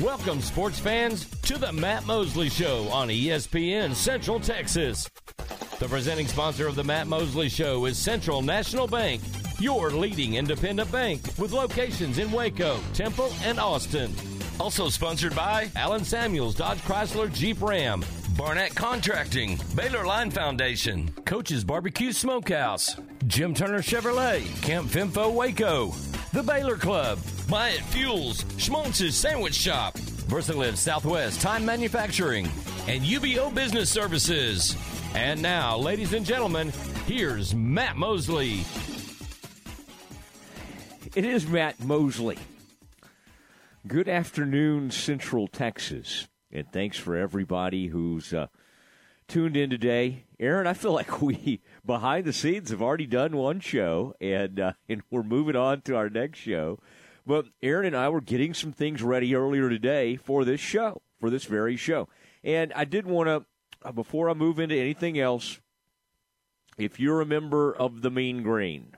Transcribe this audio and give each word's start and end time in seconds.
Welcome, 0.00 0.40
sports 0.40 0.78
fans, 0.78 1.26
to 1.42 1.58
the 1.58 1.70
Matt 1.72 2.06
Mosley 2.06 2.48
Show 2.48 2.88
on 2.88 3.08
ESPN 3.08 3.94
Central 3.94 4.40
Texas. 4.40 5.08
The 5.80 5.86
presenting 5.86 6.26
sponsor 6.26 6.66
of 6.66 6.76
the 6.76 6.82
Matt 6.84 7.08
Mosley 7.08 7.50
Show 7.50 7.84
is 7.84 7.98
Central 7.98 8.40
National 8.40 8.86
Bank, 8.86 9.20
your 9.60 9.90
leading 9.90 10.34
independent 10.34 10.90
bank 10.90 11.20
with 11.38 11.52
locations 11.52 12.18
in 12.18 12.32
Waco, 12.32 12.80
Temple, 12.94 13.32
and 13.44 13.60
Austin. 13.60 14.14
Also 14.58 14.88
sponsored 14.88 15.36
by 15.36 15.70
Allen 15.76 16.04
Samuels 16.04 16.54
Dodge 16.54 16.78
Chrysler 16.78 17.32
Jeep 17.32 17.60
Ram, 17.60 18.02
Barnett 18.36 18.74
Contracting, 18.74 19.60
Baylor 19.76 20.06
Line 20.06 20.30
Foundation, 20.30 21.12
Coach's 21.26 21.64
Barbecue 21.64 22.12
Smokehouse, 22.12 22.96
Jim 23.26 23.52
Turner 23.52 23.82
Chevrolet, 23.82 24.42
Camp 24.62 24.88
Fimfo 24.88 25.32
Waco, 25.32 25.92
The 26.32 26.42
Baylor 26.42 26.78
Club, 26.78 27.18
Myatt 27.50 27.82
Fuels, 27.90 28.46
Schmaltz's 28.56 29.14
Sandwich 29.14 29.52
Shop, 29.52 29.92
VersaLive 29.98 30.78
Southwest 30.78 31.42
Time 31.42 31.62
Manufacturing, 31.62 32.46
and 32.88 33.02
UBEO 33.02 33.54
Business 33.54 33.90
Services. 33.90 34.74
And 35.14 35.42
now, 35.42 35.76
ladies 35.76 36.14
and 36.14 36.24
gentlemen, 36.24 36.72
here's 37.06 37.54
Matt 37.54 37.98
Mosley. 37.98 38.64
It 41.14 41.26
is 41.26 41.46
Matt 41.46 41.78
Mosley. 41.84 42.38
Good 43.86 44.08
afternoon, 44.08 44.90
Central 44.90 45.48
Texas. 45.48 46.28
And 46.50 46.66
thanks 46.72 46.96
for 46.96 47.14
everybody 47.14 47.88
who's 47.88 48.32
uh, 48.32 48.46
tuned 49.28 49.58
in 49.58 49.68
today. 49.68 50.24
Aaron, 50.40 50.66
I 50.66 50.72
feel 50.72 50.92
like 50.92 51.20
we, 51.20 51.60
behind 51.84 52.24
the 52.24 52.32
scenes, 52.32 52.70
have 52.70 52.82
already 52.82 53.06
done 53.06 53.36
one 53.36 53.60
show, 53.60 54.14
and, 54.20 54.58
uh, 54.58 54.72
and 54.88 55.02
we're 55.10 55.22
moving 55.22 55.56
on 55.56 55.82
to 55.82 55.96
our 55.96 56.08
next 56.08 56.38
show. 56.40 56.78
But 57.26 57.46
Aaron 57.62 57.86
and 57.86 57.96
I 57.96 58.08
were 58.08 58.20
getting 58.20 58.52
some 58.54 58.72
things 58.72 59.02
ready 59.02 59.34
earlier 59.34 59.68
today 59.68 60.16
for 60.16 60.44
this 60.44 60.60
show, 60.60 61.02
for 61.20 61.30
this 61.30 61.44
very 61.44 61.76
show. 61.76 62.08
And 62.42 62.72
I 62.74 62.84
did 62.84 63.06
want 63.06 63.28
to, 63.28 63.44
uh, 63.86 63.92
before 63.92 64.28
I 64.28 64.34
move 64.34 64.58
into 64.58 64.74
anything 64.74 65.18
else, 65.18 65.60
if 66.78 66.98
you're 66.98 67.20
a 67.20 67.26
member 67.26 67.74
of 67.74 68.02
the 68.02 68.10
Mean 68.10 68.42
Green, 68.42 68.96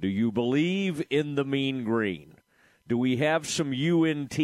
do 0.00 0.08
you 0.08 0.32
believe 0.32 1.04
in 1.10 1.36
the 1.36 1.44
Mean 1.44 1.84
Green? 1.84 2.34
Do 2.88 2.98
we 2.98 3.18
have 3.18 3.46
some 3.46 3.72
UNT 3.72 4.38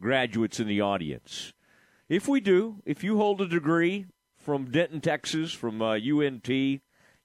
graduates 0.00 0.58
in 0.58 0.66
the 0.66 0.80
audience? 0.80 1.52
If 2.08 2.26
we 2.26 2.40
do, 2.40 2.82
if 2.84 3.04
you 3.04 3.18
hold 3.18 3.40
a 3.40 3.46
degree 3.46 4.06
from 4.36 4.70
Denton, 4.70 5.00
Texas, 5.00 5.52
from 5.52 5.80
uh, 5.80 5.98
UNT, 5.98 6.48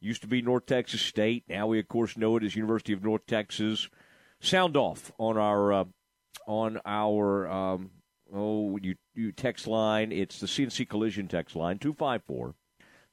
used 0.03 0.21
to 0.21 0.27
be 0.27 0.41
North 0.41 0.65
Texas 0.65 1.01
State, 1.01 1.45
now 1.47 1.67
we 1.67 1.79
of 1.79 1.87
course 1.87 2.17
know 2.17 2.37
it 2.37 2.43
as 2.43 2.55
University 2.55 2.93
of 2.93 3.03
North 3.03 3.25
Texas. 3.25 3.89
Sound 4.39 4.75
off 4.75 5.11
on 5.17 5.37
our 5.37 5.71
uh, 5.73 5.85
on 6.45 6.79
our 6.85 7.47
um, 7.47 7.91
oh 8.33 8.77
you, 8.81 8.95
you 9.15 9.31
text 9.31 9.67
line. 9.67 10.11
It's 10.11 10.39
the 10.39 10.47
CNC 10.47 10.89
Collision 10.89 11.27
text 11.27 11.55
line 11.55 11.79
two 11.79 11.93
five 11.93 12.23
four. 12.23 12.55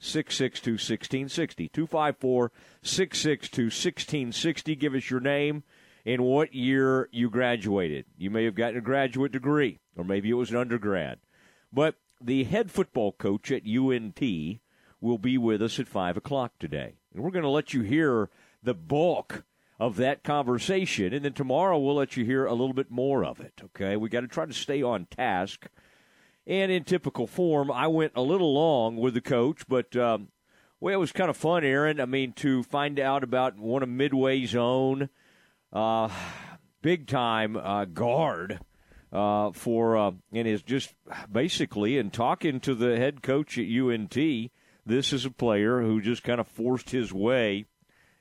662 0.03 0.73
1660. 0.73 1.69
254 1.69 2.53
662 2.83 3.65
1660. 3.65 4.75
Give 4.75 4.95
us 4.95 5.11
your 5.11 5.21
name 5.21 5.63
and 6.07 6.23
what 6.23 6.55
year 6.55 7.09
you 7.13 7.31
graduated. 7.31 8.07
You 8.17 8.31
may 8.31 8.45
have 8.45 8.55
gotten 8.55 8.79
a 8.79 8.83
graduate 8.83 9.33
degree, 9.33 9.79
or 9.97 10.05
maybe 10.05 10.31
it 10.31 10.35
was 10.35 10.51
an 10.51 10.57
undergrad. 10.57 11.19
But 11.73 11.97
the 12.21 12.45
head 12.45 12.71
football 12.71 13.13
coach 13.13 13.51
at 13.53 13.67
UNT 13.67 14.21
will 15.01 15.19
be 15.19 15.39
with 15.39 15.63
us 15.63 15.79
at 15.79 15.89
5 15.89 16.17
o'clock 16.17 16.53
today. 16.59 16.95
And 17.15 17.23
we're 17.23 17.31
going 17.31 17.43
to 17.43 17.49
let 17.49 17.75
you 17.75 17.83
hear 17.83 18.31
the 18.63 18.75
bulk 18.75 19.45
of 19.79 19.97
that 19.97 20.23
conversation. 20.23 21.15
And 21.15 21.25
then 21.25 21.33
tomorrow 21.33 21.79
we'll 21.79 21.95
let 21.95 22.17
you 22.17 22.25
hear 22.25 22.45
a 22.45 22.53
little 22.53 22.75
bit 22.75 22.91
more 22.91 23.25
of 23.25 23.41
it. 23.41 23.61
Okay? 23.65 23.97
We 23.97 24.09
got 24.09 24.21
to 24.21 24.29
try 24.29 24.47
to 24.47 24.53
stay 24.53 24.83
on 24.83 25.07
task. 25.07 25.69
And 26.47 26.71
in 26.71 26.85
typical 26.85 27.27
form, 27.27 27.71
I 27.71 27.87
went 27.87 28.13
a 28.15 28.23
little 28.23 28.53
long 28.53 28.97
with 28.97 29.15
the 29.15 29.21
coach, 29.21 29.63
but 29.69 29.95
um, 29.97 30.29
well, 30.81 30.95
it 30.95 30.99
was 30.99 31.13
kind 31.13 31.31
of 31.31 31.37
fun, 31.37 31.65
Aaron. 31.65 32.01
I 32.01 32.07
mean, 32.07 32.33
to 32.35 32.63
find 32.63 32.99
out 32.99 33.23
about 33.23 33.59
one 33.59 33.83
of 33.83 33.89
Midway's 33.89 34.55
own 34.55 35.11
uh, 35.73 36.09
big 36.83 37.07
time 37.07 37.57
uh, 37.57 37.85
guard 37.85 38.61
uh, 39.13 39.53
for 39.53 39.97
uh, 39.97 40.13
and 40.33 40.49
is 40.49 40.63
just 40.63 40.95
basically 41.31 41.99
in 41.99 42.11
talking 42.11 42.61
to 42.61 42.75
the 42.75 42.97
head 42.97 43.23
coach 43.23 43.59
at 43.59 43.67
UNT. 43.67 44.51
This 44.91 45.13
is 45.13 45.25
a 45.25 45.31
player 45.31 45.83
who 45.83 46.01
just 46.01 46.25
kind 46.25 46.41
of 46.41 46.49
forced 46.49 46.91
his 46.91 47.13
way 47.13 47.67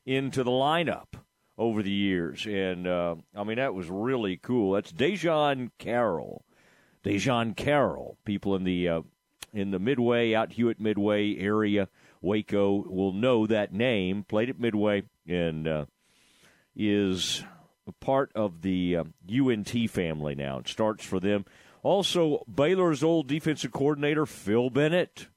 into 0.06 0.44
the 0.44 0.52
lineup 0.52 1.16
over 1.58 1.82
the 1.82 1.90
years, 1.90 2.46
and 2.46 2.86
uh, 2.86 3.16
I 3.36 3.44
mean 3.44 3.58
that 3.58 3.74
was 3.74 3.90
really 3.90 4.38
cool. 4.38 4.74
That's 4.74 4.92
Dejon 4.92 5.72
Carroll. 5.80 6.46
Dejon 7.04 7.56
Carroll. 7.56 8.20
People 8.24 8.56
in 8.56 8.66
the 8.66 8.88
uh, 8.88 9.02
in 9.52 9.72
the 9.72 9.80
Midway, 9.80 10.36
out 10.36 10.52
Hewitt 10.52 10.80
Midway 10.80 11.38
area, 11.38 11.90
Waco 12.22 12.84
will 12.88 13.14
know 13.14 13.48
that 13.48 13.74
name. 13.74 14.24
Played 14.24 14.52
at 14.52 14.60
Midway 14.60 15.02
and 15.28 15.68
uh, 15.68 15.86
is 16.76 17.44
a 17.88 17.94
part 17.94 18.32
of 18.36 18.62
the 18.62 18.96
uh, 18.96 19.04
UNT 19.28 19.90
family 19.90 20.36
now. 20.36 20.60
It 20.60 20.68
starts 20.68 21.04
for 21.04 21.20
them. 21.20 21.46
Also, 21.82 22.44
Baylor's 22.48 23.04
old 23.04 23.26
defensive 23.28 23.72
coordinator 23.72 24.28
Phil 24.28 24.70
Bennett, 24.70 25.30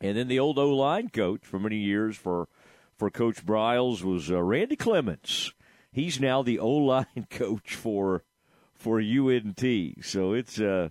and 0.00 0.16
then 0.16 0.28
the 0.28 0.38
old 0.38 0.58
O 0.58 0.70
line 0.70 1.08
coach 1.08 1.44
for 1.44 1.58
many 1.58 1.76
years 1.76 2.16
for 2.16 2.48
for 2.96 3.10
Coach 3.10 3.46
Briles 3.46 4.02
was 4.02 4.30
uh, 4.30 4.42
Randy 4.42 4.76
Clements. 4.76 5.52
He's 5.92 6.20
now 6.20 6.42
the 6.42 6.58
O 6.58 6.70
line 6.70 7.26
coach 7.30 7.74
for 7.74 8.24
for 8.74 9.00
UNT. 9.00 9.64
So 10.02 10.32
it's 10.32 10.60
uh, 10.60 10.90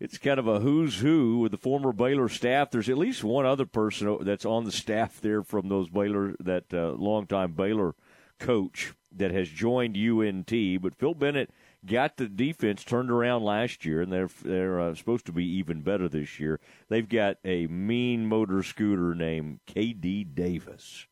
it's 0.00 0.18
kind 0.18 0.40
of 0.40 0.48
a 0.48 0.60
who's 0.60 0.98
who 0.98 1.38
with 1.38 1.52
the 1.52 1.58
former 1.58 1.92
Baylor 1.92 2.28
staff. 2.28 2.70
There's 2.70 2.88
at 2.88 2.98
least 2.98 3.22
one 3.22 3.46
other 3.46 3.66
person 3.66 4.18
that's 4.22 4.44
on 4.44 4.64
the 4.64 4.72
staff 4.72 5.20
there 5.20 5.42
from 5.42 5.68
those 5.68 5.88
Baylor 5.88 6.34
that 6.40 6.72
uh, 6.72 6.92
longtime 6.92 7.52
Baylor 7.52 7.94
coach 8.38 8.94
that 9.14 9.30
has 9.30 9.48
joined 9.48 9.96
UNT. 9.96 10.82
But 10.82 10.96
Phil 10.96 11.14
Bennett 11.14 11.50
got 11.84 12.16
the 12.16 12.28
defense 12.28 12.84
turned 12.84 13.10
around 13.10 13.42
last 13.42 13.84
year, 13.84 14.02
and 14.02 14.12
they're 14.12 14.30
they're 14.42 14.80
uh, 14.80 14.94
supposed 14.94 15.26
to 15.26 15.32
be 15.32 15.44
even 15.44 15.82
better 15.82 16.08
this 16.08 16.38
year. 16.38 16.60
They've 16.88 17.08
got 17.08 17.38
a 17.44 17.66
mean 17.66 18.26
motor 18.26 18.62
scooter 18.62 19.14
named 19.14 19.60
KD 19.66 20.34
Davis. 20.34 21.06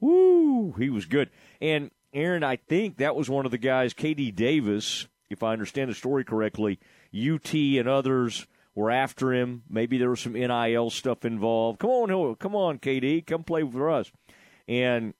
Woo, 0.00 0.72
he 0.72 0.90
was 0.90 1.06
good. 1.06 1.30
And 1.60 1.90
Aaron, 2.12 2.44
I 2.44 2.56
think 2.56 2.98
that 2.98 3.16
was 3.16 3.30
one 3.30 3.46
of 3.46 3.50
the 3.50 3.58
guys, 3.58 3.94
KD 3.94 4.34
Davis, 4.34 5.08
if 5.30 5.42
I 5.42 5.52
understand 5.52 5.90
the 5.90 5.94
story 5.94 6.24
correctly. 6.24 6.78
UT 7.14 7.54
and 7.54 7.88
others 7.88 8.46
were 8.74 8.90
after 8.90 9.32
him. 9.32 9.62
Maybe 9.68 9.98
there 9.98 10.10
was 10.10 10.20
some 10.20 10.34
NIL 10.34 10.90
stuff 10.90 11.24
involved. 11.24 11.78
Come 11.78 11.90
on, 11.90 12.34
come 12.36 12.54
on, 12.54 12.78
KD, 12.78 13.24
come 13.26 13.44
play 13.44 13.62
for 13.62 13.90
us. 13.90 14.10
And 14.68 15.14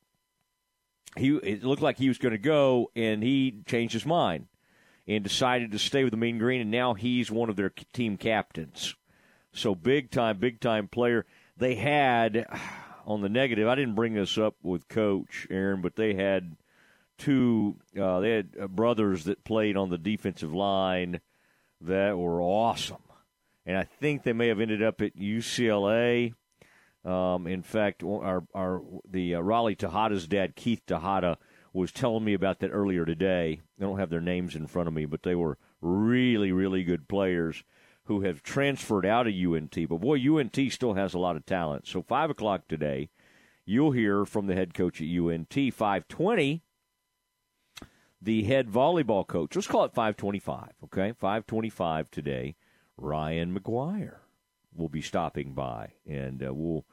he 1.16 1.36
it 1.36 1.64
looked 1.64 1.82
like 1.82 1.96
he 1.96 2.08
was 2.08 2.18
going 2.18 2.32
to 2.32 2.38
go, 2.38 2.90
and 2.96 3.22
he 3.22 3.62
changed 3.66 3.94
his 3.94 4.04
mind 4.04 4.48
and 5.06 5.22
decided 5.22 5.72
to 5.72 5.78
stay 5.78 6.04
with 6.04 6.12
the 6.12 6.16
Mean 6.16 6.38
Green, 6.38 6.60
and 6.60 6.70
now 6.70 6.94
he's 6.94 7.30
one 7.30 7.50
of 7.50 7.56
their 7.56 7.72
team 7.92 8.16
captains. 8.16 8.94
So 9.52 9.74
big 9.74 10.10
time, 10.10 10.38
big 10.38 10.60
time 10.60 10.88
player. 10.88 11.26
They 11.56 11.74
had 11.74 12.46
on 13.06 13.20
the 13.20 13.28
negative. 13.28 13.68
I 13.68 13.74
didn't 13.74 13.94
bring 13.94 14.14
this 14.14 14.38
up 14.38 14.56
with 14.62 14.88
Coach 14.88 15.46
Aaron, 15.50 15.80
but 15.80 15.96
they 15.96 16.14
had 16.14 16.56
two. 17.18 17.76
Uh, 17.98 18.20
they 18.20 18.30
had 18.30 18.50
uh, 18.60 18.66
brothers 18.66 19.24
that 19.24 19.44
played 19.44 19.76
on 19.76 19.90
the 19.90 19.98
defensive 19.98 20.54
line 20.54 21.20
that 21.80 22.16
were 22.16 22.40
awesome, 22.40 23.02
and 23.66 23.76
I 23.76 23.84
think 23.84 24.22
they 24.22 24.32
may 24.32 24.48
have 24.48 24.60
ended 24.60 24.82
up 24.82 25.02
at 25.02 25.16
UCLA 25.16 26.34
um, 27.04 27.46
in 27.46 27.62
fact, 27.62 28.02
our, 28.02 28.44
our 28.54 28.82
the 29.08 29.34
uh, 29.34 29.40
Raleigh 29.40 29.74
Tejada's 29.74 30.26
dad, 30.26 30.56
Keith 30.56 30.80
Tejada, 30.86 31.38
was 31.74 31.92
telling 31.92 32.24
me 32.24 32.32
about 32.32 32.60
that 32.60 32.70
earlier 32.70 33.04
today. 33.04 33.60
I 33.78 33.82
don't 33.82 33.98
have 33.98 34.08
their 34.08 34.20
names 34.20 34.54
in 34.54 34.68
front 34.68 34.88
of 34.88 34.94
me, 34.94 35.04
but 35.04 35.24
they 35.24 35.34
were 35.34 35.58
really, 35.82 36.52
really 36.52 36.84
good 36.84 37.08
players 37.08 37.64
who 38.04 38.20
have 38.20 38.42
transferred 38.42 39.04
out 39.04 39.26
of 39.26 39.34
UNT. 39.34 39.76
But 39.88 40.00
boy, 40.00 40.18
UNT 40.18 40.56
still 40.70 40.94
has 40.94 41.14
a 41.14 41.18
lot 41.18 41.36
of 41.36 41.44
talent. 41.44 41.86
So 41.86 42.00
five 42.00 42.30
o'clock 42.30 42.68
today, 42.68 43.10
you'll 43.66 43.90
hear 43.90 44.24
from 44.24 44.46
the 44.46 44.54
head 44.54 44.72
coach 44.72 45.02
at 45.02 45.08
UNT. 45.08 45.74
Five 45.74 46.06
twenty, 46.06 46.62
the 48.22 48.44
head 48.44 48.68
volleyball 48.68 49.26
coach. 49.26 49.56
Let's 49.56 49.66
call 49.66 49.84
it 49.84 49.94
five 49.94 50.16
twenty-five. 50.16 50.72
Okay, 50.84 51.12
five 51.18 51.46
twenty-five 51.46 52.10
today. 52.10 52.54
Ryan 52.96 53.58
McGuire 53.58 54.18
will 54.72 54.88
be 54.88 55.02
stopping 55.02 55.54
by, 55.54 55.94
and 56.06 56.40
uh, 56.40 56.54
we'll 56.54 56.84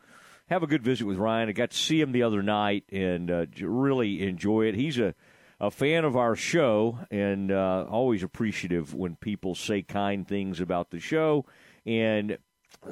have 0.51 0.63
a 0.63 0.67
good 0.67 0.83
visit 0.83 1.07
with 1.07 1.17
Ryan. 1.17 1.47
I 1.47 1.53
got 1.53 1.71
to 1.71 1.77
see 1.77 2.01
him 2.01 2.11
the 2.11 2.23
other 2.23 2.43
night 2.43 2.83
and 2.91 3.31
uh, 3.31 3.45
really 3.61 4.21
enjoy 4.27 4.65
it. 4.65 4.75
He's 4.75 4.99
a, 4.99 5.15
a 5.61 5.71
fan 5.71 6.03
of 6.03 6.17
our 6.17 6.35
show 6.35 6.99
and 7.09 7.53
uh, 7.53 7.85
always 7.89 8.21
appreciative 8.21 8.93
when 8.93 9.15
people 9.15 9.55
say 9.55 9.81
kind 9.81 10.27
things 10.27 10.59
about 10.59 10.91
the 10.91 10.99
show. 10.99 11.45
And 11.85 12.37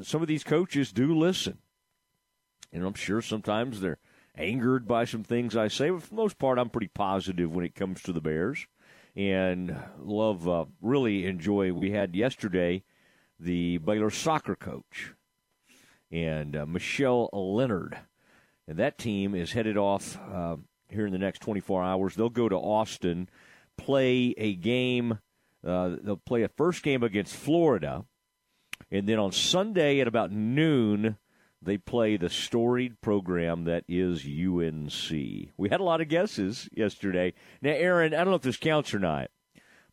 some 0.02 0.22
of 0.22 0.30
these 0.30 0.46
coaches 0.46 0.94
do 0.94 1.14
listen. 1.14 1.58
And 2.72 2.86
I'm 2.86 2.94
sure 2.94 3.22
sometimes 3.22 3.82
they're 3.82 4.00
angered 4.38 4.88
by 4.88 5.04
some 5.04 5.26
things 5.26 5.58
I 5.58 5.68
say, 5.68 5.90
but 5.90 6.04
for 6.04 6.10
the 6.12 6.16
most 6.16 6.40
part, 6.40 6.60
I'm 6.60 6.70
pretty 6.70 6.88
positive 6.88 7.54
when 7.54 7.66
it 7.66 7.76
comes 7.76 8.02
to 8.04 8.14
the 8.14 8.22
Bears. 8.22 8.68
and 9.18 9.76
love, 10.00 10.48
uh, 10.48 10.64
really 10.82 11.26
enjoy. 11.26 11.74
We 11.74 11.92
had 11.92 12.16
yesterday 12.16 12.84
the 13.38 13.80
Baylor 13.80 14.12
soccer 14.12 14.56
coach 14.56 15.14
and 16.12 16.56
uh, 16.56 16.66
Michelle 16.66 17.30
Lenard, 17.34 17.98
and 18.68 18.78
that 18.78 18.98
team 18.98 19.36
is 19.36 19.52
headed 19.52 19.78
off 19.78 20.18
uh, 20.32 20.58
here 20.90 21.06
in 21.06 21.12
the 21.12 21.20
next 21.20 21.42
24 21.42 21.84
hours. 21.84 22.16
They'll 22.16 22.30
go 22.30 22.50
to 22.50 22.56
Austin, 22.56 23.30
play 23.78 24.34
a 24.38 24.56
game. 24.56 25.20
Uh, 25.66 25.98
they'll 26.02 26.18
play 26.18 26.44
a 26.44 26.50
first 26.50 26.84
game 26.84 27.04
against 27.04 27.36
Florida, 27.36 28.06
and 28.92 29.08
then 29.08 29.20
on 29.20 29.32
Sunday 29.32 30.00
at 30.00 30.08
about 30.08 30.32
noon 30.32 31.18
they 31.62 31.78
play 31.78 32.18
the 32.18 32.30
storied 32.30 33.02
program 33.02 33.66
that 33.66 33.84
is 33.88 34.26
UNC. 34.26 35.12
We 35.58 35.70
had 35.70 35.82
a 35.82 35.84
lot 35.84 36.02
of 36.02 36.08
guesses 36.08 36.70
yesterday. 36.72 37.34
Now, 37.62 37.72
Aaron, 37.72 38.14
I 38.14 38.18
don't 38.18 38.30
know 38.30 38.36
if 38.36 38.42
this 38.42 38.58
counts 38.58 38.94
or 38.94 39.00
not, 39.00 39.30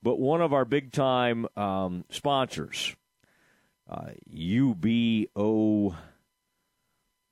but 0.03 0.19
one 0.19 0.41
of 0.41 0.53
our 0.53 0.65
big 0.65 0.93
time 0.93 1.47
um, 1.57 2.05
sponsors, 2.09 2.95
uh, 3.89 4.11
UBEO 4.33 5.95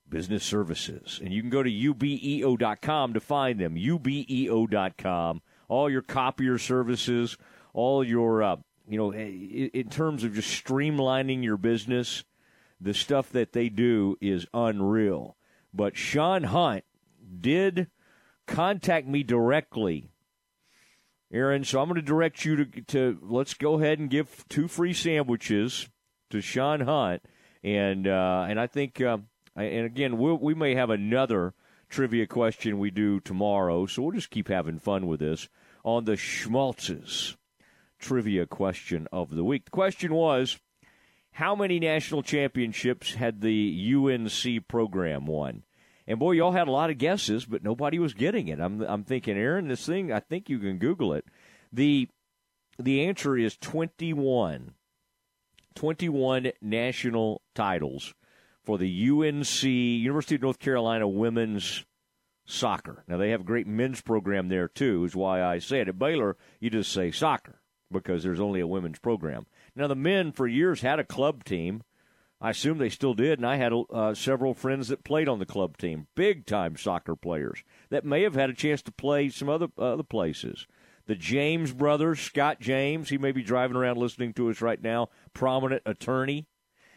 Business 0.07 0.43
Services, 0.43 1.19
and 1.23 1.33
you 1.33 1.41
can 1.41 1.49
go 1.49 1.63
to 1.63 1.69
ubeo.com 1.69 3.13
to 3.13 3.19
find 3.19 3.59
them. 3.59 3.75
ubeo.com. 3.75 5.41
All 5.67 5.89
your 5.89 6.03
copier 6.03 6.57
services, 6.57 7.37
all 7.73 8.03
your, 8.03 8.43
uh, 8.43 8.57
you 8.87 8.97
know, 8.97 9.13
in 9.13 9.89
terms 9.89 10.23
of 10.23 10.35
just 10.35 10.63
streamlining 10.63 11.43
your 11.43 11.57
business 11.57 12.23
the 12.79 12.93
stuff 12.93 13.31
that 13.31 13.53
they 13.53 13.69
do 13.69 14.17
is 14.21 14.45
unreal. 14.53 15.35
But 15.73 15.97
Sean 15.97 16.43
Hunt 16.43 16.83
did 17.41 17.87
contact 18.47 19.07
me 19.07 19.23
directly, 19.23 20.11
Aaron. 21.31 21.63
So 21.63 21.81
I'm 21.81 21.87
going 21.87 21.95
to 21.95 22.01
direct 22.01 22.45
you 22.45 22.65
to, 22.65 22.81
to 22.81 23.19
let's 23.21 23.53
go 23.53 23.79
ahead 23.79 23.99
and 23.99 24.09
give 24.09 24.45
two 24.49 24.67
free 24.67 24.93
sandwiches 24.93 25.89
Sean 26.41 26.81
Hunt, 26.81 27.23
and 27.63 28.07
uh, 28.07 28.45
and 28.49 28.59
I 28.59 28.67
think 28.67 29.01
uh, 29.01 29.17
and 29.55 29.85
again 29.85 30.17
we'll, 30.17 30.37
we 30.37 30.53
may 30.53 30.75
have 30.75 30.89
another 30.89 31.53
trivia 31.89 32.27
question 32.27 32.79
we 32.79 32.91
do 32.91 33.19
tomorrow, 33.19 33.85
so 33.85 34.01
we'll 34.01 34.11
just 34.11 34.29
keep 34.29 34.47
having 34.47 34.79
fun 34.79 35.07
with 35.07 35.19
this 35.19 35.47
on 35.83 36.05
the 36.05 36.13
Schmaltzes 36.13 37.35
trivia 37.99 38.45
question 38.45 39.07
of 39.11 39.31
the 39.35 39.43
week. 39.43 39.65
The 39.65 39.71
question 39.71 40.13
was 40.13 40.59
how 41.31 41.55
many 41.55 41.79
national 41.79 42.23
championships 42.23 43.15
had 43.15 43.41
the 43.41 43.93
UNC 43.95 44.67
program 44.67 45.25
won? 45.25 45.63
And 46.07 46.19
boy, 46.19 46.33
y'all 46.33 46.51
had 46.51 46.67
a 46.67 46.71
lot 46.71 46.89
of 46.89 46.97
guesses, 46.97 47.45
but 47.45 47.63
nobody 47.63 47.97
was 47.97 48.13
getting 48.13 48.47
it. 48.47 48.59
I'm 48.59 48.81
I'm 48.81 49.03
thinking, 49.03 49.37
Aaron, 49.37 49.67
this 49.67 49.85
thing, 49.85 50.11
I 50.11 50.19
think 50.19 50.49
you 50.49 50.59
can 50.59 50.77
Google 50.77 51.13
it. 51.13 51.25
The 51.73 52.07
the 52.77 53.05
answer 53.05 53.37
is 53.37 53.57
21. 53.57 54.73
21 55.75 56.51
national 56.61 57.41
titles 57.53 58.13
for 58.63 58.77
the 58.77 59.09
UNC 59.09 59.63
University 59.63 60.35
of 60.35 60.41
North 60.41 60.59
Carolina 60.59 61.07
women's 61.07 61.85
soccer. 62.45 63.03
Now 63.07 63.17
they 63.17 63.29
have 63.29 63.41
a 63.41 63.45
great 63.45 63.67
men's 63.67 64.01
program 64.01 64.49
there 64.49 64.67
too, 64.67 65.03
is 65.05 65.15
why 65.15 65.43
I 65.43 65.59
say 65.59 65.81
it. 65.81 65.87
At 65.87 65.99
Baylor, 65.99 66.37
you 66.59 66.69
just 66.69 66.91
say 66.91 67.11
soccer 67.11 67.61
because 67.91 68.23
there's 68.23 68.39
only 68.39 68.59
a 68.59 68.67
women's 68.67 68.99
program. 68.99 69.45
Now, 69.75 69.87
the 69.87 69.95
men 69.95 70.31
for 70.31 70.47
years 70.47 70.81
had 70.81 70.99
a 70.99 71.03
club 71.03 71.43
team. 71.43 71.83
I 72.41 72.51
assume 72.51 72.77
they 72.77 72.89
still 72.89 73.13
did, 73.13 73.39
and 73.39 73.47
I 73.47 73.55
had 73.55 73.73
uh, 73.91 74.13
several 74.13 74.53
friends 74.53 74.89
that 74.89 75.03
played 75.03 75.29
on 75.29 75.39
the 75.39 75.45
club 75.45 75.77
team, 75.77 76.07
big 76.15 76.45
time 76.45 76.75
soccer 76.75 77.15
players 77.15 77.63
that 77.89 78.05
may 78.05 78.23
have 78.23 78.35
had 78.35 78.49
a 78.49 78.53
chance 78.53 78.81
to 78.83 78.91
play 78.91 79.29
some 79.29 79.49
other 79.49 79.67
other 79.77 80.03
places. 80.03 80.67
The 81.07 81.15
James 81.15 81.71
brothers, 81.71 82.19
Scott 82.19 82.59
James, 82.59 83.09
he 83.09 83.17
may 83.17 83.31
be 83.31 83.43
driving 83.43 83.77
around 83.77 83.97
listening 83.97 84.33
to 84.33 84.49
us 84.49 84.61
right 84.61 84.81
now, 84.81 85.09
prominent 85.33 85.83
attorney 85.85 86.47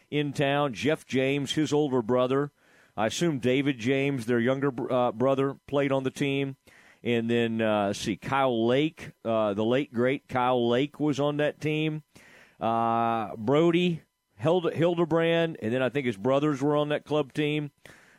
in 0.09 0.33
town. 0.33 0.73
Jeff 0.73 1.05
James, 1.05 1.53
his 1.53 1.71
older 1.71 2.01
brother. 2.01 2.51
I 2.97 3.07
assume 3.07 3.39
David 3.39 3.77
James, 3.77 4.25
their 4.25 4.39
younger 4.39 4.71
uh, 4.91 5.11
brother, 5.11 5.57
played 5.67 5.91
on 5.91 6.03
the 6.03 6.11
team. 6.11 6.57
And 7.03 7.29
then, 7.29 7.61
uh, 7.61 7.93
see, 7.93 8.17
Kyle 8.17 8.67
Lake, 8.67 9.11
uh, 9.23 9.53
the 9.53 9.63
late 9.63 9.93
great 9.93 10.27
Kyle 10.27 10.67
Lake 10.67 10.99
was 10.99 11.19
on 11.19 11.37
that 11.37 11.61
team. 11.61 12.03
Uh, 12.59 13.35
Brody, 13.37 14.01
Hildebrand, 14.35 15.57
and 15.61 15.73
then 15.73 15.81
I 15.81 15.89
think 15.89 16.07
his 16.07 16.17
brothers 16.17 16.61
were 16.61 16.75
on 16.75 16.89
that 16.89 17.05
club 17.05 17.31
team. 17.31 17.71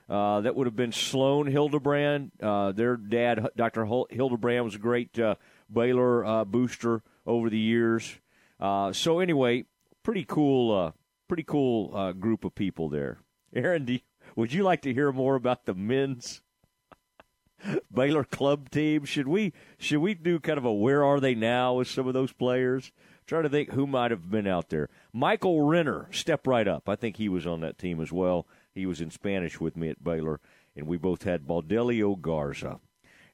Uh, 0.08 0.40
that 0.40 0.56
would 0.56 0.66
have 0.66 0.74
been 0.74 0.92
Sloan 0.92 1.46
Hildebrand. 1.46 2.32
Uh, 2.42 2.72
their 2.72 2.96
dad, 2.96 3.48
Dr. 3.56 3.84
Hildebrand, 3.84 4.64
was 4.64 4.74
a 4.74 4.78
great 4.78 5.16
uh, 5.18 5.36
Baylor 5.72 6.24
uh, 6.24 6.44
booster 6.44 7.02
over 7.26 7.50
the 7.50 7.58
years. 7.58 8.18
Uh, 8.58 8.92
so 8.92 9.20
anyway, 9.20 9.64
pretty 10.02 10.24
cool, 10.24 10.76
uh, 10.76 10.92
pretty 11.28 11.44
cool 11.44 12.12
group 12.14 12.44
of 12.44 12.54
people 12.54 12.88
there. 12.88 13.18
Aaron, 13.54 13.86
you, 13.86 14.00
would 14.36 14.52
you 14.52 14.62
like 14.62 14.82
to 14.82 14.94
hear 14.94 15.12
more 15.12 15.34
about 15.34 15.66
the 15.66 15.74
men's 15.74 16.42
Baylor 17.92 18.24
club 18.24 18.70
team? 18.70 19.04
Should 19.04 19.28
we 19.28 19.52
should 19.78 19.98
we 19.98 20.14
do 20.14 20.38
kind 20.38 20.58
of 20.58 20.64
a 20.64 20.72
where 20.72 21.04
are 21.04 21.20
they 21.20 21.34
now 21.34 21.74
with 21.74 21.88
some 21.88 22.06
of 22.06 22.14
those 22.14 22.32
players? 22.32 22.92
Trying 23.26 23.44
to 23.44 23.48
think 23.48 23.70
who 23.70 23.86
might 23.86 24.10
have 24.10 24.30
been 24.30 24.48
out 24.48 24.70
there. 24.70 24.88
Michael 25.12 25.62
Renner, 25.62 26.08
step 26.10 26.46
right 26.46 26.66
up. 26.66 26.88
I 26.88 26.96
think 26.96 27.16
he 27.16 27.28
was 27.28 27.46
on 27.46 27.60
that 27.60 27.78
team 27.78 28.00
as 28.00 28.10
well. 28.10 28.46
He 28.74 28.86
was 28.86 29.00
in 29.00 29.10
Spanish 29.10 29.60
with 29.60 29.76
me 29.76 29.88
at 29.88 30.02
Baylor, 30.02 30.40
and 30.74 30.86
we 30.86 30.96
both 30.96 31.22
had 31.22 31.46
Baldelio 31.46 32.20
Garza. 32.20 32.80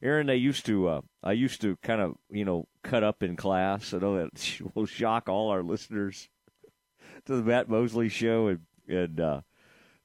Aaron, 0.01 0.27
they 0.27 0.35
used 0.35 0.65
to. 0.67 0.87
Uh, 0.87 1.01
I 1.23 1.31
used 1.31 1.61
to 1.61 1.75
kind 1.77 2.01
of, 2.01 2.15
you 2.29 2.45
know, 2.45 2.67
cut 2.83 3.03
up 3.03 3.23
in 3.23 3.35
class. 3.35 3.93
I 3.93 3.97
know 3.97 4.17
that 4.17 4.61
will 4.75 4.85
shock 4.85 5.27
all 5.27 5.49
our 5.49 5.63
listeners 5.63 6.29
to 7.25 7.35
the 7.35 7.43
Matt 7.43 7.69
Mosley 7.69 8.09
show, 8.09 8.47
and 8.47 8.59
and 8.87 9.19
uh, 9.19 9.41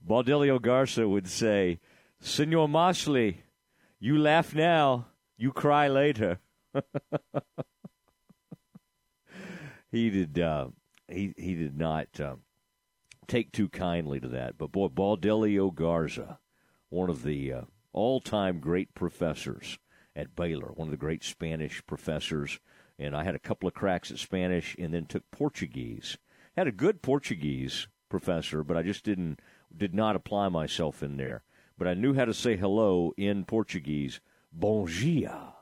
Baldelio 0.06 0.60
Garza 0.60 1.08
would 1.08 1.28
say, 1.28 1.78
"Senor 2.20 2.68
Mosley, 2.68 3.42
you 4.00 4.18
laugh 4.18 4.54
now, 4.54 5.06
you 5.36 5.52
cry 5.52 5.88
later." 5.88 6.38
he 9.90 10.08
did 10.10 10.38
uh, 10.38 10.68
he 11.08 11.34
he 11.36 11.54
did 11.54 11.76
not 11.76 12.08
uh, 12.18 12.36
take 13.26 13.52
too 13.52 13.68
kindly 13.68 14.20
to 14.20 14.28
that. 14.28 14.56
But 14.56 14.72
boy, 14.72 14.88
Baldelio 14.88 15.74
Garza, 15.74 16.38
one 16.88 17.10
of 17.10 17.22
the 17.22 17.52
uh, 17.94 17.98
all-time 17.98 18.60
great 18.60 18.94
professors 18.94 19.78
at 20.14 20.36
Baylor, 20.36 20.72
one 20.74 20.88
of 20.88 20.92
the 20.92 20.96
great 20.96 21.24
Spanish 21.24 21.84
professors, 21.86 22.60
and 22.98 23.16
I 23.16 23.24
had 23.24 23.34
a 23.34 23.40
couple 23.40 23.66
of 23.66 23.74
cracks 23.74 24.10
at 24.10 24.18
Spanish, 24.18 24.76
and 24.78 24.92
then 24.92 25.06
took 25.06 25.30
Portuguese. 25.30 26.18
Had 26.56 26.68
a 26.68 26.72
good 26.72 27.02
Portuguese 27.02 27.88
professor, 28.08 28.62
but 28.62 28.76
I 28.76 28.82
just 28.82 29.04
didn't 29.04 29.40
did 29.74 29.94
not 29.94 30.16
apply 30.16 30.48
myself 30.48 31.02
in 31.02 31.16
there. 31.16 31.42
But 31.78 31.88
I 31.88 31.94
knew 31.94 32.14
how 32.14 32.26
to 32.26 32.34
say 32.34 32.56
hello 32.56 33.12
in 33.16 33.44
Portuguese. 33.44 34.20
Bom 34.52 34.86
dia. 34.86 35.54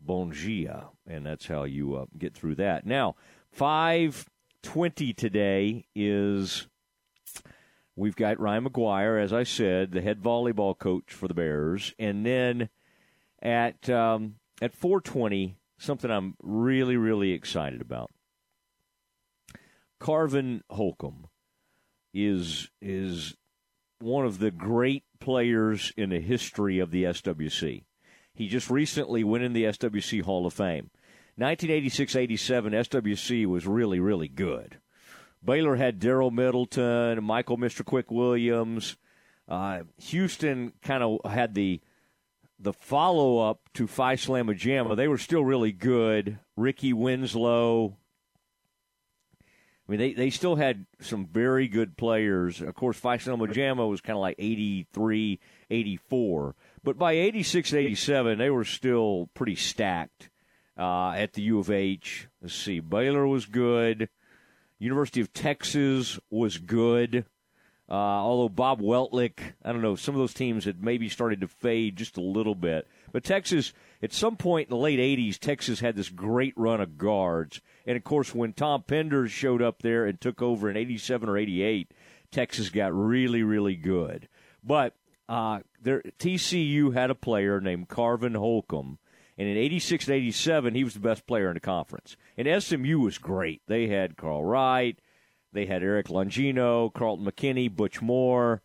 Bom 0.00 0.30
dia. 0.30 0.88
And 1.06 1.24
that's 1.24 1.46
how 1.46 1.64
you 1.64 1.96
uh, 1.96 2.04
get 2.18 2.34
through 2.34 2.56
that. 2.56 2.84
Now, 2.84 3.16
520 3.52 5.14
today 5.14 5.86
is 5.94 6.68
we've 7.96 8.16
got 8.16 8.40
Ryan 8.40 8.64
McGuire, 8.64 9.22
as 9.22 9.32
I 9.32 9.42
said, 9.42 9.92
the 9.92 10.00
head 10.00 10.22
volleyball 10.22 10.78
coach 10.78 11.12
for 11.12 11.28
the 11.28 11.34
Bears, 11.34 11.94
and 11.98 12.24
then 12.24 12.68
at 13.42 13.88
um, 13.88 14.36
at 14.60 14.74
420, 14.74 15.56
something 15.78 16.10
I'm 16.10 16.34
really 16.42 16.96
really 16.96 17.32
excited 17.32 17.80
about. 17.80 18.10
Carvin 19.98 20.62
Holcomb 20.70 21.28
is 22.14 22.70
is 22.80 23.36
one 24.00 24.24
of 24.24 24.38
the 24.38 24.50
great 24.50 25.04
players 25.20 25.92
in 25.96 26.10
the 26.10 26.20
history 26.20 26.78
of 26.78 26.90
the 26.90 27.04
SWC. 27.04 27.84
He 28.34 28.48
just 28.48 28.70
recently 28.70 29.22
went 29.22 29.44
in 29.44 29.52
the 29.52 29.64
SWC 29.64 30.22
Hall 30.22 30.46
of 30.46 30.54
Fame. 30.54 30.90
1986 31.36 32.16
87, 32.16 32.72
SWC 32.72 33.46
was 33.46 33.66
really, 33.66 34.00
really 34.00 34.28
good. 34.28 34.78
Baylor 35.44 35.76
had 35.76 36.00
Daryl 36.00 36.32
Middleton, 36.32 37.24
Michael 37.24 37.56
Mr. 37.56 37.84
Quick 37.84 38.10
Williams. 38.10 38.96
Uh, 39.48 39.82
Houston 39.98 40.72
kind 40.82 41.02
of 41.02 41.18
had 41.30 41.54
the 41.54 41.80
the 42.62 42.72
follow 42.74 43.38
up 43.38 43.70
to 43.72 43.86
Phi 43.86 44.16
Slamma 44.16 44.54
Jamma. 44.54 44.94
They 44.94 45.08
were 45.08 45.18
still 45.18 45.44
really 45.44 45.72
good. 45.72 46.38
Ricky 46.56 46.92
Winslow. 46.92 47.96
I 49.42 49.90
mean, 49.90 49.98
they, 49.98 50.12
they 50.12 50.30
still 50.30 50.56
had 50.56 50.86
some 51.00 51.26
very 51.26 51.66
good 51.66 51.96
players. 51.96 52.60
Of 52.60 52.74
course, 52.74 52.98
Phi 52.98 53.16
Slamma 53.16 53.50
Jamma 53.52 53.88
was 53.88 54.00
kind 54.00 54.16
of 54.16 54.20
like 54.20 54.36
83, 54.38 55.40
84. 55.70 56.54
But 56.84 56.98
by 56.98 57.12
86, 57.12 57.72
87, 57.74 58.38
they 58.38 58.50
were 58.50 58.64
still 58.64 59.30
pretty 59.34 59.56
stacked 59.56 60.28
uh, 60.78 61.10
at 61.10 61.32
the 61.32 61.42
U 61.42 61.58
of 61.58 61.70
H. 61.70 62.28
Let's 62.40 62.54
see, 62.54 62.78
Baylor 62.78 63.26
was 63.26 63.46
good. 63.46 64.10
University 64.80 65.20
of 65.20 65.32
Texas 65.32 66.18
was 66.30 66.58
good. 66.58 67.24
Uh, 67.88 67.94
although 67.94 68.48
Bob 68.48 68.80
Weltlich, 68.80 69.40
I 69.64 69.72
don't 69.72 69.82
know, 69.82 69.96
some 69.96 70.14
of 70.14 70.20
those 70.20 70.32
teams 70.32 70.64
had 70.64 70.82
maybe 70.82 71.08
started 71.08 71.40
to 71.40 71.48
fade 71.48 71.96
just 71.96 72.16
a 72.16 72.22
little 72.22 72.54
bit. 72.54 72.86
But 73.12 73.24
Texas, 73.24 73.72
at 74.00 74.12
some 74.12 74.36
point 74.36 74.68
in 74.68 74.76
the 74.76 74.80
late 74.80 75.00
80s, 75.00 75.38
Texas 75.38 75.80
had 75.80 75.96
this 75.96 76.08
great 76.08 76.54
run 76.56 76.80
of 76.80 76.96
guards. 76.96 77.60
And 77.86 77.96
of 77.96 78.04
course, 78.04 78.32
when 78.34 78.52
Tom 78.52 78.84
Penders 78.86 79.30
showed 79.30 79.60
up 79.60 79.82
there 79.82 80.06
and 80.06 80.20
took 80.20 80.40
over 80.40 80.70
in 80.70 80.76
87 80.76 81.28
or 81.28 81.36
88, 81.36 81.92
Texas 82.30 82.70
got 82.70 82.94
really, 82.94 83.42
really 83.42 83.74
good. 83.74 84.28
But 84.62 84.94
uh, 85.28 85.60
there, 85.82 86.02
TCU 86.20 86.94
had 86.94 87.10
a 87.10 87.16
player 87.16 87.60
named 87.60 87.88
Carvin 87.88 88.34
Holcomb. 88.34 88.98
And 89.40 89.48
in 89.48 89.56
86 89.56 90.06
and 90.06 90.16
87, 90.16 90.74
he 90.74 90.84
was 90.84 90.92
the 90.92 91.00
best 91.00 91.26
player 91.26 91.48
in 91.48 91.54
the 91.54 91.60
conference. 91.60 92.18
And 92.36 92.62
SMU 92.62 92.98
was 92.98 93.16
great. 93.16 93.62
They 93.66 93.88
had 93.88 94.18
Carl 94.18 94.44
Wright. 94.44 94.98
They 95.54 95.64
had 95.64 95.82
Eric 95.82 96.08
Longino, 96.08 96.92
Carlton 96.92 97.24
McKinney, 97.24 97.74
Butch 97.74 98.02
Moore. 98.02 98.60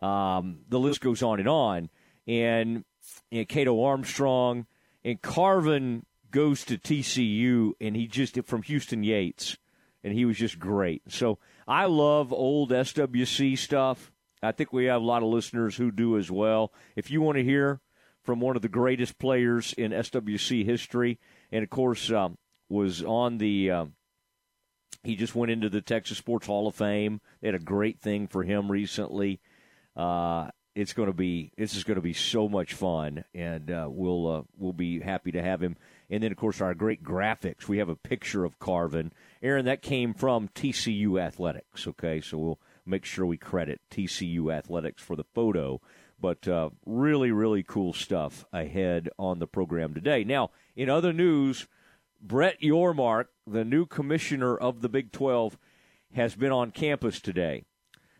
Um, 0.00 0.60
the 0.68 0.78
list 0.78 1.00
goes 1.00 1.24
on 1.24 1.40
and 1.40 1.48
on. 1.48 1.90
And, 2.28 2.84
and 3.32 3.48
Cato 3.48 3.82
Armstrong 3.82 4.66
and 5.04 5.20
Carvin 5.20 6.06
goes 6.30 6.64
to 6.66 6.78
TCU, 6.78 7.72
and 7.80 7.96
he 7.96 8.06
just 8.06 8.40
from 8.44 8.62
Houston 8.62 9.02
Yates, 9.02 9.56
and 10.04 10.12
he 10.12 10.24
was 10.24 10.36
just 10.36 10.60
great. 10.60 11.02
So 11.08 11.40
I 11.66 11.86
love 11.86 12.32
old 12.32 12.70
SWC 12.70 13.58
stuff. 13.58 14.12
I 14.44 14.52
think 14.52 14.72
we 14.72 14.84
have 14.84 15.02
a 15.02 15.04
lot 15.04 15.24
of 15.24 15.28
listeners 15.28 15.74
who 15.74 15.90
do 15.90 16.16
as 16.16 16.30
well. 16.30 16.72
If 16.94 17.10
you 17.10 17.20
want 17.20 17.38
to 17.38 17.42
hear 17.42 17.80
from 18.30 18.38
one 18.38 18.54
of 18.54 18.62
the 18.62 18.68
greatest 18.68 19.18
players 19.18 19.72
in 19.72 19.90
SWC 19.90 20.64
history, 20.64 21.18
and 21.50 21.64
of 21.64 21.68
course 21.68 22.12
um, 22.12 22.38
was 22.68 23.02
on 23.02 23.38
the 23.38 23.72
um, 23.72 23.94
he 25.02 25.16
just 25.16 25.34
went 25.34 25.50
into 25.50 25.68
the 25.68 25.80
Texas 25.80 26.18
Sports 26.18 26.46
Hall 26.46 26.68
of 26.68 26.76
Fame. 26.76 27.20
They 27.40 27.48
had 27.48 27.56
a 27.56 27.58
great 27.58 27.98
thing 27.98 28.28
for 28.28 28.44
him 28.44 28.70
recently. 28.70 29.40
Uh, 29.96 30.50
it's 30.76 30.92
going 30.92 31.08
to 31.08 31.12
be 31.12 31.50
this 31.58 31.74
is 31.74 31.82
going 31.82 31.96
to 31.96 32.00
be 32.00 32.12
so 32.12 32.48
much 32.48 32.74
fun, 32.74 33.24
and 33.34 33.68
uh, 33.68 33.88
we'll 33.90 34.28
uh, 34.28 34.42
we'll 34.56 34.72
be 34.72 35.00
happy 35.00 35.32
to 35.32 35.42
have 35.42 35.60
him. 35.60 35.76
And 36.08 36.22
then, 36.22 36.30
of 36.30 36.38
course, 36.38 36.60
our 36.60 36.72
great 36.72 37.02
graphics. 37.02 37.66
We 37.66 37.78
have 37.78 37.88
a 37.88 37.96
picture 37.96 38.44
of 38.44 38.60
Carvin. 38.60 39.10
Aaron, 39.42 39.64
that 39.64 39.82
came 39.82 40.14
from 40.14 40.46
TCU 40.54 41.20
Athletics. 41.20 41.88
Okay, 41.88 42.20
so 42.20 42.38
we'll 42.38 42.60
make 42.86 43.04
sure 43.04 43.26
we 43.26 43.38
credit 43.38 43.80
TCU 43.90 44.54
Athletics 44.54 45.02
for 45.02 45.16
the 45.16 45.24
photo. 45.34 45.80
But 46.20 46.46
uh, 46.46 46.70
really, 46.84 47.30
really 47.30 47.62
cool 47.62 47.92
stuff 47.92 48.44
ahead 48.52 49.08
on 49.18 49.38
the 49.38 49.46
program 49.46 49.94
today. 49.94 50.22
Now, 50.24 50.50
in 50.76 50.90
other 50.90 51.12
news, 51.12 51.66
Brett 52.20 52.60
Yormark, 52.60 53.26
the 53.46 53.64
new 53.64 53.86
commissioner 53.86 54.56
of 54.56 54.82
the 54.82 54.88
Big 54.88 55.12
12, 55.12 55.56
has 56.14 56.34
been 56.34 56.52
on 56.52 56.70
campus 56.70 57.20
today. 57.20 57.64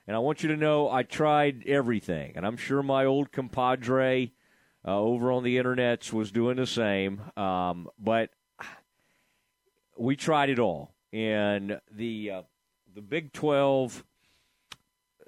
And 0.07 0.17
I 0.17 0.21
want 0.21 0.43
you 0.43 0.49
to 0.49 0.57
know 0.57 0.91
I 0.91 1.03
tried 1.03 1.65
everything. 1.67 2.33
And 2.35 2.47
I'm 2.47 2.57
sure 2.57 2.83
my 2.83 3.05
old 3.05 3.33
compadre 3.33 4.33
uh, 4.87 4.99
over 4.99 5.31
on 5.31 5.45
the 5.45 5.57
internets 5.57 6.13
was 6.13 6.33
doing 6.33 6.57
the 6.57 6.67
same. 6.67 7.21
Um, 7.37 7.89
but 7.99 8.31
we 9.99 10.17
tried 10.17 10.51
it 10.51 10.59
all. 10.59 10.95
And 11.13 11.81
the, 11.91 12.31
uh, 12.31 12.43
the 12.95 13.03
Big 13.03 13.33
12, 13.33 14.05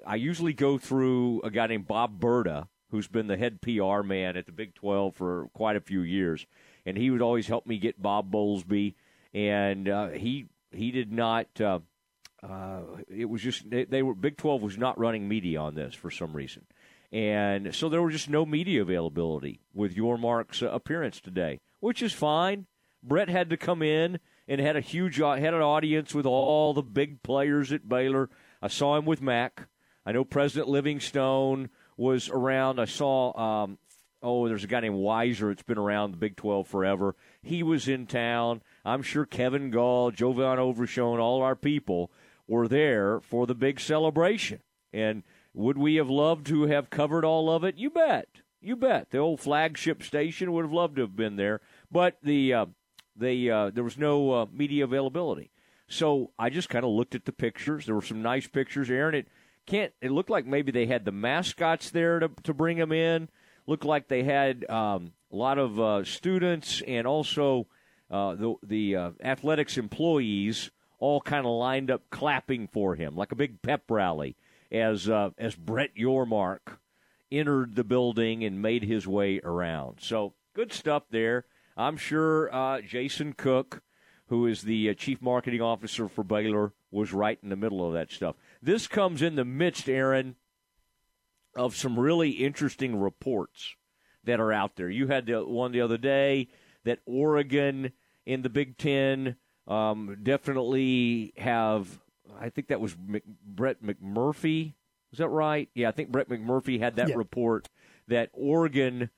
I 0.05 0.15
usually 0.15 0.53
go 0.53 0.77
through 0.77 1.41
a 1.43 1.51
guy 1.51 1.67
named 1.67 1.87
Bob 1.87 2.19
Burda, 2.19 2.67
who's 2.89 3.07
been 3.07 3.27
the 3.27 3.37
head 3.37 3.61
PR 3.61 4.01
man 4.03 4.37
at 4.37 4.45
the 4.45 4.51
Big 4.51 4.75
12 4.75 5.15
for 5.15 5.49
quite 5.53 5.75
a 5.75 5.81
few 5.81 6.01
years 6.01 6.45
and 6.85 6.97
he 6.97 7.09
would 7.09 7.21
always 7.21 7.47
help 7.47 7.65
me 7.65 7.77
get 7.77 8.01
Bob 8.01 8.31
Bowlesby, 8.31 8.95
and 9.33 9.87
uh, 9.87 10.09
he 10.09 10.47
he 10.71 10.91
did 10.91 11.11
not. 11.11 11.47
Uh, 11.59 11.79
uh, 12.41 12.81
it 13.07 13.25
was 13.25 13.41
just 13.41 13.69
they, 13.69 13.85
they, 13.85 14.03
were 14.03 14.13
Big 14.13 14.37
Twelve 14.37 14.61
was 14.61 14.77
not 14.77 14.99
running 14.99 15.27
media 15.27 15.59
on 15.59 15.75
this 15.75 15.93
for 15.93 16.11
some 16.11 16.33
reason, 16.33 16.65
and 17.11 17.73
so 17.73 17.89
there 17.89 18.01
was 18.01 18.13
just 18.13 18.29
no 18.29 18.45
media 18.45 18.81
availability 18.81 19.61
with 19.73 19.95
Yormark's 19.95 20.61
appearance 20.61 21.21
today, 21.21 21.59
which 21.79 22.01
is 22.01 22.13
fine. 22.13 22.67
Brett 23.01 23.29
had 23.29 23.49
to 23.49 23.57
come 23.57 23.81
in 23.81 24.19
and 24.47 24.61
had 24.61 24.75
a 24.75 24.81
huge 24.81 25.21
uh, 25.21 25.33
had 25.33 25.53
an 25.53 25.61
audience 25.61 26.13
with 26.13 26.25
all 26.25 26.73
the 26.73 26.83
big 26.83 27.23
players 27.23 27.71
at 27.71 27.87
Baylor. 27.87 28.29
I 28.61 28.67
saw 28.67 28.97
him 28.97 29.05
with 29.05 29.21
Mac. 29.21 29.67
I 30.05 30.11
know 30.11 30.23
President 30.23 30.69
Livingstone 30.69 31.69
was 31.97 32.29
around. 32.29 32.79
I 32.79 32.85
saw 32.85 33.63
um, 33.63 33.77
oh, 34.23 34.47
there's 34.47 34.63
a 34.63 34.67
guy 34.67 34.79
named 34.79 34.95
Weiser. 34.95 35.51
It's 35.51 35.63
been 35.63 35.77
around 35.77 36.11
the 36.11 36.17
Big 36.17 36.37
12 36.37 36.67
forever. 36.67 37.15
He 37.41 37.61
was 37.61 37.87
in 37.87 38.07
town. 38.07 38.61
I'm 38.85 39.03
sure 39.03 39.25
Kevin 39.25 39.69
Gall, 39.69 40.11
Jovan 40.11 40.59
Overshown, 40.59 41.19
all 41.19 41.41
our 41.41 41.57
people 41.57 42.09
were 42.47 42.67
there 42.67 43.19
for 43.19 43.45
the 43.45 43.53
big 43.53 43.79
celebration. 43.79 44.61
And 44.93 45.23
would 45.53 45.77
we 45.77 45.95
have 45.95 46.09
loved 46.09 46.47
to 46.47 46.63
have 46.63 46.89
covered 46.89 47.25
all 47.25 47.49
of 47.51 47.63
it? 47.63 47.77
You 47.77 47.89
bet. 47.89 48.27
You 48.61 48.75
bet. 48.77 49.11
The 49.11 49.17
old 49.17 49.41
flagship 49.41 50.01
station 50.01 50.53
would 50.53 50.63
have 50.63 50.73
loved 50.73 50.95
to 50.95 51.01
have 51.01 51.15
been 51.17 51.35
there, 51.35 51.59
but 51.91 52.17
the 52.23 52.53
uh, 52.53 52.65
they 53.15 53.49
uh, 53.49 53.71
there 53.71 53.83
was 53.83 53.97
no 53.97 54.31
uh, 54.31 54.45
media 54.53 54.85
availability. 54.85 55.51
So 55.87 56.31
I 56.39 56.49
just 56.49 56.69
kind 56.69 56.85
of 56.85 56.91
looked 56.91 57.13
at 57.13 57.25
the 57.25 57.33
pictures. 57.33 57.85
There 57.85 57.95
were 57.95 58.01
some 58.01 58.21
nice 58.21 58.47
pictures. 58.47 58.89
Aaron, 58.89 59.15
it 59.15 59.27
can't. 59.65 59.93
It 60.01 60.11
looked 60.11 60.29
like 60.29 60.45
maybe 60.45 60.71
they 60.71 60.85
had 60.85 61.05
the 61.05 61.11
mascots 61.11 61.89
there 61.89 62.19
to 62.19 62.29
to 62.43 62.53
bring 62.53 62.77
them 62.77 62.91
in 62.91 63.29
looked 63.67 63.85
like 63.85 64.07
they 64.07 64.23
had 64.23 64.69
um, 64.69 65.11
a 65.31 65.35
lot 65.35 65.57
of 65.57 65.79
uh, 65.79 66.03
students 66.03 66.81
and 66.87 67.07
also 67.07 67.67
uh, 68.11 68.35
the 68.35 68.55
the 68.63 68.95
uh, 68.95 69.11
athletics 69.23 69.77
employees 69.77 70.71
all 70.99 71.21
kind 71.21 71.45
of 71.45 71.51
lined 71.51 71.91
up 71.91 72.01
clapping 72.09 72.67
for 72.67 72.95
him 72.95 73.15
like 73.15 73.31
a 73.31 73.35
big 73.35 73.61
pep 73.61 73.83
rally 73.89 74.35
as 74.71 75.09
uh, 75.09 75.29
as 75.37 75.55
Brett 75.55 75.95
Yormark 75.95 76.77
entered 77.31 77.75
the 77.75 77.83
building 77.83 78.43
and 78.43 78.61
made 78.61 78.83
his 78.83 79.07
way 79.07 79.39
around. 79.43 79.97
So 79.99 80.33
good 80.53 80.71
stuff 80.71 81.03
there. 81.09 81.45
I'm 81.75 81.97
sure 81.97 82.53
uh, 82.53 82.81
Jason 82.81 83.33
Cook, 83.33 83.81
who 84.27 84.45
is 84.45 84.61
the 84.61 84.91
uh, 84.91 84.93
chief 84.93 85.19
marketing 85.19 85.61
officer 85.61 86.07
for 86.07 86.23
Baylor, 86.23 86.73
was 86.91 87.11
right 87.11 87.39
in 87.41 87.49
the 87.49 87.55
middle 87.55 87.85
of 87.85 87.93
that 87.93 88.11
stuff. 88.11 88.35
This 88.63 88.87
comes 88.87 89.21
in 89.21 89.35
the 89.35 89.43
midst, 89.43 89.89
Aaron, 89.89 90.37
of 91.53 91.75
some 91.75 91.99
really 91.99 92.29
interesting 92.29 92.95
reports 92.95 93.75
that 94.23 94.39
are 94.39 94.53
out 94.53 94.77
there. 94.77 94.89
You 94.89 95.07
had 95.07 95.25
the 95.25 95.43
one 95.45 95.73
the 95.73 95.81
other 95.81 95.97
day 95.97 96.47
that 96.85 96.99
Oregon 97.05 97.91
in 98.25 98.41
the 98.41 98.47
Big 98.49 98.77
Ten 98.77 99.35
um, 99.67 100.17
definitely 100.23 101.33
have. 101.35 101.99
I 102.39 102.47
think 102.47 102.67
that 102.69 102.79
was 102.79 102.95
Mc, 103.05 103.23
Brett 103.45 103.83
McMurphy. 103.83 104.75
Is 105.11 105.19
that 105.19 105.27
right? 105.27 105.67
Yeah, 105.75 105.89
I 105.89 105.91
think 105.91 106.09
Brett 106.09 106.29
McMurphy 106.29 106.79
had 106.79 106.95
that 106.95 107.09
yeah. 107.09 107.15
report 107.15 107.67
that 108.07 108.29
Oregon 108.31 109.09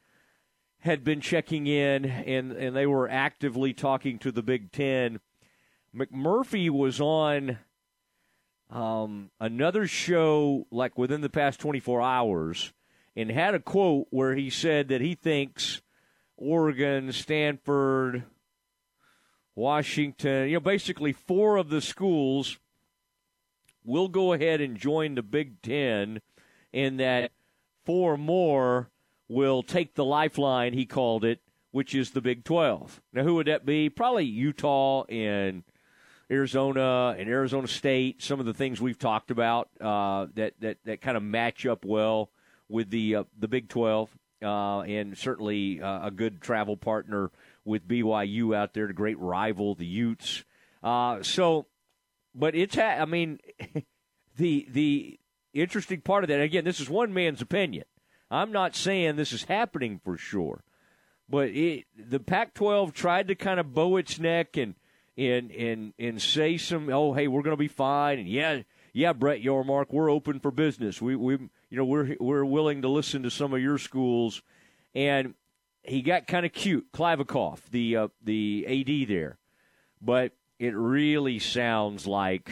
had 0.80 1.04
been 1.04 1.22
checking 1.22 1.68
in 1.68 2.06
and, 2.06 2.52
and 2.52 2.76
they 2.76 2.88
were 2.88 3.08
actively 3.08 3.74
talking 3.74 4.18
to 4.20 4.32
the 4.32 4.42
Big 4.42 4.72
Ten. 4.72 5.20
McMurphy 5.96 6.72
was 6.72 7.00
on 7.00 7.60
um, 8.70 9.30
another 9.40 9.88
show 9.88 10.68
like 10.72 10.98
within 10.98 11.22
the 11.22 11.30
past 11.30 11.60
24 11.60 12.02
hours 12.02 12.74
and 13.16 13.32
had 13.32 13.56
a 13.56 13.60
quote 13.60 14.08
where 14.10 14.36
he 14.36 14.50
said 14.50 14.90
that 14.90 15.02
he 15.02 15.16
thinks 15.16 15.82
Oregon, 16.38 17.12
Stanford, 17.12 18.24
Washington, 19.56 20.50
you 20.50 20.56
know, 20.56 20.60
basically 20.60 21.14
four 21.14 21.58
of 21.58 21.70
the 21.70 21.82
schools 21.82 22.60
will 23.86 24.10
go 24.10 24.34
ahead 24.34 24.60
and 24.60 24.78
join 24.78 25.16
the 25.16 25.22
Big 25.22 25.62
Ten, 25.62 26.20
and 26.74 27.00
that 27.00 27.32
four 27.86 28.18
more 28.18 28.90
will 29.30 29.64
take 29.64 29.96
the 29.96 30.04
lifeline, 30.04 30.74
he 30.74 30.86
called 30.86 31.24
it, 31.24 31.40
which 31.72 31.96
is 31.96 32.12
the 32.12 32.22
Big 32.22 32.44
12. 32.44 33.02
Now, 33.14 33.24
who 33.24 33.36
would 33.36 33.48
that 33.48 33.66
be? 33.66 33.90
Probably 33.90 34.26
Utah 34.26 35.04
and 35.06 35.64
Arizona 36.32 37.16
and 37.18 37.30
Arizona 37.30 37.68
State, 37.68 38.22
some 38.22 38.40
of 38.40 38.46
the 38.46 38.54
things 38.54 38.82
we've 38.82 38.98
talked 38.98 39.32
about 39.32 39.70
uh, 39.80 40.28
that, 40.36 40.54
that, 40.60 40.78
that 40.86 41.02
kind 41.02 41.18
of 41.18 41.24
match 41.24 41.66
up 41.66 41.86
well 41.86 42.30
with 42.68 42.90
the 42.90 43.18
uh, 43.18 43.24
the 43.38 43.48
Big 43.48 43.70
12, 43.70 44.10
uh, 44.42 44.80
and 44.82 45.18
certainly 45.18 45.82
uh, 45.82 46.08
a 46.08 46.12
good 46.12 46.42
travel 46.42 46.78
partner 46.78 47.32
with 47.64 47.88
BYU 47.88 48.56
out 48.56 48.74
there, 48.74 48.88
the 48.88 48.94
great 48.94 49.20
rival, 49.20 49.76
the 49.76 49.86
Utes. 49.86 50.44
Uh, 50.82 51.22
so, 51.22 51.68
but 52.34 52.56
it's 52.56 52.76
ha- 52.76 53.00
I 53.00 53.06
mean, 53.06 53.40
the 54.38 54.68
the 54.70 55.20
interesting 55.54 56.02
part 56.02 56.24
of 56.24 56.28
that 56.30 56.42
again, 56.42 56.66
this 56.66 56.80
is 56.80 56.90
one 56.90 57.14
man's 57.14 57.42
opinion. 57.42 57.86
I'm 58.32 58.52
not 58.52 58.76
saying 58.76 59.16
this 59.16 59.32
is 59.32 59.44
happening 59.44 60.02
for 60.04 60.18
sure, 60.18 60.64
but 61.30 61.50
it, 61.50 61.86
the 61.96 62.20
Pac-12 62.20 62.94
tried 62.94 63.28
to 63.28 63.36
kind 63.36 63.60
of 63.60 63.74
bow 63.74 63.98
its 63.98 64.20
neck 64.20 64.58
and 64.58 64.74
and 65.18 65.52
and 65.52 65.94
and 65.98 66.22
say 66.22 66.58
some 66.58 66.90
oh 66.90 67.14
hey 67.14 67.28
we're 67.28 67.42
going 67.42 67.56
to 67.56 67.58
be 67.58 67.68
fine 67.68 68.20
and 68.20 68.28
yeah 68.28 68.62
yeah 68.94 69.14
Brett 69.14 69.42
Yormark 69.42 69.88
we're 69.92 70.12
open 70.12 70.40
for 70.40 70.52
business 70.52 71.02
we 71.02 71.16
we 71.16 71.34
you 71.34 71.78
know 71.78 71.86
we're 71.86 72.16
we're 72.20 72.46
willing 72.46 72.82
to 72.82 72.90
listen 72.90 73.24
to 73.24 73.32
some 73.32 73.54
of 73.54 73.62
your 73.62 73.78
schools 73.78 74.42
and 74.94 75.34
he 75.84 76.02
got 76.02 76.28
kind 76.28 76.46
of 76.46 76.54
cute 76.54 76.92
Kliavkoff 76.92 77.70
the 77.72 77.96
uh, 77.96 78.08
the 78.24 78.66
AD 78.68 79.08
there 79.08 79.38
but 80.02 80.34
it 80.60 80.76
really 80.76 81.40
sounds 81.40 82.08
like 82.08 82.52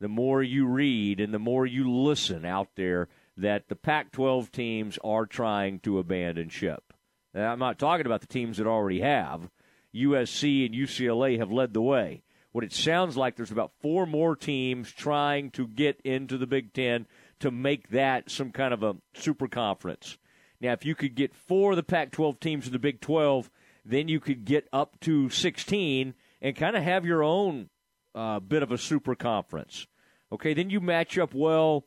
the 0.00 0.08
more 0.08 0.42
you 0.42 0.66
read 0.66 1.20
and 1.20 1.32
the 1.32 1.38
more 1.38 1.66
you 1.66 1.90
listen 1.90 2.44
out 2.44 2.68
there 2.76 3.08
that 3.36 3.68
the 3.68 3.76
Pac 3.76 4.12
12 4.12 4.50
teams 4.50 4.98
are 5.04 5.26
trying 5.26 5.78
to 5.80 5.98
abandon 5.98 6.48
ship. 6.48 6.92
I'm 7.34 7.58
not 7.58 7.78
talking 7.78 8.06
about 8.06 8.20
the 8.20 8.26
teams 8.26 8.56
that 8.56 8.66
already 8.66 9.00
have. 9.00 9.50
USC 9.94 10.66
and 10.66 10.74
UCLA 10.74 11.38
have 11.38 11.50
led 11.50 11.74
the 11.74 11.82
way. 11.82 12.22
What 12.52 12.64
it 12.64 12.72
sounds 12.72 13.16
like 13.16 13.36
there's 13.36 13.52
about 13.52 13.72
four 13.80 14.06
more 14.06 14.34
teams 14.34 14.90
trying 14.90 15.50
to 15.52 15.68
get 15.68 16.00
into 16.04 16.36
the 16.36 16.46
Big 16.46 16.72
Ten 16.72 17.06
to 17.38 17.50
make 17.50 17.90
that 17.90 18.30
some 18.30 18.50
kind 18.50 18.74
of 18.74 18.82
a 18.82 18.96
super 19.14 19.46
conference. 19.46 20.18
Now, 20.60 20.72
if 20.72 20.84
you 20.84 20.94
could 20.94 21.14
get 21.14 21.34
four 21.34 21.72
of 21.72 21.76
the 21.76 21.82
Pac 21.82 22.10
12 22.10 22.40
teams 22.40 22.66
in 22.66 22.72
the 22.72 22.78
Big 22.78 23.00
12, 23.00 23.50
then 23.84 24.08
you 24.08 24.20
could 24.20 24.44
get 24.44 24.68
up 24.72 24.98
to 25.00 25.30
16 25.30 26.14
and 26.42 26.56
kind 26.56 26.76
of 26.76 26.82
have 26.82 27.06
your 27.06 27.22
own 27.22 27.70
uh, 28.14 28.40
bit 28.40 28.62
of 28.62 28.72
a 28.72 28.78
super 28.78 29.14
conference. 29.14 29.86
Okay, 30.32 30.54
then 30.54 30.70
you 30.70 30.80
match 30.80 31.18
up 31.18 31.34
well 31.34 31.86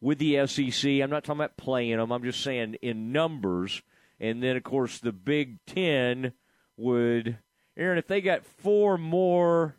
with 0.00 0.18
the 0.18 0.46
SEC. 0.46 0.90
I'm 0.90 1.10
not 1.10 1.24
talking 1.24 1.40
about 1.40 1.56
playing 1.56 1.96
them. 1.96 2.12
I'm 2.12 2.22
just 2.22 2.42
saying 2.42 2.76
in 2.82 3.12
numbers. 3.12 3.82
And 4.18 4.42
then, 4.42 4.56
of 4.56 4.62
course, 4.62 4.98
the 4.98 5.12
Big 5.12 5.64
Ten 5.66 6.32
would, 6.80 7.38
Aaron, 7.76 7.98
if 7.98 8.06
they 8.06 8.20
got 8.20 8.44
four 8.44 8.98
more 8.98 9.76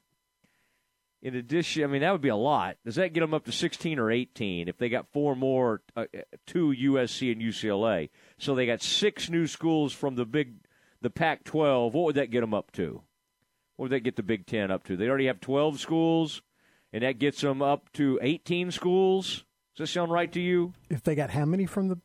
in 1.22 1.36
addition, 1.36 1.84
I 1.84 1.88
mean, 1.88 2.01
that 2.01 2.12
would 2.12 2.22
be 2.22 2.29
a 2.29 2.36
lot. 2.36 2.77
Does 2.84 2.96
that 2.96 3.13
get 3.13 3.20
them 3.20 3.34
up 3.34 3.46
to 3.46 3.51
16 3.51 4.00
or 4.00 4.10
18 4.10 4.67
if 4.67 4.77
they 4.77 4.89
got 4.89 5.12
four 5.12 5.36
more, 5.36 5.81
uh, 5.96 6.05
two 6.48 6.70
USC 6.70 7.31
and 7.31 7.41
UCLA? 7.41 8.10
So 8.39 8.55
they 8.55 8.65
got 8.65 8.81
six 8.81 9.29
new 9.29 9.46
schools 9.46 9.93
from 9.93 10.15
the 10.15 10.25
big, 10.25 10.55
the 11.01 11.12
Pac 11.12 11.43
12. 11.43 11.93
What 11.93 12.05
would 12.05 12.15
that 12.15 12.31
get 12.31 12.41
them 12.41 12.55
up 12.55 12.72
to? 12.72 13.03
What 13.75 13.86
would 13.86 13.91
that 13.91 14.03
get 14.03 14.15
the 14.15 14.24
Big 14.24 14.48
Ten 14.48 14.72
up 14.72 14.84
to? 14.86 14.98
They 14.98 15.08
already 15.08 15.27
have 15.27 15.39
12 15.41 15.79
schools, 15.79 16.41
and 16.91 17.03
that 17.03 17.20
gets 17.20 17.41
them 17.41 17.62
up 17.62 17.91
to 17.93 18.20
18 18.22 18.72
schools. 18.72 19.43
Does 19.75 19.89
that 19.89 19.93
sound 19.93 20.12
right 20.12 20.31
to 20.31 20.41
you? 20.41 20.74
If 20.89 21.03
they 21.03 21.15
got 21.15 21.29
how 21.29 21.46
many 21.46 21.65
from 21.65 21.88
the? 21.88 21.98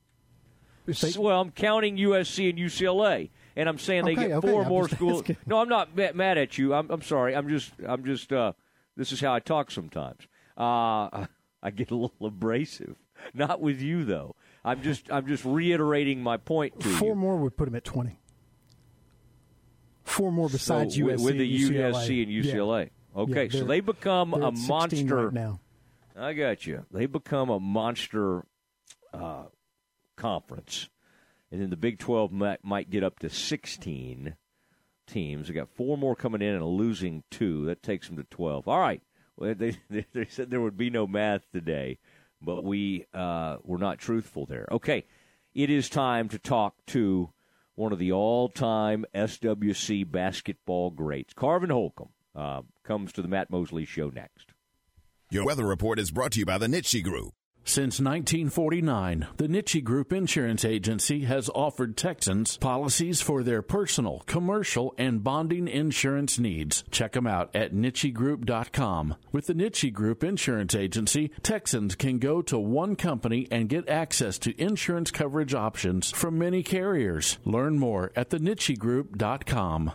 They... 0.86 1.12
Well, 1.18 1.40
I'm 1.40 1.50
counting 1.50 1.96
USC 1.96 2.50
and 2.50 2.58
UCLA, 2.58 3.30
and 3.56 3.68
I'm 3.68 3.78
saying 3.78 4.04
they 4.04 4.14
get 4.14 4.30
okay, 4.32 4.48
four 4.48 4.62
I'm 4.62 4.68
more 4.68 4.88
schools. 4.88 5.24
No, 5.46 5.58
I'm 5.58 5.68
not 5.68 5.96
mad 5.96 6.38
at 6.38 6.58
you. 6.58 6.74
I'm, 6.74 6.90
I'm 6.90 7.02
sorry. 7.02 7.34
I'm 7.34 7.48
just, 7.48 7.72
I'm 7.86 8.04
just. 8.04 8.32
Uh, 8.32 8.52
this 8.96 9.12
is 9.12 9.20
how 9.20 9.34
I 9.34 9.40
talk 9.40 9.70
sometimes. 9.70 10.26
Uh, 10.56 11.26
I 11.62 11.70
get 11.74 11.90
a 11.90 11.94
little 11.96 12.26
abrasive. 12.26 12.96
Not 13.34 13.60
with 13.60 13.80
you 13.80 14.04
though. 14.04 14.36
I'm 14.64 14.82
just, 14.82 15.10
I'm 15.10 15.26
just 15.26 15.44
reiterating 15.44 16.22
my 16.22 16.36
point 16.36 16.80
to 16.80 16.88
Four 16.88 17.10
you. 17.10 17.14
more 17.14 17.36
would 17.38 17.56
put 17.56 17.64
them 17.66 17.74
at 17.74 17.84
20. 17.84 18.18
Four 20.04 20.30
more 20.32 20.48
besides 20.48 20.94
so, 20.94 21.02
USC 21.02 21.24
with 21.24 21.38
the 21.38 21.66
and 21.66 21.74
UCLA. 21.74 21.92
USC 21.92 22.22
and 22.22 22.44
UCLA. 22.44 22.82
Yeah. 22.84 23.22
Okay, 23.22 23.44
Yeah, 23.50 23.60
so 23.60 23.64
they 23.64 23.80
become 23.80 24.34
a 24.34 24.52
monster. 24.52 25.24
right 25.26 25.32
now. 25.32 25.60
I 26.16 26.32
got 26.32 26.66
you. 26.66 26.84
They 26.90 27.06
become 27.06 27.50
a 27.50 27.58
monster 27.60 28.44
uh, 29.12 29.44
conference, 30.16 30.88
and 31.50 31.60
then 31.60 31.70
the 31.70 31.76
Big 31.76 31.98
Twelve 31.98 32.32
might, 32.32 32.64
might 32.64 32.90
get 32.90 33.04
up 33.04 33.18
to 33.20 33.30
sixteen 33.30 34.36
teams. 35.06 35.48
They 35.48 35.54
got 35.54 35.68
four 35.68 35.96
more 35.96 36.16
coming 36.16 36.42
in 36.42 36.54
and 36.54 36.64
losing 36.64 37.22
two. 37.30 37.66
That 37.66 37.82
takes 37.82 38.08
them 38.08 38.16
to 38.16 38.24
twelve. 38.24 38.68
All 38.68 38.80
right. 38.80 39.02
Well, 39.36 39.54
they 39.58 39.76
they 39.90 40.26
said 40.28 40.50
there 40.50 40.60
would 40.60 40.76
be 40.76 40.90
no 40.90 41.06
math 41.06 41.50
today, 41.52 41.98
but 42.40 42.64
we 42.64 43.06
uh, 43.14 43.58
were 43.62 43.78
not 43.78 43.98
truthful 43.98 44.46
there. 44.46 44.66
Okay, 44.70 45.04
it 45.54 45.70
is 45.70 45.88
time 45.88 46.28
to 46.30 46.38
talk 46.38 46.74
to 46.86 47.30
one 47.74 47.92
of 47.92 47.98
the 47.98 48.10
all-time 48.10 49.04
SWC 49.14 50.10
basketball 50.10 50.90
greats, 50.90 51.34
Carvin 51.34 51.70
Holcomb. 51.70 52.08
Uh, 52.34 52.62
comes 52.82 53.12
to 53.12 53.22
the 53.22 53.28
Matt 53.28 53.50
Mosley 53.50 53.84
Show 53.86 54.10
next. 54.10 54.52
Your 55.30 55.44
weather 55.44 55.66
report 55.66 55.98
is 55.98 56.10
brought 56.10 56.32
to 56.32 56.38
you 56.38 56.46
by 56.46 56.58
the 56.58 56.66
Nitsche 56.66 57.02
Group. 57.02 57.32
Since 57.68 57.98
1949, 58.00 59.26
the 59.38 59.48
Nitsche 59.48 59.82
Group 59.82 60.12
Insurance 60.12 60.64
Agency 60.64 61.24
has 61.24 61.50
offered 61.52 61.96
Texans 61.96 62.56
policies 62.58 63.20
for 63.20 63.42
their 63.42 63.60
personal, 63.60 64.22
commercial, 64.26 64.94
and 64.96 65.24
bonding 65.24 65.66
insurance 65.66 66.38
needs. 66.38 66.84
Check 66.92 67.14
them 67.14 67.26
out 67.26 67.50
at 67.56 67.74
NitscheGroup.com. 67.74 69.16
With 69.32 69.46
the 69.48 69.54
Nitsche 69.54 69.92
Group 69.92 70.22
Insurance 70.22 70.76
Agency, 70.76 71.32
Texans 71.42 71.96
can 71.96 72.20
go 72.20 72.40
to 72.42 72.56
one 72.56 72.94
company 72.94 73.48
and 73.50 73.68
get 73.68 73.88
access 73.88 74.38
to 74.38 74.58
insurance 74.62 75.10
coverage 75.10 75.52
options 75.52 76.12
from 76.12 76.38
many 76.38 76.62
carriers. 76.62 77.38
Learn 77.44 77.80
more 77.80 78.12
at 78.14 78.30
thenitschegroup.com. 78.30 79.92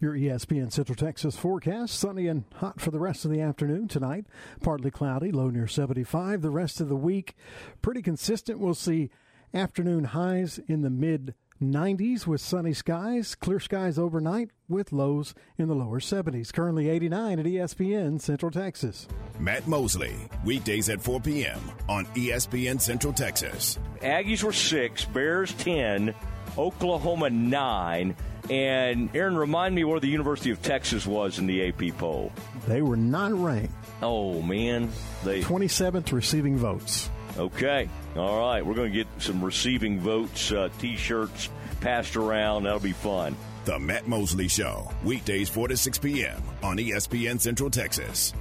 Your 0.00 0.14
ESPN 0.14 0.72
Central 0.72 0.96
Texas 0.96 1.36
forecast 1.36 1.98
sunny 1.98 2.26
and 2.26 2.44
hot 2.54 2.80
for 2.80 2.90
the 2.90 2.98
rest 2.98 3.26
of 3.26 3.30
the 3.30 3.42
afternoon 3.42 3.86
tonight. 3.86 4.24
Partly 4.62 4.90
cloudy, 4.90 5.30
low 5.30 5.50
near 5.50 5.66
75. 5.66 6.40
The 6.40 6.48
rest 6.48 6.80
of 6.80 6.88
the 6.88 6.96
week, 6.96 7.36
pretty 7.82 8.00
consistent. 8.00 8.58
We'll 8.58 8.72
see 8.72 9.10
afternoon 9.52 10.04
highs 10.04 10.58
in 10.66 10.80
the 10.80 10.88
mid 10.88 11.34
90s 11.62 12.26
with 12.26 12.40
sunny 12.40 12.72
skies, 12.72 13.34
clear 13.34 13.60
skies 13.60 13.98
overnight 13.98 14.48
with 14.70 14.90
lows 14.90 15.34
in 15.58 15.68
the 15.68 15.74
lower 15.74 16.00
70s. 16.00 16.50
Currently 16.50 16.88
89 16.88 17.38
at 17.38 17.44
ESPN 17.44 18.18
Central 18.18 18.50
Texas. 18.50 19.06
Matt 19.38 19.66
Mosley, 19.66 20.16
weekdays 20.46 20.88
at 20.88 21.02
4 21.02 21.20
p.m. 21.20 21.60
on 21.90 22.06
ESPN 22.06 22.80
Central 22.80 23.12
Texas. 23.12 23.78
Aggies 24.00 24.42
were 24.42 24.54
six, 24.54 25.04
Bears 25.04 25.52
10, 25.54 26.14
Oklahoma 26.56 27.28
9. 27.28 28.16
And 28.50 29.14
Aaron, 29.14 29.36
remind 29.36 29.76
me 29.76 29.84
where 29.84 30.00
the 30.00 30.08
University 30.08 30.50
of 30.50 30.60
Texas 30.60 31.06
was 31.06 31.38
in 31.38 31.46
the 31.46 31.68
AP 31.68 31.96
poll. 31.96 32.32
They 32.66 32.82
were 32.82 32.96
not 32.96 33.32
ranked. 33.32 33.72
Oh, 34.02 34.42
man. 34.42 34.90
They 35.24 35.40
27th 35.42 36.10
receiving 36.12 36.58
votes. 36.58 37.08
Okay. 37.38 37.88
All 38.16 38.40
right. 38.40 38.66
We're 38.66 38.74
going 38.74 38.92
to 38.92 38.96
get 38.96 39.06
some 39.18 39.42
receiving 39.44 40.00
votes, 40.00 40.50
uh, 40.50 40.68
t 40.80 40.96
shirts 40.96 41.48
passed 41.80 42.16
around. 42.16 42.64
That'll 42.64 42.80
be 42.80 42.92
fun. 42.92 43.36
The 43.66 43.78
Matt 43.78 44.08
Mosley 44.08 44.48
Show, 44.48 44.90
weekdays 45.04 45.48
4 45.48 45.68
to 45.68 45.76
6 45.76 45.98
p.m. 45.98 46.42
on 46.62 46.76
ESPN 46.78 47.40
Central 47.40 47.70
Texas. 47.70 48.32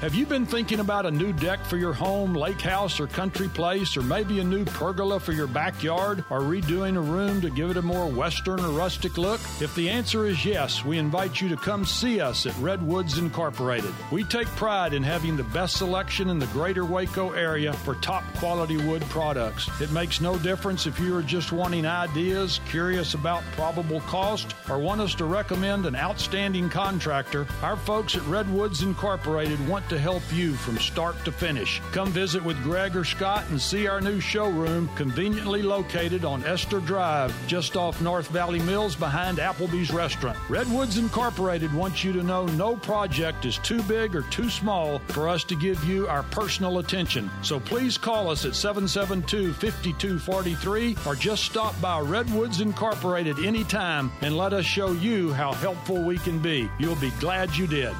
Have 0.00 0.14
you 0.14 0.24
been 0.24 0.46
thinking 0.46 0.80
about 0.80 1.04
a 1.04 1.10
new 1.10 1.30
deck 1.30 1.62
for 1.62 1.76
your 1.76 1.92
home, 1.92 2.32
lake 2.32 2.62
house, 2.62 3.00
or 3.00 3.06
country 3.06 3.48
place, 3.48 3.98
or 3.98 4.02
maybe 4.02 4.40
a 4.40 4.44
new 4.44 4.64
pergola 4.64 5.20
for 5.20 5.32
your 5.32 5.46
backyard, 5.46 6.24
or 6.30 6.40
redoing 6.40 6.96
a 6.96 7.00
room 7.02 7.42
to 7.42 7.50
give 7.50 7.70
it 7.70 7.76
a 7.76 7.82
more 7.82 8.06
western 8.06 8.60
or 8.60 8.70
rustic 8.70 9.18
look? 9.18 9.42
If 9.60 9.74
the 9.74 9.90
answer 9.90 10.24
is 10.24 10.42
yes, 10.42 10.82
we 10.86 10.96
invite 10.96 11.42
you 11.42 11.50
to 11.50 11.56
come 11.58 11.84
see 11.84 12.18
us 12.18 12.46
at 12.46 12.56
Redwoods 12.60 13.18
Incorporated. 13.18 13.92
We 14.10 14.24
take 14.24 14.46
pride 14.46 14.94
in 14.94 15.02
having 15.02 15.36
the 15.36 15.44
best 15.44 15.76
selection 15.76 16.30
in 16.30 16.38
the 16.38 16.46
greater 16.46 16.86
Waco 16.86 17.32
area 17.32 17.74
for 17.74 17.94
top 17.96 18.24
quality 18.36 18.78
wood 18.78 19.02
products. 19.10 19.68
It 19.82 19.92
makes 19.92 20.22
no 20.22 20.38
difference 20.38 20.86
if 20.86 20.98
you 20.98 21.14
are 21.14 21.22
just 21.22 21.52
wanting 21.52 21.84
ideas, 21.84 22.58
curious 22.70 23.12
about 23.12 23.42
probable 23.52 24.00
cost, 24.00 24.54
or 24.70 24.78
want 24.78 25.02
us 25.02 25.14
to 25.16 25.26
recommend 25.26 25.84
an 25.84 25.94
outstanding 25.94 26.70
contractor. 26.70 27.46
Our 27.60 27.76
folks 27.76 28.16
at 28.16 28.26
Redwoods 28.26 28.80
Incorporated 28.80 29.68
want 29.68 29.89
to 29.90 29.98
help 29.98 30.22
you 30.32 30.54
from 30.54 30.78
start 30.78 31.16
to 31.24 31.32
finish. 31.32 31.82
Come 31.92 32.10
visit 32.10 32.42
with 32.42 32.62
Greg 32.62 32.96
or 32.96 33.04
Scott 33.04 33.44
and 33.50 33.60
see 33.60 33.88
our 33.88 34.00
new 34.00 34.20
showroom 34.20 34.88
conveniently 34.94 35.62
located 35.62 36.24
on 36.24 36.44
Esther 36.44 36.80
Drive, 36.80 37.34
just 37.48 37.76
off 37.76 38.00
North 38.00 38.28
Valley 38.28 38.60
Mills 38.60 38.94
behind 38.94 39.38
Applebee's 39.38 39.92
restaurant. 39.92 40.38
Redwoods 40.48 40.96
Incorporated 40.96 41.74
wants 41.74 42.04
you 42.04 42.12
to 42.12 42.22
know 42.22 42.46
no 42.46 42.76
project 42.76 43.44
is 43.44 43.58
too 43.58 43.82
big 43.82 44.14
or 44.14 44.22
too 44.22 44.48
small 44.48 45.00
for 45.08 45.28
us 45.28 45.42
to 45.44 45.56
give 45.56 45.82
you 45.84 46.06
our 46.06 46.22
personal 46.22 46.78
attention. 46.78 47.28
So 47.42 47.58
please 47.58 47.98
call 47.98 48.30
us 48.30 48.44
at 48.44 48.54
772 48.54 49.52
5243 49.54 50.96
or 51.04 51.16
just 51.16 51.44
stop 51.44 51.78
by 51.80 51.98
Redwoods 51.98 52.60
Incorporated 52.60 53.40
anytime 53.40 54.12
and 54.22 54.36
let 54.36 54.52
us 54.52 54.64
show 54.64 54.92
you 54.92 55.32
how 55.32 55.52
helpful 55.52 56.00
we 56.02 56.16
can 56.18 56.38
be. 56.38 56.70
You'll 56.78 56.94
be 56.96 57.10
glad 57.18 57.56
you 57.56 57.66
did. 57.66 57.92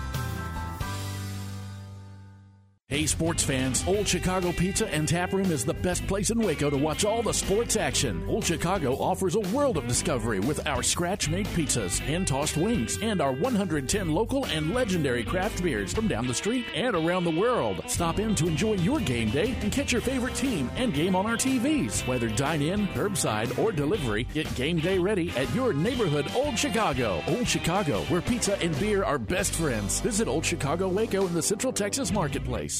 Hey, 2.90 3.07
sports 3.07 3.44
fans, 3.44 3.85
Old 3.87 4.09
Chicago 4.09 4.50
Pizza 4.50 4.92
and 4.92 5.07
Tap 5.07 5.33
Room 5.33 5.53
is 5.53 5.64
the 5.64 5.74
best 5.74 6.05
place 6.09 6.31
in 6.31 6.40
Waco 6.40 6.70
to 6.70 6.76
watch 6.76 7.05
all 7.05 7.22
the 7.22 7.33
sports 7.33 7.76
action. 7.76 8.24
Old 8.26 8.44
Chicago 8.44 8.94
offers 8.94 9.37
a 9.37 9.48
world 9.55 9.76
of 9.76 9.87
discovery 9.87 10.40
with 10.40 10.66
our 10.66 10.83
scratch 10.83 11.29
made 11.29 11.46
pizzas, 11.46 12.00
hand 12.00 12.26
tossed 12.26 12.57
wings, 12.57 12.98
and 13.00 13.20
our 13.20 13.31
110 13.31 14.11
local 14.11 14.44
and 14.46 14.74
legendary 14.74 15.22
craft 15.22 15.62
beers 15.62 15.92
from 15.92 16.09
down 16.09 16.26
the 16.26 16.35
street 16.35 16.66
and 16.74 16.96
around 16.96 17.22
the 17.22 17.31
world. 17.31 17.81
Stop 17.87 18.18
in 18.18 18.35
to 18.35 18.48
enjoy 18.48 18.72
your 18.72 18.98
game 18.98 19.31
day 19.31 19.55
and 19.61 19.70
catch 19.70 19.92
your 19.92 20.03
favorite 20.03 20.35
team 20.35 20.68
and 20.74 20.92
game 20.92 21.14
on 21.14 21.26
our 21.26 21.37
TVs. 21.37 22.05
Whether 22.09 22.29
dine 22.31 22.61
in, 22.61 22.88
curbside, 22.88 23.57
or 23.57 23.70
delivery, 23.70 24.24
get 24.35 24.53
game 24.57 24.81
day 24.81 24.98
ready 24.98 25.31
at 25.37 25.55
your 25.55 25.72
neighborhood 25.72 26.26
Old 26.35 26.59
Chicago. 26.59 27.22
Old 27.29 27.46
Chicago, 27.46 28.00
where 28.07 28.20
pizza 28.20 28.61
and 28.61 28.76
beer 28.81 29.05
are 29.05 29.16
best 29.16 29.55
friends. 29.55 30.00
Visit 30.00 30.26
Old 30.26 30.44
Chicago 30.44 30.88
Waco 30.88 31.29
in 31.29 31.35
the 31.35 31.40
Central 31.40 31.72
Texas 31.72 32.11
Marketplace. 32.11 32.80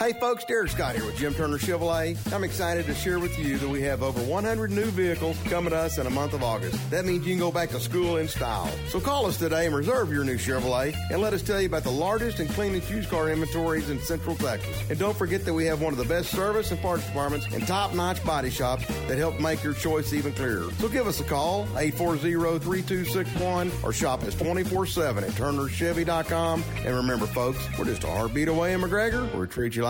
Hey 0.00 0.14
folks, 0.14 0.46
Derek 0.46 0.70
Scott 0.70 0.96
here 0.96 1.04
with 1.04 1.18
Jim 1.18 1.34
Turner 1.34 1.58
Chevrolet. 1.58 2.16
I'm 2.32 2.42
excited 2.42 2.86
to 2.86 2.94
share 2.94 3.18
with 3.18 3.38
you 3.38 3.58
that 3.58 3.68
we 3.68 3.82
have 3.82 4.02
over 4.02 4.22
100 4.22 4.70
new 4.70 4.86
vehicles 4.86 5.36
coming 5.44 5.72
to 5.72 5.76
us 5.76 5.98
in 5.98 6.06
a 6.06 6.10
month 6.10 6.32
of 6.32 6.42
August. 6.42 6.90
That 6.90 7.04
means 7.04 7.26
you 7.26 7.34
can 7.34 7.38
go 7.38 7.52
back 7.52 7.68
to 7.68 7.80
school 7.80 8.16
in 8.16 8.26
style. 8.26 8.70
So 8.88 8.98
call 8.98 9.26
us 9.26 9.36
today 9.36 9.66
and 9.66 9.76
reserve 9.76 10.10
your 10.10 10.24
new 10.24 10.38
Chevrolet 10.38 10.96
and 11.10 11.20
let 11.20 11.34
us 11.34 11.42
tell 11.42 11.60
you 11.60 11.66
about 11.66 11.82
the 11.82 11.90
largest 11.90 12.40
and 12.40 12.48
cleanest 12.48 12.90
used 12.90 13.10
car 13.10 13.28
inventories 13.28 13.90
in 13.90 14.00
Central 14.00 14.36
Texas. 14.36 14.74
And 14.88 14.98
don't 14.98 15.14
forget 15.14 15.44
that 15.44 15.52
we 15.52 15.66
have 15.66 15.82
one 15.82 15.92
of 15.92 15.98
the 15.98 16.06
best 16.06 16.30
service 16.30 16.70
and 16.70 16.80
parts 16.80 17.04
departments 17.04 17.44
and 17.52 17.66
top-notch 17.66 18.24
body 18.24 18.48
shops 18.48 18.86
that 19.06 19.18
help 19.18 19.38
make 19.38 19.62
your 19.62 19.74
choice 19.74 20.14
even 20.14 20.32
clearer. 20.32 20.70
So 20.78 20.88
give 20.88 21.08
us 21.08 21.20
a 21.20 21.24
call, 21.24 21.66
840-3261 21.74 23.84
or 23.84 23.92
shop 23.92 24.22
us 24.22 24.34
24-7 24.34 25.24
at 25.24 25.30
turnerchevy.com. 25.32 26.64
And 26.86 26.96
remember 26.96 27.26
folks, 27.26 27.58
we're 27.78 27.84
just 27.84 28.04
a 28.04 28.06
heartbeat 28.06 28.48
away 28.48 28.72
in 28.72 28.80
McGregor. 28.80 29.30
We 29.38 29.46
treat 29.46 29.76
you 29.76 29.82
like 29.82 29.89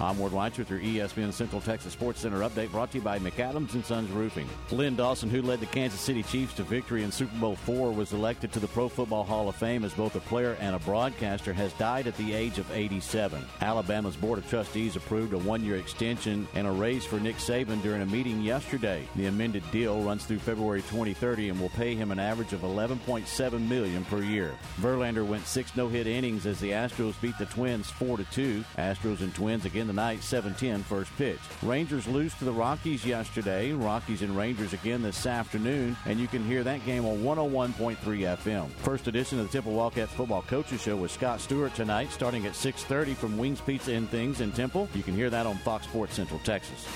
I'm 0.00 0.18
Ward 0.18 0.32
Weitz 0.32 0.58
with 0.58 0.70
your 0.70 0.80
ESPN 0.80 1.32
Central 1.32 1.60
Texas 1.60 1.92
Sports 1.92 2.20
Center 2.20 2.40
update 2.40 2.72
brought 2.72 2.90
to 2.90 2.98
you 2.98 3.04
by 3.04 3.20
McAdams 3.20 3.74
and 3.74 3.84
Sons 3.86 4.10
Roofing. 4.10 4.48
Len 4.72 4.96
Dawson, 4.96 5.30
who 5.30 5.40
led 5.40 5.60
the 5.60 5.66
Kansas 5.66 6.00
City 6.00 6.24
Chiefs 6.24 6.54
to 6.54 6.64
victory 6.64 7.04
in 7.04 7.12
Super 7.12 7.36
Bowl 7.38 7.52
IV, 7.52 7.96
was 7.96 8.12
elected 8.12 8.52
to 8.52 8.58
the 8.58 8.66
Pro 8.66 8.88
Football 8.88 9.22
Hall 9.22 9.48
of 9.48 9.54
Fame 9.54 9.84
as 9.84 9.94
both 9.94 10.16
a 10.16 10.20
player 10.20 10.56
and 10.60 10.74
a 10.74 10.80
broadcaster, 10.80 11.52
has 11.52 11.72
died 11.74 12.08
at 12.08 12.16
the 12.16 12.34
age 12.34 12.58
of 12.58 12.70
87. 12.72 13.44
Alabama's 13.60 14.16
Board 14.16 14.38
of 14.38 14.50
Trustees 14.50 14.96
approved 14.96 15.32
a 15.32 15.38
one-year 15.38 15.76
extension 15.76 16.48
and 16.54 16.66
a 16.66 16.72
raise 16.72 17.04
for 17.04 17.20
Nick 17.20 17.36
Saban 17.36 17.80
during 17.80 18.02
a 18.02 18.06
meeting 18.06 18.42
yesterday. 18.42 19.06
The 19.14 19.26
amended 19.26 19.62
deal 19.70 20.02
runs 20.02 20.24
through 20.24 20.40
February 20.40 20.82
2030 20.82 21.50
and 21.50 21.60
will 21.60 21.68
pay 21.70 21.94
him 21.94 22.10
an 22.10 22.18
average 22.18 22.52
of 22.52 22.62
11.7 22.62 23.68
million 23.68 24.04
per 24.06 24.22
year. 24.22 24.54
Verlander 24.80 25.24
went 25.24 25.46
six 25.46 25.76
no-hit 25.76 26.08
innings 26.08 26.46
as 26.46 26.58
the 26.58 26.72
Astros 26.72 27.20
beat 27.20 27.38
the 27.38 27.46
Twins 27.46 27.92
4-2. 27.92 28.64
Astros 28.76 29.20
and 29.20 29.32
Twins 29.32 29.64
again 29.64 29.83
tonight, 29.86 30.20
7-10 30.20 30.82
first 30.82 31.10
pitch. 31.16 31.38
Rangers 31.62 32.06
lose 32.06 32.34
to 32.34 32.44
the 32.44 32.52
Rockies 32.52 33.04
yesterday. 33.04 33.72
Rockies 33.72 34.22
and 34.22 34.36
Rangers 34.36 34.72
again 34.72 35.02
this 35.02 35.26
afternoon, 35.26 35.96
and 36.06 36.18
you 36.18 36.28
can 36.28 36.44
hear 36.44 36.62
that 36.64 36.84
game 36.84 37.04
on 37.04 37.18
101.3 37.22 37.96
FM. 37.96 38.70
First 38.70 39.08
edition 39.08 39.38
of 39.38 39.46
the 39.46 39.52
Temple 39.52 39.72
Wildcats 39.72 40.12
Football 40.12 40.42
Coaches 40.42 40.82
Show 40.82 40.96
with 40.96 41.10
Scott 41.10 41.40
Stewart 41.40 41.74
tonight, 41.74 42.10
starting 42.10 42.46
at 42.46 42.52
6.30 42.52 43.14
from 43.14 43.38
Wings 43.38 43.60
Pizza 43.60 43.92
and 43.92 44.08
Things 44.08 44.40
in 44.40 44.52
Temple. 44.52 44.88
You 44.94 45.02
can 45.02 45.14
hear 45.14 45.30
that 45.30 45.46
on 45.46 45.56
Fox 45.58 45.86
Sports 45.86 46.14
Central 46.14 46.40
Texas. 46.40 46.86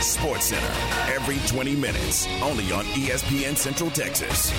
Sports 0.00 0.46
Center, 0.46 1.12
every 1.12 1.38
20 1.46 1.76
minutes, 1.76 2.26
only 2.42 2.72
on 2.72 2.84
ESPN 2.86 3.56
Central 3.56 3.90
Texas. 3.90 4.50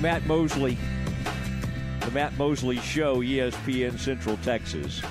Matt 0.00 0.24
Mosley, 0.24 0.78
the 2.00 2.10
Matt 2.12 2.34
Mosley 2.38 2.78
Show, 2.78 3.16
ESPN 3.16 3.98
Central 3.98 4.38
Texas. 4.38 5.02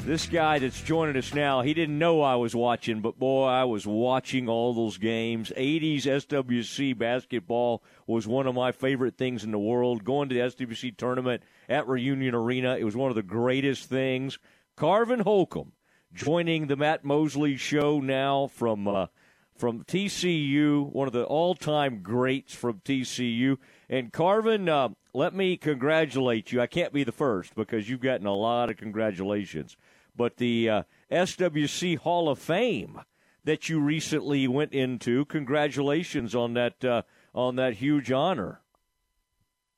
This 0.00 0.26
guy 0.26 0.58
that's 0.58 0.82
joining 0.82 1.16
us 1.16 1.32
now, 1.32 1.62
he 1.62 1.72
didn't 1.72 2.00
know 2.00 2.20
I 2.20 2.34
was 2.34 2.52
watching, 2.52 3.00
but 3.00 3.16
boy, 3.16 3.46
I 3.46 3.62
was 3.62 3.86
watching 3.86 4.48
all 4.48 4.74
those 4.74 4.98
games. 4.98 5.52
80s 5.56 6.02
SWC 6.02 6.98
basketball 6.98 7.84
was 8.08 8.26
one 8.26 8.48
of 8.48 8.56
my 8.56 8.72
favorite 8.72 9.16
things 9.16 9.44
in 9.44 9.52
the 9.52 9.58
world. 9.60 10.02
Going 10.02 10.28
to 10.30 10.34
the 10.34 10.40
SWC 10.40 10.96
tournament 10.96 11.44
at 11.68 11.86
Reunion 11.86 12.34
Arena, 12.34 12.76
it 12.76 12.82
was 12.82 12.96
one 12.96 13.10
of 13.10 13.14
the 13.14 13.22
greatest 13.22 13.88
things. 13.88 14.40
Carvin 14.76 15.20
Holcomb 15.20 15.74
joining 16.12 16.66
the 16.66 16.74
Matt 16.74 17.04
Mosley 17.04 17.56
Show 17.56 18.00
now 18.00 18.48
from. 18.48 18.88
Uh, 18.88 19.06
from 19.54 19.84
TCU, 19.84 20.90
one 20.92 21.06
of 21.06 21.12
the 21.12 21.24
all-time 21.24 22.02
greats 22.02 22.54
from 22.54 22.80
TCU. 22.80 23.58
And 23.92 24.10
Carvin, 24.10 24.70
uh, 24.70 24.88
let 25.12 25.34
me 25.34 25.58
congratulate 25.58 26.50
you. 26.50 26.62
I 26.62 26.66
can't 26.66 26.94
be 26.94 27.04
the 27.04 27.12
first 27.12 27.54
because 27.54 27.90
you've 27.90 28.00
gotten 28.00 28.26
a 28.26 28.32
lot 28.32 28.70
of 28.70 28.78
congratulations. 28.78 29.76
But 30.16 30.38
the 30.38 30.70
uh, 30.70 30.82
SWC 31.10 31.98
Hall 31.98 32.30
of 32.30 32.38
Fame 32.38 33.02
that 33.44 33.68
you 33.68 33.80
recently 33.80 34.48
went 34.48 34.72
into, 34.72 35.26
congratulations 35.26 36.34
on 36.34 36.54
that 36.54 36.82
uh, 36.82 37.02
on 37.34 37.56
that 37.56 37.74
huge 37.74 38.10
honor. 38.10 38.62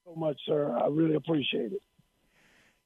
So 0.04 0.14
much, 0.14 0.40
sir. 0.46 0.78
I 0.80 0.86
really 0.86 1.16
appreciate 1.16 1.72
it. 1.72 1.82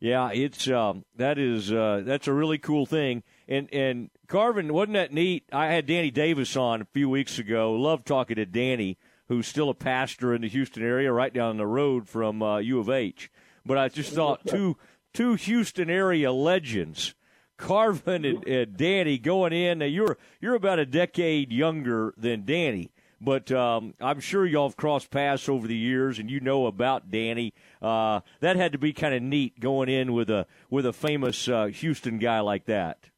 Yeah, 0.01 0.31
it's 0.33 0.67
um, 0.71 1.05
that 1.17 1.39
is 1.39 1.71
uh, 1.71 2.05
that's 2.07 2.27
a 2.27 2.33
really 2.33 2.57
cool 2.57 2.87
thing. 2.87 3.23
And 3.47 3.69
and 3.71 4.09
Carvin, 4.29 4.73
wasn't 4.73 4.95
that 4.95 5.13
neat? 5.13 5.45
I 5.53 5.67
had 5.67 5.85
Danny 5.85 6.11
Davis 6.11 6.57
on 6.57 6.81
a 6.81 6.87
few 6.87 7.11
weeks 7.11 7.39
ago. 7.39 7.75
Love 7.75 8.03
talking 8.03 8.37
to 8.37 8.47
Danny 8.47 8.97
who's 9.29 9.47
still 9.47 9.71
a 9.71 9.75
pastor 9.75 10.35
in 10.35 10.43
the 10.43 10.49
Houston 10.49 10.83
area, 10.83 11.13
right 11.13 11.33
down 11.33 11.57
the 11.57 11.67
road 11.67 12.09
from 12.09 12.43
uh, 12.43 12.59
U 12.59 12.81
of 12.81 12.91
H. 12.91 13.31
But 13.65 13.79
I 13.79 13.89
just 13.89 14.13
thought 14.13 14.41
two 14.47 14.77
two 15.13 15.35
Houston 15.35 15.91
area 15.91 16.33
legends, 16.33 17.15
Carvin 17.57 18.25
and, 18.25 18.47
and 18.47 18.77
Danny, 18.77 19.19
going 19.19 19.53
in. 19.53 19.79
Now 19.79 19.87
you're 19.87 20.19
you're 20.41 20.55
about 20.55 20.79
a 20.79 20.87
decade 20.87 21.53
younger 21.53 22.15
than 22.17 22.45
Danny, 22.45 22.91
but 23.21 23.51
um, 23.53 23.95
I'm 24.01 24.21
sure 24.21 24.47
y'all 24.47 24.69
have 24.69 24.77
crossed 24.77 25.11
paths 25.11 25.49
over 25.49 25.67
the 25.67 25.77
years, 25.77 26.19
and 26.19 26.31
you 26.31 26.41
know 26.41 26.67
about 26.67 27.11
Danny. 27.11 27.53
Uh, 27.83 28.21
that 28.41 28.57
had 28.57 28.73
to 28.73 28.79
be 28.79 28.93
kind 28.93 29.15
of 29.15 29.23
neat 29.23 29.61
going 29.61 29.89
in 29.89 30.13
with 30.13 30.31
a 30.31 30.47
with 30.71 30.87
a 30.87 30.93
famous 30.93 31.49
uh, 31.49 31.67
Houston 31.67 32.19
guy 32.19 32.41
like 32.41 32.65
that. 32.67 33.11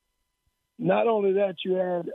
Not 0.78 1.06
only 1.06 1.34
that, 1.34 1.56
you 1.62 1.74
had 1.74 2.08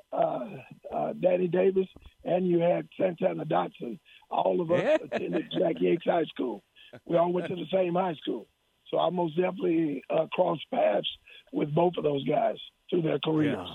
uh, 0.96 1.14
Danny 1.20 1.48
Davis, 1.48 1.88
and 2.24 2.48
you 2.48 2.60
had 2.60 2.88
Santana 3.00 3.46
Dotson. 3.46 4.00
All 4.30 4.62
of 4.62 4.72
us 4.72 4.82
Yeah. 4.84 4.98
attended 5.04 5.46
Jack 5.58 5.76
Yates 5.80 6.04
High 6.06 6.24
School. 6.26 6.64
We 7.06 7.18
all 7.18 7.32
went 7.34 7.48
to 7.50 7.56
the 7.56 7.66
same 7.74 7.96
high 7.96 8.16
school. 8.16 8.48
So 8.90 9.00
I 9.00 9.10
most 9.10 9.36
definitely 9.36 10.04
uh, 10.10 10.28
crossed 10.32 10.66
paths 10.74 11.08
with 11.52 11.74
both 11.74 11.94
of 11.98 12.04
those 12.04 12.24
guys 12.26 12.56
through 12.90 13.02
their 13.02 13.20
careers. 13.24 13.68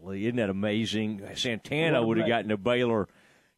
Well, 0.00 0.14
isn't 0.14 0.36
that 0.36 0.50
amazing? 0.50 1.22
Santana 1.34 2.06
would 2.06 2.18
have 2.18 2.28
gotten 2.28 2.50
to 2.50 2.56
Baylor, 2.56 3.08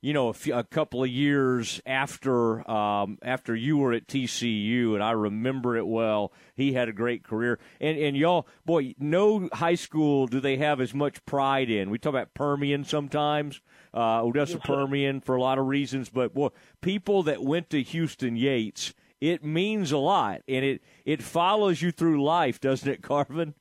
you 0.02 0.14
know, 0.14 0.28
a, 0.28 0.32
few, 0.32 0.54
a 0.54 0.64
couple 0.64 1.02
of 1.02 1.10
years 1.10 1.80
after 1.84 2.68
um, 2.70 3.18
after 3.22 3.54
you 3.54 3.76
were 3.76 3.92
at 3.92 4.06
TCU, 4.06 4.94
and 4.94 5.02
I 5.02 5.10
remember 5.10 5.76
it 5.76 5.86
well. 5.86 6.32
He 6.54 6.72
had 6.72 6.88
a 6.88 6.92
great 6.92 7.22
career, 7.22 7.58
and 7.80 7.98
and 7.98 8.16
y'all, 8.16 8.46
boy, 8.64 8.94
no 8.98 9.48
high 9.52 9.74
school 9.74 10.26
do 10.26 10.40
they 10.40 10.56
have 10.56 10.80
as 10.80 10.94
much 10.94 11.24
pride 11.26 11.68
in. 11.68 11.90
We 11.90 11.98
talk 11.98 12.10
about 12.10 12.32
Permian 12.32 12.84
sometimes, 12.84 13.60
uh, 13.92 14.22
Odessa 14.22 14.58
Permian 14.64 15.20
for 15.20 15.36
a 15.36 15.40
lot 15.40 15.58
of 15.58 15.66
reasons, 15.66 16.08
but 16.08 16.32
boy, 16.32 16.48
people 16.80 17.22
that 17.24 17.42
went 17.42 17.68
to 17.70 17.82
Houston 17.82 18.36
Yates, 18.36 18.94
it 19.20 19.44
means 19.44 19.92
a 19.92 19.98
lot, 19.98 20.40
and 20.48 20.64
it 20.64 20.82
it 21.04 21.22
follows 21.22 21.82
you 21.82 21.92
through 21.92 22.24
life, 22.24 22.58
doesn't 22.58 22.90
it, 22.90 23.02
Carvin? 23.02 23.54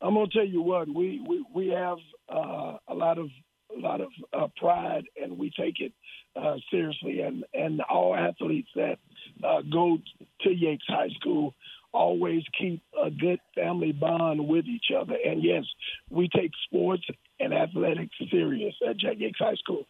I'm 0.00 0.14
gonna 0.14 0.28
tell 0.32 0.46
you 0.46 0.62
what 0.62 0.86
we 0.86 1.20
we 1.26 1.44
we 1.52 1.68
have 1.68 1.98
uh, 2.28 2.76
a 2.86 2.94
lot 2.94 3.18
of 3.18 3.28
a 3.76 3.80
lot 3.80 4.00
of 4.00 4.08
uh, 4.32 4.48
pride 4.56 5.04
and 5.20 5.38
we 5.38 5.50
take 5.50 5.80
it 5.80 5.92
uh, 6.36 6.56
seriously 6.70 7.20
and 7.20 7.44
and 7.54 7.80
all 7.82 8.14
athletes 8.14 8.68
that 8.74 8.98
uh, 9.44 9.62
go 9.62 9.98
to 10.42 10.50
Yates 10.50 10.84
High 10.88 11.10
School 11.20 11.54
always 11.92 12.42
keep 12.58 12.82
a 13.02 13.10
good 13.10 13.40
family 13.54 13.92
bond 13.92 14.46
with 14.46 14.66
each 14.66 14.86
other 14.96 15.16
and 15.24 15.42
yes 15.42 15.64
we 16.10 16.28
take 16.28 16.52
sports 16.64 17.04
and 17.40 17.54
athletics 17.54 18.14
serious 18.30 18.74
at 18.88 18.96
Jack 18.98 19.16
Yates 19.18 19.38
High 19.38 19.54
School. 19.54 19.86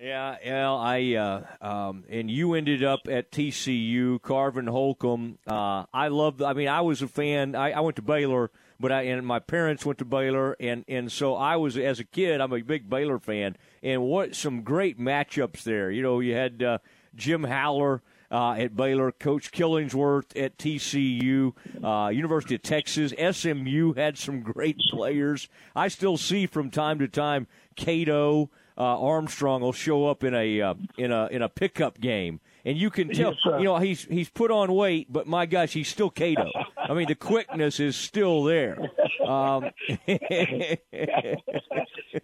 Yeah, 0.00 0.36
well, 0.44 0.76
I 0.76 1.14
uh, 1.14 1.66
um, 1.66 2.04
and 2.08 2.28
you 2.28 2.54
ended 2.54 2.82
up 2.82 3.06
at 3.08 3.30
TCU, 3.30 4.20
Carvin 4.20 4.66
Holcomb. 4.66 5.38
Uh, 5.46 5.84
I 5.94 6.08
love. 6.08 6.42
I 6.42 6.52
mean, 6.52 6.66
I 6.66 6.80
was 6.80 7.00
a 7.00 7.06
fan. 7.06 7.54
I, 7.54 7.70
I 7.70 7.80
went 7.80 7.96
to 7.96 8.02
Baylor, 8.02 8.50
but 8.80 8.92
I 8.92 9.02
and 9.02 9.26
my 9.26 9.38
parents 9.38 9.84
went 9.84 9.98
to 9.98 10.04
Baylor, 10.04 10.56
and 10.60 10.84
and 10.88 11.10
so 11.10 11.34
I 11.36 11.56
was 11.56 11.76
as 11.76 12.00
a 12.00 12.04
kid. 12.04 12.40
I'm 12.40 12.52
a 12.52 12.62
big 12.62 12.88
Baylor 12.88 13.18
fan, 13.18 13.56
and 13.82 14.02
what 14.02 14.34
some 14.34 14.62
great 14.62 14.98
matchups 14.98 15.62
there. 15.62 15.90
You 15.90 16.02
know, 16.02 16.20
you 16.20 16.34
had 16.34 16.62
uh, 16.62 16.78
Jim 17.14 17.44
Howler. 17.44 18.02
Uh, 18.30 18.54
at 18.54 18.74
Baylor, 18.74 19.12
Coach 19.12 19.52
Killingsworth 19.52 20.36
at 20.36 20.58
TCU, 20.58 21.52
uh, 21.84 22.08
University 22.08 22.56
of 22.56 22.62
Texas, 22.62 23.12
SMU 23.12 23.92
had 23.92 24.18
some 24.18 24.40
great 24.40 24.76
players. 24.90 25.48
I 25.76 25.86
still 25.86 26.16
see 26.16 26.46
from 26.48 26.70
time 26.70 26.98
to 26.98 27.06
time 27.06 27.46
Cato, 27.76 28.50
uh, 28.76 28.82
Armstrong 29.00 29.60
will 29.60 29.72
show 29.72 30.08
up 30.08 30.24
in 30.24 30.34
a 30.34 30.60
uh, 30.60 30.74
in 30.98 31.12
a 31.12 31.28
in 31.28 31.42
a 31.42 31.48
pickup 31.48 32.00
game, 32.00 32.40
and 32.64 32.76
you 32.76 32.90
can 32.90 33.08
tell 33.10 33.32
Yes, 33.44 33.58
you 33.58 33.64
know 33.64 33.78
he's 33.78 34.04
he's 34.04 34.30
put 34.30 34.50
on 34.50 34.72
weight, 34.74 35.12
but 35.12 35.28
my 35.28 35.46
gosh, 35.46 35.72
he's 35.72 35.88
still 35.88 36.10
Cato. 36.10 36.50
I 36.88 36.94
mean, 36.94 37.08
the 37.08 37.14
quickness 37.14 37.80
is 37.80 37.96
still 37.96 38.44
there. 38.44 38.78
Um, 39.26 39.70
he 39.86 40.18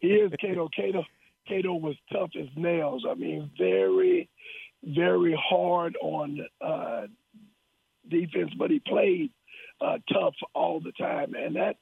is 0.03 0.33
Cato. 0.41 0.69
Cato 0.75 1.05
Cato 1.51 1.75
was 1.75 1.97
tough 2.13 2.31
as 2.39 2.47
nails. 2.57 3.05
I 3.09 3.15
mean, 3.15 3.51
very, 3.59 4.29
very 4.85 5.37
hard 5.39 5.97
on 6.01 6.47
uh, 6.61 7.07
defense, 8.09 8.53
but 8.57 8.71
he 8.71 8.79
played 8.81 9.31
uh, 9.81 9.99
tough 10.13 10.35
all 10.55 10.81
the 10.81 10.93
time. 10.93 11.35
And 11.35 11.57
that, 11.57 11.77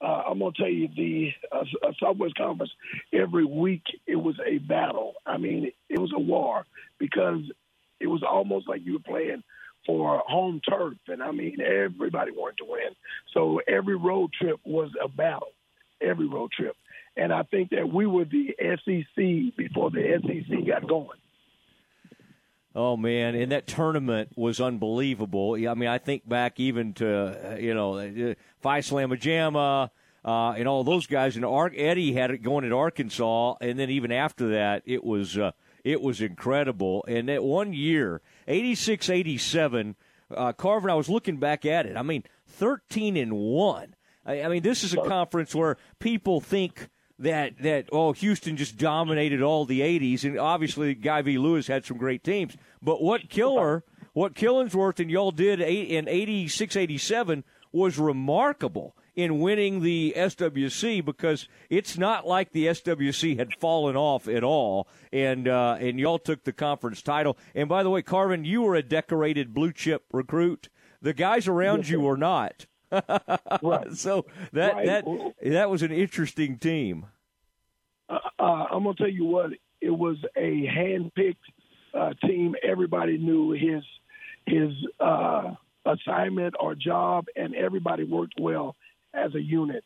uh, 0.00 0.22
I'm 0.28 0.38
gonna 0.38 0.52
tell 0.56 0.68
you, 0.68 0.88
the 0.96 1.30
uh, 1.52 1.64
Southwest 2.00 2.34
Conference 2.36 2.72
every 3.12 3.44
week 3.44 3.82
it 4.06 4.16
was 4.16 4.36
a 4.44 4.58
battle. 4.58 5.14
I 5.26 5.36
mean, 5.36 5.70
it 5.88 5.98
was 5.98 6.12
a 6.16 6.20
war 6.20 6.64
because 6.98 7.42
it 8.00 8.06
was 8.06 8.22
almost 8.22 8.68
like 8.68 8.80
you 8.84 8.94
were 8.94 9.00
playing 9.00 9.42
for 9.86 10.22
home 10.26 10.60
turf, 10.68 10.94
and 11.08 11.22
I 11.22 11.30
mean, 11.30 11.58
everybody 11.60 12.32
wanted 12.32 12.58
to 12.58 12.64
win. 12.68 12.94
So 13.32 13.60
every 13.66 13.96
road 13.96 14.32
trip 14.32 14.60
was 14.64 14.90
a 15.02 15.08
battle. 15.08 15.52
Every 16.00 16.26
road 16.26 16.50
trip. 16.52 16.76
And 17.16 17.32
I 17.32 17.42
think 17.42 17.70
that 17.70 17.92
we 17.92 18.06
were 18.06 18.24
the 18.24 18.54
SEC 18.58 19.56
before 19.56 19.90
the 19.90 20.20
SEC 20.22 20.66
got 20.66 20.86
going. 20.86 21.18
Oh 22.74 22.96
man, 22.96 23.34
and 23.34 23.50
that 23.50 23.66
tournament 23.66 24.30
was 24.36 24.60
unbelievable. 24.60 25.54
I 25.54 25.74
mean, 25.74 25.88
I 25.88 25.98
think 25.98 26.28
back 26.28 26.60
even 26.60 26.92
to 26.94 27.54
uh, 27.54 27.56
you 27.56 27.74
know 27.74 27.98
uh, 27.98 28.34
Phi 28.60 28.78
Slamma 28.78 29.20
Jamma 29.20 29.90
uh, 30.24 30.52
and 30.56 30.68
all 30.68 30.84
those 30.84 31.06
guys. 31.08 31.34
And 31.34 31.44
Ar- 31.44 31.72
Eddie 31.74 32.12
had 32.12 32.30
it 32.30 32.42
going 32.42 32.64
at 32.64 32.72
Arkansas, 32.72 33.56
and 33.60 33.78
then 33.78 33.90
even 33.90 34.12
after 34.12 34.50
that, 34.50 34.82
it 34.86 35.02
was 35.02 35.36
uh, 35.36 35.50
it 35.82 36.00
was 36.00 36.20
incredible. 36.20 37.04
And 37.08 37.28
that 37.28 37.42
one 37.42 37.72
year, 37.72 38.20
86, 38.50 39.08
87, 39.08 39.96
uh, 40.36 40.52
Carvin. 40.52 40.90
I 40.90 40.94
was 40.94 41.08
looking 41.08 41.36
back 41.38 41.64
at 41.64 41.86
it. 41.86 41.96
I 41.96 42.02
mean, 42.02 42.24
thirteen 42.46 43.16
and 43.16 43.32
one. 43.32 43.94
I, 44.26 44.42
I 44.42 44.48
mean, 44.48 44.62
this 44.62 44.84
is 44.84 44.92
a 44.92 45.02
conference 45.02 45.54
where 45.54 45.76
people 45.98 46.40
think 46.40 46.88
that 47.18 47.62
that 47.62 47.88
oh 47.92 48.12
Houston 48.12 48.56
just 48.56 48.78
dominated 48.78 49.42
all 49.42 49.66
the 49.66 49.80
80s 49.80 50.24
and 50.24 50.38
obviously 50.38 50.94
Guy 50.94 51.20
V 51.22 51.38
Lewis 51.38 51.66
had 51.66 51.84
some 51.84 51.98
great 51.98 52.24
teams 52.24 52.56
but 52.82 53.02
what 53.02 53.28
Killer 53.28 53.84
what 54.14 54.34
Killingsworth 54.34 54.98
and 55.00 55.10
y'all 55.10 55.30
did 55.30 55.60
in 55.60 56.08
86 56.08 56.74
87 56.74 57.44
was 57.72 57.98
remarkable 57.98 58.96
in 59.16 59.40
winning 59.40 59.80
the 59.80 60.14
SWC 60.16 61.04
because 61.04 61.48
it's 61.68 61.98
not 61.98 62.26
like 62.26 62.52
the 62.52 62.66
SWC 62.66 63.38
had 63.38 63.54
fallen 63.58 63.96
off 63.96 64.28
at 64.28 64.44
all 64.44 64.88
and 65.12 65.48
uh, 65.48 65.76
and 65.80 65.98
y'all 65.98 66.18
took 66.18 66.44
the 66.44 66.52
conference 66.52 67.02
title 67.02 67.36
and 67.54 67.68
by 67.68 67.82
the 67.82 67.90
way 67.90 68.02
Carvin 68.02 68.44
you 68.44 68.62
were 68.62 68.74
a 68.76 68.82
decorated 68.82 69.52
blue 69.54 69.72
chip 69.72 70.04
recruit 70.12 70.68
the 71.02 71.12
guys 71.12 71.48
around 71.48 71.88
you 71.88 72.00
were 72.00 72.16
not 72.16 72.66
Right. 73.62 73.92
so 73.94 74.26
that 74.52 74.74
Right. 74.74 74.86
that 74.86 75.04
that 75.44 75.70
was 75.70 75.82
an 75.82 75.92
interesting 75.92 76.58
team. 76.58 77.06
Uh, 78.08 78.18
uh, 78.38 78.42
I'm 78.72 78.82
gonna 78.84 78.94
tell 78.96 79.08
you 79.08 79.24
what, 79.24 79.50
it 79.80 79.90
was 79.90 80.16
a 80.36 80.66
hand-picked 80.66 81.44
uh, 81.94 82.12
team. 82.24 82.54
Everybody 82.62 83.18
knew 83.18 83.52
his 83.52 83.84
his 84.46 84.72
uh, 84.98 85.54
assignment 85.86 86.54
or 86.58 86.74
job, 86.74 87.26
and 87.36 87.54
everybody 87.54 88.02
worked 88.04 88.34
well 88.40 88.74
as 89.14 89.34
a 89.34 89.40
unit. 89.40 89.84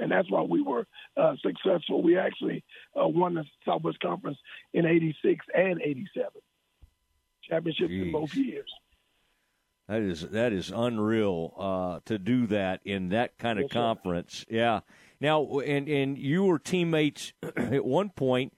And 0.00 0.12
that's 0.12 0.30
why 0.30 0.42
we 0.42 0.62
were 0.62 0.86
uh, 1.16 1.34
successful. 1.42 2.02
We 2.02 2.16
actually 2.16 2.62
uh, 2.94 3.08
won 3.08 3.34
the 3.34 3.44
Southwest 3.64 3.98
Conference 4.00 4.38
in 4.72 4.86
'86 4.86 5.44
and 5.52 5.80
'87, 5.82 6.30
championships 7.48 7.90
in 7.90 8.12
both 8.12 8.32
years. 8.34 8.70
That 9.88 10.02
is 10.02 10.20
that 10.20 10.52
is 10.52 10.70
unreal 10.70 11.54
uh, 11.58 12.00
to 12.04 12.18
do 12.18 12.46
that 12.48 12.80
in 12.84 13.08
that 13.08 13.38
kind 13.38 13.58
of 13.58 13.64
Yes, 13.64 13.72
sir. 13.72 13.78
conference. 13.80 14.46
Yeah. 14.48 14.80
Now, 15.20 15.58
and 15.58 15.88
and 15.88 16.16
you 16.16 16.44
were 16.44 16.58
teammates 16.60 17.32
at 17.56 17.84
one 17.84 18.10
point. 18.10 18.52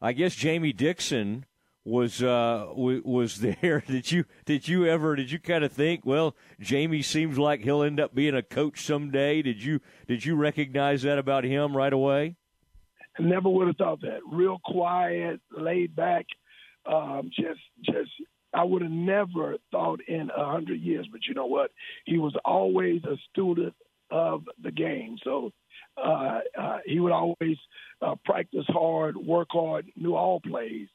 I 0.00 0.12
guess 0.14 0.34
Jamie 0.34 0.72
Dixon 0.72 1.44
was 1.84 2.22
uh, 2.22 2.66
w- 2.70 3.02
was 3.04 3.38
there. 3.62 3.82
Did 3.86 4.10
you 4.10 4.24
did 4.44 4.68
you 4.68 4.86
ever 4.86 5.16
did 5.16 5.30
you 5.30 5.38
kind 5.38 5.64
of 5.64 5.72
think, 5.72 6.04
well, 6.04 6.36
Jamie 6.60 7.02
seems 7.02 7.38
like 7.38 7.60
he'll 7.60 7.82
end 7.82 8.00
up 8.00 8.14
being 8.14 8.34
a 8.34 8.42
coach 8.42 8.84
someday? 8.84 9.42
Did 9.42 9.62
you 9.62 9.80
did 10.06 10.24
you 10.24 10.36
recognize 10.36 11.02
that 11.02 11.18
about 11.18 11.44
him 11.44 11.76
right 11.76 11.92
away? 11.92 12.36
I 13.18 13.22
never 13.22 13.48
would 13.48 13.66
have 13.66 13.76
thought 13.76 14.00
that. 14.02 14.20
Real 14.30 14.58
quiet, 14.64 15.40
laid 15.50 15.96
back, 15.96 16.26
um, 16.86 17.30
just 17.34 17.60
just 17.84 18.10
I 18.54 18.64
would 18.64 18.82
have 18.82 18.90
never 18.90 19.56
thought 19.70 20.00
in 20.06 20.30
a 20.36 20.44
hundred 20.44 20.80
years. 20.80 21.08
But 21.10 21.26
you 21.26 21.34
know 21.34 21.46
what? 21.46 21.70
He 22.04 22.18
was 22.18 22.34
always 22.44 23.02
a 23.04 23.16
student 23.30 23.74
of 24.10 24.42
the 24.62 24.72
game. 24.72 25.16
So 25.22 25.52
uh, 25.96 26.40
uh, 26.58 26.78
he 26.84 27.00
would 27.00 27.12
always 27.12 27.56
uh, 28.02 28.16
practice 28.24 28.64
hard, 28.68 29.16
work 29.16 29.48
hard, 29.50 29.86
knew 29.96 30.14
all 30.14 30.40
plays. 30.40 30.88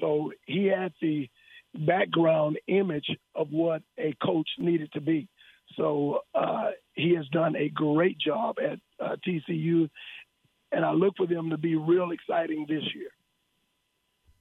So 0.00 0.32
he 0.46 0.66
had 0.66 0.92
the 1.00 1.28
background 1.74 2.58
image 2.66 3.10
of 3.34 3.48
what 3.50 3.82
a 3.98 4.14
coach 4.22 4.48
needed 4.58 4.92
to 4.92 5.00
be. 5.00 5.28
So 5.76 6.20
uh, 6.34 6.70
he 6.94 7.14
has 7.16 7.26
done 7.28 7.56
a 7.56 7.68
great 7.68 8.18
job 8.18 8.56
at 8.62 8.78
uh, 9.04 9.16
TCU, 9.26 9.88
and 10.70 10.84
I 10.84 10.92
look 10.92 11.16
for 11.16 11.26
them 11.26 11.50
to 11.50 11.58
be 11.58 11.74
real 11.74 12.10
exciting 12.12 12.66
this 12.68 12.84
year. 12.94 13.08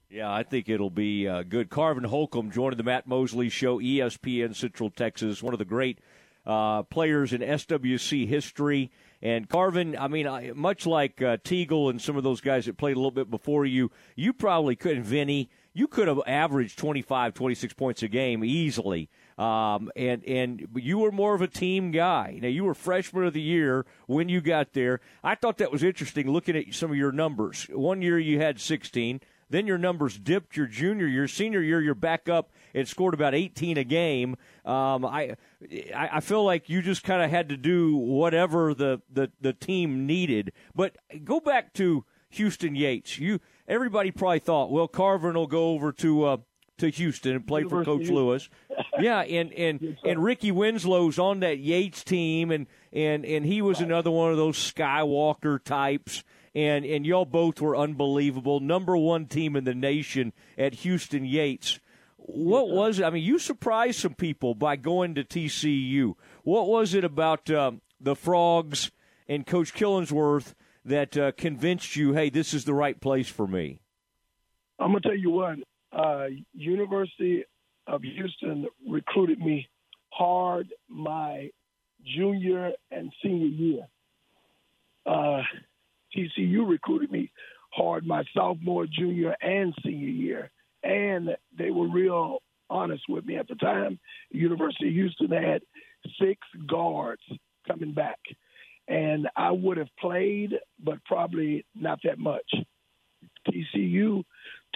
Yeah, 0.09 0.31
I 0.31 0.43
think 0.43 0.69
it'll 0.69 0.91
be 0.91 1.27
uh, 1.27 1.41
good. 1.41 1.71
Carvin 1.71 2.03
Holcomb 2.03 2.51
joining 2.51 2.77
the 2.77 2.83
Matt 2.83 3.07
Mosley 3.07 3.49
Show, 3.49 3.79
ESPN 3.79 4.55
Central 4.55 4.91
Texas, 4.91 5.41
one 5.41 5.53
of 5.53 5.59
the 5.59 5.65
great 5.65 5.97
uh, 6.45 6.83
players 6.83 7.33
in 7.33 7.41
SWC 7.41 8.27
history. 8.27 8.91
And 9.23 9.47
Carvin, 9.47 9.97
I 9.97 10.09
mean, 10.09 10.51
much 10.53 10.85
like 10.85 11.21
uh, 11.21 11.37
Teagle 11.37 11.89
and 11.89 12.01
some 12.01 12.17
of 12.17 12.23
those 12.25 12.41
guys 12.41 12.65
that 12.65 12.75
played 12.75 12.97
a 12.97 12.99
little 12.99 13.09
bit 13.09 13.31
before 13.31 13.65
you, 13.65 13.89
you 14.17 14.33
probably 14.33 14.75
couldn't, 14.75 15.05
Vinny, 15.05 15.49
you 15.73 15.87
could 15.87 16.09
have 16.09 16.19
averaged 16.27 16.77
25, 16.77 17.33
26 17.33 17.73
points 17.73 18.03
a 18.03 18.09
game 18.09 18.43
easily. 18.43 19.09
Um, 19.37 19.89
and 19.95 20.23
and 20.25 20.67
you 20.75 20.99
were 20.99 21.11
more 21.11 21.33
of 21.33 21.41
a 21.41 21.47
team 21.47 21.91
guy. 21.91 22.37
Now 22.41 22.49
you 22.49 22.65
were 22.65 22.75
freshman 22.75 23.25
of 23.25 23.33
the 23.33 23.41
year 23.41 23.85
when 24.07 24.27
you 24.27 24.41
got 24.41 24.73
there. 24.73 24.99
I 25.23 25.35
thought 25.35 25.57
that 25.57 25.71
was 25.71 25.83
interesting 25.83 26.29
looking 26.29 26.57
at 26.57 26.73
some 26.73 26.91
of 26.91 26.97
your 26.97 27.13
numbers. 27.13 27.63
One 27.71 28.01
year 28.01 28.19
you 28.19 28.39
had 28.39 28.59
16. 28.59 29.21
Then 29.49 29.67
your 29.67 29.77
numbers 29.77 30.17
dipped 30.17 30.57
your 30.57 30.67
junior 30.67 31.07
year. 31.07 31.27
Senior 31.27 31.61
year, 31.61 31.79
you're 31.79 31.95
back 31.95 32.27
up 32.27 32.51
and 32.73 32.87
scored 32.87 33.13
about 33.13 33.35
18 33.35 33.77
a 33.77 33.83
game. 33.83 34.35
Um, 34.65 35.05
I, 35.05 35.35
I 35.95 36.19
feel 36.19 36.43
like 36.43 36.69
you 36.69 36.81
just 36.81 37.03
kind 37.03 37.21
of 37.21 37.29
had 37.29 37.49
to 37.49 37.57
do 37.57 37.95
whatever 37.95 38.73
the, 38.73 39.01
the, 39.11 39.31
the 39.41 39.53
team 39.53 40.05
needed. 40.05 40.51
But 40.75 40.97
go 41.23 41.39
back 41.39 41.73
to 41.73 42.05
Houston 42.29 42.75
Yates. 42.75 43.19
You 43.19 43.39
everybody 43.67 44.11
probably 44.11 44.39
thought, 44.39 44.71
well, 44.71 44.87
Carvin 44.87 45.35
will 45.35 45.47
go 45.47 45.71
over 45.71 45.91
to 45.93 46.23
uh, 46.25 46.37
to 46.79 46.89
Houston 46.89 47.35
and 47.35 47.47
play 47.47 47.63
for 47.63 47.83
Coach 47.83 48.09
Lewis. 48.09 48.49
yeah, 48.99 49.21
and 49.21 49.53
and 49.53 49.97
and 50.03 50.23
Ricky 50.23 50.51
Winslow's 50.51 51.19
on 51.19 51.39
that 51.41 51.59
Yates 51.59 52.03
team, 52.03 52.51
and 52.51 52.67
and 52.91 53.25
and 53.25 53.45
he 53.45 53.61
was 53.61 53.79
another 53.79 54.11
one 54.11 54.31
of 54.31 54.37
those 54.37 54.57
Skywalker 54.57 55.63
types. 55.63 56.23
And 56.55 56.85
and 56.85 57.03
y'all 57.03 57.25
both 57.25 57.59
were 57.61 57.75
unbelievable. 57.75 58.59
Number 58.59 58.95
one 58.95 59.25
team 59.25 59.55
in 59.55 59.63
the 59.63 59.73
nation 59.73 60.33
at 60.55 60.75
Houston 60.75 61.25
Yates. 61.25 61.79
What 62.25 62.69
was 62.69 62.99
it? 62.99 63.03
I 63.03 63.09
mean, 63.09 63.23
you 63.23 63.37
surprised 63.37 63.99
some 63.99 64.13
people 64.13 64.55
by 64.55 64.77
going 64.77 65.15
to 65.15 65.23
TCU. 65.23 66.15
What 66.43 66.67
was 66.67 66.93
it 66.93 67.03
about 67.03 67.49
uh, 67.49 67.73
the 67.99 68.15
Frogs 68.15 68.91
and 69.27 69.45
Coach 69.45 69.73
Killingsworth 69.73 70.53
that 70.85 71.17
uh, 71.17 71.33
convinced 71.33 71.95
you, 71.95 72.13
hey, 72.13 72.29
this 72.29 72.53
is 72.53 72.65
the 72.65 72.73
right 72.73 72.99
place 72.99 73.27
for 73.27 73.47
me? 73.47 73.81
I'm 74.79 74.89
gonna 74.89 75.01
tell 75.01 75.17
you 75.17 75.31
what. 75.31 75.59
Uh, 75.91 76.27
University 76.53 77.43
of 77.87 78.01
Houston 78.01 78.67
recruited 78.87 79.39
me 79.39 79.67
hard 80.09 80.69
my 80.87 81.49
junior 82.05 82.71
and 82.91 83.11
senior 83.21 83.47
year. 83.47 83.87
Uh, 85.05 85.41
TCU 86.15 86.67
recruited 86.67 87.11
me 87.11 87.31
hard 87.71 88.05
my 88.05 88.23
sophomore, 88.33 88.85
junior, 88.85 89.35
and 89.41 89.73
senior 89.83 90.07
year, 90.07 90.51
and 90.83 91.29
they 91.57 91.71
were 91.71 91.87
real 91.87 92.39
honest 92.69 93.03
with 93.07 93.25
me 93.25 93.37
at 93.37 93.47
the 93.47 93.55
time. 93.55 93.99
University 94.31 94.87
of 94.87 94.93
Houston 94.93 95.31
had 95.31 95.61
six 96.19 96.39
guards 96.67 97.21
coming 97.67 97.93
back 97.93 98.19
and 98.87 99.29
I 99.35 99.51
would 99.51 99.77
have 99.77 99.95
played, 99.99 100.53
but 100.83 101.03
probably 101.05 101.65
not 101.75 101.99
that 102.03 102.19
much. 102.19 102.49
TCU 103.47 104.23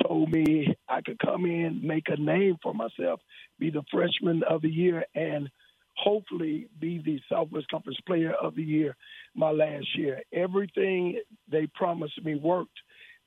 told 0.05 0.31
me 0.31 0.75
I 0.87 1.01
could 1.01 1.19
come 1.19 1.45
in, 1.45 1.85
make 1.85 2.07
a 2.07 2.19
name 2.19 2.57
for 2.61 2.73
myself, 2.73 3.19
be 3.59 3.69
the 3.69 3.83
freshman 3.91 4.43
of 4.49 4.61
the 4.61 4.69
year, 4.69 5.05
and 5.15 5.49
hopefully 5.95 6.67
be 6.79 7.01
the 7.03 7.19
Southwest 7.29 7.67
Conference 7.69 7.99
Player 8.05 8.33
of 8.33 8.55
the 8.55 8.63
Year 8.63 8.95
my 9.35 9.51
last 9.51 9.87
year. 9.97 10.21
Everything 10.31 11.19
they 11.49 11.67
promised 11.67 12.23
me 12.23 12.35
worked. 12.35 12.77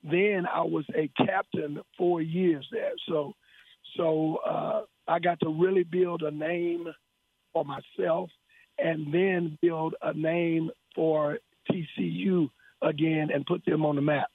Then 0.03 0.45
I 0.51 0.61
was 0.61 0.85
a 0.95 1.09
captain 1.25 1.81
four 1.97 2.21
years 2.21 2.67
there, 2.71 2.93
so 3.07 3.33
so 3.97 4.37
uh, 4.37 4.81
I 5.07 5.19
got 5.19 5.39
to 5.41 5.49
really 5.49 5.83
build 5.83 6.23
a 6.23 6.31
name 6.31 6.87
for 7.53 7.65
myself 7.65 8.29
and 8.79 9.13
then 9.13 9.57
build 9.61 9.95
a 10.01 10.13
name 10.13 10.71
for 10.95 11.39
TCU 11.69 12.49
again 12.81 13.29
and 13.33 13.45
put 13.45 13.63
them 13.65 13.85
on 13.85 13.95
the 13.95 14.01
map. 14.01 14.31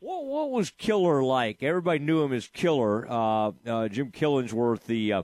What, 0.00 0.24
what 0.26 0.50
was 0.50 0.70
Killer 0.70 1.22
like? 1.22 1.62
Everybody 1.62 1.98
knew 2.00 2.22
him 2.22 2.32
as 2.32 2.46
Killer. 2.48 3.10
Uh, 3.10 3.52
uh, 3.66 3.88
Jim 3.88 4.12
Killingsworth, 4.12 4.84
the 4.84 5.12
uh, 5.12 5.22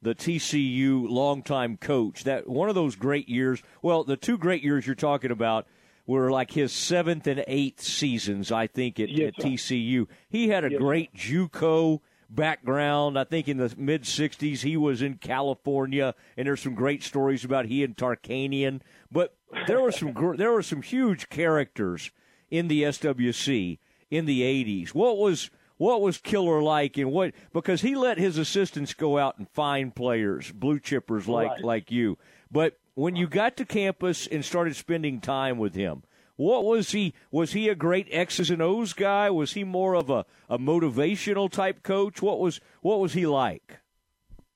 the 0.00 0.14
TCU 0.14 1.08
longtime 1.08 1.76
coach. 1.76 2.24
That 2.24 2.48
one 2.48 2.68
of 2.68 2.74
those 2.74 2.96
great 2.96 3.28
years. 3.28 3.62
Well, 3.82 4.04
the 4.04 4.16
two 4.16 4.38
great 4.38 4.62
years 4.62 4.86
you're 4.86 4.94
talking 4.94 5.30
about 5.30 5.66
were 6.06 6.30
like 6.30 6.52
his 6.52 6.72
seventh 6.72 7.26
and 7.26 7.44
eighth 7.46 7.82
seasons, 7.82 8.52
I 8.52 8.66
think, 8.66 9.00
at, 9.00 9.08
yes, 9.08 9.32
at 9.36 9.44
TCU. 9.44 10.06
He 10.28 10.48
had 10.48 10.64
a 10.64 10.70
yes, 10.70 10.78
great 10.78 11.14
JUCO 11.14 12.00
background. 12.30 13.18
I 13.18 13.24
think 13.24 13.48
in 13.48 13.56
the 13.56 13.74
mid 13.76 14.02
'60s 14.02 14.60
he 14.60 14.76
was 14.76 15.02
in 15.02 15.16
California, 15.16 16.14
and 16.36 16.46
there's 16.46 16.62
some 16.62 16.74
great 16.74 17.02
stories 17.02 17.44
about 17.44 17.66
he 17.66 17.82
and 17.82 17.96
Tarkanian. 17.96 18.80
But 19.10 19.36
there 19.66 19.80
were 19.80 19.92
some 19.92 20.12
gr- 20.12 20.36
there 20.36 20.52
were 20.52 20.62
some 20.62 20.82
huge 20.82 21.28
characters 21.28 22.10
in 22.50 22.68
the 22.68 22.84
SWC 22.84 23.78
in 24.10 24.26
the 24.26 24.42
'80s. 24.42 24.90
What 24.90 25.18
was 25.18 25.50
what 25.78 26.00
was 26.00 26.18
Killer 26.18 26.62
like, 26.62 26.96
and 26.96 27.12
what 27.12 27.32
because 27.52 27.82
he 27.82 27.94
let 27.94 28.18
his 28.18 28.38
assistants 28.38 28.94
go 28.94 29.18
out 29.18 29.38
and 29.38 29.48
find 29.50 29.94
players, 29.94 30.52
blue 30.52 30.78
chippers 30.80 31.26
like 31.26 31.50
right. 31.50 31.64
like 31.64 31.90
you. 31.90 32.18
But 32.50 32.78
when 32.96 33.14
you 33.14 33.28
got 33.28 33.58
to 33.58 33.64
campus 33.64 34.26
and 34.26 34.44
started 34.44 34.74
spending 34.74 35.20
time 35.20 35.58
with 35.58 35.74
him, 35.74 36.02
what 36.36 36.64
was 36.64 36.90
he? 36.90 37.14
Was 37.30 37.52
he 37.52 37.68
a 37.68 37.74
great 37.74 38.08
X's 38.10 38.50
and 38.50 38.60
O's 38.60 38.92
guy? 38.92 39.30
Was 39.30 39.52
he 39.52 39.64
more 39.64 39.94
of 39.94 40.10
a, 40.10 40.24
a 40.48 40.58
motivational 40.58 41.50
type 41.50 41.82
coach? 41.82 42.20
What 42.20 42.40
was 42.40 42.60
what 42.80 42.98
was 42.98 43.12
he 43.12 43.26
like? 43.26 43.78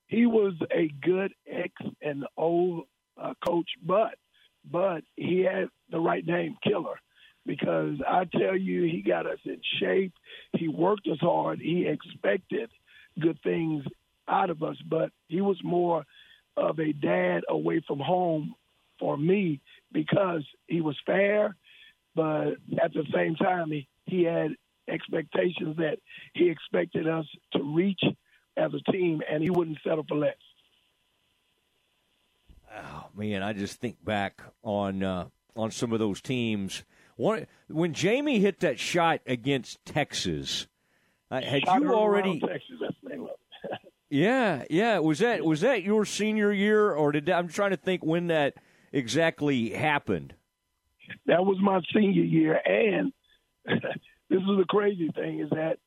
He 0.06 0.26
was 0.26 0.54
a 0.70 0.88
good 1.00 1.32
X 1.46 1.72
and 2.02 2.24
O 2.36 2.86
uh, 3.16 3.34
coach, 3.46 3.68
but 3.82 4.16
but 4.68 5.04
he 5.16 5.40
had 5.40 5.68
the 5.90 6.00
right 6.00 6.26
name, 6.26 6.56
Killer, 6.62 6.98
because 7.46 7.96
I 8.06 8.24
tell 8.24 8.56
you, 8.56 8.82
he 8.82 9.02
got 9.02 9.26
us 9.26 9.38
in 9.44 9.60
shape. 9.80 10.12
He 10.52 10.68
worked 10.68 11.06
us 11.08 11.20
hard. 11.20 11.60
He 11.60 11.86
expected 11.86 12.70
good 13.18 13.38
things 13.42 13.84
out 14.28 14.50
of 14.50 14.62
us, 14.62 14.76
but 14.86 15.10
he 15.28 15.40
was 15.40 15.58
more 15.62 16.04
of 16.60 16.78
a 16.78 16.92
dad 16.92 17.42
away 17.48 17.82
from 17.86 17.98
home 17.98 18.54
for 18.98 19.16
me 19.16 19.60
because 19.92 20.44
he 20.66 20.80
was 20.80 20.96
fair 21.06 21.56
but 22.14 22.56
at 22.82 22.92
the 22.92 23.04
same 23.14 23.36
time, 23.36 23.70
he, 23.70 23.88
he 24.06 24.24
had 24.24 24.56
expectations 24.88 25.76
that 25.76 25.98
he 26.34 26.48
expected 26.48 27.08
us 27.08 27.26
to 27.52 27.62
reach 27.62 28.02
as 28.56 28.72
a 28.74 28.92
team, 28.92 29.22
and 29.30 29.42
he 29.42 29.50
wouldn't 29.50 29.78
settle 29.86 30.04
for 30.08 30.16
less. 30.16 30.34
Oh 32.76 33.06
man, 33.14 33.42
I 33.42 33.52
just 33.52 33.80
think 33.80 34.04
back 34.04 34.42
on 34.62 35.02
uh, 35.02 35.26
on 35.56 35.70
some 35.70 35.92
of 35.92 35.98
those 35.98 36.20
teams. 36.20 36.84
One, 37.16 37.46
when 37.68 37.92
Jamie 37.94 38.40
hit 38.40 38.60
that 38.60 38.78
shot 38.78 39.20
against 39.26 39.84
Texas, 39.84 40.66
uh, 41.30 41.40
had 41.40 41.62
shot 41.64 41.80
you 41.80 41.94
already? 41.94 42.40
Texas, 42.40 42.76
that's 42.80 42.94
the 43.02 43.08
name 43.10 43.22
of 43.22 43.28
it. 43.64 43.78
Yeah, 44.10 44.64
yeah. 44.68 44.98
Was 44.98 45.20
that 45.20 45.44
was 45.44 45.60
that 45.62 45.82
your 45.82 46.04
senior 46.04 46.52
year, 46.52 46.92
or 46.92 47.12
did 47.12 47.26
that, 47.26 47.38
I'm 47.38 47.48
trying 47.48 47.70
to 47.70 47.76
think 47.76 48.04
when 48.04 48.26
that 48.28 48.54
exactly 48.92 49.70
happened? 49.70 50.34
that 51.26 51.44
was 51.44 51.58
my 51.60 51.80
senior 51.94 52.22
year. 52.22 52.60
And 52.64 53.12
this 53.64 54.40
is 54.40 54.58
the 54.58 54.64
crazy 54.68 55.10
thing 55.14 55.40
is 55.40 55.50
that 55.50 55.78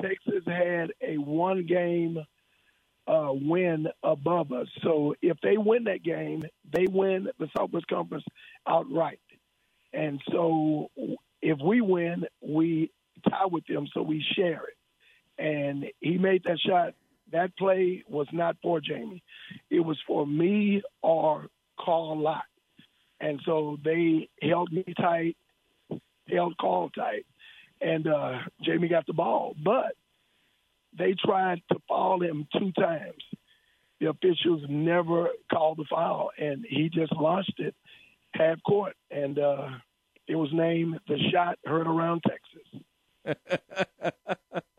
Texas 0.00 0.42
had 0.46 0.92
a 1.00 1.18
one 1.18 1.66
game 1.66 2.18
uh, 3.06 3.30
win 3.32 3.86
above 4.02 4.52
us. 4.52 4.68
So 4.82 5.14
if 5.22 5.36
they 5.42 5.56
win 5.56 5.84
that 5.84 6.02
game, 6.02 6.44
they 6.72 6.86
win 6.88 7.28
the 7.38 7.48
Southwest 7.56 7.86
Conference 7.88 8.24
outright. 8.66 9.20
And 9.92 10.20
so 10.30 10.90
if 11.40 11.58
we 11.62 11.80
win, 11.80 12.24
we 12.40 12.90
tie 13.28 13.46
with 13.50 13.66
them, 13.66 13.86
so 13.92 14.02
we 14.02 14.24
share 14.36 14.62
it. 14.68 15.42
And 15.42 15.86
he 16.00 16.18
made 16.18 16.44
that 16.44 16.58
shot. 16.60 16.94
That 17.32 17.56
play 17.56 18.04
was 18.08 18.26
not 18.32 18.56
for 18.62 18.80
Jamie. 18.80 19.22
It 19.70 19.80
was 19.80 19.98
for 20.06 20.26
me 20.26 20.82
or 21.02 21.48
Carl 21.80 22.18
Lott. 22.18 22.44
And 23.20 23.40
so 23.44 23.78
they 23.84 24.28
held 24.42 24.72
me 24.72 24.84
tight, 25.00 25.36
held 26.28 26.56
Carl 26.58 26.90
tight, 26.90 27.24
and 27.80 28.06
uh, 28.06 28.38
Jamie 28.62 28.88
got 28.88 29.06
the 29.06 29.12
ball. 29.12 29.54
But 29.62 29.94
they 30.96 31.14
tried 31.14 31.62
to 31.70 31.78
foul 31.88 32.22
him 32.22 32.46
two 32.58 32.72
times. 32.72 33.22
The 34.00 34.10
officials 34.10 34.62
never 34.68 35.28
called 35.52 35.78
the 35.78 35.84
foul, 35.88 36.30
and 36.36 36.66
he 36.68 36.88
just 36.88 37.12
launched 37.12 37.58
it 37.58 37.74
half 38.34 38.62
court, 38.64 38.94
and 39.10 39.38
uh, 39.38 39.68
it 40.26 40.34
was 40.34 40.50
named 40.52 40.98
the 41.06 41.18
shot 41.30 41.58
heard 41.64 41.86
around 41.86 42.22
Texas. 42.28 42.82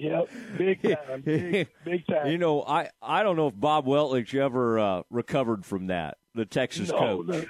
Yep, 0.00 0.28
big 0.56 0.82
time, 1.06 1.20
big, 1.20 1.68
big, 1.84 2.06
time. 2.06 2.28
You 2.28 2.38
know, 2.38 2.62
I, 2.62 2.88
I 3.02 3.22
don't 3.22 3.36
know 3.36 3.48
if 3.48 3.54
Bob 3.54 3.84
Weltlich 3.84 4.34
ever 4.34 4.78
uh, 4.78 5.02
recovered 5.10 5.66
from 5.66 5.88
that 5.88 6.16
the 6.34 6.46
Texas 6.46 6.90
no, 6.90 6.98
coach. 6.98 7.46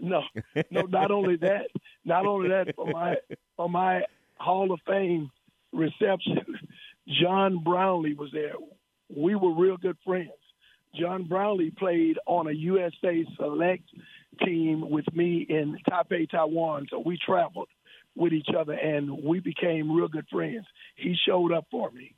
No, 0.00 0.22
no, 0.44 0.62
no. 0.70 0.82
Not 0.86 1.10
only 1.10 1.36
that, 1.36 1.66
not 2.04 2.24
only 2.24 2.48
that. 2.48 2.74
For 2.74 2.86
my 2.86 3.16
for 3.56 3.68
my 3.68 4.02
Hall 4.38 4.72
of 4.72 4.80
Fame 4.86 5.30
reception, 5.72 6.38
John 7.20 7.62
Brownlee 7.62 8.14
was 8.14 8.30
there. 8.32 8.54
We 9.14 9.34
were 9.34 9.54
real 9.54 9.76
good 9.76 9.98
friends. 10.04 10.30
John 10.94 11.24
Brownlee 11.24 11.70
played 11.70 12.18
on 12.26 12.48
a 12.48 12.52
USA 12.52 13.26
Select 13.36 13.84
team 14.42 14.88
with 14.88 15.04
me 15.12 15.46
in 15.48 15.78
Taipei, 15.88 16.28
Taiwan. 16.30 16.86
So 16.90 17.02
we 17.04 17.18
traveled 17.24 17.68
with 18.16 18.32
each 18.32 18.48
other, 18.56 18.72
and 18.72 19.22
we 19.24 19.40
became 19.40 19.90
real 19.90 20.08
good 20.08 20.26
friends. 20.30 20.66
He 20.96 21.16
showed 21.26 21.52
up 21.52 21.66
for 21.70 21.90
me. 21.90 22.14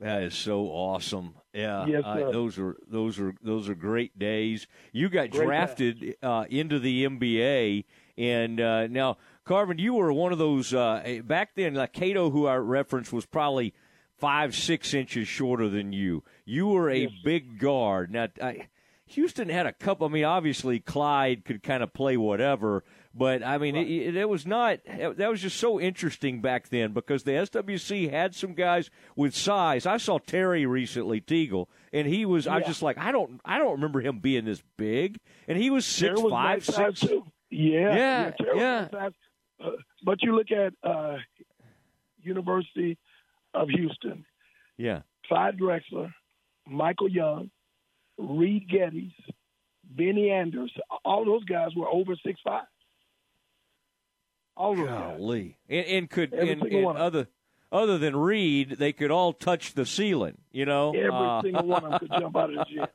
That 0.00 0.22
is 0.22 0.34
so 0.34 0.66
awesome. 0.66 1.34
Yeah, 1.52 1.86
yes, 1.86 2.02
uh, 2.04 2.30
those 2.32 2.58
are 2.58 2.76
those 2.88 3.18
are 3.20 3.34
those 3.42 3.68
are 3.68 3.74
great 3.74 4.18
days. 4.18 4.66
You 4.92 5.08
got 5.08 5.30
great 5.30 5.46
drafted 5.46 6.16
uh, 6.22 6.44
into 6.50 6.78
the 6.80 7.06
NBA, 7.06 7.84
and 8.18 8.60
uh, 8.60 8.86
now 8.88 9.18
Carvin, 9.44 9.78
you 9.78 9.94
were 9.94 10.12
one 10.12 10.32
of 10.32 10.38
those 10.38 10.74
uh, 10.74 11.20
back 11.24 11.50
then. 11.54 11.74
Like 11.74 11.92
Cato, 11.92 12.30
who 12.30 12.46
I 12.46 12.56
referenced, 12.56 13.12
was 13.12 13.24
probably 13.24 13.74
five 14.18 14.54
six 14.54 14.94
inches 14.94 15.28
shorter 15.28 15.68
than 15.68 15.92
you. 15.92 16.24
You 16.44 16.68
were 16.68 16.90
a 16.90 17.00
yes. 17.00 17.10
big 17.22 17.58
guard. 17.58 18.10
Now, 18.10 18.28
I, 18.42 18.68
Houston 19.06 19.48
had 19.48 19.66
a 19.66 19.72
couple. 19.72 20.06
I 20.06 20.10
mean, 20.10 20.24
obviously 20.24 20.80
Clyde 20.80 21.44
could 21.44 21.62
kind 21.62 21.82
of 21.82 21.92
play 21.92 22.16
whatever, 22.16 22.84
but 23.16 23.44
I 23.44 23.58
mean, 23.58 23.76
it, 23.76 24.16
it, 24.16 24.28
was 24.28 24.44
not. 24.44 24.80
That 24.86 25.30
was 25.30 25.40
just 25.40 25.58
so 25.58 25.80
interesting 25.80 26.40
back 26.40 26.68
then 26.70 26.92
because 26.92 27.22
the 27.22 27.30
SWC 27.30 28.10
had 28.10 28.34
some 28.34 28.54
guys 28.54 28.90
with 29.14 29.36
size. 29.36 29.86
I 29.86 29.98
saw 29.98 30.18
Terry 30.18 30.66
recently, 30.66 31.20
Teagle, 31.20 31.66
and 31.92 32.08
he 32.08 32.26
was. 32.26 32.46
Yeah. 32.46 32.54
I 32.54 32.58
was 32.58 32.66
just 32.66 32.82
like, 32.82 32.98
I 32.98 33.12
don't, 33.12 33.40
I 33.44 33.58
don't 33.58 33.72
remember 33.72 34.00
him 34.00 34.18
being 34.18 34.44
this 34.44 34.62
big, 34.76 35.20
and 35.46 35.56
he 35.56 35.70
was 35.70 35.86
six 35.86 36.20
was 36.20 36.30
five, 36.32 36.64
six. 36.64 37.00
Too. 37.00 37.24
Yeah, 37.50 37.94
yeah, 37.94 38.30
yeah. 38.56 38.88
yeah. 38.92 39.08
Uh, 39.64 39.70
but 40.04 40.20
you 40.22 40.34
look 40.34 40.50
at 40.50 40.72
uh, 40.82 41.18
University 42.20 42.98
of 43.54 43.68
Houston. 43.68 44.24
Yeah, 44.76 45.02
Clyde 45.28 45.56
Drexler, 45.56 46.12
Michael 46.66 47.08
Young, 47.08 47.52
Reid 48.18 48.68
Gettys, 48.68 49.14
Benny 49.84 50.30
Anders, 50.30 50.72
all 51.04 51.24
those 51.24 51.44
guys 51.44 51.70
were 51.76 51.88
over 51.88 52.16
six 52.26 52.40
five. 52.44 52.64
All 54.56 54.74
those 54.74 54.86
Golly. 54.88 55.58
And, 55.68 55.86
and 55.86 56.10
could 56.10 56.32
and, 56.32 56.62
and 56.62 56.86
other 56.86 57.28
other 57.72 57.98
than 57.98 58.14
Reid, 58.14 58.76
they 58.78 58.92
could 58.92 59.10
all 59.10 59.32
touch 59.32 59.74
the 59.74 59.84
ceiling. 59.84 60.38
You 60.52 60.64
know, 60.66 60.90
Every 60.92 61.10
Uh, 61.10 61.42
single 61.42 61.66
one 61.66 61.84
of 61.84 61.90
them 61.90 61.98
could 62.00 62.10
jump 62.20 62.36
out 62.36 62.50
of 62.50 62.56
the 62.56 62.64
gym. 62.64 62.86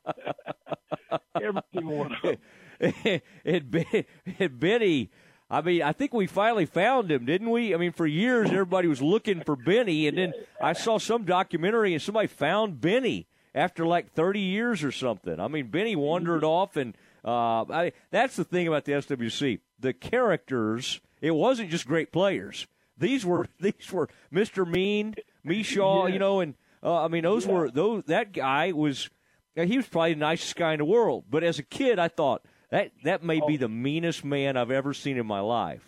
Every 1.42 1.62
single 1.74 1.96
one 1.96 2.12
of 2.14 2.22
them. 2.22 2.36
it, 2.80 3.22
it, 3.44 4.06
it 4.38 4.58
Benny. 4.60 5.10
I 5.52 5.60
mean, 5.62 5.82
I 5.82 5.92
think 5.92 6.14
we 6.14 6.26
finally 6.28 6.64
found 6.64 7.10
him, 7.10 7.24
didn't 7.26 7.50
we? 7.50 7.74
I 7.74 7.76
mean, 7.76 7.90
for 7.92 8.06
years 8.06 8.50
everybody 8.50 8.86
was 8.86 9.02
looking 9.02 9.42
for 9.42 9.56
Benny, 9.56 10.06
and 10.06 10.16
then 10.16 10.32
I 10.62 10.72
saw 10.74 10.98
some 10.98 11.24
documentary 11.24 11.92
and 11.92 12.00
somebody 12.00 12.28
found 12.28 12.80
Benny 12.80 13.26
after 13.52 13.84
like 13.84 14.12
30 14.12 14.38
years 14.38 14.84
or 14.84 14.92
something. 14.92 15.40
I 15.40 15.48
mean, 15.48 15.66
Benny 15.66 15.96
wandered 15.96 16.44
off, 16.44 16.76
and 16.76 16.96
uh, 17.24 17.64
I, 17.64 17.92
that's 18.12 18.36
the 18.36 18.44
thing 18.44 18.68
about 18.68 18.84
the 18.84 18.92
SWC. 18.92 19.58
The 19.80 19.92
characters, 19.92 21.00
it 21.20 21.32
wasn't 21.32 21.70
just 21.70 21.86
great 21.86 22.12
players. 22.12 22.66
These 22.96 23.24
were 23.24 23.46
these 23.60 23.90
were 23.92 24.08
Mr. 24.32 24.66
Mean, 24.66 25.14
Mishaw, 25.46 26.06
Yeah. 26.08 26.12
you 26.12 26.18
know, 26.18 26.40
and 26.40 26.54
uh, 26.82 27.04
I 27.04 27.08
mean 27.08 27.22
those 27.22 27.46
Yeah. 27.46 27.52
were 27.52 27.70
those. 27.70 28.04
That 28.06 28.32
guy 28.32 28.72
was 28.72 29.08
he 29.54 29.76
was 29.76 29.86
probably 29.88 30.14
the 30.14 30.20
nicest 30.20 30.56
guy 30.56 30.72
in 30.72 30.78
the 30.78 30.84
world. 30.84 31.24
But 31.28 31.44
as 31.44 31.58
a 31.58 31.62
kid, 31.62 31.98
I 31.98 32.08
thought 32.08 32.42
that 32.70 32.92
that 33.04 33.22
may 33.22 33.40
be 33.46 33.56
the 33.56 33.68
meanest 33.68 34.24
man 34.24 34.56
I've 34.56 34.70
ever 34.70 34.94
seen 34.94 35.16
in 35.18 35.26
my 35.26 35.40
life. 35.40 35.82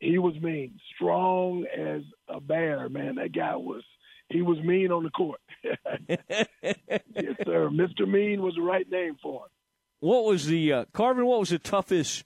He 0.00 0.18
was 0.18 0.34
mean, 0.40 0.78
strong 0.94 1.64
as 1.74 2.02
a 2.28 2.40
bear, 2.40 2.88
man. 2.88 3.14
That 3.14 3.32
guy 3.32 3.56
was. 3.56 3.82
He 4.28 4.42
was 4.42 4.58
mean 4.58 4.90
on 4.90 5.04
the 5.04 5.10
court. 5.10 5.40
yes, 6.08 7.36
sir. 7.44 7.68
Mr. 7.70 8.08
Mean 8.08 8.42
was 8.42 8.54
the 8.56 8.62
right 8.62 8.90
name 8.90 9.16
for 9.22 9.44
him. 9.44 9.48
What 10.00 10.24
was 10.24 10.46
the 10.46 10.72
uh, 10.72 10.84
Carvin? 10.92 11.26
What 11.26 11.40
was 11.40 11.50
the 11.50 11.58
toughest 11.58 12.24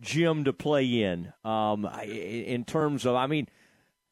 gym 0.00 0.44
to 0.44 0.52
play 0.52 1.02
in? 1.02 1.32
Um, 1.44 1.86
I- 1.86 2.04
in 2.04 2.64
terms 2.64 3.04
of, 3.06 3.14
I 3.16 3.26
mean, 3.26 3.48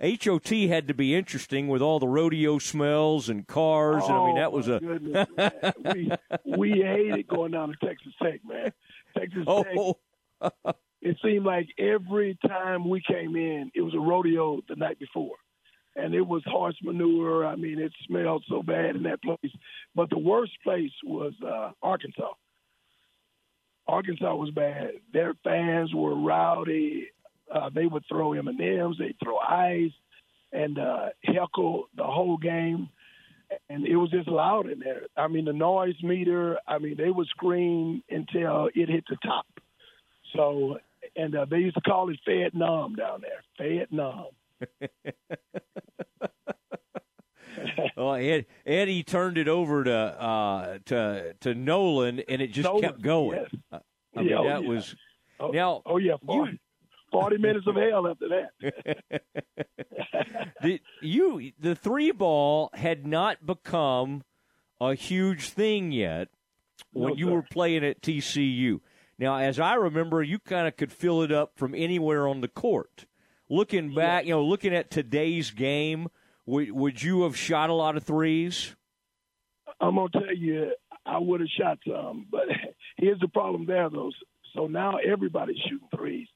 HOT 0.03 0.49
had 0.69 0.89
to 0.89 0.95
be 0.95 1.15
interesting 1.15 1.69
with 1.69 1.81
all 1.81 1.99
the 1.99 2.09
rodeo 2.09 2.59
smells 2.59 3.29
and 3.29 3.47
cars, 3.47 4.05
and 4.05 4.13
I 4.13 4.27
mean 4.27 4.37
that 4.37 4.53
was 4.53 4.69
oh, 4.69 4.77
a. 4.77 4.81
my 4.81 4.99
goodness, 4.99 5.75
we 5.95 6.57
we 6.57 6.71
hated 6.83 7.29
going 7.29 7.53
down 7.53 7.69
to 7.69 7.87
Texas 7.87 8.13
Tech, 8.23 8.41
man. 8.45 8.73
Texas 9.17 9.45
Oh, 9.47 9.97
Tech. 10.43 10.75
It 11.01 11.17
seemed 11.23 11.45
like 11.45 11.69
every 11.79 12.37
time 12.47 12.89
we 12.89 13.03
came 13.07 13.37
in, 13.37 13.71
it 13.75 13.83
was 13.83 13.95
a 13.95 13.99
rodeo 14.01 14.61
the 14.69 14.75
night 14.75 14.99
before, 14.99 15.37
and 15.95 16.15
it 16.15 16.27
was 16.27 16.43
horse 16.47 16.77
manure. 16.83 17.47
I 17.47 17.57
mean, 17.57 17.79
it 17.79 17.93
smelled 18.07 18.45
so 18.49 18.63
bad 18.63 18.97
in 18.97 19.03
that 19.05 19.23
place. 19.23 19.53
But 19.95 20.11
the 20.11 20.19
worst 20.19 20.53
place 20.65 20.93
was 21.05 21.35
uh, 21.47 21.71
Arkansas. 21.83 22.33
Arkansas 23.87 24.35
was 24.35 24.51
bad. 24.51 24.93
Their 25.13 25.35
fans 25.45 25.93
were 25.95 26.15
rowdy. 26.15 27.09
Uh, 27.53 27.71
they 27.75 27.87
would 27.87 28.05
throw 28.09 28.33
M 28.33 28.49
and 28.49 28.61
M's. 28.61 28.97
They'd 28.99 29.17
throw 29.23 29.39
ice 29.39 29.93
and 30.53 30.79
uh, 30.79 31.09
heckle 31.25 31.89
the 31.97 32.05
whole 32.05 32.37
game 32.37 32.89
and 33.69 33.87
it 33.87 33.97
was 33.97 34.11
just 34.11 34.29
loud 34.29 34.71
in 34.71 34.79
there. 34.79 35.03
I 35.17 35.29
mean, 35.29 35.45
the 35.45 35.53
noise 35.53 35.95
meter. 36.03 36.59
I 36.67 36.79
mean, 36.79 36.97
they 36.97 37.11
would 37.11 37.29
scream 37.29 38.03
until 38.11 38.71
it 38.75 38.89
hit 38.89 39.05
the 39.09 39.17
top. 39.25 39.47
So, 40.35 40.79
and 41.17 41.37
uh, 41.37 41.47
they 41.49 41.59
used 41.59 41.77
to 41.77 41.81
call 41.81 42.11
it 42.11 42.19
Vietnam 42.27 42.95
down 42.95 43.23
there. 43.23 43.45
Vietnam. 43.69 44.27
well, 48.05 48.15
Ed, 48.15 48.47
Eddie 48.67 49.03
turned 49.03 49.39
it 49.39 49.49
over 49.49 49.85
to 49.85 49.93
uh, 49.95 50.79
to 50.87 51.35
to 51.41 51.55
Nolan, 51.55 52.21
and 52.29 52.41
it 52.43 52.49
just 52.49 52.65
Nolan, 52.65 52.83
kept 52.83 53.03
going. 53.03 53.39
yes. 53.53 53.61
Uh, 53.73 53.79
I 54.17 54.21
mean, 54.21 54.29
Yeah, 54.31 54.37
oh, 54.39 54.45
that 54.45 54.63
yeah. 54.63 54.69
was 54.69 54.95
Oh, 55.41 55.49
now. 55.49 55.83
oh 55.85 55.97
yeah, 55.97 56.15
40, 56.25 56.61
40 57.11 57.39
minutes 57.39 57.67
of 57.67 57.75
hell 57.75 58.07
after 58.07 58.29
that. 58.29 59.23
the, 60.63 60.81
you 61.03 61.53
the 61.59 61.75
three 61.75 62.13
ball 62.13 62.71
had 62.75 63.07
not 63.07 63.45
become 63.45 64.23
a 64.81 64.95
huge 64.95 65.49
thing 65.51 65.93
yet 65.93 66.29
when 66.93 67.11
No, 67.13 67.17
you 67.17 67.27
sir. 67.27 67.33
were 67.33 67.43
playing 67.43 67.85
at 67.85 68.01
TCU. 68.01 68.81
Now, 69.19 69.37
as 69.37 69.61
I 69.61 69.75
remember, 69.75 70.23
you 70.23 70.39
kind 70.41 70.67
of 70.67 70.77
could 70.77 70.93
fill 70.93 71.23
it 71.23 71.31
up 71.33 71.53
from 71.57 71.75
anywhere 71.75 72.27
on 72.27 72.41
the 72.41 72.49
court. 72.49 73.07
Looking 73.49 73.95
back, 73.95 74.25
you 74.25 74.31
know, 74.33 74.43
looking 74.45 74.75
at 74.75 74.91
today's 74.91 75.51
game, 75.53 76.09
would, 76.47 76.71
would 76.73 77.03
you 77.03 77.23
have 77.23 77.37
shot 77.37 77.71
a 77.71 77.75
lot 77.75 77.97
of 77.97 78.05
threes? 78.05 78.75
I'm 79.81 79.97
gonna 79.97 80.09
tell 80.11 80.35
you, 80.35 80.73
I 81.07 81.19
would 81.19 81.41
have 81.41 81.49
shot 81.49 81.79
some, 81.87 82.27
but 82.31 82.45
here's 82.97 83.21
the 83.21 83.29
problem 83.29 83.67
there, 83.67 83.89
though. 83.91 84.13
So 84.55 84.67
now 84.67 84.97
everybody's 84.97 85.59
shooting 85.69 85.89
threes. 85.95 86.29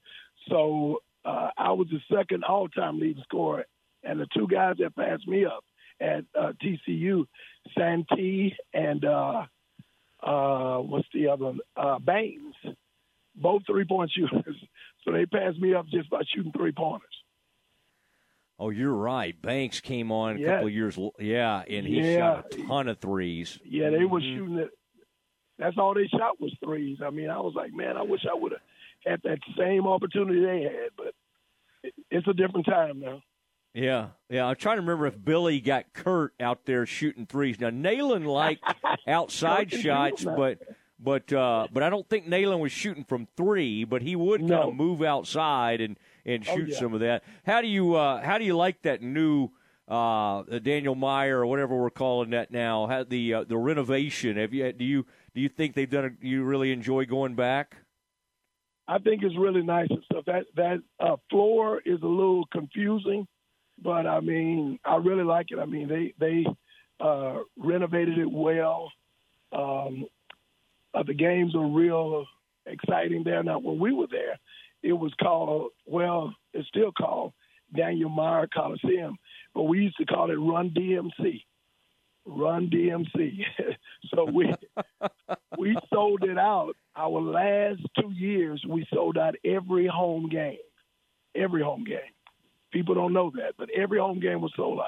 So 0.49 1.03
uh, 1.25 1.51
I 1.57 1.73
was 1.73 1.89
the 1.91 2.01
second 2.15 2.45
all-time 2.45 2.99
leading 2.99 3.23
scorer, 3.23 3.65
and 4.03 4.21
the 4.21 4.27
two 4.35 4.49
guys 4.49 4.77
that 4.79 4.97
passed 4.97 5.27
me 5.29 5.45
up 5.45 5.65
at 6.01 6.25
uh, 6.39 6.53
TCU, 6.63 7.27
Santee 7.77 8.55
and 8.73 9.05
uh, 9.05 9.45
uh, 10.23 10.79
what's 10.79 11.09
the 11.13 11.29
other 11.29 11.45
one? 11.47 11.61
Uh, 11.77 11.99
Baines, 11.99 12.55
both 13.35 13.63
three-point 13.67 14.11
shooters. 14.17 14.57
So 15.05 15.13
they 15.13 15.27
passed 15.27 15.59
me 15.59 15.75
up 15.75 15.87
just 15.89 16.11
by 16.11 16.23
shooting 16.35 16.53
three 16.53 16.73
pointers. 16.73 17.09
Oh, 18.59 18.71
you're 18.71 18.93
right. 18.95 19.41
Banks 19.41 19.81
came 19.81 20.11
on 20.11 20.37
a 20.37 20.39
Yeah. 20.41 20.47
couple 20.55 20.67
of 20.67 20.73
years, 20.75 20.99
yeah, 21.21 21.63
and 21.69 21.87
he 21.87 22.01
Yeah. 22.01 22.19
shot 22.43 22.47
a 22.55 22.57
ton 22.67 22.89
of 22.89 22.99
threes. 22.99 23.59
Yeah, 23.65 23.91
they 23.91 24.05
were 24.05 24.21
Mhm. 24.21 24.35
shooting 24.37 24.59
it. 24.59 24.71
That's 25.59 25.79
all 25.79 25.95
they 25.95 26.07
shot 26.09 26.41
was 26.41 26.55
threes. 26.63 26.99
I 27.03 27.11
mean, 27.11 27.31
I 27.31 27.39
was 27.41 27.55
like, 27.55 27.73
man, 27.73 27.97
I 27.97 28.03
wish 28.03 28.25
I 28.27 28.35
would 28.35 28.53
have 28.53 28.61
had 29.05 29.23
that 29.23 29.39
same 29.57 29.87
opportunity 29.87 30.41
they 30.41 30.63
had, 30.63 30.91
but 30.97 31.15
it's 32.11 32.27
a 32.27 32.33
different 32.33 32.67
time 32.67 33.01
now. 33.01 33.23
Yeah, 33.75 34.09
yeah. 34.29 34.47
I'm 34.47 34.57
trying 34.57 34.77
to 34.79 34.83
remember 34.83 35.07
if 35.07 35.23
Billy 35.25 35.61
got 35.61 35.93
Kurt 35.93 36.35
out 36.41 36.65
there 36.65 36.85
shooting 36.87 37.27
threes. 37.27 37.61
Now 37.61 37.71
Nailon 37.71 38.25
liked 38.27 38.63
outside 39.07 39.71
shots, 39.71 40.25
but 40.25 40.59
but 40.99 41.33
uh, 41.33 41.69
but 41.71 41.83
I 41.85 41.91
don't 41.91 42.09
think 42.09 42.27
Nailon 42.27 42.59
was 42.61 42.73
shooting 42.73 43.05
from 43.05 43.27
three. 43.37 43.85
But 43.85 44.03
he 44.03 44.17
would 44.17 44.41
kind 44.41 44.53
of 44.53 44.75
move 44.75 45.03
outside 45.03 45.81
and 45.81 45.97
and 46.29 46.47
Oh, 46.49 46.55
shoot 46.57 46.69
yeah. 46.69 46.79
some 46.79 46.95
of 46.95 47.01
that. 47.01 47.25
How 47.45 47.61
do 47.61 47.67
you 47.67 47.95
uh, 47.95 48.23
how 48.23 48.39
do 48.39 48.45
you 48.45 48.57
like 48.57 48.83
that 48.83 49.03
new? 49.03 49.51
Uh, 49.89 50.43
Daniel 50.63 50.95
Meyer 50.95 51.39
or 51.39 51.47
whatever 51.47 51.75
we're 51.75 51.89
calling 51.89 52.29
that 52.31 52.51
now. 52.51 52.87
How 52.87 53.05
the 53.05 53.33
uh, 53.33 53.45
the 53.45 53.57
renovation? 53.57 54.37
Have 54.37 54.53
you 54.53 54.71
do 54.71 54.85
you 54.85 55.07
do 55.35 55.41
you 55.41 55.49
think 55.49 55.75
they've 55.75 55.89
done? 55.89 56.05
A, 56.05 56.27
you 56.27 56.45
really 56.45 56.73
enjoy 56.73 57.07
going 57.07 57.35
back? 57.37 57.75
I 58.87 58.99
think 58.99 59.23
it's 59.23 59.35
really 59.39 59.63
nice 59.63 59.89
and 59.89 60.03
stuff. 60.05 60.27
That 60.27 60.45
that 60.57 60.83
uh, 61.01 61.17
floor 61.31 61.81
is 61.87 62.03
a 62.03 62.07
little 62.07 62.45
confusing, 62.53 63.27
but 63.83 64.07
I 64.07 64.21
mean, 64.21 64.79
I 64.85 64.97
really 64.97 65.25
like 65.25 65.47
it. 65.53 65.59
I 65.59 65.65
mean, 65.65 65.89
they 65.89 66.13
they 66.19 66.45
uh, 67.01 67.39
renovated 67.57 68.19
it 68.19 68.31
well. 68.31 68.93
Um, 69.53 70.05
uh, 70.93 71.03
the 71.03 71.15
games 71.15 71.55
are 71.55 71.67
real 71.67 72.27
exciting 72.67 73.25
there. 73.25 73.43
Now, 73.43 73.59
when 73.59 73.79
we 73.79 73.95
were 73.95 74.07
there, 74.11 74.39
it 74.83 74.93
was 74.93 75.13
called 75.21 75.71
well, 75.87 76.35
it's 76.53 76.69
still 76.69 76.93
called 76.93 77.33
Daniel 77.75 78.11
Meyer 78.11 78.47
Coliseum, 78.53 79.19
but 79.55 79.65
we 79.65 79.81
used 79.81 79.97
to 79.99 80.07
call 80.07 80.31
it 80.31 80.35
Run 80.35 80.71
DMC. 80.71 81.45
Run 82.27 82.69
DMC. 82.71 83.41
so 84.15 84.25
we 84.25 84.53
we 85.59 85.77
sold 85.93 86.25
it 86.25 86.39
out. 86.39 86.75
Our 86.97 87.21
last 87.21 87.81
two 87.99 88.11
years, 88.11 88.65
we 88.69 88.87
sold 88.93 89.17
out 89.17 89.35
every 89.45 89.87
home 89.87 90.29
game. 90.29 90.59
every 91.35 91.63
home 91.63 91.85
game. 91.85 92.13
People 92.73 92.95
don't 92.95 93.13
know 93.13 93.31
that, 93.37 93.55
but 93.57 93.71
every 93.71 93.99
home 93.99 94.21
game 94.21 94.41
was 94.41 94.53
sold 94.57 94.81
out. 94.81 94.87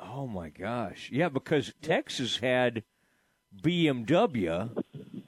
Oh 0.00 0.26
my 0.26 0.48
gosh! 0.48 1.10
Yeah, 1.12 1.28
because 1.28 1.72
Texas 1.82 2.38
had 2.38 2.84
BMW 3.62 4.70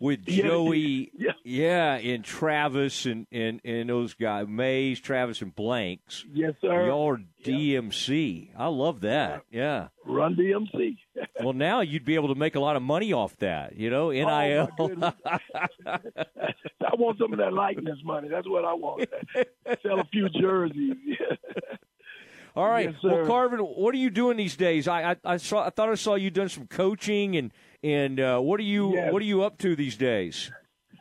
with 0.01 0.25
Joey, 0.25 1.13
yeah. 1.17 1.33
yeah, 1.45 1.95
and 1.95 2.25
Travis 2.25 3.05
and, 3.05 3.27
and 3.31 3.61
and 3.65 3.91
those 3.91 4.15
guys, 4.15 4.47
Mays, 4.49 4.99
Travis, 4.99 5.43
and 5.43 5.55
Blanks. 5.55 6.25
Yes, 6.33 6.55
sir. 6.63 6.87
Y'all 6.87 7.11
are 7.11 7.21
DMC. 7.45 8.49
I 8.57 8.67
love 8.69 9.03
that. 9.03 9.45
Yeah. 9.53 9.89
Run 10.05 10.35
DMC. 10.35 10.97
Well, 11.43 11.55
now 11.55 11.81
you'd 11.81 12.05
be 12.05 12.17
able 12.17 12.29
to 12.29 12.35
make 12.35 12.55
a 12.55 12.61
lot 12.61 12.77
of 12.77 12.83
money 12.83 13.15
off 13.15 13.35
that. 13.39 13.75
You 13.75 13.89
know, 13.89 14.11
oh, 14.11 14.11
NIL. 14.11 14.69
goodness. 14.77 15.15
I 15.87 16.95
want 16.99 17.19
some 17.19 17.33
of 17.33 17.39
that 17.39 17.55
likeness 17.55 17.99
money. 18.05 18.29
That's 18.29 18.47
what 18.47 18.67
I 18.67 18.75
want. 18.75 19.09
Sell 19.83 20.01
a 20.01 20.05
few 20.13 20.29
jerseys. 20.29 20.97
All 22.55 22.69
right. 22.69 22.91
Yes, 22.91 23.03
well. 23.03 23.27
Carvin, 23.27 23.61
what 23.61 23.95
are 23.95 23.99
you 23.99 24.11
doing 24.11 24.37
these 24.37 24.55
days? 24.55 24.87
I, 24.87 25.13
I 25.13 25.17
I 25.25 25.37
saw 25.39 25.67
I 25.67 25.71
thought 25.71 25.89
I 25.89 25.95
saw 25.95 26.15
you 26.15 26.31
doing 26.31 26.49
some 26.49 26.67
coaching 26.67 27.37
and 27.37 27.53
and 27.83 28.21
uh, 28.21 28.39
what 28.41 28.61
are 28.61 28.65
you 28.65 28.95
Yes. 28.95 29.13
what 29.13 29.23
are 29.23 29.27
you 29.27 29.43
up 29.43 29.59
to 29.59 29.75
these 29.77 29.97
days? 29.97 30.51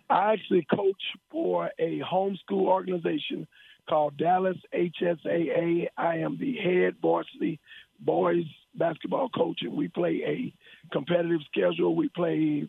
I 0.10 0.34
actually 0.34 0.66
coach 0.74 1.02
for 1.30 1.70
a 1.78 2.00
homeschool 2.00 2.66
organization 2.66 3.48
called 3.88 4.18
Dallas 4.18 4.58
HSAA. 4.74 5.88
I 5.98 6.18
am 6.18 6.38
the 6.40 6.56
head 6.58 6.96
varsity 7.02 7.60
boys 8.00 8.46
basketball 8.76 9.30
coach, 9.30 9.60
and 9.62 9.74
we 9.74 9.88
play 9.88 10.22
a 10.26 10.54
competitive 10.92 11.42
schedule. 11.52 11.96
We 11.96 12.10
play 12.10 12.68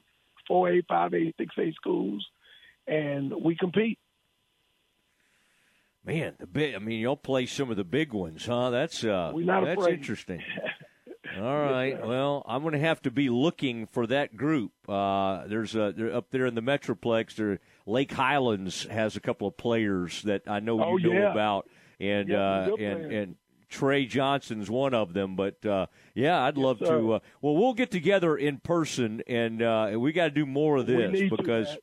4A, 0.51 0.83
5A, 0.87 1.35
6A 1.41 1.75
schools, 1.75 2.27
and 2.87 3.33
we 3.43 3.55
compete. 3.57 3.99
Man, 6.05 6.35
the 6.39 6.47
big. 6.47 6.75
I 6.75 6.79
mean, 6.79 7.01
y'all 7.01 7.17
play 7.17 7.47
some 7.47 7.71
of 7.71 7.77
the 7.77 7.85
big 7.85 8.13
ones, 8.13 8.47
huh? 8.47 8.71
That's 8.71 9.05
uh, 9.05 9.33
not 9.35 9.65
that's 9.65 9.81
afraid. 9.81 9.99
interesting. 9.99 10.43
All 11.39 11.43
right. 11.61 12.05
Well, 12.05 12.45
I'm 12.47 12.63
going 12.63 12.73
to 12.73 12.81
have 12.81 13.03
to 13.03 13.11
be 13.11 13.29
looking 13.29 13.87
for 13.87 14.07
that 14.09 14.37
group. 14.37 14.73
Uh, 14.89 15.47
there's 15.47 15.75
a 15.75 15.93
they're 15.97 16.15
up 16.15 16.31
there 16.31 16.47
in 16.47 16.55
the 16.55 16.61
Metroplex. 16.63 17.35
There, 17.37 17.61
Lake 17.87 18.13
Highlands 18.13 18.85
has 18.85 19.17
a 19.17 19.21
couple 19.21 19.47
of 19.47 19.57
players 19.57 20.23
that 20.23 20.43
I 20.47 20.61
know 20.61 20.83
Oh, 20.83 20.97
you 20.97 21.13
know 21.13 21.21
yeah. 21.21 21.31
about, 21.33 21.69
and 22.01 22.29
Yeah, 22.29 22.41
uh, 22.41 22.75
and 22.79 23.13
and 23.13 23.37
Trey 23.69 24.07
Johnson's 24.07 24.69
one 24.69 24.95
of 24.95 25.13
them. 25.13 25.37
But 25.37 25.65
uh, 25.65 25.87
yeah, 26.15 26.43
I'd 26.43 26.59
love 26.59 26.79
sir. 26.79 26.99
to. 26.99 27.13
Uh, 27.15 27.19
well, 27.41 27.57
we'll 27.57 27.75
get 27.75 27.91
together 27.91 28.37
in 28.37 28.59
person, 28.59 29.23
and 29.27 29.63
uh, 29.63 29.93
we 29.97 30.13
got 30.13 30.25
to 30.25 30.31
do 30.31 30.47
more 30.47 30.79
of 30.79 30.87
this 30.87 31.31
because. 31.31 31.69
Matt. 31.69 31.79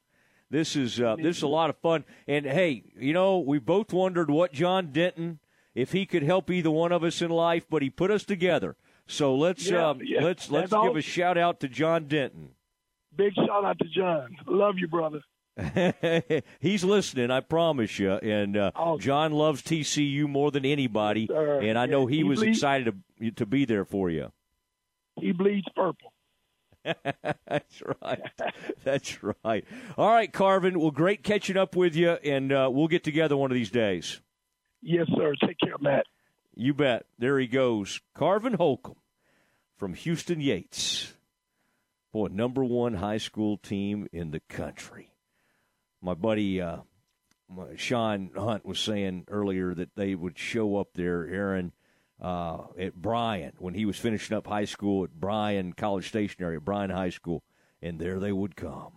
This 0.50 0.78
is 0.78 1.02
uh, 1.02 1.18
this 1.18 1.36
is 1.36 1.44
a 1.44 1.48
lot 1.50 1.70
of 1.70 1.76
fun, 1.80 2.06
and 2.26 2.46
hey, 2.46 2.82
you 2.98 3.12
know 3.12 3.40
we 3.40 3.60
both 3.60 3.92
wondered 3.92 4.32
what 4.32 4.54
John 4.54 4.94
Denton 4.94 5.40
if 5.76 5.92
he 5.92 6.06
could 6.06 6.24
help 6.24 6.50
either 6.50 6.72
one 6.72 6.94
of 6.94 7.04
us 7.04 7.22
in 7.22 7.30
life, 7.30 7.66
but 7.70 7.82
he 7.82 7.90
put 7.90 8.10
us 8.12 8.24
together. 8.24 8.78
So 9.08 9.36
let's 9.36 9.70
Yeah, 9.70 9.90
um, 9.90 10.00
yeah, 10.04 10.22
let's 10.24 10.50
let's 10.52 10.70
that's 10.70 10.82
give 10.84 10.90
awesome. 10.92 10.98
a 10.98 11.02
shout 11.02 11.38
out 11.38 11.60
to 11.62 11.68
John 11.70 12.08
Denton. 12.08 12.50
Big 13.16 13.34
shout 13.34 13.66
out 13.66 13.80
to 13.80 13.86
John. 13.86 14.36
Love 14.46 14.76
you, 14.78 14.88
brother. 14.88 15.22
He's 16.60 16.84
listening, 16.84 17.32
I 17.32 17.40
promise 17.40 17.98
you. 17.98 18.12
And 18.14 18.56
uh, 18.56 18.72
Awesome. 18.76 19.00
John 19.02 19.32
loves 19.32 19.64
TCU 19.64 20.28
more 20.28 20.52
than 20.52 20.66
anybody, 20.66 21.28
and 21.34 21.80
I 21.80 21.88
know 21.88 22.06
he 22.06 22.18
he 22.18 22.24
was 22.24 22.40
bleeds- 22.40 22.58
excited 22.60 22.94
to 23.22 23.32
to 23.32 23.46
be 23.46 23.66
there 23.66 23.86
for 23.86 24.10
you. 24.12 24.32
He 25.20 25.32
bleeds 25.32 25.66
purple. 25.76 26.14
That's 27.48 27.82
right. 28.02 28.22
That's 28.84 29.18
right. 29.44 29.66
All 29.98 30.10
right, 30.12 30.32
Carvin. 30.32 30.80
Well, 30.80 30.92
great 30.92 31.24
catching 31.24 31.58
up 31.58 31.76
with 31.76 31.96
you, 31.96 32.12
and 32.12 32.52
uh, 32.52 32.70
we'll 32.72 32.88
get 32.88 33.04
together 33.04 33.36
one 33.36 33.50
of 33.52 33.56
these 33.56 33.72
days. 33.72 34.22
Yes, 34.84 35.08
sir. 35.16 35.34
Take 35.46 35.58
care, 35.60 35.76
Matt. 35.82 36.06
You 36.60 36.74
bet. 36.74 37.06
There 37.20 37.38
he 37.38 37.46
goes. 37.46 38.02
Carvin 38.16 38.54
Holcomb 38.54 38.96
from 39.78 39.94
Houston 39.94 40.42
Yates. 40.42 41.14
Boy, 42.12 42.30
number 42.32 42.64
one 42.64 42.96
high 42.96 43.20
school 43.20 43.58
team 43.58 44.08
in 44.12 44.32
the 44.32 44.40
country. 44.40 45.12
My 46.02 46.16
buddy 46.16 46.60
uh, 46.60 46.78
Sean 47.76 48.32
Hunt 48.36 48.66
was 48.66 48.80
saying 48.80 49.26
earlier 49.30 49.76
that 49.76 49.96
they 49.96 50.16
would 50.16 50.40
show 50.40 50.78
up 50.78 50.90
there, 50.96 51.28
Aaron, 51.28 51.74
uh, 52.20 52.64
at 52.80 52.96
Bryan 52.96 53.54
when 53.60 53.76
he 53.76 53.86
was 53.86 53.98
finishing 53.98 54.36
up 54.36 54.48
high 54.48 54.66
school 54.66 55.04
at 55.04 55.12
Bryan 55.12 55.74
College 55.74 56.08
Station 56.08 56.44
at 56.44 56.66
Bryan 56.66 56.90
High 56.90 57.12
School, 57.12 57.44
and 57.84 58.00
there 58.00 58.20
they 58.20 58.32
would 58.32 58.56
come. 58.56 58.94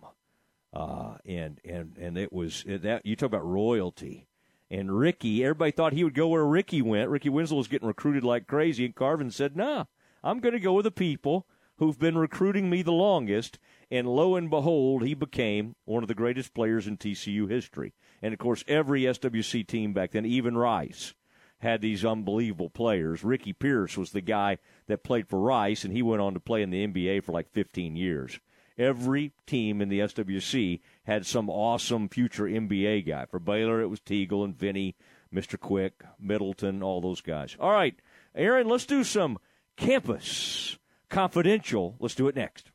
Uh, 0.73 1.17
and 1.25 1.59
and 1.63 1.95
and 1.99 2.17
it 2.17 2.33
was 2.33 2.63
that 2.65 3.05
you 3.05 3.15
talk 3.15 3.27
about 3.27 3.45
royalty. 3.45 4.27
And 4.71 4.97
Ricky, 4.97 5.43
everybody 5.43 5.71
thought 5.71 5.91
he 5.91 6.05
would 6.05 6.13
go 6.13 6.29
where 6.29 6.45
Ricky 6.45 6.81
went. 6.81 7.09
Ricky 7.09 7.27
Winslow 7.27 7.57
was 7.57 7.67
getting 7.67 7.89
recruited 7.89 8.23
like 8.23 8.47
crazy, 8.47 8.85
and 8.85 8.95
Carvin 8.95 9.29
said, 9.29 9.53
"Nah, 9.53 9.83
I'm 10.23 10.39
going 10.39 10.53
to 10.53 10.61
go 10.61 10.71
with 10.71 10.85
the 10.85 10.91
people 10.91 11.45
who've 11.75 11.99
been 11.99 12.17
recruiting 12.17 12.69
me 12.69 12.81
the 12.81 12.93
longest." 12.93 13.59
And 13.91 14.07
lo 14.07 14.37
and 14.37 14.49
behold, 14.49 15.03
he 15.03 15.13
became 15.13 15.75
one 15.83 16.03
of 16.03 16.07
the 16.07 16.15
greatest 16.15 16.53
players 16.53 16.87
in 16.87 16.95
TCU 16.95 17.49
history. 17.49 17.91
And 18.21 18.33
of 18.33 18.39
course, 18.39 18.63
every 18.65 19.01
SWC 19.01 19.67
team 19.67 19.91
back 19.91 20.11
then, 20.11 20.25
even 20.25 20.57
Rice, 20.57 21.15
had 21.57 21.81
these 21.81 22.05
unbelievable 22.05 22.69
players. 22.69 23.25
Ricky 23.25 23.51
Pierce 23.51 23.97
was 23.97 24.11
the 24.11 24.21
guy 24.21 24.57
that 24.87 25.03
played 25.03 25.27
for 25.27 25.41
Rice, 25.41 25.83
and 25.83 25.93
he 25.93 26.01
went 26.01 26.21
on 26.21 26.33
to 26.33 26.39
play 26.39 26.61
in 26.61 26.69
the 26.69 26.87
NBA 26.87 27.25
for 27.25 27.33
like 27.33 27.51
15 27.51 27.97
years. 27.97 28.39
Every 28.81 29.31
team 29.45 29.79
in 29.79 29.89
the 29.89 29.99
SWC 29.99 30.79
had 31.03 31.27
some 31.27 31.51
awesome 31.51 32.09
future 32.09 32.45
NBA 32.45 33.07
guy. 33.07 33.25
For 33.25 33.39
Baylor, 33.39 33.79
it 33.79 33.89
was 33.89 33.99
Teagle 33.99 34.43
and 34.43 34.57
Vinny, 34.57 34.95
Mr. 35.31 35.59
Quick, 35.59 36.03
Middleton, 36.19 36.81
all 36.81 36.99
those 36.99 37.21
guys. 37.21 37.55
All 37.59 37.71
right, 37.71 37.93
Aaron, 38.33 38.67
let's 38.67 38.87
do 38.87 39.03
some 39.03 39.37
campus 39.77 40.79
confidential. 41.09 41.95
Let's 41.99 42.15
do 42.15 42.27
it 42.27 42.35
next. 42.35 42.71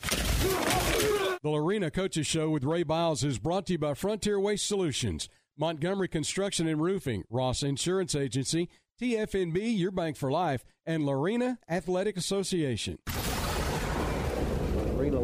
The 0.00 1.38
Lorena 1.50 1.90
Coaches 1.90 2.26
Show 2.26 2.48
with 2.48 2.64
Ray 2.64 2.82
Biles 2.82 3.22
is 3.22 3.38
brought 3.38 3.66
to 3.66 3.74
you 3.74 3.78
by 3.78 3.92
Frontier 3.92 4.40
Waste 4.40 4.66
Solutions, 4.66 5.28
Montgomery 5.58 6.08
Construction 6.08 6.66
and 6.66 6.80
Roofing, 6.80 7.24
Ross 7.28 7.62
Insurance 7.62 8.14
Agency, 8.14 8.70
TFNB, 8.98 9.76
Your 9.76 9.90
Bank 9.90 10.16
for 10.16 10.30
Life, 10.30 10.64
and 10.86 11.04
Lorena 11.04 11.58
Athletic 11.68 12.16
Association. 12.16 12.98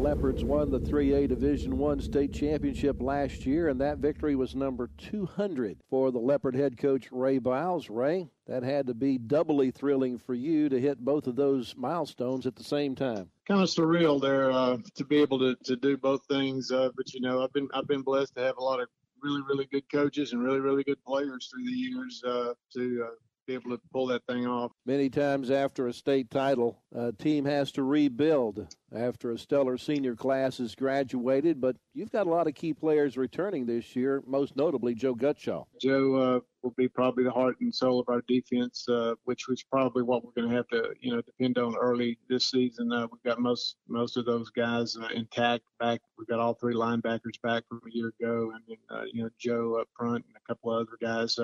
Leopards 0.09 0.43
won 0.43 0.71
the 0.71 0.79
3A 0.79 1.29
Division 1.29 1.77
One 1.77 2.01
state 2.01 2.33
championship 2.33 2.99
last 2.99 3.45
year, 3.45 3.67
and 3.67 3.79
that 3.79 3.99
victory 3.99 4.35
was 4.35 4.55
number 4.55 4.89
200 4.97 5.77
for 5.87 6.09
the 6.09 6.17
Leopard 6.17 6.55
head 6.55 6.79
coach 6.79 7.11
Ray 7.11 7.37
Biles. 7.37 7.91
Ray, 7.91 8.27
that 8.47 8.63
had 8.63 8.87
to 8.87 8.95
be 8.95 9.19
doubly 9.19 9.69
thrilling 9.69 10.17
for 10.17 10.33
you 10.33 10.67
to 10.67 10.81
hit 10.81 10.97
both 11.05 11.27
of 11.27 11.35
those 11.35 11.75
milestones 11.77 12.47
at 12.47 12.55
the 12.55 12.63
same 12.63 12.95
time. 12.95 13.29
kind 13.47 13.61
of 13.61 13.69
surreal 13.69 14.19
there 14.19 14.51
uh, 14.51 14.77
to 14.95 15.05
be 15.05 15.21
able 15.21 15.37
to, 15.37 15.55
to 15.63 15.75
do 15.75 15.95
both 15.95 16.25
things. 16.25 16.71
Uh, 16.71 16.89
but 16.97 17.13
you 17.13 17.21
know, 17.21 17.43
I've 17.43 17.53
been 17.53 17.67
I've 17.75 17.87
been 17.87 18.01
blessed 18.01 18.33
to 18.33 18.41
have 18.41 18.57
a 18.57 18.63
lot 18.63 18.79
of 18.79 18.87
really 19.21 19.43
really 19.47 19.67
good 19.67 19.83
coaches 19.91 20.33
and 20.33 20.43
really 20.43 20.59
really 20.59 20.83
good 20.83 21.05
players 21.05 21.51
through 21.53 21.65
the 21.65 21.71
years 21.71 22.23
uh, 22.25 22.53
to 22.73 23.05
uh, 23.05 23.15
be 23.49 23.55
able 23.55 23.71
to 23.75 23.81
pull 23.91 24.05
that 24.05 24.23
thing 24.27 24.45
off. 24.45 24.71
Many 24.85 25.09
times 25.09 25.49
after 25.49 25.87
a 25.87 25.93
state 25.93 26.29
title, 26.29 26.83
a 26.93 27.11
team 27.11 27.45
has 27.45 27.71
to 27.73 27.83
rebuild 27.83 28.67
after 28.95 29.31
a 29.31 29.39
stellar 29.39 29.75
senior 29.75 30.15
class 30.15 30.59
is 30.59 30.75
graduated. 30.75 31.59
But 31.59 31.75
you've 31.95 32.11
got 32.11 32.27
a 32.27 32.29
lot 32.29 32.45
of 32.45 32.53
key 32.53 32.73
players 32.75 33.17
returning 33.17 33.65
this 33.65 33.95
year, 33.95 34.21
most 34.27 34.55
notably 34.55 34.93
Joe 34.93 35.15
Gutshaw. 35.15 35.65
Joe 35.81 36.15
uh, 36.15 36.39
will 36.61 36.75
be 36.77 36.87
probably 36.87 37.23
the 37.23 37.31
heart 37.31 37.55
and 37.59 37.73
soul 37.73 37.99
of 37.99 38.07
our 38.07 38.21
defense, 38.27 38.87
uh, 38.87 39.15
which 39.23 39.47
was 39.47 39.63
probably 39.63 40.03
what 40.03 40.23
we're 40.23 40.39
going 40.39 40.49
to 40.49 40.55
have 40.55 40.67
to, 40.67 40.93
you 41.01 41.11
know, 41.11 41.21
depend 41.21 41.57
on 41.57 41.75
early 41.75 42.19
this 42.29 42.51
season. 42.51 42.93
Uh, 42.93 43.07
we've 43.11 43.23
got 43.23 43.39
most 43.39 43.77
most 43.87 44.15
of 44.15 44.25
those 44.25 44.51
guys 44.51 44.95
uh, 44.95 45.07
intact 45.15 45.63
back. 45.79 46.01
We've 46.19 46.27
got 46.27 46.39
all 46.39 46.53
three 46.53 46.75
linebackers 46.75 47.41
back 47.41 47.63
from 47.67 47.81
a 47.87 47.89
year 47.91 48.11
ago, 48.19 48.51
and 48.53 48.61
then 48.67 48.77
uh, 48.95 49.05
you 49.11 49.23
know 49.23 49.29
Joe 49.39 49.79
up 49.81 49.87
front 49.97 50.23
and 50.27 50.35
a 50.35 50.47
couple 50.47 50.71
of 50.71 50.87
other 50.87 50.97
guys. 51.01 51.39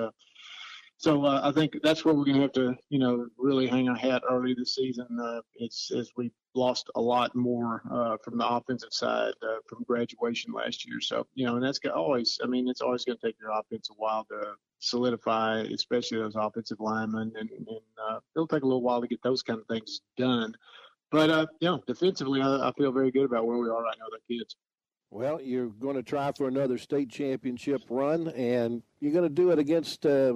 So 0.98 1.24
uh, 1.26 1.40
I 1.44 1.52
think 1.52 1.76
that's 1.82 2.04
where 2.04 2.14
we're 2.14 2.24
going 2.24 2.36
to 2.36 2.42
have 2.42 2.52
to, 2.52 2.74
you 2.88 2.98
know, 2.98 3.26
really 3.36 3.66
hang 3.66 3.88
our 3.88 3.96
hat 3.96 4.22
early 4.30 4.54
this 4.54 4.74
season. 4.74 5.06
Uh, 5.22 5.40
it's 5.56 5.90
as 5.92 6.10
we 6.16 6.32
lost 6.54 6.88
a 6.94 7.00
lot 7.00 7.34
more 7.36 7.82
uh, 7.92 8.16
from 8.24 8.38
the 8.38 8.48
offensive 8.48 8.92
side 8.92 9.34
uh, 9.42 9.58
from 9.68 9.84
graduation 9.84 10.52
last 10.54 10.86
year. 10.88 11.00
So 11.00 11.26
you 11.34 11.46
know, 11.46 11.56
and 11.56 11.64
that's 11.64 11.78
always. 11.94 12.38
I 12.42 12.46
mean, 12.46 12.66
it's 12.68 12.80
always 12.80 13.04
going 13.04 13.18
to 13.18 13.26
take 13.26 13.36
your 13.40 13.50
offense 13.50 13.90
a 13.90 13.94
while 13.94 14.24
to 14.30 14.54
solidify, 14.78 15.60
especially 15.72 16.18
those 16.18 16.34
offensive 16.34 16.80
linemen, 16.80 17.32
and, 17.38 17.50
and 17.50 17.68
uh, 18.08 18.18
it'll 18.34 18.48
take 18.48 18.62
a 18.62 18.66
little 18.66 18.82
while 18.82 19.02
to 19.02 19.06
get 19.06 19.22
those 19.22 19.42
kind 19.42 19.60
of 19.60 19.66
things 19.66 20.00
done. 20.16 20.54
But 21.10 21.30
uh, 21.30 21.46
you 21.60 21.68
know, 21.68 21.82
defensively, 21.86 22.40
I, 22.40 22.68
I 22.68 22.72
feel 22.72 22.90
very 22.90 23.10
good 23.10 23.26
about 23.26 23.46
where 23.46 23.58
we 23.58 23.68
are 23.68 23.82
right 23.82 23.96
now 23.98 24.06
with 24.10 24.20
our 24.20 24.26
kids. 24.28 24.56
Well, 25.10 25.40
you're 25.40 25.68
going 25.68 25.96
to 25.96 26.02
try 26.02 26.32
for 26.32 26.48
another 26.48 26.78
state 26.78 27.10
championship 27.10 27.82
run, 27.88 28.28
and 28.28 28.82
you're 29.00 29.12
going 29.12 29.28
to 29.28 29.34
do 29.34 29.50
it 29.50 29.58
against 29.58 30.04
uh, 30.04 30.34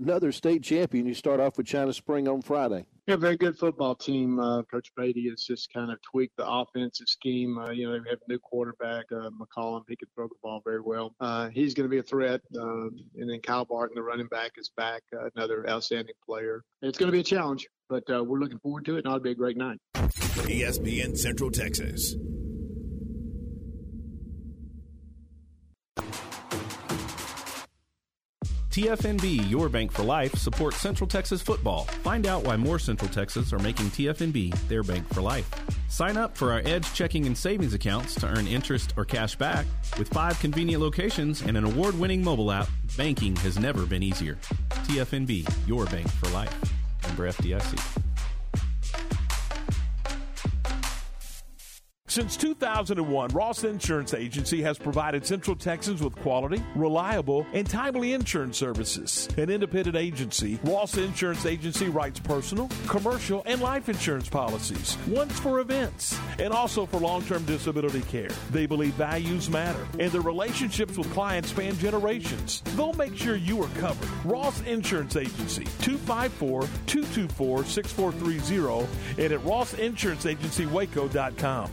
another 0.00 0.32
state 0.32 0.62
champion. 0.62 1.06
You 1.06 1.14
start 1.14 1.40
off 1.40 1.58
with 1.58 1.66
China 1.66 1.92
Spring 1.92 2.26
on 2.26 2.40
Friday. 2.40 2.86
Yeah, 3.06 3.16
very 3.16 3.36
good 3.36 3.56
football 3.58 3.94
team. 3.94 4.38
Uh, 4.38 4.62
Coach 4.62 4.92
Beatty 4.96 5.28
has 5.30 5.42
just 5.42 5.72
kind 5.72 5.90
of 5.90 5.98
tweaked 6.02 6.36
the 6.36 6.46
offensive 6.46 7.08
scheme. 7.08 7.58
Uh, 7.58 7.70
you 7.70 7.86
know, 7.86 7.92
they 7.92 8.10
have 8.10 8.18
a 8.26 8.32
new 8.32 8.38
quarterback, 8.38 9.04
uh, 9.12 9.30
McCollum. 9.30 9.82
He 9.88 9.96
can 9.96 10.08
throw 10.14 10.26
the 10.26 10.34
ball 10.42 10.62
very 10.64 10.80
well. 10.80 11.14
Uh, 11.20 11.48
he's 11.48 11.74
going 11.74 11.88
to 11.88 11.90
be 11.90 11.98
a 11.98 12.02
threat. 12.02 12.40
Um, 12.58 12.96
and 13.16 13.28
then 13.30 13.40
Kyle 13.40 13.64
Barton, 13.64 13.94
the 13.94 14.02
running 14.02 14.26
back, 14.28 14.52
is 14.56 14.70
back, 14.76 15.02
uh, 15.14 15.28
another 15.36 15.68
outstanding 15.68 16.14
player. 16.26 16.64
It's 16.82 16.98
going 16.98 17.08
to 17.08 17.12
be 17.12 17.20
a 17.20 17.24
challenge, 17.24 17.68
but 17.88 18.04
uh, 18.10 18.24
we're 18.24 18.40
looking 18.40 18.58
forward 18.58 18.84
to 18.86 18.96
it, 18.96 19.04
and 19.04 19.06
it'll 19.06 19.20
be 19.20 19.30
a 19.30 19.34
great 19.34 19.56
night. 19.56 19.78
ESPN 19.94 21.16
Central 21.16 21.50
Texas. 21.50 22.14
TFNB, 28.78 29.50
your 29.50 29.68
bank 29.68 29.90
for 29.90 30.04
life, 30.04 30.36
supports 30.36 30.76
Central 30.76 31.08
Texas 31.08 31.42
football. 31.42 31.82
Find 32.04 32.28
out 32.28 32.44
why 32.44 32.56
more 32.56 32.78
Central 32.78 33.10
Texas 33.10 33.52
are 33.52 33.58
making 33.58 33.86
TFNB 33.86 34.56
their 34.68 34.84
bank 34.84 35.04
for 35.12 35.20
life. 35.20 35.50
Sign 35.88 36.16
up 36.16 36.36
for 36.36 36.52
our 36.52 36.62
Edge 36.64 36.94
checking 36.94 37.26
and 37.26 37.36
savings 37.36 37.74
accounts 37.74 38.14
to 38.14 38.28
earn 38.28 38.46
interest 38.46 38.94
or 38.96 39.04
cash 39.04 39.34
back. 39.34 39.66
With 39.98 40.06
five 40.06 40.38
convenient 40.38 40.80
locations 40.80 41.42
and 41.42 41.56
an 41.56 41.64
award 41.64 41.98
winning 41.98 42.22
mobile 42.22 42.52
app, 42.52 42.68
banking 42.96 43.34
has 43.38 43.58
never 43.58 43.84
been 43.84 44.04
easier. 44.04 44.38
TFNB, 44.70 45.66
your 45.66 45.84
bank 45.86 46.08
for 46.08 46.28
life. 46.28 46.54
Member 47.02 47.32
FDIC. 47.32 48.07
Since 52.10 52.38
2001, 52.38 53.32
Ross 53.32 53.64
Insurance 53.64 54.14
Agency 54.14 54.62
has 54.62 54.78
provided 54.78 55.26
Central 55.26 55.54
Texans 55.54 56.02
with 56.02 56.16
quality, 56.16 56.64
reliable, 56.74 57.46
and 57.52 57.68
timely 57.68 58.14
insurance 58.14 58.56
services. 58.56 59.28
An 59.36 59.50
independent 59.50 59.94
agency, 59.94 60.58
Ross 60.64 60.96
Insurance 60.96 61.44
Agency 61.44 61.90
writes 61.90 62.18
personal, 62.18 62.70
commercial, 62.86 63.42
and 63.44 63.60
life 63.60 63.90
insurance 63.90 64.26
policies, 64.26 64.96
once 65.06 65.38
for 65.38 65.60
events, 65.60 66.18
and 66.38 66.50
also 66.50 66.86
for 66.86 66.98
long 66.98 67.20
term 67.24 67.44
disability 67.44 68.00
care. 68.02 68.30
They 68.52 68.64
believe 68.64 68.94
values 68.94 69.50
matter, 69.50 69.86
and 69.98 70.10
their 70.10 70.22
relationships 70.22 70.96
with 70.96 71.12
clients 71.12 71.50
span 71.50 71.76
generations. 71.76 72.62
They'll 72.74 72.94
make 72.94 73.18
sure 73.18 73.36
you 73.36 73.62
are 73.62 73.68
covered. 73.80 74.08
Ross 74.24 74.62
Insurance 74.62 75.16
Agency, 75.16 75.64
254 75.82 76.62
224 76.86 77.64
6430, 77.66 78.88
and 79.22 79.32
at 79.34 79.40
rossinsuranceagencywaco.com. 79.40 81.70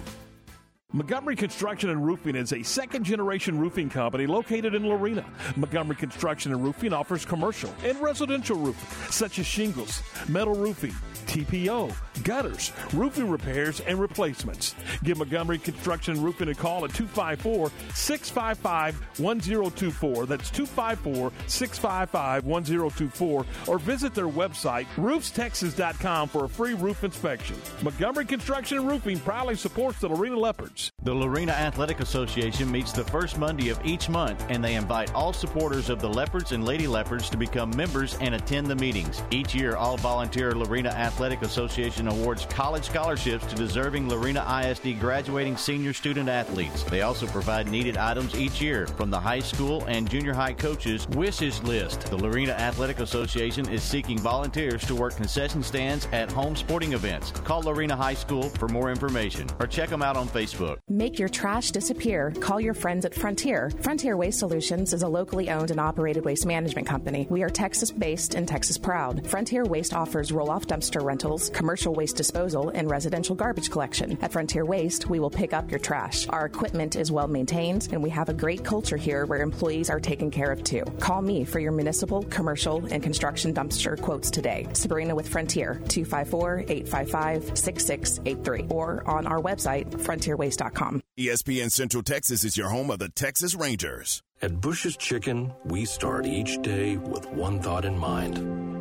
Montgomery 0.95 1.35
Construction 1.35 1.89
and 1.89 2.05
Roofing 2.05 2.37
is 2.37 2.53
a 2.53 2.63
second 2.63 3.03
generation 3.03 3.59
roofing 3.59 3.89
company 3.89 4.25
located 4.25 4.73
in 4.75 4.87
Lorena. 4.87 5.25
Montgomery 5.57 5.97
Construction 5.97 6.53
and 6.53 6.63
Roofing 6.63 6.93
offers 6.93 7.25
commercial 7.25 7.69
and 7.83 8.01
residential 8.01 8.55
roofing, 8.55 9.11
such 9.11 9.37
as 9.37 9.45
shingles, 9.45 10.01
metal 10.29 10.55
roofing, 10.55 10.95
TPO, 11.25 11.93
gutters, 12.23 12.71
roofing 12.93 13.29
repairs, 13.29 13.79
and 13.81 13.99
replacements. 13.99 14.75
Give 15.03 15.17
Montgomery 15.17 15.57
Construction 15.57 16.21
Roofing 16.21 16.49
a 16.49 16.55
call 16.55 16.85
at 16.85 16.93
254 16.93 17.71
655 17.93 18.95
1024. 19.19 20.25
That's 20.25 20.49
254 20.49 21.31
655 21.47 22.45
1024. 22.45 23.45
Or 23.67 23.79
visit 23.79 24.13
their 24.13 24.27
website, 24.27 24.85
roofstexas.com, 24.95 26.29
for 26.29 26.45
a 26.45 26.49
free 26.49 26.73
roof 26.73 27.03
inspection. 27.03 27.57
Montgomery 27.81 28.25
Construction 28.25 28.85
Roofing 28.85 29.19
proudly 29.19 29.55
supports 29.55 29.99
the 29.99 30.09
Lorena 30.09 30.37
Leopards. 30.37 30.91
The 31.03 31.13
Lorena 31.13 31.51
Athletic 31.51 31.99
Association 31.99 32.71
meets 32.71 32.91
the 32.91 33.03
first 33.03 33.37
Monday 33.37 33.69
of 33.69 33.79
each 33.85 34.09
month, 34.09 34.45
and 34.49 34.63
they 34.63 34.75
invite 34.75 35.13
all 35.13 35.33
supporters 35.33 35.89
of 35.89 35.99
the 35.99 36.09
Leopards 36.09 36.51
and 36.51 36.65
Lady 36.65 36.87
Leopards 36.87 37.29
to 37.29 37.37
become 37.37 37.75
members 37.75 38.15
and 38.21 38.35
attend 38.35 38.67
the 38.67 38.75
meetings. 38.75 39.21
Each 39.31 39.53
year, 39.55 39.75
all 39.75 39.97
volunteer 39.97 40.53
Lorena 40.53 40.89
Athletic 40.89 41.14
Association 41.19 42.07
awards 42.07 42.45
college 42.49 42.83
scholarships 42.83 43.45
to 43.45 43.55
deserving 43.55 44.09
Lorena 44.09 44.45
ISD 44.63 44.99
graduating 44.99 45.55
senior 45.55 45.93
student 45.93 46.27
athletes. 46.27 46.83
They 46.83 47.01
also 47.01 47.25
provide 47.27 47.69
needed 47.69 47.95
items 47.95 48.35
each 48.35 48.61
year 48.61 48.85
from 48.85 49.09
the 49.09 49.19
high 49.19 49.39
school 49.39 49.83
and 49.85 50.09
junior 50.09 50.33
high 50.33 50.53
coaches' 50.53 51.07
wishes 51.09 51.63
list. 51.63 52.01
The 52.01 52.17
Lorena 52.17 52.51
Athletic 52.51 52.99
Association 52.99 53.67
is 53.69 53.81
seeking 53.81 54.19
volunteers 54.19 54.85
to 54.87 54.95
work 54.95 55.15
concession 55.15 55.63
stands 55.63 56.07
at 56.11 56.29
home 56.29 56.55
sporting 56.55 56.93
events. 56.93 57.31
Call 57.31 57.61
Lorena 57.61 57.95
High 57.95 58.13
School 58.13 58.49
for 58.49 58.67
more 58.67 58.89
information 58.89 59.47
or 59.59 59.67
check 59.67 59.89
them 59.89 60.01
out 60.01 60.17
on 60.17 60.27
Facebook. 60.27 60.79
Make 60.89 61.17
your 61.17 61.29
trash 61.29 61.71
disappear. 61.71 62.31
Call 62.41 62.59
your 62.59 62.73
friends 62.73 63.05
at 63.05 63.15
Frontier. 63.15 63.71
Frontier 63.81 64.17
Waste 64.17 64.39
Solutions 64.39 64.91
is 64.91 65.03
a 65.03 65.07
locally 65.07 65.49
owned 65.49 65.71
and 65.71 65.79
operated 65.79 66.25
waste 66.25 66.45
management 66.45 66.87
company. 66.87 67.25
We 67.29 67.41
are 67.41 67.49
Texas 67.49 67.91
based 67.91 68.35
and 68.35 68.47
Texas 68.47 68.77
proud. 68.77 69.25
Frontier 69.25 69.63
Waste 69.63 69.93
offers 69.93 70.33
roll 70.33 70.51
off 70.51 70.67
dumpster 70.67 71.04
rentals, 71.05 71.49
commercial 71.51 71.93
waste 71.93 72.17
disposal, 72.17 72.69
and 72.69 72.89
residential 72.89 73.35
garbage 73.35 73.71
collection. 73.71 74.17
At 74.21 74.31
Frontier 74.31 74.65
Waste, 74.65 75.09
we 75.09 75.19
will 75.19 75.29
pick 75.29 75.53
up 75.53 75.71
your 75.71 75.79
trash. 75.79 76.27
Our 76.29 76.45
equipment 76.45 76.95
is 76.95 77.11
well 77.11 77.27
maintained, 77.27 77.87
and 77.91 78.03
we 78.03 78.09
have 78.09 78.27
a 78.27 78.33
great 78.33 78.65
culture 78.65 78.97
here 78.97 79.25
where 79.25 79.41
employees 79.41 79.89
are 79.89 79.99
taken 79.99 80.31
care 80.31 80.51
of 80.51 80.63
too. 80.63 80.83
Call 80.99 81.21
me 81.21 81.45
for 81.45 81.59
your 81.59 81.71
municipal, 81.71 82.23
commercial, 82.23 82.85
and 82.91 83.01
construction 83.01 83.53
dumpster 83.53 83.99
quotes 84.01 84.29
today. 84.29 84.67
Sabrina 84.73 85.15
with 85.15 85.29
Frontier, 85.29 85.75
254 85.87 86.65
855 86.67 87.57
6683, 87.57 88.65
or 88.69 89.07
on 89.07 89.27
our 89.27 89.41
website, 89.41 89.89
frontierwaste.com. 89.91 91.01
ESPN 91.17 91.71
Central 91.71 92.03
Texas 92.03 92.43
is 92.43 92.57
your 92.57 92.69
home 92.69 92.91
of 92.91 92.99
the 92.99 93.09
Texas 93.09 93.55
Rangers. 93.55 94.21
At 94.41 94.59
Bush's 94.59 94.97
Chicken, 94.97 95.53
we 95.63 95.85
start 95.85 96.25
each 96.25 96.61
day 96.61 96.97
with 96.97 97.25
one 97.27 97.61
thought 97.61 97.85
in 97.85 97.97
mind 97.97 98.74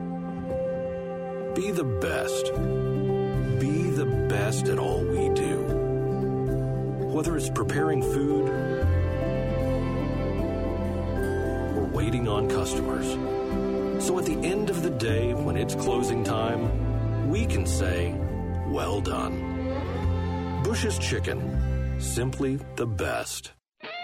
be 1.55 1.71
the 1.71 1.85
best. 1.85 2.53
Be 3.61 3.91
the 3.91 4.07
best 4.29 4.69
at 4.69 4.79
all 4.79 5.05
we 5.05 5.29
do. 5.35 5.59
Whether 7.13 7.37
it's 7.37 7.49
preparing 7.49 8.03
food 8.03 8.49
or 11.79 11.85
waiting 11.93 12.27
on 12.27 12.49
customers. 12.49 13.07
So 14.05 14.19
at 14.19 14.27
the 14.27 14.37
end 14.43 14.69
of 14.69 14.83
the 14.83 14.91
day, 14.91 15.33
when 15.33 15.57
it's 15.57 15.77
closing 15.77 16.25
time, 16.25 17.29
we 17.31 17.47
can 17.47 17.67
say, 17.67 18.13
well 18.69 19.01
done. 19.01 20.61
Bush's 20.65 20.99
Chicken, 20.99 22.01
simply 22.01 22.59
the 22.75 22.87
best. 22.87 23.53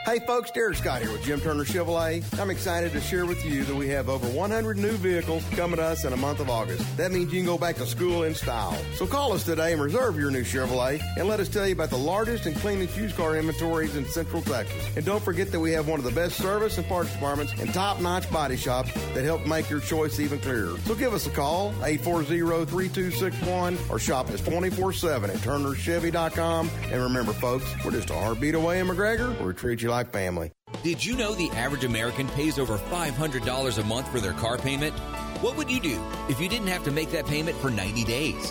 Hey 0.06 0.18
folks, 0.18 0.50
Derek 0.50 0.76
Scott 0.76 1.02
here 1.02 1.12
with 1.12 1.22
Jim 1.22 1.42
Turner 1.42 1.62
Chevrolet. 1.62 2.24
I'm 2.40 2.48
excited 2.48 2.92
to 2.92 3.02
share 3.02 3.26
with 3.26 3.44
you 3.44 3.64
that 3.64 3.74
we 3.74 3.90
have 3.90 4.08
over 4.08 4.26
100 4.28 4.78
new 4.78 4.92
vehicles 4.92 5.44
coming 5.50 5.76
to 5.76 5.82
us 5.82 6.04
in 6.04 6.10
the 6.10 6.16
month 6.16 6.40
of 6.40 6.48
August. 6.48 6.96
That 6.96 7.12
means 7.12 7.30
you 7.30 7.40
can 7.40 7.46
go 7.46 7.58
back 7.58 7.76
to 7.76 7.84
school 7.84 8.22
in 8.22 8.34
style. 8.34 8.74
So 8.94 9.06
call 9.06 9.34
us 9.34 9.44
today 9.44 9.74
and 9.74 9.82
reserve 9.82 10.18
your 10.18 10.30
new 10.30 10.42
Chevrolet 10.42 11.02
and 11.18 11.28
let 11.28 11.38
us 11.38 11.50
tell 11.50 11.66
you 11.66 11.74
about 11.74 11.90
the 11.90 11.98
largest 11.98 12.46
and 12.46 12.56
cleanest 12.56 12.96
used 12.96 13.14
car 13.14 13.36
inventories 13.36 13.94
in 13.94 14.06
Central 14.06 14.40
Texas. 14.40 14.88
And 14.96 15.04
don't 15.04 15.22
forget 15.22 15.52
that 15.52 15.60
we 15.60 15.72
have 15.72 15.86
one 15.86 15.98
of 15.98 16.06
the 16.06 16.12
best 16.12 16.36
service 16.36 16.78
and 16.78 16.88
parts 16.88 17.12
departments 17.12 17.52
and 17.60 17.74
top-notch 17.74 18.32
body 18.32 18.56
shops 18.56 18.94
that 19.12 19.24
help 19.24 19.46
make 19.46 19.68
your 19.68 19.80
choice 19.80 20.18
even 20.18 20.40
clearer. 20.40 20.78
So 20.86 20.94
give 20.94 21.12
us 21.12 21.26
a 21.26 21.30
call, 21.30 21.74
840-3261 21.74 23.90
or 23.90 23.98
shop 23.98 24.30
us 24.30 24.40
24-7 24.40 25.28
at 25.28 25.36
turnerchevy.com. 25.36 26.70
And 26.84 27.02
remember 27.02 27.34
folks, 27.34 27.66
we're 27.84 27.90
just 27.90 28.08
a 28.08 28.14
heartbeat 28.14 28.54
away 28.54 28.80
in 28.80 28.86
McGregor. 28.86 29.38
We 29.44 29.52
treat 29.52 29.82
you 29.82 29.89
like 29.90 30.10
family. 30.10 30.52
Did 30.82 31.04
you 31.04 31.16
know 31.16 31.34
the 31.34 31.50
average 31.50 31.84
American 31.84 32.28
pays 32.28 32.58
over 32.58 32.78
$500 32.78 33.78
a 33.78 33.84
month 33.84 34.08
for 34.08 34.20
their 34.20 34.32
car 34.32 34.56
payment? 34.56 34.94
What 35.42 35.56
would 35.56 35.70
you 35.70 35.80
do 35.80 36.02
if 36.28 36.40
you 36.40 36.48
didn't 36.48 36.68
have 36.68 36.84
to 36.84 36.90
make 36.90 37.10
that 37.10 37.26
payment 37.26 37.56
for 37.58 37.70
90 37.70 38.04
days? 38.04 38.50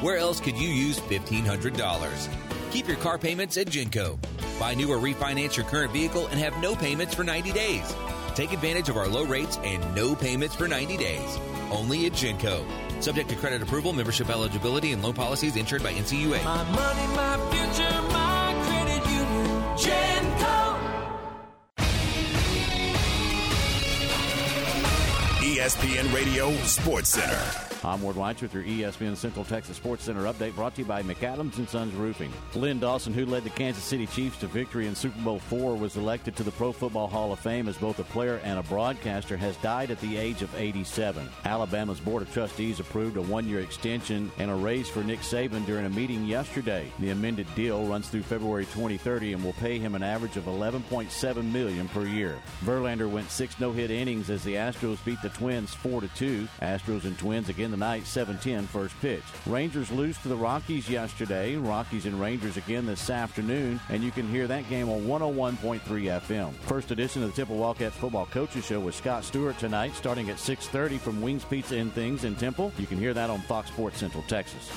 Where 0.00 0.16
else 0.16 0.40
could 0.40 0.56
you 0.56 0.68
use 0.68 0.98
$1,500? 1.00 2.28
Keep 2.70 2.88
your 2.88 2.96
car 2.98 3.18
payments 3.18 3.56
at 3.56 3.66
Genco. 3.66 4.18
Buy 4.58 4.74
new 4.74 4.90
or 4.92 4.98
refinance 4.98 5.56
your 5.56 5.66
current 5.66 5.92
vehicle 5.92 6.26
and 6.26 6.38
have 6.38 6.60
no 6.60 6.74
payments 6.74 7.14
for 7.14 7.24
90 7.24 7.52
days. 7.52 7.94
Take 8.34 8.52
advantage 8.52 8.88
of 8.88 8.96
our 8.96 9.08
low 9.08 9.24
rates 9.24 9.58
and 9.64 9.94
no 9.94 10.14
payments 10.14 10.54
for 10.54 10.68
90 10.68 10.96
days. 10.96 11.38
Only 11.70 12.06
at 12.06 12.12
Genco. 12.12 12.64
Subject 13.02 13.28
to 13.30 13.36
credit 13.36 13.62
approval, 13.62 13.92
membership 13.92 14.28
eligibility, 14.28 14.92
and 14.92 15.02
loan 15.02 15.14
policies 15.14 15.56
insured 15.56 15.82
by 15.82 15.92
NCUA. 15.92 16.44
My 16.44 16.62
money, 16.64 17.06
my 17.14 17.36
future, 17.50 18.02
my 18.02 18.10
credit 18.10 18.18
union. 18.18 18.29
Genco. 19.80 20.76
ESPN 25.42 26.12
Radio 26.12 26.52
Sports 26.66 27.08
Center. 27.08 27.69
I'm 27.82 28.02
Ward 28.02 28.16
Weitz 28.16 28.42
with 28.42 28.52
your 28.52 28.62
ESPN 28.62 29.16
Central 29.16 29.42
Texas 29.42 29.78
Sports 29.78 30.04
Center 30.04 30.24
update 30.24 30.54
brought 30.54 30.74
to 30.74 30.82
you 30.82 30.86
by 30.86 31.02
McAdams 31.02 31.56
and 31.56 31.66
Sons 31.66 31.94
Roofing. 31.94 32.30
Len 32.54 32.78
Dawson, 32.78 33.14
who 33.14 33.24
led 33.24 33.42
the 33.42 33.50
Kansas 33.50 33.82
City 33.82 34.06
Chiefs 34.06 34.36
to 34.40 34.48
victory 34.48 34.86
in 34.86 34.94
Super 34.94 35.18
Bowl 35.22 35.36
IV, 35.36 35.80
was 35.80 35.96
elected 35.96 36.36
to 36.36 36.42
the 36.42 36.50
Pro 36.50 36.72
Football 36.72 37.06
Hall 37.06 37.32
of 37.32 37.38
Fame 37.38 37.68
as 37.68 37.78
both 37.78 37.98
a 37.98 38.04
player 38.04 38.38
and 38.44 38.58
a 38.58 38.62
broadcaster, 38.64 39.34
has 39.34 39.56
died 39.58 39.90
at 39.90 39.98
the 40.02 40.18
age 40.18 40.42
of 40.42 40.54
87. 40.54 41.26
Alabama's 41.46 42.00
Board 42.00 42.20
of 42.20 42.30
Trustees 42.34 42.80
approved 42.80 43.16
a 43.16 43.22
one-year 43.22 43.60
extension 43.60 44.30
and 44.36 44.50
a 44.50 44.54
raise 44.54 44.90
for 44.90 45.02
Nick 45.02 45.20
Saban 45.20 45.64
during 45.64 45.86
a 45.86 45.90
meeting 45.90 46.26
yesterday. 46.26 46.92
The 46.98 47.10
amended 47.10 47.46
deal 47.54 47.86
runs 47.86 48.10
through 48.10 48.24
February 48.24 48.66
2030 48.66 49.32
and 49.32 49.42
will 49.42 49.54
pay 49.54 49.78
him 49.78 49.94
an 49.94 50.02
average 50.02 50.36
of 50.36 50.44
11.7 50.44 51.50
million 51.50 51.88
per 51.88 52.04
year. 52.04 52.36
Verlander 52.62 53.10
went 53.10 53.30
six 53.30 53.58
no-hit 53.58 53.90
innings 53.90 54.28
as 54.28 54.44
the 54.44 54.56
Astros 54.56 55.02
beat 55.02 55.22
the 55.22 55.30
Twins 55.30 55.74
4-2. 55.76 56.46
Astros 56.60 57.04
and 57.04 57.18
Twins 57.18 57.48
again 57.48 57.69
tonight, 57.70 58.04
7-10 58.04 58.64
first 58.66 58.94
pitch. 59.00 59.22
Rangers 59.46 59.90
lose 59.90 60.16
to 60.18 60.28
the 60.28 60.36
Rockies 60.36 60.88
yesterday. 60.88 61.56
Rockies 61.56 62.06
and 62.06 62.20
Rangers 62.20 62.56
again 62.56 62.86
this 62.86 63.10
afternoon, 63.10 63.80
and 63.88 64.02
you 64.02 64.10
can 64.10 64.28
hear 64.28 64.46
that 64.46 64.68
game 64.68 64.88
on 64.88 65.02
101.3 65.02 65.80
FM. 65.80 66.52
First 66.54 66.90
edition 66.90 67.22
of 67.22 67.30
the 67.30 67.36
Temple 67.36 67.56
Wildcats 67.56 67.96
Football 67.96 68.26
Coaches 68.26 68.64
Show 68.66 68.80
with 68.80 68.94
Scott 68.94 69.24
Stewart 69.24 69.58
tonight, 69.58 69.94
starting 69.94 70.30
at 70.30 70.36
6.30 70.36 70.98
from 70.98 71.20
Wings 71.20 71.44
Pizza 71.44 71.76
and 71.76 71.92
Things 71.92 72.24
in 72.24 72.34
Temple. 72.36 72.72
You 72.78 72.86
can 72.86 72.98
hear 72.98 73.14
that 73.14 73.30
on 73.30 73.40
Fox 73.42 73.68
Sports 73.68 73.98
Central 73.98 74.24
Texas. 74.24 74.70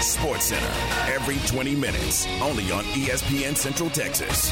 Sports 0.00 0.46
Center, 0.46 1.12
every 1.12 1.36
20 1.46 1.76
minutes, 1.76 2.26
only 2.40 2.70
on 2.72 2.84
ESPN 2.84 3.56
Central 3.56 3.90
Texas. 3.90 4.50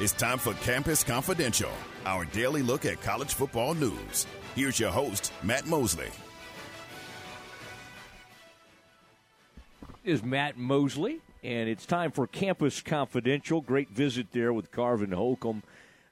It's 0.00 0.12
time 0.12 0.38
for 0.38 0.54
Campus 0.54 1.04
Confidential, 1.04 1.70
our 2.06 2.24
daily 2.24 2.62
look 2.62 2.86
at 2.86 3.02
college 3.02 3.34
football 3.34 3.74
news. 3.74 4.26
Here's 4.56 4.80
your 4.80 4.90
host, 4.90 5.30
Matt 5.42 5.66
Mosley. 5.66 6.08
is 10.02 10.22
Matt 10.22 10.56
Mosley, 10.56 11.20
and 11.44 11.68
it's 11.68 11.84
time 11.84 12.12
for 12.12 12.26
Campus 12.26 12.80
Confidential. 12.80 13.60
Great 13.60 13.90
visit 13.90 14.28
there 14.32 14.54
with 14.54 14.72
Carvin 14.72 15.12
Holcomb, 15.12 15.62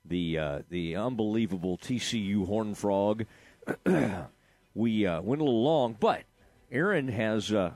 the 0.05 0.39
uh, 0.39 0.59
the 0.68 0.95
unbelievable 0.95 1.78
TCU 1.78 2.47
Horn 2.47 2.74
Frog. 2.74 3.24
we 4.74 5.07
uh, 5.07 5.22
went 5.22 5.41
a 5.41 5.45
little 5.47 5.62
long, 5.62 5.97
but 5.99 6.24
Aaron 6.70 7.09
has 7.09 7.51
uh, 7.55 7.70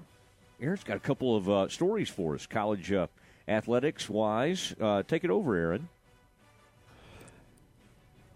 Aaron's 0.60 0.84
got 0.84 0.98
a 0.98 1.00
couple 1.00 1.34
of 1.34 1.48
uh, 1.48 1.68
stories 1.68 2.10
for 2.10 2.34
us, 2.34 2.46
college 2.46 2.92
uh, 2.92 3.06
athletics 3.48 4.10
wise. 4.10 4.74
Uh, 4.78 5.02
take 5.02 5.24
it 5.24 5.30
over, 5.30 5.56
Aaron. 5.56 5.88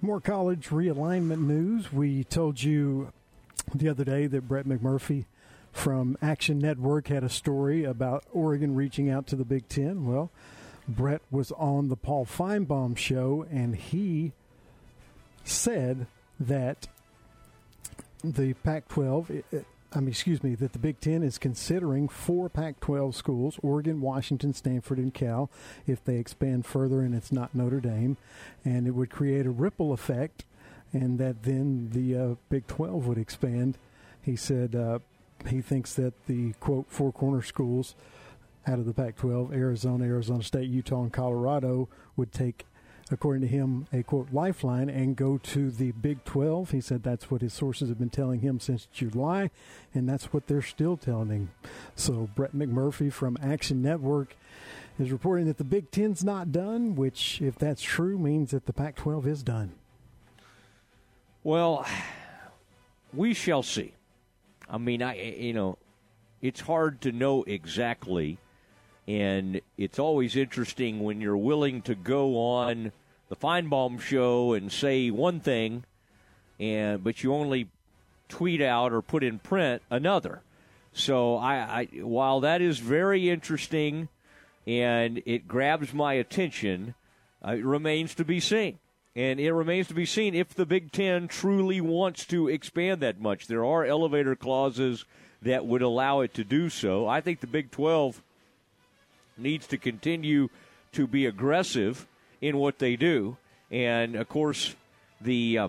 More 0.03 0.21
college 0.21 0.69
realignment 0.69 1.47
news. 1.47 1.91
We 1.91 2.23
told 2.25 2.63
you 2.63 3.13
the 3.75 3.89
other 3.89 4.05
day 4.05 4.27
that 4.27 4.47
Brett 4.47 4.67
McMurphy 4.67 5.25
from 5.73 6.19
Action 6.21 6.59
Network 6.59 7.09
had 7.09 7.25
a 7.25 7.31
story 7.31 7.85
about 7.85 8.25
Oregon 8.33 8.75
reaching 8.75 9.09
out 9.09 9.27
to 9.29 9.37
the 9.37 9.45
Big 9.45 9.69
Ten. 9.69 10.07
Well, 10.07 10.31
Brett 10.87 11.23
was 11.31 11.51
on 11.53 11.89
the 11.89 11.97
Paul 11.97 12.27
Finebaum 12.27 12.97
show, 12.97 13.47
and 13.51 13.75
he 13.75 14.33
said 15.45 16.07
that 16.39 16.89
the 18.23 18.53
Pac 18.53 18.89
12, 18.89 19.31
I 19.93 20.01
mean, 20.01 20.09
excuse 20.09 20.43
me, 20.43 20.55
that 20.57 20.73
the 20.73 20.79
Big 20.79 21.01
Ten 21.01 21.23
is 21.23 21.39
considering 21.39 22.09
four 22.09 22.49
Pac 22.49 22.81
12 22.81 23.15
schools 23.15 23.59
Oregon, 23.63 24.01
Washington, 24.01 24.53
Stanford, 24.53 24.99
and 24.99 25.15
Cal 25.15 25.51
if 25.87 26.05
they 26.05 26.17
expand 26.17 26.67
further 26.67 27.01
and 27.01 27.15
it's 27.15 27.33
not 27.33 27.55
Notre 27.55 27.81
Dame. 27.81 28.17
And 28.65 28.87
it 28.87 28.93
would 28.93 29.11
create 29.11 29.47
a 29.47 29.51
ripple 29.51 29.93
effect, 29.93 30.45
and 30.93 31.19
that 31.19 31.45
then 31.45 31.91
the 31.93 32.17
uh, 32.17 32.35
Big 32.51 32.67
12 32.67 33.07
would 33.07 33.19
expand. 33.19 33.79
He 34.21 34.37
said, 34.37 34.75
uh, 34.75 34.99
he 35.49 35.61
thinks 35.61 35.95
that 35.95 36.27
the 36.27 36.53
quote 36.55 36.87
four 36.89 37.13
corner 37.13 37.43
schools 37.43 37.95
out 38.67 38.79
of 38.79 38.87
the 38.87 38.93
Pac 38.93 39.17
12, 39.17 39.53
Arizona, 39.53 40.05
Arizona 40.05 40.43
State, 40.43 40.69
Utah, 40.69 41.03
and 41.03 41.13
Colorado, 41.13 41.89
would 42.17 42.33
take, 42.33 42.67
according 43.11 43.43
to 43.43 43.49
him, 43.49 43.87
a 43.93 44.03
quote 44.03 44.33
lifeline 44.33 44.89
and 44.89 45.17
go 45.17 45.39
to 45.39 45.71
the 45.71 45.93
Big 45.93 46.25
12. 46.25 46.73
He 46.73 46.81
said 46.81 47.03
that's 47.03 47.31
what 47.31 47.41
his 47.41 47.53
sources 47.53 47.89
have 47.89 47.99
been 47.99 48.11
telling 48.11 48.41
him 48.41 48.59
since 48.61 48.87
July, 48.93 49.51
and 49.95 50.09
that's 50.09 50.33
what 50.33 50.47
they're 50.47 50.63
still 50.63 50.97
telling 50.97 51.29
him. 51.29 51.51
So 51.95 52.29
Brett 52.35 52.55
McMurphy 52.55 53.13
from 53.13 53.39
Action 53.41 53.83
Network 53.83 54.37
is 54.99 55.13
reporting 55.13 55.47
that 55.47 55.59
the 55.59 55.65
Big 55.65 55.91
Ten's 55.91 56.25
not 56.25 56.53
done, 56.53 56.97
which, 56.97 57.41
if 57.41 57.57
that's 57.57 57.83
true, 57.83 58.19
means 58.19 58.51
that 58.51 58.67
the 58.67 58.73
Pac 58.73 58.97
12 58.97 59.27
is 59.27 59.43
done. 59.43 59.75
Well, 61.45 61.87
we 63.13 63.35
shall 63.35 63.63
see. 63.63 63.93
I 64.69 64.79
mean, 64.79 65.03
I 65.03 65.15
you 65.21 65.53
know, 65.53 65.79
it's 66.43 66.61
hard 66.61 67.01
to 67.03 67.13
know 67.13 67.45
exactly, 67.45 68.39
and 69.09 69.61
it's 69.77 69.99
always 69.99 70.37
interesting 70.37 71.01
when 71.01 71.21
you're 71.21 71.37
willing 71.37 71.83
to 71.83 71.95
go 71.95 72.39
on 72.39 72.93
the 73.29 73.37
Finebaum 73.37 74.01
show 74.01 74.53
and 74.53 74.71
say 74.71 75.11
one 75.11 75.41
thing, 75.41 75.85
and 76.59 77.03
but 77.03 77.23
you 77.23 77.33
only 77.33 77.69
tweet 78.29 78.61
out 78.61 78.93
or 78.93 79.03
put 79.03 79.23
in 79.23 79.39
print 79.39 79.83
another. 79.91 80.43
So 80.93 81.37
I, 81.37 81.55
I 81.57 81.85
while 82.01 82.41
that 82.41 82.61
is 82.61 82.79
very 82.79 83.29
interesting, 83.29 84.09
and 84.67 85.23
it 85.27 85.47
grabs 85.47 85.93
my 85.93 86.15
attention, 86.15 86.95
uh, 87.47 87.53
it 87.53 87.65
remains 87.65 88.15
to 88.17 88.25
be 88.25 88.41
seen. 88.41 88.79
And 89.15 89.41
it 89.41 89.53
remains 89.53 89.89
to 89.89 89.95
be 89.95 90.05
seen 90.05 90.35
if 90.35 90.53
the 90.53 90.67
Big 90.67 90.93
Ten 90.93 91.27
truly 91.27 91.81
wants 91.81 92.27
to 92.27 92.49
expand 92.49 93.01
that 93.01 93.19
much. 93.19 93.47
There 93.47 93.65
are 93.65 93.83
elevator 93.83 94.37
clauses 94.37 95.07
that 95.41 95.65
would 95.65 95.81
allow 95.81 96.21
it 96.21 96.35
to 96.35 96.45
do 96.45 96.69
so. 96.69 97.09
I 97.09 97.23
think 97.23 97.41
the 97.41 97.47
Big 97.47 97.71
12 97.71 98.21
needs 99.37 99.67
to 99.69 99.79
continue 99.79 100.49
to 100.93 101.07
be 101.07 101.27
aggressive 101.27 102.07
in 102.41 102.57
what 102.59 102.79
they 102.79 102.97
do. 102.97 103.37
And 103.71 104.17
of 104.17 104.29
course, 104.29 104.75
the 105.21 105.59
uh, 105.59 105.69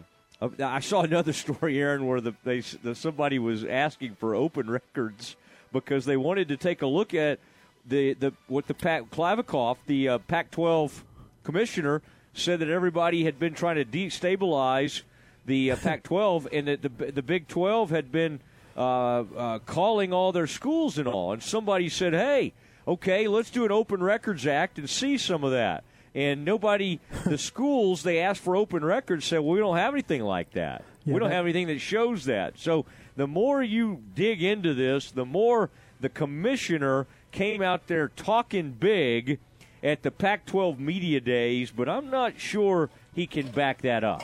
I 0.59 0.79
saw 0.79 1.01
another 1.01 1.33
story, 1.45 1.79
Aaron, 1.79 2.05
where 2.05 2.21
the, 2.21 2.33
they 2.43 2.59
the, 2.59 2.95
somebody 2.95 3.39
was 3.39 3.63
asking 3.63 4.15
for 4.15 4.35
open 4.35 4.69
records 4.69 5.35
because 5.71 6.05
they 6.05 6.17
wanted 6.17 6.47
to 6.49 6.57
take 6.57 6.81
a 6.81 6.87
look 6.87 7.13
at 7.13 7.39
the 7.85 8.13
the 8.13 8.33
what 8.47 8.67
the 8.67 8.73
Pac, 8.73 9.09
Kliavkoff, 9.09 9.77
the 9.87 10.09
uh, 10.09 10.17
Pac-12 10.19 11.03
commissioner 11.43 12.01
said 12.33 12.59
that 12.59 12.69
everybody 12.69 13.23
had 13.23 13.39
been 13.39 13.53
trying 13.53 13.77
to 13.77 13.85
destabilize 13.85 15.01
the 15.45 15.71
uh, 15.71 15.75
Pac-12, 15.77 16.47
and 16.53 16.67
that 16.67 16.81
the 16.81 17.11
the 17.11 17.21
Big 17.21 17.47
12 17.47 17.89
had 17.89 18.11
been 18.11 18.39
uh, 18.75 18.79
uh, 18.79 19.59
calling 19.59 20.13
all 20.13 20.31
their 20.31 20.47
schools 20.47 20.97
and 20.97 21.07
all. 21.07 21.33
And 21.33 21.41
somebody 21.41 21.89
said, 21.89 22.13
"Hey, 22.13 22.53
okay, 22.87 23.27
let's 23.27 23.49
do 23.49 23.65
an 23.65 23.71
Open 23.71 24.01
Records 24.01 24.47
Act 24.47 24.77
and 24.77 24.89
see 24.89 25.17
some 25.17 25.43
of 25.43 25.51
that." 25.51 25.83
And 26.15 26.43
nobody, 26.45 26.99
the 27.25 27.37
schools 27.37 28.01
they 28.03 28.19
asked 28.19 28.41
for 28.41 28.55
open 28.55 28.83
records 28.83 29.25
said, 29.25 29.39
"Well, 29.39 29.53
we 29.53 29.59
don't 29.59 29.77
have 29.77 29.93
anything 29.93 30.23
like 30.23 30.51
that. 30.51 30.83
Yeah, 31.05 31.13
we 31.13 31.19
don't 31.19 31.29
that- 31.29 31.35
have 31.35 31.45
anything 31.45 31.67
that 31.67 31.79
shows 31.79 32.25
that." 32.25 32.57
So 32.57 32.85
the 33.15 33.27
more 33.27 33.61
you 33.61 34.01
dig 34.15 34.41
into 34.41 34.73
this, 34.73 35.11
the 35.11 35.25
more 35.25 35.69
the 35.99 36.09
commissioner 36.09 37.05
came 37.31 37.61
out 37.61 37.87
there 37.87 38.07
talking 38.09 38.71
big 38.71 39.39
at 39.83 40.01
the 40.01 40.09
Pac 40.09 40.45
12 40.47 40.79
media 40.79 41.19
days, 41.19 41.69
but 41.71 41.87
I'm 41.87 42.09
not 42.09 42.39
sure 42.39 42.89
he 43.13 43.27
can 43.27 43.47
back 43.49 43.81
that 43.81 44.03
up. 44.03 44.23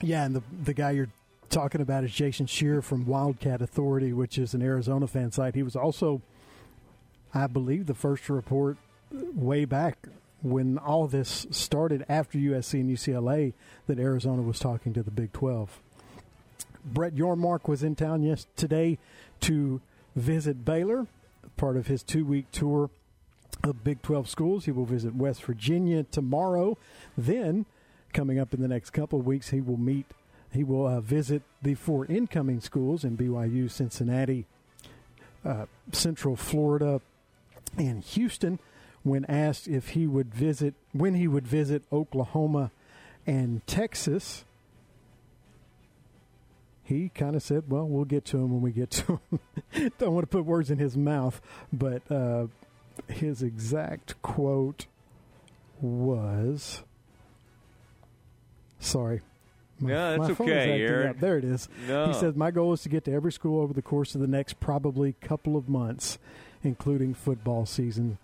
Yeah, 0.00 0.24
and 0.24 0.34
the 0.34 0.42
the 0.62 0.74
guy 0.74 0.92
you're 0.92 1.10
talking 1.50 1.80
about 1.80 2.04
is 2.04 2.12
Jason 2.12 2.46
Scheer 2.46 2.80
from 2.82 3.04
Wildcat 3.06 3.60
Authority, 3.60 4.12
which 4.12 4.38
is 4.38 4.54
an 4.54 4.62
Arizona 4.62 5.06
fan 5.06 5.32
site. 5.32 5.54
He 5.56 5.62
was 5.64 5.74
also, 5.76 6.22
I 7.32 7.46
believe, 7.46 7.86
the 7.86 7.94
first 7.94 8.28
report 8.28 8.76
way 9.12 9.64
back 9.64 10.08
when 10.42 10.78
all 10.78 11.06
this 11.06 11.46
started 11.50 12.04
after 12.08 12.38
USC 12.38 12.80
and 12.80 12.90
UCLA 12.90 13.52
that 13.86 13.98
Arizona 13.98 14.42
was 14.42 14.58
talking 14.58 14.92
to 14.94 15.02
the 15.02 15.10
Big 15.10 15.32
12. 15.32 15.80
Brett 16.84 17.14
Yormark 17.14 17.68
was 17.68 17.82
in 17.82 17.94
town 17.94 18.22
yesterday 18.22 18.98
to 19.40 19.80
visit 20.16 20.64
Baylor, 20.64 21.06
part 21.56 21.76
of 21.76 21.86
his 21.86 22.02
two 22.02 22.24
week 22.24 22.50
tour 22.52 22.90
of 23.62 23.84
Big 23.84 24.00
12 24.02 24.28
schools. 24.28 24.64
He 24.64 24.72
will 24.72 24.86
visit 24.86 25.14
West 25.14 25.44
Virginia 25.44 26.04
tomorrow. 26.04 26.78
Then, 27.16 27.66
coming 28.12 28.38
up 28.38 28.54
in 28.54 28.62
the 28.62 28.68
next 28.68 28.90
couple 28.90 29.20
of 29.20 29.26
weeks, 29.26 29.50
he 29.50 29.60
will 29.60 29.76
meet, 29.76 30.06
he 30.50 30.64
will 30.64 30.86
uh, 30.86 31.00
visit 31.00 31.42
the 31.62 31.74
four 31.74 32.06
incoming 32.06 32.60
schools 32.60 33.04
in 33.04 33.16
BYU, 33.16 33.70
Cincinnati, 33.70 34.46
uh, 35.44 35.66
Central 35.92 36.36
Florida, 36.36 37.02
and 37.76 38.02
Houston. 38.02 38.58
When 39.02 39.24
asked 39.24 39.66
if 39.66 39.90
he 39.90 40.06
would 40.06 40.34
visit, 40.34 40.74
when 40.92 41.14
he 41.14 41.26
would 41.26 41.46
visit 41.46 41.82
Oklahoma 41.90 42.70
and 43.26 43.66
Texas, 43.66 44.44
he 46.82 47.08
kind 47.14 47.34
of 47.34 47.42
said, 47.42 47.64
"Well, 47.68 47.86
we'll 47.88 48.04
get 48.04 48.26
to 48.26 48.36
him 48.36 48.50
when 48.52 48.60
we 48.60 48.72
get 48.72 48.90
to 48.90 49.20
him." 49.30 49.92
Don't 49.98 50.12
want 50.12 50.24
to 50.24 50.36
put 50.36 50.44
words 50.44 50.70
in 50.70 50.78
his 50.78 50.98
mouth, 50.98 51.40
but 51.72 52.02
uh, 52.10 52.48
his 53.08 53.42
exact 53.42 54.20
quote 54.20 54.86
was 55.80 56.82
sorry. 58.78 59.20
My, 59.78 59.90
Yeah, 59.90 60.10
that's 60.10 60.28
my 60.28 60.34
phone 60.34 60.48
is 60.48 60.52
okay. 60.52 61.12
There 61.18 61.38
it 61.38 61.44
is. 61.44 61.68
No. 61.88 62.08
He 62.08 62.12
said, 62.14 62.36
My 62.36 62.50
goal 62.50 62.72
is 62.72 62.82
to 62.82 62.88
get 62.88 63.04
to 63.04 63.12
every 63.12 63.32
school 63.32 63.62
over 63.62 63.72
the 63.72 63.82
course 63.82 64.14
of 64.14 64.20
the 64.20 64.26
next 64.26 64.60
probably 64.60 65.14
couple 65.20 65.56
of 65.56 65.68
months, 65.68 66.18
including 66.62 67.14
football 67.14 67.66
season. 67.66 68.18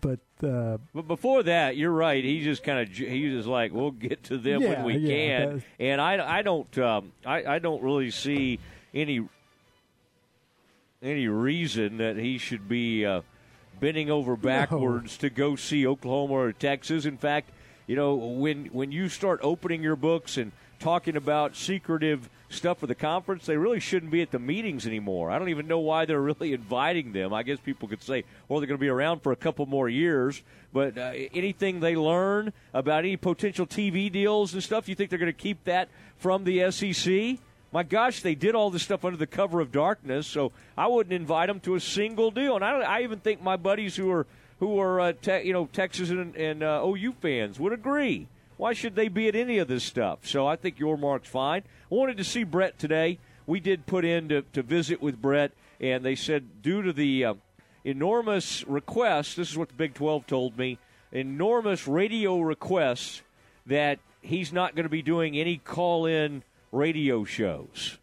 But 0.00 0.20
uh, 0.42 0.78
But 0.94 1.06
before 1.06 1.42
that, 1.44 1.76
you're 1.76 1.92
right. 1.92 2.24
He 2.24 2.42
just 2.42 2.64
kind 2.64 2.80
of 2.80 2.88
he 2.96 3.28
was 3.28 3.40
just 3.40 3.48
like, 3.48 3.72
"We'll 3.72 3.92
get 3.92 4.24
to 4.24 4.38
them 4.38 4.60
Yeah, 4.62 4.68
when 4.70 4.84
we 4.84 4.96
yeah, 4.96 5.08
can." 5.38 5.40
that's- 5.46 5.62
And 5.78 6.00
I, 6.00 6.38
I 6.38 6.42
don't, 6.42 6.78
um, 6.78 7.12
I, 7.24 7.44
I 7.44 7.58
don't 7.60 7.82
really 7.82 8.10
see 8.10 8.58
any 8.92 9.22
any 11.02 11.28
reason 11.28 11.98
that 11.98 12.16
he 12.16 12.38
should 12.38 12.68
be 12.68 13.04
uh, 13.06 13.22
bending 13.80 14.10
over 14.10 14.36
backwards 14.36 15.16
to 15.18 15.30
go 15.30 15.56
see 15.56 15.86
Oklahoma 15.86 16.34
or 16.34 16.52
Texas. 16.52 17.04
In 17.04 17.16
fact, 17.16 17.50
you 17.86 17.96
know, 17.96 18.14
when 18.14 18.66
when 18.66 18.92
you 18.92 19.08
start 19.08 19.40
opening 19.42 19.82
your 19.82 19.96
books 19.96 20.36
and 20.36 20.52
talking 20.78 21.16
about 21.16 21.54
secretive 21.56 22.28
stuff 22.52 22.78
for 22.78 22.86
the 22.86 22.94
conference, 22.94 23.46
they 23.46 23.56
really 23.56 23.80
shouldn't 23.80 24.12
be 24.12 24.22
at 24.22 24.30
the 24.30 24.38
meetings 24.38 24.86
anymore. 24.86 25.30
I 25.30 25.38
don't 25.38 25.48
even 25.48 25.66
know 25.66 25.78
why 25.78 26.04
they're 26.04 26.20
really 26.32 26.52
inviting 26.52 27.12
them. 27.12 27.32
I 27.32 27.42
guess 27.42 27.58
people 27.58 27.88
could 27.88 28.02
say, 28.02 28.24
well, 28.48 28.60
they're 28.60 28.66
going 28.66 28.78
to 28.78 28.82
be 28.82 28.88
around 28.88 29.20
for 29.20 29.32
a 29.32 29.36
couple 29.36 29.66
more 29.66 29.88
years. 29.88 30.42
But 30.72 30.96
uh, 30.96 31.12
anything 31.34 31.80
they 31.80 31.96
learn 31.96 32.52
about 32.72 33.00
any 33.00 33.16
potential 33.16 33.66
TV 33.66 34.10
deals 34.10 34.54
and 34.54 34.62
stuff, 34.62 34.88
you 34.88 34.94
think 34.94 35.10
they're 35.10 35.18
going 35.18 35.32
to 35.32 35.38
keep 35.38 35.64
that 35.64 35.88
from 36.18 36.44
the 36.44 36.70
SEC? 36.70 37.38
My 37.72 37.82
gosh, 37.82 38.20
they 38.20 38.34
did 38.34 38.54
all 38.54 38.70
this 38.70 38.82
stuff 38.82 39.04
under 39.04 39.16
the 39.16 39.26
cover 39.26 39.60
of 39.60 39.72
darkness, 39.72 40.26
so 40.26 40.52
I 40.76 40.88
wouldn't 40.88 41.14
invite 41.14 41.48
them 41.48 41.58
to 41.60 41.74
a 41.74 41.80
single 41.80 42.30
deal. 42.30 42.54
And 42.54 42.64
I, 42.64 42.80
I 42.80 43.00
even 43.02 43.18
think 43.18 43.42
my 43.42 43.56
buddies 43.56 43.96
who 43.96 44.10
are 44.10 44.26
who 44.60 44.78
are 44.78 45.00
uh, 45.00 45.12
te- 45.20 45.42
you 45.42 45.52
know 45.52 45.68
Texas 45.72 46.10
and, 46.10 46.36
and 46.36 46.62
uh, 46.62 46.82
OU 46.84 47.14
fans 47.20 47.58
would 47.58 47.72
agree. 47.72 48.28
Why 48.62 48.74
should 48.74 48.94
they 48.94 49.08
be 49.08 49.26
at 49.26 49.34
any 49.34 49.58
of 49.58 49.66
this 49.66 49.82
stuff? 49.82 50.20
So 50.24 50.46
I 50.46 50.54
think 50.54 50.78
Yormark's 50.78 51.28
fine. 51.28 51.62
I 51.90 51.94
wanted 51.96 52.16
to 52.18 52.22
see 52.22 52.44
Brett 52.44 52.78
today. 52.78 53.18
We 53.44 53.58
did 53.58 53.86
put 53.86 54.04
in 54.04 54.28
to, 54.28 54.42
to 54.52 54.62
visit 54.62 55.02
with 55.02 55.20
Brett, 55.20 55.50
and 55.80 56.04
they 56.04 56.14
said 56.14 56.62
due 56.62 56.80
to 56.80 56.92
the 56.92 57.24
uh, 57.24 57.34
enormous 57.82 58.64
requests, 58.68 59.34
this 59.34 59.50
is 59.50 59.58
what 59.58 59.70
the 59.70 59.74
Big 59.74 59.94
12 59.94 60.28
told 60.28 60.56
me, 60.56 60.78
enormous 61.10 61.88
radio 61.88 62.38
requests 62.38 63.22
that 63.66 63.98
he's 64.20 64.52
not 64.52 64.76
going 64.76 64.84
to 64.84 64.88
be 64.88 65.02
doing 65.02 65.36
any 65.36 65.56
call 65.56 66.06
in 66.06 66.44
radio 66.70 67.24
shows. 67.24 67.98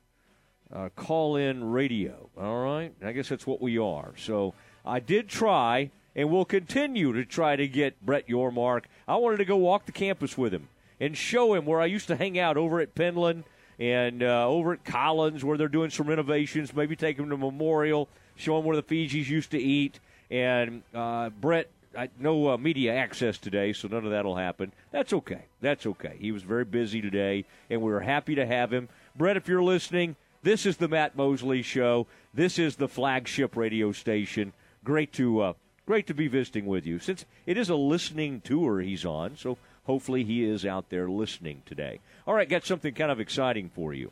Uh, 0.73 0.89
call 0.93 1.37
in 1.37 1.71
radio. 1.71 2.29
All 2.37 2.65
right? 2.65 2.93
I 3.01 3.13
guess 3.13 3.29
that's 3.29 3.47
what 3.47 3.61
we 3.61 3.77
are. 3.77 4.11
So 4.17 4.53
I 4.85 4.99
did 4.99 5.29
try, 5.29 5.91
and 6.19 6.29
we'll 6.29 6.43
continue 6.43 7.13
to 7.13 7.23
try 7.23 7.55
to 7.55 7.65
get 7.65 8.05
Brett 8.05 8.27
Yormark. 8.27 8.83
I 9.07 9.15
wanted 9.15 9.37
to 9.37 9.45
go 9.45 9.55
walk 9.55 9.85
the 9.85 9.93
campus 9.93 10.37
with 10.37 10.53
him 10.53 10.67
and 10.99 11.15
show 11.15 11.53
him 11.53 11.65
where 11.65 11.79
I 11.79 11.85
used 11.85 12.07
to 12.09 12.17
hang 12.17 12.37
out 12.37 12.57
over 12.57 12.81
at 12.81 12.93
Penland 12.93 13.45
and 13.79 14.21
uh, 14.21 14.45
over 14.45 14.73
at 14.73 14.83
Collins, 14.83 15.45
where 15.45 15.57
they're 15.57 15.69
doing 15.69 15.91
some 15.91 16.07
renovations. 16.07 16.75
Maybe 16.75 16.97
take 16.97 17.17
him 17.17 17.29
to 17.29 17.37
Memorial, 17.37 18.09
show 18.35 18.59
him 18.59 18.65
where 18.65 18.75
the 18.75 18.83
Fijis 18.83 19.29
used 19.29 19.51
to 19.51 19.57
eat. 19.57 20.01
And 20.29 20.83
uh, 20.93 21.29
Brett, 21.29 21.69
I, 21.97 22.09
no 22.19 22.49
uh, 22.49 22.57
media 22.57 22.95
access 22.95 23.37
today, 23.37 23.71
so 23.71 23.87
none 23.87 24.03
of 24.03 24.11
that'll 24.11 24.35
happen. 24.35 24.73
That's 24.91 25.13
okay. 25.13 25.45
That's 25.61 25.85
okay. 25.85 26.17
He 26.19 26.33
was 26.33 26.43
very 26.43 26.65
busy 26.65 26.99
today, 26.99 27.45
and 27.69 27.81
we 27.81 27.93
were 27.93 28.01
happy 28.01 28.35
to 28.35 28.45
have 28.45 28.73
him. 28.73 28.89
Brett, 29.15 29.37
if 29.37 29.47
you're 29.47 29.63
listening, 29.63 30.17
this 30.43 30.65
is 30.65 30.75
the 30.75 30.89
Matt 30.89 31.15
Mosley 31.15 31.61
Show. 31.61 32.07
This 32.33 32.59
is 32.59 32.75
the 32.75 32.89
flagship 32.89 33.55
radio 33.55 33.93
station. 33.93 34.51
Great 34.83 35.13
to 35.13 35.39
uh, 35.39 35.53
great 35.89 36.05
to 36.05 36.13
be 36.13 36.27
visiting 36.27 36.67
with 36.67 36.85
you. 36.85 36.99
Since 36.99 37.25
it 37.47 37.57
is 37.57 37.67
a 37.67 37.73
listening 37.73 38.41
tour 38.41 38.79
he's 38.79 39.03
on, 39.03 39.35
so 39.35 39.57
hopefully 39.85 40.23
he 40.23 40.47
is 40.47 40.63
out 40.63 40.91
there 40.91 41.09
listening 41.09 41.63
today. 41.65 41.99
All 42.27 42.35
right, 42.35 42.47
got 42.47 42.63
something 42.63 42.93
kind 42.93 43.09
of 43.09 43.19
exciting 43.19 43.71
for 43.73 43.91
you. 43.91 44.11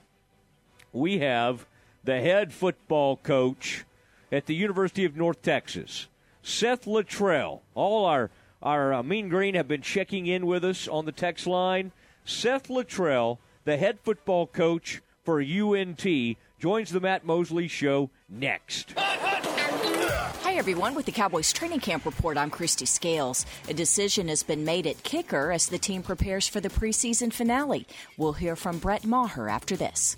We 0.91 1.19
have 1.19 1.67
the 2.03 2.19
head 2.19 2.51
football 2.51 3.17
coach 3.17 3.85
at 4.31 4.47
the 4.47 4.55
University 4.55 5.05
of 5.05 5.15
North 5.15 5.43
Texas, 5.43 6.07
Seth 6.41 6.85
Littrell. 6.85 7.59
All 7.75 8.05
our 8.05 8.31
our 8.63 8.91
uh, 8.91 9.03
Mean 9.03 9.29
Green 9.29 9.53
have 9.53 9.67
been 9.67 9.83
checking 9.83 10.25
in 10.25 10.47
with 10.47 10.65
us 10.65 10.87
on 10.87 11.05
the 11.05 11.11
text 11.11 11.45
line. 11.45 11.91
Seth 12.25 12.69
Littrell, 12.69 13.37
the 13.65 13.77
head 13.77 13.99
football 13.99 14.47
coach 14.47 15.03
for 15.23 15.39
UNT, 15.39 16.03
joins 16.57 16.89
the 16.89 16.99
Matt 16.99 17.23
Mosley 17.23 17.67
Show 17.67 18.09
next. 18.27 18.95
Everyone. 20.57 20.95
With 20.95 21.05
the 21.05 21.11
Cowboys 21.11 21.53
training 21.53 21.81
camp 21.81 22.03
report, 22.03 22.35
I'm 22.35 22.49
Kristi 22.49 22.87
Scales. 22.87 23.45
A 23.69 23.75
decision 23.75 24.27
has 24.27 24.41
been 24.41 24.65
made 24.65 24.87
at 24.87 25.03
kicker 25.03 25.51
as 25.51 25.67
the 25.67 25.77
team 25.77 26.01
prepares 26.01 26.47
for 26.47 26.59
the 26.59 26.67
preseason 26.69 27.31
finale. 27.31 27.85
We'll 28.17 28.33
hear 28.33 28.55
from 28.55 28.79
Brett 28.79 29.05
Maher 29.05 29.47
after 29.47 29.75
this. 29.75 30.17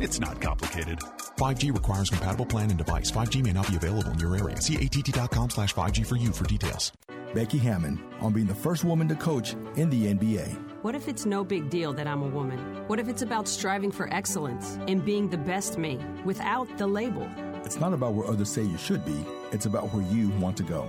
It's 0.00 0.18
not 0.18 0.40
complicated. 0.40 0.98
5G 1.38 1.72
requires 1.72 2.10
compatible 2.10 2.46
plan 2.46 2.70
and 2.70 2.78
device. 2.78 3.10
5G 3.10 3.42
may 3.42 3.52
not 3.52 3.68
be 3.68 3.76
available 3.76 4.10
in 4.10 4.18
your 4.18 4.36
area. 4.36 4.60
See 4.60 4.74
att.com 4.76 5.50
slash 5.50 5.74
5G 5.74 6.06
for 6.06 6.16
you 6.16 6.32
for 6.32 6.44
details. 6.44 6.92
Becky 7.32 7.58
Hammon 7.58 8.00
on 8.20 8.32
being 8.32 8.46
the 8.46 8.54
first 8.54 8.84
woman 8.84 9.08
to 9.08 9.14
coach 9.14 9.54
in 9.76 9.90
the 9.90 10.12
NBA. 10.14 10.82
What 10.82 10.94
if 10.94 11.08
it's 11.08 11.26
no 11.26 11.44
big 11.44 11.70
deal 11.70 11.92
that 11.92 12.06
I'm 12.06 12.22
a 12.22 12.28
woman? 12.28 12.58
What 12.88 12.98
if 13.00 13.08
it's 13.08 13.22
about 13.22 13.48
striving 13.48 13.90
for 13.90 14.12
excellence 14.12 14.78
and 14.86 15.04
being 15.04 15.28
the 15.30 15.38
best 15.38 15.78
me 15.78 15.98
without 16.24 16.76
the 16.76 16.86
label? 16.86 17.28
It's 17.64 17.78
not 17.80 17.92
about 17.92 18.14
where 18.14 18.28
others 18.28 18.50
say 18.50 18.62
you 18.62 18.78
should 18.78 19.04
be, 19.04 19.24
it's 19.52 19.66
about 19.66 19.92
where 19.94 20.04
you 20.12 20.28
want 20.40 20.56
to 20.58 20.62
go. 20.62 20.88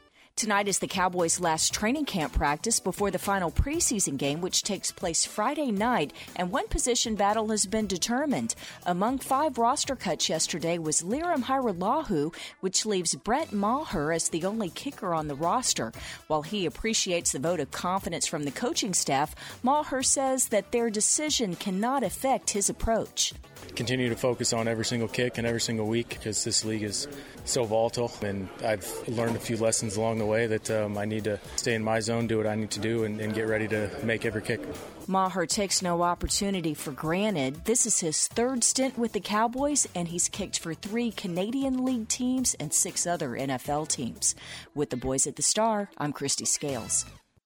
Tonight 0.35 0.67
is 0.67 0.79
the 0.79 0.87
Cowboys' 0.87 1.39
last 1.39 1.71
training 1.71 2.05
camp 2.05 2.33
practice 2.33 2.79
before 2.79 3.11
the 3.11 3.19
final 3.19 3.51
preseason 3.51 4.17
game, 4.17 4.41
which 4.41 4.63
takes 4.63 4.91
place 4.91 5.23
Friday 5.23 5.69
night, 5.71 6.13
and 6.35 6.49
one 6.49 6.67
position 6.67 7.13
battle 7.13 7.49
has 7.49 7.67
been 7.67 7.85
determined. 7.85 8.55
Among 8.87 9.19
five 9.19 9.59
roster 9.59 9.95
cuts 9.95 10.29
yesterday 10.29 10.79
was 10.79 11.03
Lirim 11.03 11.43
Hajrullahu, 11.43 12.33
which 12.61 12.87
leaves 12.87 13.13
Brett 13.13 13.53
Maher 13.53 14.11
as 14.11 14.29
the 14.29 14.45
only 14.45 14.69
kicker 14.69 15.13
on 15.13 15.27
the 15.27 15.35
roster. 15.35 15.91
While 16.25 16.41
he 16.41 16.65
appreciates 16.65 17.33
the 17.33 17.39
vote 17.39 17.59
of 17.59 17.69
confidence 17.69 18.25
from 18.25 18.43
the 18.43 18.51
coaching 18.51 18.95
staff, 18.95 19.35
Maher 19.61 20.01
says 20.01 20.47
that 20.47 20.71
their 20.71 20.89
decision 20.89 21.55
cannot 21.55 22.03
affect 22.03 22.49
his 22.49 22.67
approach. 22.67 23.33
continue 23.75 24.09
to 24.09 24.15
focus 24.15 24.53
on 24.53 24.67
every 24.67 24.85
single 24.85 25.07
kick 25.07 25.37
and 25.37 25.45
every 25.45 25.61
single 25.61 25.85
week 25.85 26.09
because 26.09 26.43
this 26.43 26.65
league 26.65 26.81
is 26.83 27.07
so 27.45 27.63
volatile. 27.63 28.11
And 28.21 28.49
I've 28.63 28.87
learned 29.07 29.35
a 29.35 29.39
few 29.39 29.57
lessons 29.57 29.95
along 29.95 30.19
the 30.19 30.25
way 30.25 30.47
that 30.47 30.69
um, 30.71 30.97
I 30.97 31.05
need 31.05 31.23
to 31.25 31.39
stay 31.55 31.75
in 31.75 31.83
my 31.83 31.99
zone, 31.99 32.27
do 32.27 32.37
what 32.37 32.47
I 32.47 32.55
need 32.55 32.71
to 32.71 32.79
do, 32.79 33.03
and, 33.03 33.19
and 33.19 33.33
get 33.33 33.47
ready 33.47 33.67
to 33.69 33.89
make 34.03 34.25
every 34.25 34.41
kick. 34.41 34.61
Maher 35.07 35.45
takes 35.45 35.81
no 35.81 36.03
opportunity 36.03 36.73
for 36.73 36.91
granted. 36.91 37.65
This 37.65 37.85
is 37.85 37.99
his 37.99 38.27
third 38.27 38.63
stint 38.63 38.97
with 38.97 39.13
the 39.13 39.19
Cowboys, 39.19 39.87
and 39.95 40.07
he's 40.07 40.29
kicked 40.29 40.59
for 40.59 40.73
three 40.73 41.11
Canadian 41.11 41.83
League 41.83 42.07
teams 42.07 42.53
and 42.55 42.73
six 42.73 43.05
other 43.07 43.31
NFL 43.31 43.87
teams. 43.87 44.35
With 44.75 44.89
the 44.89 44.97
boys 44.97 45.27
at 45.27 45.35
the 45.35 45.41
Star, 45.41 45.89
I'm 45.97 46.13
Kristi 46.13 46.47
Scales. 46.47 47.05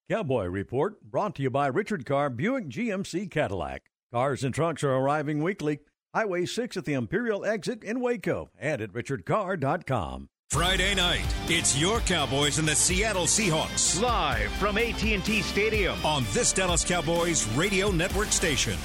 Cowboy 0.09 0.45
Report 0.45 1.01
brought 1.01 1.35
to 1.35 1.43
you 1.43 1.49
by 1.49 1.67
Richard 1.67 2.05
Carr 2.05 2.29
Buick 2.29 2.67
GMC 2.67 3.31
Cadillac. 3.31 3.83
Cars 4.13 4.43
and 4.43 4.53
trucks 4.53 4.83
are 4.83 4.93
arriving 4.93 5.41
weekly. 5.41 5.79
Highway 6.15 6.45
6 6.45 6.77
at 6.77 6.85
the 6.85 6.93
Imperial 6.93 7.43
exit 7.43 7.83
in 7.83 7.99
Waco 7.99 8.49
and 8.57 8.81
at 8.81 8.93
richardcarr.com. 8.93 10.29
Friday 10.49 10.95
night, 10.95 11.25
it's 11.47 11.77
your 11.77 11.99
Cowboys 11.99 12.57
and 12.57 12.65
the 12.65 12.73
Seattle 12.75 13.25
Seahawks. 13.25 13.99
Live 14.01 14.49
from 14.53 14.77
AT&T 14.77 15.41
Stadium 15.41 16.05
on 16.05 16.23
this 16.31 16.53
Dallas 16.53 16.85
Cowboys 16.85 17.45
radio 17.49 17.91
network 17.91 18.29
station. 18.29 18.77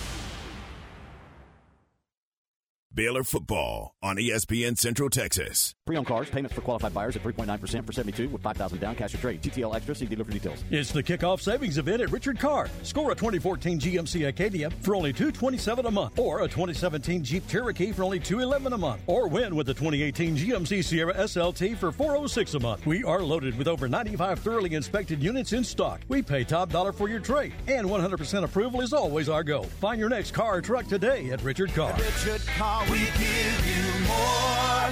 Baylor 2.92 3.22
football 3.22 3.94
on 4.02 4.16
ESPN 4.16 4.76
Central 4.76 5.08
Texas. 5.08 5.76
Pre-owned 5.86 6.08
cars, 6.08 6.28
payments 6.28 6.54
for 6.56 6.60
qualified 6.60 6.92
buyers 6.92 7.14
at 7.14 7.22
3.9% 7.22 7.86
for 7.86 7.92
72 7.92 8.28
with 8.28 8.42
5000 8.42 8.80
down, 8.80 8.96
cash 8.96 9.14
or 9.14 9.18
trade. 9.18 9.40
TTL 9.42 9.72
Extra, 9.76 9.94
see 9.94 10.06
dealer 10.06 10.24
for 10.24 10.32
details. 10.32 10.64
It's 10.72 10.90
the 10.90 11.02
kickoff 11.02 11.40
savings 11.40 11.78
event 11.78 12.02
at 12.02 12.10
Richard 12.10 12.40
Carr. 12.40 12.68
Score 12.82 13.12
a 13.12 13.14
2014 13.14 13.78
GMC 13.78 14.26
Acadia 14.26 14.70
for 14.82 14.96
only 14.96 15.12
$227 15.12 15.86
a 15.86 15.90
month, 15.90 16.18
or 16.18 16.40
a 16.40 16.48
2017 16.48 17.22
Jeep 17.22 17.46
Cherokee 17.46 17.92
for 17.92 18.02
only 18.02 18.18
211 18.18 18.72
a 18.72 18.78
month, 18.78 19.02
or 19.06 19.28
win 19.28 19.54
with 19.54 19.68
the 19.68 19.74
2018 19.74 20.36
GMC 20.36 20.84
Sierra 20.84 21.14
SLT 21.14 21.76
for 21.76 21.92
406 21.92 22.54
a 22.54 22.60
month. 22.60 22.84
We 22.86 23.04
are 23.04 23.22
loaded 23.22 23.56
with 23.56 23.68
over 23.68 23.88
95 23.88 24.40
thoroughly 24.40 24.74
inspected 24.74 25.22
units 25.22 25.52
in 25.52 25.62
stock. 25.62 26.00
We 26.08 26.22
pay 26.22 26.42
top 26.42 26.70
dollar 26.70 26.92
for 26.92 27.08
your 27.08 27.20
trade, 27.20 27.52
and 27.68 27.86
100% 27.86 28.42
approval 28.42 28.80
is 28.80 28.92
always 28.92 29.28
our 29.28 29.44
goal. 29.44 29.64
Find 29.64 30.00
your 30.00 30.08
next 30.08 30.32
car 30.32 30.56
or 30.56 30.60
truck 30.60 30.88
today 30.88 31.30
at 31.30 31.42
Richard 31.44 31.72
Carr. 31.72 31.96
Richard 31.96 32.44
Car, 32.56 32.79
we 32.88 32.98
give 32.98 33.66
you 33.66 34.06
more. 34.06 34.90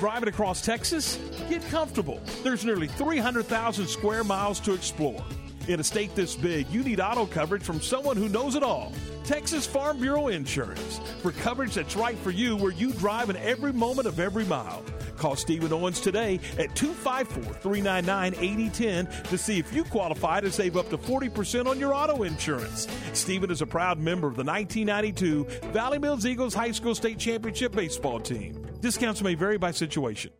Driving 0.00 0.28
across 0.28 0.60
Texas? 0.60 1.18
Get 1.48 1.62
comfortable. 1.68 2.20
There's 2.42 2.64
nearly 2.64 2.88
300,000 2.88 3.86
square 3.86 4.24
miles 4.24 4.60
to 4.60 4.74
explore. 4.74 5.24
In 5.68 5.80
a 5.80 5.84
state 5.84 6.14
this 6.14 6.34
big, 6.34 6.66
you 6.70 6.82
need 6.82 6.98
auto 6.98 7.26
coverage 7.26 7.62
from 7.62 7.82
someone 7.82 8.16
who 8.16 8.30
knows 8.30 8.54
it 8.54 8.62
all. 8.62 8.90
Texas 9.22 9.66
Farm 9.66 10.00
Bureau 10.00 10.28
Insurance. 10.28 10.98
For 11.20 11.30
coverage 11.30 11.74
that's 11.74 11.94
right 11.94 12.16
for 12.16 12.30
you 12.30 12.56
where 12.56 12.72
you 12.72 12.90
drive 12.94 13.28
in 13.28 13.36
every 13.36 13.74
moment 13.74 14.08
of 14.08 14.18
every 14.18 14.46
mile. 14.46 14.82
Call 15.18 15.36
Stephen 15.36 15.70
Owens 15.70 16.00
today 16.00 16.40
at 16.58 16.74
254 16.74 17.52
399 17.52 18.34
8010 18.42 19.24
to 19.24 19.36
see 19.36 19.58
if 19.58 19.70
you 19.74 19.84
qualify 19.84 20.40
to 20.40 20.50
save 20.50 20.78
up 20.78 20.88
to 20.88 20.96
40% 20.96 21.66
on 21.66 21.78
your 21.78 21.92
auto 21.92 22.22
insurance. 22.22 22.88
Stephen 23.12 23.50
is 23.50 23.60
a 23.60 23.66
proud 23.66 23.98
member 23.98 24.26
of 24.26 24.36
the 24.36 24.44
1992 24.44 25.44
Valley 25.72 25.98
Mills 25.98 26.24
Eagles 26.24 26.54
High 26.54 26.72
School 26.72 26.94
State 26.94 27.18
Championship 27.18 27.72
baseball 27.72 28.20
team. 28.20 28.64
Discounts 28.80 29.20
may 29.20 29.34
vary 29.34 29.58
by 29.58 29.72
situation. 29.72 30.30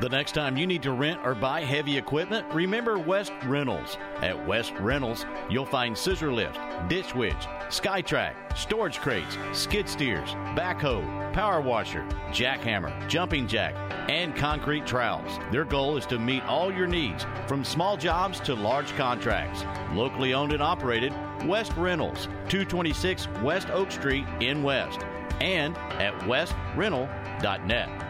The 0.00 0.08
next 0.08 0.32
time 0.32 0.56
you 0.56 0.66
need 0.66 0.82
to 0.84 0.92
rent 0.92 1.20
or 1.24 1.34
buy 1.34 1.60
heavy 1.60 1.98
equipment, 1.98 2.46
remember 2.54 2.98
West 2.98 3.32
Rentals. 3.44 3.98
At 4.22 4.46
West 4.46 4.72
Rentals, 4.80 5.26
you'll 5.50 5.66
find 5.66 5.96
scissor 5.96 6.32
lifts, 6.32 6.58
ditch 6.88 7.14
witch, 7.14 7.36
SkyTrack, 7.68 8.56
storage 8.56 8.98
crates, 8.98 9.36
skid 9.52 9.86
steers, 9.86 10.30
backhoe, 10.56 11.34
power 11.34 11.60
washer, 11.60 12.02
jackhammer, 12.30 13.06
jumping 13.10 13.46
jack, 13.46 13.74
and 14.08 14.34
concrete 14.34 14.86
trowels. 14.86 15.38
Their 15.52 15.66
goal 15.66 15.98
is 15.98 16.06
to 16.06 16.18
meet 16.18 16.44
all 16.44 16.72
your 16.72 16.86
needs, 16.86 17.26
from 17.46 17.62
small 17.62 17.98
jobs 17.98 18.40
to 18.40 18.54
large 18.54 18.96
contracts. 18.96 19.66
Locally 19.92 20.32
owned 20.32 20.54
and 20.54 20.62
operated, 20.62 21.12
West 21.44 21.72
Rentals, 21.76 22.24
226 22.48 23.28
West 23.42 23.68
Oak 23.68 23.90
Street 23.90 24.24
in 24.40 24.62
West, 24.62 25.00
and 25.42 25.76
at 25.76 26.18
westrental.net. 26.20 28.09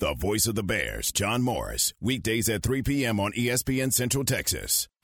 The 0.00 0.14
voice 0.14 0.46
of 0.46 0.54
the 0.54 0.62
Bears, 0.62 1.12
John 1.12 1.42
Morris, 1.42 1.92
weekdays 2.00 2.48
at 2.48 2.62
3 2.62 2.80
p.m. 2.80 3.20
on 3.20 3.32
ESPN 3.32 3.92
Central 3.92 4.24
Texas. 4.24 4.88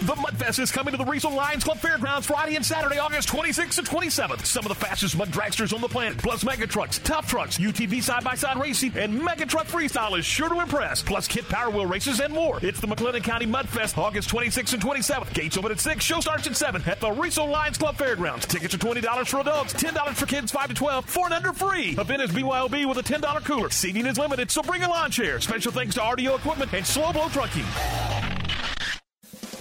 The 0.00 0.14
Mudfest 0.14 0.58
is 0.58 0.72
coming 0.72 0.90
to 0.92 0.98
the 0.98 1.04
Riesel 1.04 1.32
Lions 1.32 1.62
Club 1.62 1.78
Fairgrounds 1.78 2.26
Friday 2.26 2.56
and 2.56 2.66
Saturday, 2.66 2.98
August 2.98 3.28
26th 3.28 3.78
and 3.78 3.88
27th. 3.88 4.44
Some 4.44 4.64
of 4.64 4.68
the 4.68 4.74
fastest 4.74 5.16
mud 5.16 5.28
dragsters 5.28 5.72
on 5.72 5.80
the 5.80 5.86
planet, 5.86 6.18
plus 6.18 6.44
mega 6.44 6.66
trucks, 6.66 6.98
tough 6.98 7.28
trucks, 7.28 7.58
UTV 7.58 8.02
side 8.02 8.24
by 8.24 8.34
side 8.34 8.58
racing, 8.60 8.92
and 8.96 9.22
mega 9.22 9.46
truck 9.46 9.66
freestyle 9.68 10.18
is 10.18 10.24
sure 10.24 10.48
to 10.48 10.58
impress. 10.58 11.02
Plus 11.02 11.28
kit 11.28 11.48
power 11.48 11.70
wheel 11.70 11.86
races 11.86 12.18
and 12.18 12.34
more. 12.34 12.58
It's 12.62 12.80
the 12.80 12.88
McLennan 12.88 13.22
County 13.22 13.46
Mudfest, 13.46 13.96
August 13.96 14.28
26th 14.30 14.72
and 14.72 14.82
27th. 14.82 15.32
Gates 15.34 15.56
open 15.56 15.70
at 15.70 15.78
6, 15.78 16.04
show 16.04 16.18
starts 16.18 16.48
at 16.48 16.56
7 16.56 16.82
at 16.86 16.98
the 16.98 17.08
Riesel 17.08 17.48
Lions 17.48 17.78
Club 17.78 17.96
Fairgrounds. 17.96 18.46
Tickets 18.46 18.74
are 18.74 18.78
$20 18.78 19.28
for 19.28 19.40
adults, 19.40 19.72
$10 19.74 20.14
for 20.14 20.26
kids 20.26 20.50
5 20.50 20.68
to 20.68 20.74
12, 20.74 21.04
4 21.04 21.26
and 21.26 21.34
under 21.34 21.52
free. 21.52 21.90
Event 21.90 22.22
is 22.22 22.32
BYOB 22.32 22.88
with 22.88 22.98
a 22.98 23.02
$10 23.02 23.44
cooler. 23.44 23.70
Seating 23.70 24.06
is 24.06 24.18
limited, 24.18 24.50
so 24.50 24.62
bring 24.62 24.82
a 24.82 24.88
lawn 24.88 25.12
chair. 25.12 25.40
Special 25.40 25.70
thanks 25.70 25.94
to 25.94 26.00
RDO 26.00 26.38
Equipment 26.38 26.72
and 26.72 26.84
Slow 26.84 27.12
Blow 27.12 27.28
Trucking. 27.28 28.31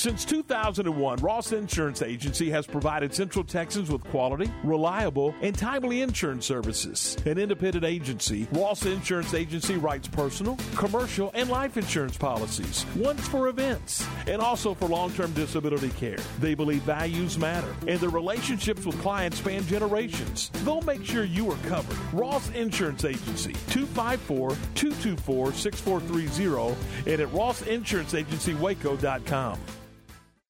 Since 0.00 0.24
2001, 0.24 1.18
Ross 1.18 1.52
Insurance 1.52 2.00
Agency 2.00 2.48
has 2.48 2.66
provided 2.66 3.14
Central 3.14 3.44
Texans 3.44 3.90
with 3.90 4.02
quality, 4.04 4.50
reliable, 4.64 5.34
and 5.42 5.54
timely 5.54 6.00
insurance 6.00 6.46
services. 6.46 7.18
An 7.26 7.36
independent 7.36 7.84
agency, 7.84 8.48
Ross 8.52 8.86
Insurance 8.86 9.34
Agency 9.34 9.76
writes 9.76 10.08
personal, 10.08 10.56
commercial, 10.74 11.30
and 11.34 11.50
life 11.50 11.76
insurance 11.76 12.16
policies, 12.16 12.86
once 12.96 13.28
for 13.28 13.48
events, 13.48 14.06
and 14.26 14.40
also 14.40 14.72
for 14.72 14.88
long 14.88 15.12
term 15.12 15.34
disability 15.34 15.90
care. 15.90 16.16
They 16.38 16.54
believe 16.54 16.80
values 16.84 17.36
matter, 17.36 17.76
and 17.86 18.00
their 18.00 18.08
relationships 18.08 18.86
with 18.86 18.98
clients 19.02 19.36
span 19.36 19.66
generations. 19.66 20.50
They'll 20.64 20.80
make 20.80 21.04
sure 21.04 21.24
you 21.24 21.50
are 21.50 21.58
covered. 21.68 21.98
Ross 22.14 22.48
Insurance 22.52 23.04
Agency, 23.04 23.52
254 23.68 24.56
224 24.74 25.52
6430, 25.52 27.12
and 27.12 27.20
at 27.20 27.28
rossinsuranceagencywaco.com. 27.28 29.58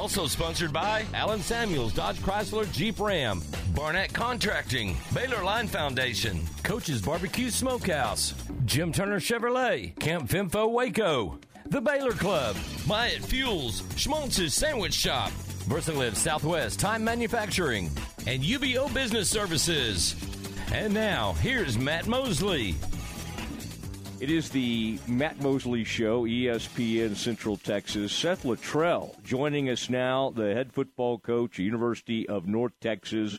Also 0.00 0.26
sponsored 0.26 0.72
by 0.72 1.04
Allen 1.12 1.42
Samuels 1.42 1.92
Dodge 1.92 2.16
Chrysler 2.20 2.72
Jeep 2.72 2.98
Ram, 2.98 3.42
Barnett 3.74 4.14
Contracting, 4.14 4.96
Baylor 5.14 5.44
Line 5.44 5.68
Foundation, 5.68 6.40
Coach's 6.62 7.02
Barbecue 7.02 7.50
Smokehouse, 7.50 8.32
Jim 8.64 8.92
Turner 8.92 9.20
Chevrolet, 9.20 9.94
Camp 10.00 10.26
Fimfo 10.26 10.70
Waco, 10.70 11.38
The 11.66 11.82
Baylor 11.82 12.12
Club, 12.12 12.56
Myatt 12.86 13.22
Fuels, 13.26 13.82
Schmaltz's 13.96 14.54
Sandwich 14.54 14.94
Shop, 14.94 15.32
VersaLive 15.68 16.16
Southwest 16.16 16.80
Time 16.80 17.04
Manufacturing, 17.04 17.90
and 18.26 18.42
UBEO 18.42 18.92
Business 18.94 19.28
Services. 19.28 20.16
And 20.72 20.94
now, 20.94 21.34
here's 21.42 21.76
Matt 21.76 22.06
Mosley. 22.06 22.74
It 24.20 24.30
is 24.30 24.50
the 24.50 24.98
Matt 25.08 25.40
Mosley 25.40 25.82
Show, 25.82 26.26
ESPN 26.26 27.16
Central 27.16 27.56
Texas. 27.56 28.12
Seth 28.12 28.42
Littrell 28.42 29.14
joining 29.22 29.70
us 29.70 29.88
now, 29.88 30.28
the 30.28 30.52
head 30.52 30.74
football 30.74 31.18
coach, 31.18 31.58
University 31.58 32.28
of 32.28 32.46
North 32.46 32.74
Texas. 32.82 33.38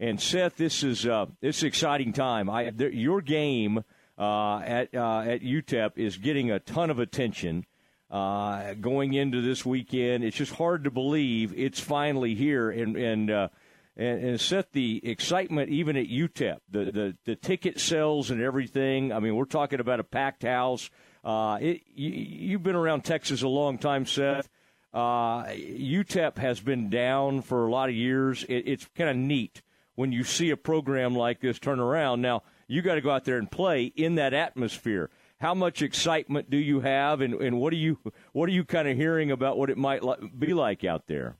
And 0.00 0.18
Seth, 0.18 0.56
this 0.56 0.82
is 0.82 1.04
uh, 1.04 1.26
this 1.42 1.62
exciting 1.62 2.14
time. 2.14 2.48
I, 2.48 2.70
your 2.70 3.20
game 3.20 3.84
uh, 4.18 4.60
at 4.60 4.94
uh, 4.94 5.20
at 5.20 5.42
UTEP 5.42 5.98
is 5.98 6.16
getting 6.16 6.50
a 6.50 6.60
ton 6.60 6.88
of 6.88 6.98
attention 6.98 7.66
uh, 8.10 8.72
going 8.72 9.12
into 9.12 9.42
this 9.42 9.66
weekend. 9.66 10.24
It's 10.24 10.38
just 10.38 10.54
hard 10.54 10.84
to 10.84 10.90
believe 10.90 11.52
it's 11.54 11.78
finally 11.78 12.34
here, 12.34 12.70
and 12.70 12.96
and 12.96 13.30
uh, 13.30 13.48
and, 13.96 14.22
and 14.22 14.40
set 14.40 14.72
the 14.72 15.00
excitement 15.08 15.70
even 15.70 15.96
at 15.96 16.06
UTEP, 16.06 16.58
the, 16.70 16.84
the 16.84 17.16
the 17.24 17.36
ticket 17.36 17.80
sales 17.80 18.30
and 18.30 18.42
everything. 18.42 19.12
I 19.12 19.20
mean, 19.20 19.36
we're 19.36 19.44
talking 19.44 19.80
about 19.80 20.00
a 20.00 20.04
packed 20.04 20.42
house. 20.42 20.90
Uh, 21.24 21.58
it, 21.60 21.82
you, 21.94 22.10
you've 22.10 22.62
been 22.62 22.76
around 22.76 23.04
Texas 23.04 23.42
a 23.42 23.48
long 23.48 23.78
time, 23.78 24.06
Seth. 24.06 24.48
Uh, 24.92 25.44
UTEP 25.44 26.38
has 26.38 26.60
been 26.60 26.88
down 26.88 27.42
for 27.42 27.66
a 27.66 27.70
lot 27.70 27.88
of 27.88 27.94
years. 27.94 28.44
It, 28.44 28.64
it's 28.66 28.86
kind 28.94 29.10
of 29.10 29.16
neat 29.16 29.62
when 29.94 30.12
you 30.12 30.24
see 30.24 30.50
a 30.50 30.56
program 30.56 31.14
like 31.14 31.40
this 31.40 31.58
turn 31.58 31.80
around. 31.80 32.22
Now 32.22 32.42
you 32.68 32.82
got 32.82 32.94
to 32.94 33.00
go 33.00 33.10
out 33.10 33.24
there 33.24 33.38
and 33.38 33.50
play 33.50 33.84
in 33.84 34.14
that 34.16 34.34
atmosphere. 34.34 35.10
How 35.38 35.54
much 35.54 35.82
excitement 35.82 36.48
do 36.48 36.56
you 36.56 36.80
have, 36.80 37.20
and, 37.20 37.34
and 37.34 37.60
what 37.60 37.72
are 37.74 37.76
you 37.76 37.98
what 38.32 38.48
are 38.48 38.52
you 38.52 38.64
kind 38.64 38.88
of 38.88 38.96
hearing 38.96 39.30
about 39.30 39.58
what 39.58 39.68
it 39.68 39.76
might 39.76 40.02
li- 40.02 40.30
be 40.38 40.54
like 40.54 40.82
out 40.82 41.08
there? 41.08 41.36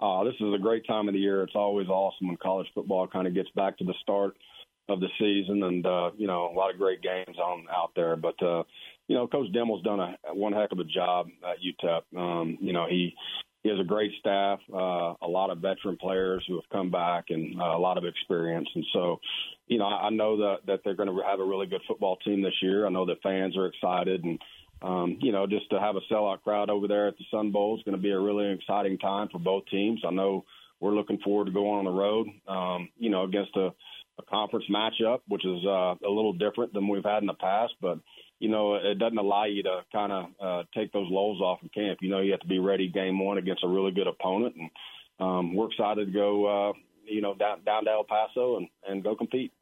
Uh, 0.00 0.24
this 0.24 0.34
is 0.40 0.54
a 0.54 0.58
great 0.58 0.86
time 0.86 1.08
of 1.08 1.14
the 1.14 1.20
year. 1.20 1.42
It's 1.42 1.54
always 1.54 1.88
awesome 1.88 2.28
when 2.28 2.36
college 2.38 2.68
football 2.74 3.06
kind 3.06 3.26
of 3.26 3.34
gets 3.34 3.50
back 3.50 3.76
to 3.78 3.84
the 3.84 3.94
start 4.00 4.36
of 4.88 5.00
the 5.00 5.08
season, 5.18 5.62
and 5.62 5.86
uh, 5.86 6.10
you 6.16 6.26
know 6.26 6.50
a 6.50 6.54
lot 6.54 6.72
of 6.72 6.78
great 6.78 7.02
games 7.02 7.36
on 7.38 7.66
out 7.70 7.92
there. 7.94 8.16
But 8.16 8.42
uh, 8.42 8.64
you 9.08 9.16
know, 9.16 9.26
Coach 9.26 9.52
Dimel's 9.52 9.82
done 9.82 10.00
a 10.00 10.16
one 10.34 10.52
heck 10.52 10.72
of 10.72 10.78
a 10.78 10.84
job 10.84 11.28
at 11.44 11.58
UTEP. 11.58 12.18
Um, 12.18 12.58
you 12.60 12.72
know, 12.72 12.86
he 12.88 13.14
he 13.62 13.68
has 13.68 13.78
a 13.78 13.84
great 13.84 14.12
staff, 14.18 14.58
uh, 14.72 15.14
a 15.20 15.28
lot 15.28 15.50
of 15.50 15.58
veteran 15.58 15.98
players 15.98 16.42
who 16.48 16.54
have 16.54 16.68
come 16.72 16.90
back, 16.90 17.26
and 17.28 17.60
uh, 17.60 17.76
a 17.76 17.78
lot 17.78 17.98
of 17.98 18.04
experience. 18.04 18.68
And 18.74 18.84
so, 18.94 19.20
you 19.66 19.78
know, 19.78 19.84
I 19.84 20.08
know 20.10 20.38
that 20.38 20.58
that 20.66 20.80
they're 20.82 20.94
going 20.94 21.14
to 21.14 21.22
have 21.26 21.40
a 21.40 21.44
really 21.44 21.66
good 21.66 21.82
football 21.86 22.16
team 22.16 22.42
this 22.42 22.54
year. 22.62 22.86
I 22.86 22.90
know 22.90 23.04
that 23.06 23.22
fans 23.22 23.56
are 23.56 23.66
excited, 23.66 24.24
and 24.24 24.38
um, 24.82 25.18
you 25.20 25.32
know, 25.32 25.46
just 25.46 25.68
to 25.70 25.80
have 25.80 25.96
a 25.96 26.12
sellout 26.12 26.42
crowd 26.42 26.70
over 26.70 26.88
there 26.88 27.08
at 27.08 27.18
the 27.18 27.24
Sun 27.30 27.50
Bowl 27.52 27.76
is 27.76 27.82
going 27.84 27.96
to 27.96 28.02
be 28.02 28.10
a 28.10 28.18
really 28.18 28.50
exciting 28.52 28.98
time 28.98 29.28
for 29.30 29.38
both 29.38 29.66
teams. 29.70 30.00
I 30.06 30.10
know 30.10 30.44
we're 30.80 30.94
looking 30.94 31.18
forward 31.18 31.46
to 31.46 31.52
going 31.52 31.78
on 31.78 31.84
the 31.84 31.90
road, 31.90 32.28
um, 32.48 32.88
you 32.98 33.10
know, 33.10 33.24
against 33.24 33.54
a, 33.56 33.68
a 34.18 34.22
conference 34.28 34.64
matchup, 34.70 35.20
which 35.28 35.44
is 35.44 35.64
uh, 35.66 35.94
a 35.94 36.08
little 36.08 36.32
different 36.32 36.72
than 36.72 36.88
we've 36.88 37.04
had 37.04 37.22
in 37.22 37.26
the 37.26 37.34
past, 37.34 37.74
but 37.80 37.98
you 38.38 38.48
know, 38.48 38.76
it 38.76 38.98
doesn't 38.98 39.18
allow 39.18 39.44
you 39.44 39.62
to 39.62 39.82
kind 39.92 40.10
of 40.10 40.24
uh, 40.42 40.62
take 40.74 40.92
those 40.92 41.08
lows 41.10 41.40
off 41.40 41.58
in 41.62 41.68
camp. 41.68 41.98
You 42.00 42.08
know, 42.08 42.20
you 42.20 42.30
have 42.32 42.40
to 42.40 42.48
be 42.48 42.58
ready 42.58 42.88
game 42.88 43.22
one 43.22 43.36
against 43.36 43.64
a 43.64 43.68
really 43.68 43.92
good 43.92 44.06
opponent, 44.06 44.56
and 44.56 44.70
um, 45.20 45.54
we're 45.54 45.68
excited 45.68 46.06
to 46.06 46.10
go, 46.10 46.70
uh, 46.70 46.72
you 47.04 47.20
know, 47.20 47.34
down 47.34 47.62
down 47.64 47.84
to 47.84 47.90
El 47.90 48.04
Paso 48.04 48.56
and 48.56 48.68
and 48.88 49.04
go 49.04 49.14
compete. 49.14 49.52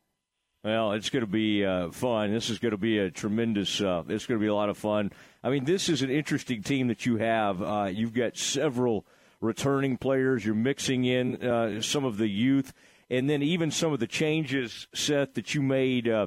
Well, 0.64 0.92
it's 0.92 1.08
going 1.08 1.24
to 1.24 1.30
be 1.30 1.64
uh, 1.64 1.92
fun. 1.92 2.32
This 2.32 2.50
is 2.50 2.58
going 2.58 2.72
to 2.72 2.78
be 2.78 2.98
a 2.98 3.12
tremendous. 3.12 3.80
Uh, 3.80 4.02
it's 4.08 4.26
going 4.26 4.40
to 4.40 4.42
be 4.42 4.48
a 4.48 4.54
lot 4.54 4.68
of 4.68 4.76
fun. 4.76 5.12
I 5.42 5.50
mean, 5.50 5.64
this 5.64 5.88
is 5.88 6.02
an 6.02 6.10
interesting 6.10 6.64
team 6.64 6.88
that 6.88 7.06
you 7.06 7.16
have. 7.18 7.62
Uh, 7.62 7.90
you've 7.92 8.12
got 8.12 8.36
several 8.36 9.06
returning 9.40 9.96
players. 9.96 10.44
You're 10.44 10.56
mixing 10.56 11.04
in 11.04 11.40
uh, 11.44 11.80
some 11.80 12.04
of 12.04 12.16
the 12.16 12.26
youth, 12.26 12.72
and 13.08 13.30
then 13.30 13.40
even 13.40 13.70
some 13.70 13.92
of 13.92 14.00
the 14.00 14.08
changes, 14.08 14.88
Seth, 14.92 15.34
that 15.34 15.54
you 15.54 15.62
made 15.62 16.08
uh, 16.08 16.26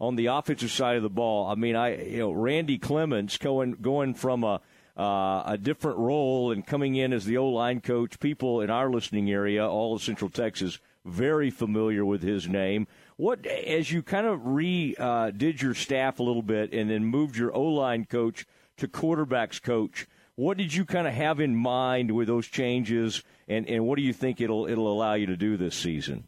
on 0.00 0.14
the 0.14 0.26
offensive 0.26 0.70
side 0.70 0.96
of 0.96 1.02
the 1.02 1.10
ball. 1.10 1.50
I 1.50 1.56
mean, 1.56 1.74
I 1.74 1.96
you 2.00 2.18
know 2.18 2.30
Randy 2.30 2.78
Clements 2.78 3.38
going 3.38 3.72
going 3.72 4.14
from 4.14 4.44
a 4.44 4.60
uh, 4.96 5.42
a 5.46 5.58
different 5.60 5.98
role 5.98 6.52
and 6.52 6.64
coming 6.64 6.94
in 6.94 7.12
as 7.12 7.24
the 7.24 7.38
O 7.38 7.48
line 7.48 7.80
coach. 7.80 8.20
People 8.20 8.60
in 8.60 8.70
our 8.70 8.88
listening 8.88 9.32
area, 9.32 9.68
all 9.68 9.96
of 9.96 10.02
Central 10.02 10.30
Texas, 10.30 10.78
very 11.04 11.50
familiar 11.50 12.04
with 12.04 12.22
his 12.22 12.48
name. 12.48 12.86
What 13.16 13.46
as 13.46 13.92
you 13.92 14.02
kind 14.02 14.26
of 14.26 14.44
re 14.44 14.94
uh, 14.98 15.30
did 15.30 15.62
your 15.62 15.74
staff 15.74 16.18
a 16.18 16.22
little 16.22 16.42
bit 16.42 16.72
and 16.72 16.90
then 16.90 17.04
moved 17.04 17.36
your 17.36 17.54
O 17.54 17.62
line 17.62 18.06
coach 18.06 18.44
to 18.78 18.88
quarterbacks 18.88 19.62
coach? 19.62 20.06
What 20.36 20.56
did 20.56 20.74
you 20.74 20.84
kind 20.84 21.06
of 21.06 21.14
have 21.14 21.38
in 21.38 21.54
mind 21.54 22.10
with 22.10 22.26
those 22.26 22.48
changes, 22.48 23.22
and, 23.46 23.68
and 23.68 23.86
what 23.86 23.96
do 23.96 24.02
you 24.02 24.12
think 24.12 24.40
it'll 24.40 24.66
it'll 24.66 24.92
allow 24.92 25.14
you 25.14 25.26
to 25.26 25.36
do 25.36 25.56
this 25.56 25.76
season? 25.76 26.26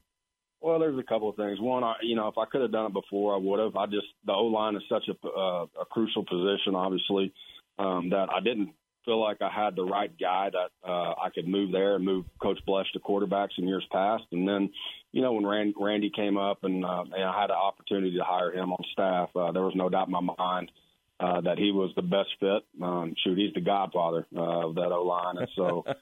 Well, 0.61 0.79
there's 0.79 0.99
a 0.99 1.03
couple 1.03 1.29
of 1.29 1.37
things. 1.37 1.61
One, 1.61 1.83
I, 1.83 1.95
you 2.03 2.15
know, 2.15 2.29
if 2.29 2.39
I 2.39 2.45
could 2.45 2.61
have 2.61 2.73
done 2.73 2.87
it 2.87 2.93
before, 2.93 3.35
I 3.35 3.39
would 3.39 3.59
have. 3.59 3.77
I 3.77 3.87
just 3.87 4.07
the 4.25 4.33
O 4.33 4.45
line 4.45 4.77
is 4.77 4.83
such 4.89 5.09
a 5.09 5.27
uh, 5.27 5.67
a 5.81 5.85
crucial 5.91 6.25
position, 6.25 6.77
obviously, 6.77 7.33
um, 7.81 8.11
that 8.11 8.29
I 8.33 8.41
didn't 8.41 8.71
feel 9.07 9.21
like 9.21 9.41
I 9.41 9.49
had 9.49 9.75
the 9.75 9.85
right 9.85 10.11
guy 10.21 10.51
that 10.51 10.89
uh, 10.89 11.15
I 11.23 11.31
could 11.35 11.49
move 11.49 11.73
there 11.73 11.95
and 11.95 12.05
move 12.05 12.27
Coach 12.43 12.59
Bloesch 12.69 12.91
to 12.93 12.99
quarterbacks 12.99 13.57
in 13.57 13.67
years 13.67 13.87
past. 13.91 14.25
And 14.33 14.47
then, 14.47 14.71
you 15.13 15.23
know, 15.23 15.33
when 15.33 15.47
Rand, 15.47 15.75
Randy 15.81 16.11
came 16.15 16.37
up 16.37 16.65
and, 16.65 16.85
uh, 16.85 17.05
and 17.05 17.25
I 17.25 17.41
had 17.41 17.51
an 17.51 17.57
opportunity 17.57 18.17
to 18.19 18.25
hire 18.25 18.53
him 18.53 18.73
on 18.73 18.85
staff, 18.93 19.31
uh, 19.35 19.53
there 19.53 19.63
was 19.63 19.75
no 19.75 19.89
doubt 19.89 20.09
in 20.09 20.13
my 20.13 20.35
mind 20.37 20.71
uh, 21.19 21.41
that 21.43 21.57
he 21.57 21.73
was 21.73 21.93
the 21.97 22.03
best 22.03 22.29
fit. 22.41 22.65
Um, 22.83 23.15
shoot, 23.25 23.39
he's 23.39 23.55
the 23.55 23.63
godfather 23.63 24.27
uh, 24.37 24.69
of 24.69 24.75
that 24.75 24.93
O 24.93 25.05
line, 25.05 25.39
and 25.39 25.49
so. 25.57 25.85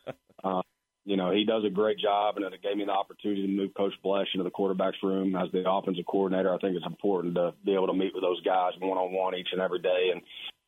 Uh, 0.43 0.61
you 1.07 1.17
know, 1.17 1.31
he 1.31 1.45
does 1.45 1.65
a 1.65 1.71
great 1.71 1.99
job, 1.99 2.37
and 2.37 2.47
it 2.47 2.63
gave 2.63 2.77
me 2.77 2.85
the 2.85 2.93
opportunity 2.93 3.43
to 3.43 3.49
move 3.49 3.75
Coach 3.75 3.93
Bloesch 4.05 4.33
into 4.33 4.45
the 4.45 4.51
quarterback's 4.51 5.03
room 5.03 5.37
as 5.37 5.51
the 5.53 5.65
offensive 5.69 6.07
coordinator. 6.07 6.53
I 6.53 6.59
think 6.59 6.77
it's 6.77 6.87
important 6.87 7.35
to 7.35 7.53
be 7.65 7.75
able 7.75 7.89
to 7.89 7.95
meet 7.95 8.15
with 8.15 8.23
those 8.23 8.43
guys 8.43 8.73
one 8.81 8.97
on 8.97 9.13
one 9.13 9.35
each 9.35 9.49
and 9.53 9.61
every 9.61 9.81
day, 9.81 10.11
and 10.13 10.23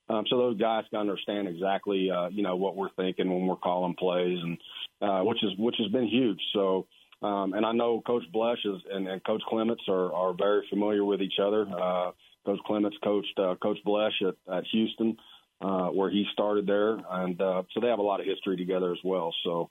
um, 0.09 0.25
so 0.29 0.39
those 0.39 0.59
guys 0.59 0.85
can 0.91 1.01
understand 1.01 1.49
exactly, 1.49 2.11
uh, 2.11 2.29
you 2.29 2.43
know, 2.43 2.57
what 2.57 2.77
we're 2.77 2.91
thinking 2.97 3.29
when 3.29 3.47
we're 3.47 3.57
calling 3.57 3.95
plays, 3.99 4.39
and 4.43 4.59
uh, 5.03 5.23
which 5.23 5.43
is 5.43 5.51
which 5.59 5.77
has 5.79 5.89
been 5.89 6.07
huge. 6.07 6.41
So, 6.53 6.87
um, 7.23 7.55
and 7.55 7.67
I 7.67 7.73
know 7.73 8.03
Coach 8.07 8.23
Bloesch 8.35 8.65
is, 8.65 8.81
and, 8.93 9.09
and 9.09 9.25
Coach 9.25 9.43
Clements 9.49 9.83
are, 9.89 10.13
are 10.13 10.33
very 10.33 10.65
familiar 10.71 11.05
with 11.05 11.21
each 11.23 11.39
other. 11.43 11.67
Uh, 11.69 12.13
Coach 12.45 12.61
Clements 12.67 12.97
coached 13.03 13.39
uh, 13.39 13.57
Coach 13.61 13.79
Bloesch 13.85 14.23
at, 14.23 14.35
at 14.53 14.65
Houston, 14.71 15.17
uh, 15.61 15.89
where 15.89 16.11
he 16.11 16.25
started 16.33 16.67
there, 16.67 16.99
and 17.11 17.41
uh, 17.41 17.63
so 17.75 17.81
they 17.81 17.89
have 17.89 17.99
a 17.99 18.03
lot 18.03 18.21
of 18.21 18.27
history 18.27 18.57
together 18.57 18.93
as 18.93 18.99
well. 19.05 19.35
So. 19.45 19.71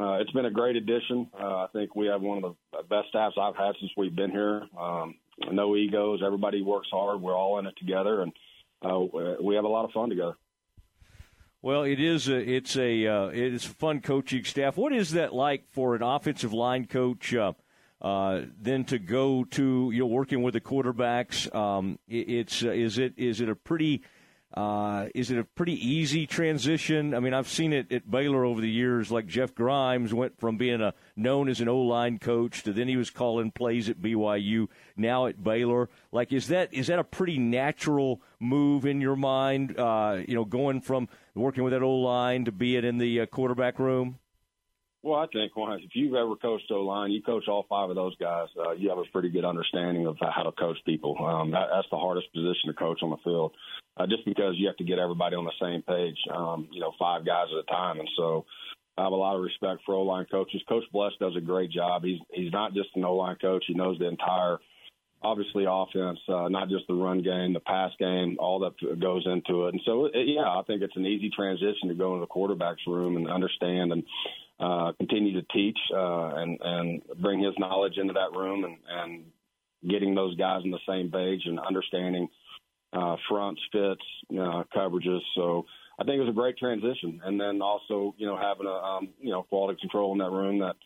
Uh, 0.00 0.14
it's 0.14 0.30
been 0.32 0.46
a 0.46 0.50
great 0.50 0.74
addition. 0.74 1.28
Uh, 1.38 1.58
I 1.58 1.66
think 1.72 1.94
we 1.94 2.06
have 2.06 2.22
one 2.22 2.42
of 2.42 2.56
the 2.72 2.82
best 2.88 3.10
staffs 3.10 3.36
I've 3.40 3.54
had 3.54 3.74
since 3.78 3.92
we've 3.96 4.16
been 4.16 4.30
here. 4.30 4.62
Um, 4.76 5.14
no 5.52 5.76
egos. 5.76 6.20
Everybody 6.24 6.62
works 6.62 6.88
hard. 6.90 7.20
We're 7.20 7.36
all 7.36 7.58
in 7.58 7.66
it 7.66 7.74
together, 7.78 8.22
and 8.22 8.32
we 8.82 9.54
have 9.54 9.64
a 9.64 9.68
lot 9.68 9.84
of 9.84 9.92
fun 9.92 10.10
together. 10.10 10.34
Well, 11.62 11.84
it 11.84 12.00
is 12.00 12.28
a 12.28 12.38
it's 12.38 12.76
a 12.76 13.06
uh, 13.06 13.26
it's 13.28 13.66
a 13.66 13.68
fun 13.68 14.00
coaching 14.00 14.42
staff. 14.42 14.76
What 14.76 14.92
is 14.92 15.12
that 15.12 15.32
like 15.32 15.64
for 15.70 15.94
an 15.94 16.02
offensive 16.02 16.52
line 16.52 16.86
coach? 16.86 17.32
Uh, 17.32 17.52
uh, 18.00 18.42
then 18.60 18.84
to 18.86 18.98
go 18.98 19.44
to 19.44 19.90
you 19.92 20.00
know 20.00 20.06
working 20.06 20.42
with 20.42 20.54
the 20.54 20.60
quarterbacks, 20.60 21.54
um, 21.54 22.00
it, 22.08 22.28
it's 22.28 22.64
uh, 22.64 22.70
is 22.70 22.98
it 22.98 23.14
is 23.16 23.40
it 23.40 23.48
a 23.48 23.54
pretty 23.54 24.02
uh, 24.54 25.06
is 25.14 25.30
it 25.30 25.38
a 25.38 25.44
pretty 25.44 25.74
easy 25.74 26.26
transition? 26.26 27.14
I 27.14 27.20
mean, 27.20 27.32
I've 27.32 27.48
seen 27.48 27.72
it 27.72 27.90
at 27.90 28.10
Baylor 28.10 28.44
over 28.44 28.60
the 28.60 28.70
years. 28.70 29.10
Like 29.10 29.26
Jeff 29.26 29.54
Grimes 29.54 30.12
went 30.12 30.38
from 30.38 30.56
being 30.56 30.82
a 30.82 30.92
known 31.16 31.48
as 31.48 31.60
an 31.60 31.68
O 31.68 31.78
line 31.78 32.18
coach 32.18 32.62
to 32.64 32.72
then 32.72 32.88
he 32.88 32.96
was 32.96 33.10
calling 33.10 33.50
plays 33.50 33.88
at 33.88 34.00
BYU. 34.00 34.68
Now 34.96 35.26
at 35.26 35.42
Baylor, 35.42 35.88
like 36.10 36.32
is 36.32 36.48
that 36.48 36.72
is 36.74 36.88
that 36.88 36.98
a 36.98 37.04
pretty 37.04 37.38
natural 37.38 38.20
move 38.38 38.84
in 38.84 39.00
your 39.00 39.16
mind? 39.16 39.78
Uh, 39.78 40.20
you 40.26 40.34
know, 40.34 40.44
going 40.44 40.82
from 40.82 41.08
working 41.34 41.64
with 41.64 41.72
that 41.72 41.82
O 41.82 41.94
line 41.96 42.44
to 42.44 42.52
being 42.52 42.84
in 42.84 42.98
the 42.98 43.20
uh, 43.20 43.26
quarterback 43.26 43.78
room. 43.78 44.18
Well, 45.02 45.18
I 45.18 45.26
think 45.26 45.50
if 45.56 45.90
you've 45.94 46.14
ever 46.14 46.36
coached 46.36 46.70
O 46.70 46.82
line, 46.82 47.10
you 47.10 47.22
coach 47.22 47.48
all 47.48 47.66
five 47.68 47.90
of 47.90 47.96
those 47.96 48.16
guys. 48.18 48.46
Uh, 48.56 48.70
you 48.72 48.88
have 48.88 48.98
a 48.98 49.04
pretty 49.12 49.30
good 49.30 49.44
understanding 49.44 50.06
of 50.06 50.16
how 50.20 50.44
to 50.44 50.52
coach 50.52 50.76
people. 50.86 51.16
Um, 51.18 51.50
that, 51.50 51.66
that's 51.74 51.88
the 51.90 51.98
hardest 51.98 52.32
position 52.32 52.68
to 52.68 52.72
coach 52.74 53.00
on 53.02 53.10
the 53.10 53.16
field, 53.24 53.52
uh, 53.96 54.06
just 54.06 54.24
because 54.24 54.54
you 54.56 54.68
have 54.68 54.76
to 54.76 54.84
get 54.84 55.00
everybody 55.00 55.34
on 55.34 55.44
the 55.44 55.58
same 55.60 55.82
page. 55.82 56.16
Um, 56.32 56.68
you 56.70 56.80
know, 56.80 56.92
five 57.00 57.26
guys 57.26 57.46
at 57.52 57.64
a 57.64 57.66
time, 57.66 57.98
and 57.98 58.08
so 58.16 58.44
I 58.96 59.02
have 59.02 59.12
a 59.12 59.16
lot 59.16 59.34
of 59.34 59.42
respect 59.42 59.80
for 59.84 59.96
O 59.96 60.02
line 60.02 60.26
coaches. 60.30 60.62
Coach 60.68 60.84
Bloesch 60.94 61.18
does 61.18 61.34
a 61.36 61.40
great 61.40 61.72
job. 61.72 62.04
He's 62.04 62.20
he's 62.32 62.52
not 62.52 62.72
just 62.72 62.90
an 62.94 63.04
O 63.04 63.16
line 63.16 63.36
coach; 63.40 63.64
he 63.66 63.74
knows 63.74 63.98
the 63.98 64.06
entire, 64.06 64.58
obviously, 65.20 65.64
offense, 65.68 66.20
uh, 66.28 66.46
not 66.46 66.68
just 66.68 66.86
the 66.86 66.94
run 66.94 67.24
game, 67.24 67.54
the 67.54 67.60
pass 67.60 67.90
game, 67.98 68.36
all 68.38 68.60
that 68.60 69.00
goes 69.00 69.26
into 69.26 69.66
it. 69.66 69.74
And 69.74 69.82
so, 69.84 70.04
it, 70.04 70.28
yeah, 70.28 70.46
I 70.46 70.62
think 70.64 70.82
it's 70.82 70.96
an 70.96 71.06
easy 71.06 71.28
transition 71.28 71.88
to 71.88 71.94
go 71.94 72.14
into 72.14 72.20
the 72.20 72.26
quarterback's 72.26 72.86
room 72.86 73.16
and 73.16 73.28
understand 73.28 73.90
and 73.90 74.04
uh, 74.62 74.92
continue 74.98 75.34
to 75.40 75.46
teach 75.52 75.78
uh, 75.94 76.28
and 76.36 76.58
and 76.62 77.02
bring 77.20 77.42
his 77.42 77.54
knowledge 77.58 77.98
into 77.98 78.14
that 78.14 78.38
room 78.38 78.64
and 78.64 78.76
and 78.88 79.24
getting 79.90 80.14
those 80.14 80.36
guys 80.36 80.62
on 80.64 80.70
the 80.70 80.78
same 80.88 81.10
page 81.10 81.42
and 81.46 81.58
understanding 81.58 82.28
uh, 82.92 83.16
fronts, 83.28 83.60
fits, 83.72 84.02
uh, 84.32 84.62
coverages. 84.74 85.20
So 85.34 85.66
I 85.98 86.04
think 86.04 86.16
it 86.16 86.20
was 86.20 86.28
a 86.28 86.40
great 86.40 86.56
transition. 86.58 87.20
And 87.24 87.40
then 87.40 87.60
also, 87.62 88.14
you 88.18 88.26
know, 88.26 88.36
having 88.36 88.66
a 88.66 88.70
um, 88.70 89.08
you 89.20 89.32
know 89.32 89.42
quality 89.44 89.80
control 89.80 90.12
in 90.12 90.18
that 90.18 90.30
room 90.30 90.60
that 90.60 90.76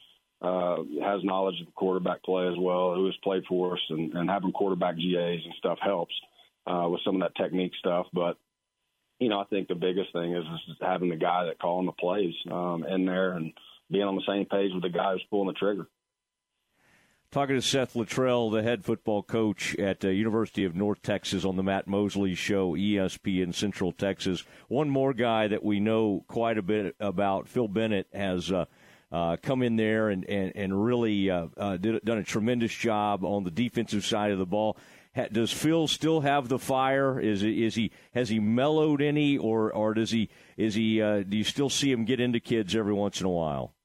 uh, 0.47 0.77
has 1.03 1.25
knowledge 1.25 1.61
of 1.61 1.75
quarterback 1.75 2.23
play 2.23 2.47
as 2.49 2.59
well, 2.59 2.95
who 2.95 3.07
has 3.07 3.15
played 3.23 3.45
for 3.49 3.75
us, 3.75 3.81
and, 3.91 4.13
and 4.15 4.31
having 4.31 4.53
quarterback 4.53 4.97
GAs 4.97 5.41
and 5.45 5.55
stuff 5.59 5.79
helps. 5.83 6.15
uh, 6.67 6.89
with 6.89 7.01
some 7.05 7.15
of 7.17 7.21
that 7.23 7.41
technique 7.43 7.73
stuff. 7.79 8.07
But 8.13 8.37
you 9.19 9.29
know, 9.29 9.41
I 9.41 9.45
think 9.45 9.69
the 9.69 9.75
biggest 9.75 10.13
thing 10.13 10.35
is, 10.35 10.45
is 10.69 10.77
having 10.81 11.09
the 11.09 11.17
guy 11.17 11.47
that 11.47 11.59
calling 11.59 11.87
the 11.87 11.93
plays 11.93 12.35
um, 12.51 12.85
in 12.89 13.07
there 13.07 13.33
and 13.33 13.53
being 13.91 14.05
on 14.05 14.17
the 14.17 14.23
same 14.27 14.47
page 14.47 14.73
with 14.73 14.83
the 14.83 14.89
guy 14.89 15.13
who's 15.13 15.25
pulling 15.31 15.49
the 15.49 15.53
trigger. 15.53 15.89
Talking 17.33 17.57
to 17.57 17.63
Seth 17.63 17.95
Littrell, 17.95 18.53
the 18.53 18.63
head 18.63 18.85
football 18.85 19.23
coach 19.23 19.75
at 19.77 20.05
uh, 20.05 20.09
University 20.09 20.65
of 20.65 20.77
North 20.77 21.03
Texas 21.03 21.45
on 21.45 21.57
the 21.57 21.63
Matt 21.63 21.87
Mosley 21.87 22.35
Show, 22.35 22.75
ESPN 22.75 23.53
Central 23.53 23.93
Texas. 23.93 24.45
One 24.69 24.89
more 24.89 25.13
guy 25.13 25.49
that 25.49 25.65
we 25.65 25.81
know 25.81 26.25
quite 26.29 26.57
a 26.57 26.63
bit 26.63 26.95
about, 27.01 27.49
Phil 27.49 27.69
Bennett, 27.69 28.07
has 28.15 28.53
uh, 28.53 28.67
uh, 29.13 29.37
come 29.43 29.63
in 29.63 29.77
there 29.77 30.09
and 30.09 30.25
and 30.25 30.53
and 30.57 30.85
really 30.85 31.31
uh, 31.31 31.49
uh, 31.57 31.77
did, 31.77 32.05
done 32.05 32.19
a 32.19 32.25
tremendous 32.25 32.73
job 32.73 33.25
on 33.25 33.45
the 33.45 33.51
defensive 33.51 34.05
side 34.05 34.31
of 34.31 34.39
the 34.39 34.47
ball. 34.47 34.77
Ha, 35.15 35.27
does 35.31 35.53
Phil 35.53 35.89
still 35.89 36.21
have 36.21 36.49
the 36.49 36.59
fire? 36.59 37.21
Is 37.21 37.43
is 37.43 37.75
he 37.75 37.91
has 38.15 38.29
he 38.29 38.39
mellowed 38.39 39.03
any, 39.03 39.37
or 39.37 39.73
or 39.73 39.95
does 39.95 40.11
he 40.11 40.29
is 40.57 40.75
he 40.75 41.03
uh, 41.03 41.23
do 41.23 41.37
you 41.37 41.45
still 41.45 41.71
see 41.71 41.91
him 41.91 42.05
get 42.05 42.21
into 42.21 42.41
kids 42.41 42.75
every 42.75 42.95
once 42.95 43.21
in 43.21 43.27
a 43.27 43.31
while? 43.31 43.76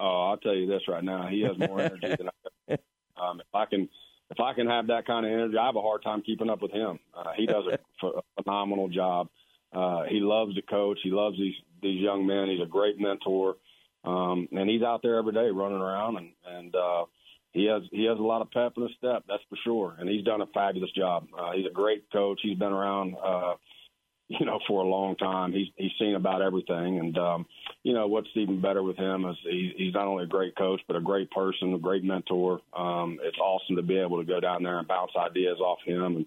Oh, 0.00 0.30
I'll 0.30 0.38
tell 0.38 0.54
you 0.54 0.66
this 0.66 0.82
right 0.88 1.04
now. 1.04 1.28
He 1.28 1.42
has 1.42 1.58
more 1.58 1.80
energy 1.80 2.08
than 2.08 2.28
I. 2.28 2.76
Um, 3.20 3.38
if 3.38 3.54
I 3.54 3.66
can, 3.66 3.86
if 4.30 4.40
I 4.40 4.54
can 4.54 4.66
have 4.66 4.86
that 4.86 5.06
kind 5.06 5.26
of 5.26 5.32
energy, 5.32 5.58
I 5.58 5.66
have 5.66 5.76
a 5.76 5.82
hard 5.82 6.02
time 6.02 6.22
keeping 6.22 6.48
up 6.48 6.62
with 6.62 6.70
him. 6.70 6.98
Uh, 7.14 7.32
he 7.36 7.44
does 7.44 7.64
a, 7.66 8.06
a 8.06 8.42
phenomenal 8.42 8.88
job. 8.88 9.28
Uh, 9.74 10.04
he 10.08 10.20
loves 10.20 10.54
to 10.54 10.62
coach. 10.62 10.98
He 11.02 11.10
loves 11.10 11.36
these 11.36 11.54
these 11.82 12.00
young 12.00 12.26
men. 12.26 12.48
He's 12.48 12.62
a 12.62 12.66
great 12.66 12.98
mentor, 12.98 13.56
um, 14.04 14.48
and 14.52 14.70
he's 14.70 14.82
out 14.82 15.02
there 15.02 15.16
every 15.18 15.32
day 15.32 15.50
running 15.50 15.80
around, 15.80 16.16
and 16.16 16.30
and 16.46 16.74
uh, 16.74 17.04
he 17.52 17.66
has 17.66 17.82
he 17.92 18.04
has 18.04 18.18
a 18.18 18.22
lot 18.22 18.40
of 18.40 18.50
pep 18.50 18.72
in 18.76 18.84
his 18.84 18.92
step. 18.96 19.24
That's 19.28 19.42
for 19.48 19.56
sure, 19.64 19.96
and 19.98 20.08
he's 20.08 20.24
done 20.24 20.40
a 20.40 20.46
fabulous 20.46 20.90
job. 20.92 21.26
Uh, 21.38 21.52
he's 21.52 21.66
a 21.66 21.72
great 21.72 22.10
coach. 22.10 22.40
He's 22.42 22.58
been 22.58 22.72
around. 22.72 23.16
Uh, 23.22 23.54
you 24.30 24.46
know, 24.46 24.60
for 24.68 24.82
a 24.82 24.88
long 24.88 25.16
time. 25.16 25.52
He's 25.52 25.66
he's 25.76 25.90
seen 25.98 26.14
about 26.14 26.40
everything, 26.40 27.00
and 27.00 27.18
um, 27.18 27.46
you 27.82 27.92
know 27.92 28.06
what's 28.06 28.28
even 28.36 28.60
better 28.60 28.82
with 28.82 28.96
him 28.96 29.24
is 29.24 29.36
he, 29.42 29.72
he's 29.76 29.94
not 29.94 30.06
only 30.06 30.24
a 30.24 30.28
great 30.28 30.56
coach 30.56 30.80
but 30.86 30.96
a 30.96 31.00
great 31.00 31.30
person, 31.32 31.74
a 31.74 31.78
great 31.78 32.04
mentor. 32.04 32.60
Um, 32.72 33.18
it's 33.22 33.38
awesome 33.38 33.74
to 33.76 33.82
be 33.82 33.98
able 33.98 34.18
to 34.18 34.26
go 34.26 34.38
down 34.38 34.62
there 34.62 34.78
and 34.78 34.86
bounce 34.86 35.10
ideas 35.18 35.58
off 35.58 35.78
him 35.84 36.16
and 36.16 36.26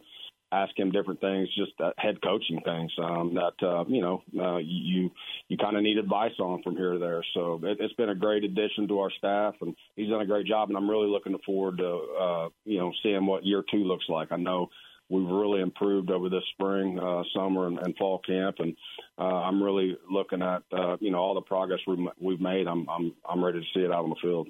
ask 0.52 0.78
him 0.78 0.92
different 0.92 1.20
things, 1.22 1.50
just 1.58 1.72
uh, 1.80 1.92
head 1.98 2.22
coaching 2.22 2.62
things 2.64 2.92
um, 3.02 3.36
that 3.36 3.66
uh, 3.66 3.86
you 3.88 4.02
know 4.02 4.22
uh, 4.38 4.58
you 4.58 5.10
you 5.48 5.58
kind 5.58 5.78
of 5.78 5.84
need 5.84 5.98
advice 5.98 6.38
on 6.40 6.62
from 6.62 6.76
here 6.76 6.94
to 6.94 7.00
there. 7.00 7.24
So 7.34 7.62
it, 7.64 7.78
it's 7.80 7.94
been 7.94 8.10
a 8.10 8.16
great 8.16 8.44
addition 8.44 8.90
to 8.90 9.00
our 9.00 9.12
staff, 9.18 9.56
and 9.62 9.76
he's 9.96 10.10
done 10.10 10.22
a 10.22 10.28
great 10.28 10.46
job. 10.46 10.68
And 10.68 10.78
I'm 10.78 10.90
really 10.90 11.08
looking 11.08 11.38
forward 11.46 11.78
to 11.78 11.88
uh, 12.20 12.50
you 12.66 12.80
know 12.80 12.92
seeing 13.02 13.26
what 13.26 13.46
year 13.46 13.64
two 13.72 13.86
looks 13.86 14.06
like. 14.10 14.34
I 14.34 14.38
know 14.38 14.70
we've 15.14 15.30
really 15.30 15.62
improved 15.62 16.10
over 16.10 16.28
this 16.28 16.44
spring, 16.54 17.00
uh, 17.00 17.22
summer, 17.36 17.68
and, 17.68 17.78
and 17.80 17.96
fall 17.98 18.20
camp, 18.20 18.56
and 18.60 18.76
uh, 19.20 19.22
I'm 19.22 19.62
really 19.62 19.96
looking 20.10 20.42
at 20.42 20.64
uh, 20.72 20.98
you 21.00 21.12
know 21.12 21.20
all 21.20 21.36
the 21.36 21.42
progress 21.42 21.80
we've, 21.88 22.40
made. 22.40 22.68
I'm 22.68 22.90
I'm 22.90 23.14
I'm 23.30 23.44
ready 23.44 23.60
to 23.60 23.66
see 23.74 23.86
it 23.86 23.92
out 23.92 24.04
on 24.04 24.10
the 24.10 24.16
field. 24.22 24.48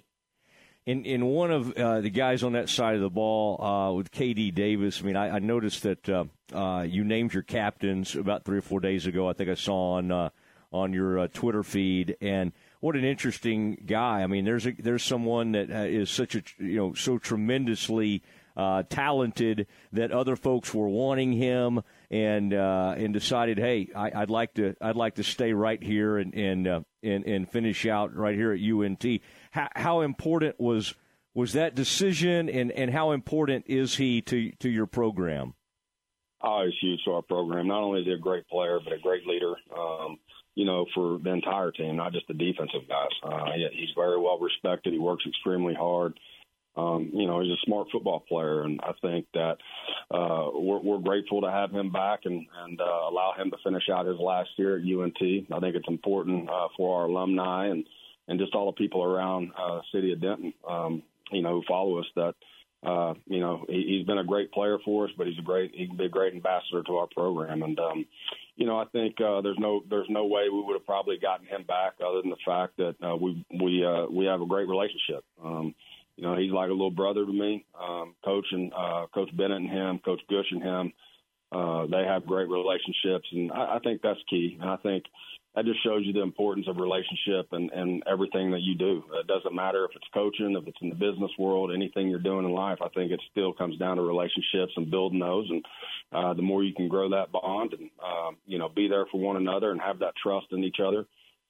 In 0.86 1.06
in 1.06 1.26
one 1.26 1.52
of 1.52 1.74
uh, 1.74 2.02
the 2.02 2.10
guys 2.10 2.44
on 2.44 2.54
that 2.54 2.70
side 2.70 2.96
of 2.96 3.02
the 3.02 3.10
ball 3.10 3.62
uh, 3.62 3.92
with 3.92 4.12
KD 4.12 4.54
Davis, 4.56 5.02
I 5.02 5.06
mean, 5.06 5.16
I, 5.18 5.36
I 5.36 5.40
noticed 5.40 5.84
that 5.84 6.10
uh, 6.10 6.86
you 6.88 7.04
named 7.04 7.34
your 7.34 7.44
captains 7.44 8.16
about 8.16 8.46
three 8.46 8.58
or 8.58 8.64
four 8.64 8.80
days 8.80 9.06
ago. 9.06 9.30
I 9.30 9.34
think 9.34 9.50
I 9.50 9.56
saw 9.56 9.96
on 9.96 10.32
on 10.72 10.94
your 10.94 11.28
Twitter 11.28 11.64
feed, 11.64 12.16
and 12.22 12.54
what 12.80 12.96
an 12.96 13.04
interesting 13.04 13.84
guy. 13.86 14.24
I 14.24 14.28
mean, 14.28 14.46
there's 14.46 14.66
a, 14.66 14.72
there's 14.72 15.04
someone 15.04 15.52
that 15.52 15.70
uh, 15.70 16.06
such 16.06 16.36
a 16.36 16.44
you 16.58 16.78
know 16.78 16.94
so 16.94 17.18
tremendously 17.18 18.24
uh, 18.56 18.84
talented 18.90 19.68
that 19.92 20.12
other 20.12 20.36
folks 20.36 20.74
were 20.74 20.88
wanting 20.88 21.34
him 21.34 21.82
and 22.12 22.54
uh, 22.54 22.94
and 22.98 23.14
decided, 23.14 23.58
hey, 23.58 23.90
I, 23.96 24.20
would 24.20 24.30
like 24.30 24.54
to 24.56 24.76
I'd 24.80 24.96
like 24.96 25.16
to 25.16 25.24
stay 25.24 25.54
right 25.54 25.82
here 25.82 26.18
and 26.18 26.34
and 26.34 26.68
uh, 26.68 26.82
and, 27.02 27.26
and 27.26 27.50
finish 27.50 27.86
out 27.86 28.16
right 28.16 28.36
here 28.36 28.54
at 28.54 28.60
UNT. 28.60 29.22
How, 29.52 29.70
how 29.76 30.02
important 30.02 30.60
was 30.60 30.94
was 31.34 31.54
that 31.54 31.74
decision, 31.74 32.48
and, 32.48 32.72
and 32.72 32.92
how 32.92 33.12
important 33.12 33.66
is 33.68 33.96
he 33.96 34.22
to 34.24 34.52
to 34.60 34.70
your 34.70 34.86
program? 34.86 35.56
Oh, 36.42 36.66
he's 36.66 36.74
huge 36.82 37.00
to 37.06 37.14
our 37.14 37.22
program. 37.22 37.68
Not 37.68 37.84
only 37.84 38.02
is 38.02 38.06
he 38.06 38.14
a 38.14 38.18
great 38.18 38.48
player, 38.48 38.80
but 38.84 38.94
a 38.94 39.00
great 39.00 39.26
leader. 39.26 39.54
Um, 39.76 40.18
you 40.56 40.66
know, 40.66 40.86
for 40.94 41.18
the 41.18 41.32
entire 41.32 41.72
team, 41.72 41.96
not 41.96 42.12
just 42.12 42.28
the 42.28 42.34
defensive 42.34 42.88
guys. 42.88 43.10
Uh, 43.24 43.46
he's 43.72 43.90
very 43.96 44.20
well 44.20 44.38
respected. 44.38 44.94
He 44.94 45.00
works 45.00 45.24
extremely 45.28 45.74
hard. 45.74 46.20
Um, 46.76 47.12
you 47.14 47.28
know, 47.28 47.42
he's 47.42 47.52
a 47.52 47.66
smart 47.66 47.88
football 47.92 48.22
player, 48.28 48.64
and 48.64 48.80
I 48.82 48.94
think 49.02 49.28
that 49.34 49.58
uh, 50.10 50.50
we're, 50.54 50.80
we're 50.80 51.00
grateful 51.00 51.42
to 51.42 51.52
have 51.52 51.72
him 51.72 51.92
back 51.92 52.22
and, 52.26 52.48
and 52.66 52.82
uh, 52.82 53.10
allow 53.10 53.34
him 53.38 53.52
to 53.52 53.58
finish 53.64 53.84
out 53.94 54.08
his 54.08 54.18
last 54.20 54.50
year 54.58 54.78
at 54.78 54.84
UNT. 54.84 55.18
I 55.54 55.60
think 55.60 55.76
it's 55.76 55.88
important 55.88 56.50
uh, 56.50 56.70
for 56.76 57.00
our 57.00 57.06
alumni 57.06 57.68
and 57.68 57.86
and 58.28 58.40
just 58.40 58.56
all 58.56 58.68
the 58.68 58.72
people 58.72 59.04
around 59.04 59.52
uh, 59.58 59.76
the 59.76 59.82
city 59.92 60.14
of 60.14 60.22
Denton, 60.22 60.54
um, 60.68 61.04
you 61.32 61.42
know, 61.42 61.56
who 61.56 61.64
follow 61.68 62.00
us. 62.00 62.06
That 62.16 62.36
uh, 62.86 63.14
you 63.28 63.40
know, 63.40 63.66
he, 63.68 63.98
he's 63.98 64.06
been 64.06 64.18
a 64.18 64.24
great 64.24 64.52
player 64.52 64.78
for 64.84 65.06
us, 65.06 65.12
but 65.18 65.28
he's 65.28 65.40
a 65.40 65.44
great 65.44 65.72
he 65.76 65.88
can 65.88 65.98
be 65.98 66.06
a 66.06 66.10
great 66.10 66.34
ambassador 66.34 66.84
to 66.84 66.98
our 66.98 67.08
program. 67.08 67.64
And 67.64 67.80
um, 67.80 68.06
you 68.56 68.66
know, 68.66 68.78
I 68.78 68.86
think 68.86 69.16
uh, 69.22 69.42
there's 69.42 69.60
no 69.60 69.84
there's 69.90 70.10
no 70.10 70.26
way 70.26 70.44
we 70.52 70.62
would 70.62 70.74
have 70.74 70.86
probably 70.86 71.18
gotten 71.18 71.46
him 71.48 71.64
back 71.64 71.94
other 72.06 72.22
than 72.22 72.30
the 72.30 72.38
fact 72.46 72.78
that 72.78 72.96
uh, 73.04 73.16
we 73.16 73.46
we 73.62 73.86
uh, 73.86 74.06
we 74.12 74.26
have 74.26 74.42
a 74.42 74.46
great 74.48 74.68
relationship. 74.68 75.24
Um, 75.44 75.76
you 76.16 76.24
know, 76.24 76.36
he's 76.38 76.52
like 76.52 76.70
a 76.70 76.74
little 76.74 76.92
brother 76.92 77.26
to 77.26 77.32
me. 77.32 77.66
Um, 77.80 78.16
Coach 78.24 78.46
and 78.52 78.72
uh, 78.74 79.08
Coach 79.14 79.36
Bennett 79.36 79.62
and 79.62 79.70
him, 79.70 80.00
Coach 80.00 80.22
Gush 80.30 80.52
and 80.52 80.62
him, 80.62 80.94
uh, 81.54 81.86
they 81.86 82.04
have 82.04 82.26
great 82.26 82.50
relationships, 82.50 83.28
and 83.32 83.52
I, 83.52 83.76
I 83.76 83.80
think 83.84 84.02
that's 84.02 84.20
key. 84.30 84.58
And 84.60 84.70
I 84.70 84.78
think 84.78 85.04
that 85.56 85.66
just 85.66 85.84
shows 85.84 86.02
you 86.04 86.14
the 86.14 86.22
importance 86.22 86.68
of 86.68 86.78
relationship 86.78 87.48
and, 87.52 87.70
and 87.72 88.04
everything 88.12 88.52
that 88.52 88.62
you 88.62 88.76
do. 88.76 89.04
It 89.14 89.28
doesn't 89.28 89.54
matter 89.54 89.86
if 89.86 89.92
it's 89.96 90.08
coaching, 90.14 90.56
if 90.60 90.68
it's 90.68 90.78
in 90.82 90.90
the 90.90 90.96
business 90.96 91.30
world, 91.38 91.72
anything 91.72 92.08
you're 92.08 92.20
doing 92.20 92.46
in 92.46 92.52
life. 92.52 92.80
I 92.82 92.90
think 92.90 93.12
it 93.12 93.22
still 93.30 93.54
comes 93.54 93.78
down 93.78 93.98
to 93.98 94.02
relationships 94.02 94.74
and 94.76 94.90
building 94.90 95.20
those. 95.20 95.48
And 95.50 95.64
uh, 96.12 96.34
the 96.34 96.42
more 96.42 96.64
you 96.64 96.74
can 96.74 96.88
grow 96.88 97.10
that 97.10 97.32
bond 97.32 97.74
and 97.74 97.92
uh, 98.04 98.32
you 98.48 98.58
know 98.58 98.70
be 98.70 98.88
there 98.88 99.06
for 99.12 99.20
one 99.20 99.38
another 99.38 99.72
and 99.72 99.80
have 99.80 100.00
that 100.00 100.16
trust 100.22 100.48
in 100.52 100.64
each 100.64 100.78
other, 100.84 101.06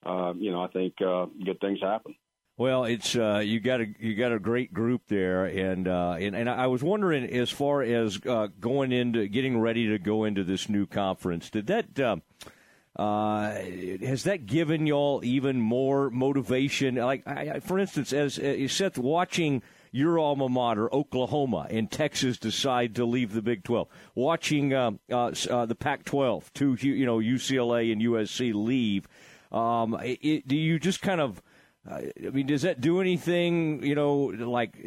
uh, 0.05 0.33
you 0.35 0.51
know 0.51 0.61
I 0.61 0.67
think 0.67 0.95
uh, 1.01 1.27
good 1.45 1.61
things 1.61 1.79
happen. 1.81 2.15
Well, 2.55 2.83
it's 2.83 3.15
uh, 3.15 3.41
you 3.43 3.59
got 3.59 3.81
a 3.81 3.87
you 3.99 4.13
got 4.13 4.31
a 4.31 4.37
great 4.37 4.73
group 4.73 5.01
there, 5.07 5.45
and 5.45 5.87
uh, 5.87 6.17
and 6.19 6.35
and 6.35 6.47
I 6.47 6.67
was 6.67 6.83
wondering 6.83 7.25
as 7.25 7.49
far 7.49 7.81
as 7.81 8.19
uh, 8.27 8.47
going 8.59 8.91
into 8.91 9.27
getting 9.27 9.59
ready 9.59 9.87
to 9.87 9.97
go 9.97 10.23
into 10.23 10.43
this 10.43 10.69
new 10.69 10.85
conference, 10.85 11.49
did 11.49 11.65
that 11.67 11.99
uh, 11.99 12.17
uh, 12.95 13.55
has 14.05 14.23
that 14.23 14.45
given 14.45 14.85
y'all 14.85 15.21
even 15.23 15.59
more 15.59 16.11
motivation? 16.11 16.95
Like, 16.95 17.27
I, 17.27 17.59
for 17.59 17.79
instance, 17.79 18.13
as 18.13 18.37
you 18.37 18.67
said, 18.67 18.97
watching 18.99 19.63
your 19.91 20.19
alma 20.19 20.47
mater, 20.47 20.93
Oklahoma, 20.93 21.67
and 21.71 21.89
Texas 21.89 22.37
decide 22.37 22.95
to 22.95 23.05
leave 23.05 23.33
the 23.33 23.41
Big 23.41 23.63
12, 23.63 23.87
watching 24.13 24.73
uh, 24.73 24.91
uh, 25.11 25.31
uh, 25.49 25.65
the 25.65 25.75
Pac 25.75 26.03
12, 26.03 26.53
two, 26.53 26.75
you 26.75 27.05
know, 27.05 27.17
UCLA 27.17 27.91
and 27.91 28.01
USC 28.01 28.53
leave, 28.53 29.07
um, 29.51 29.97
it, 30.01 30.47
do 30.47 30.55
you 30.55 30.77
just 30.77 31.01
kind 31.01 31.21
of 31.21 31.37
uh, 31.37 31.41
I 31.85 32.13
mean, 32.31 32.47
does 32.47 32.61
that 32.61 32.79
do 32.79 33.01
anything, 33.01 33.83
you 33.83 33.93
know, 33.93 34.31
like 34.37 34.77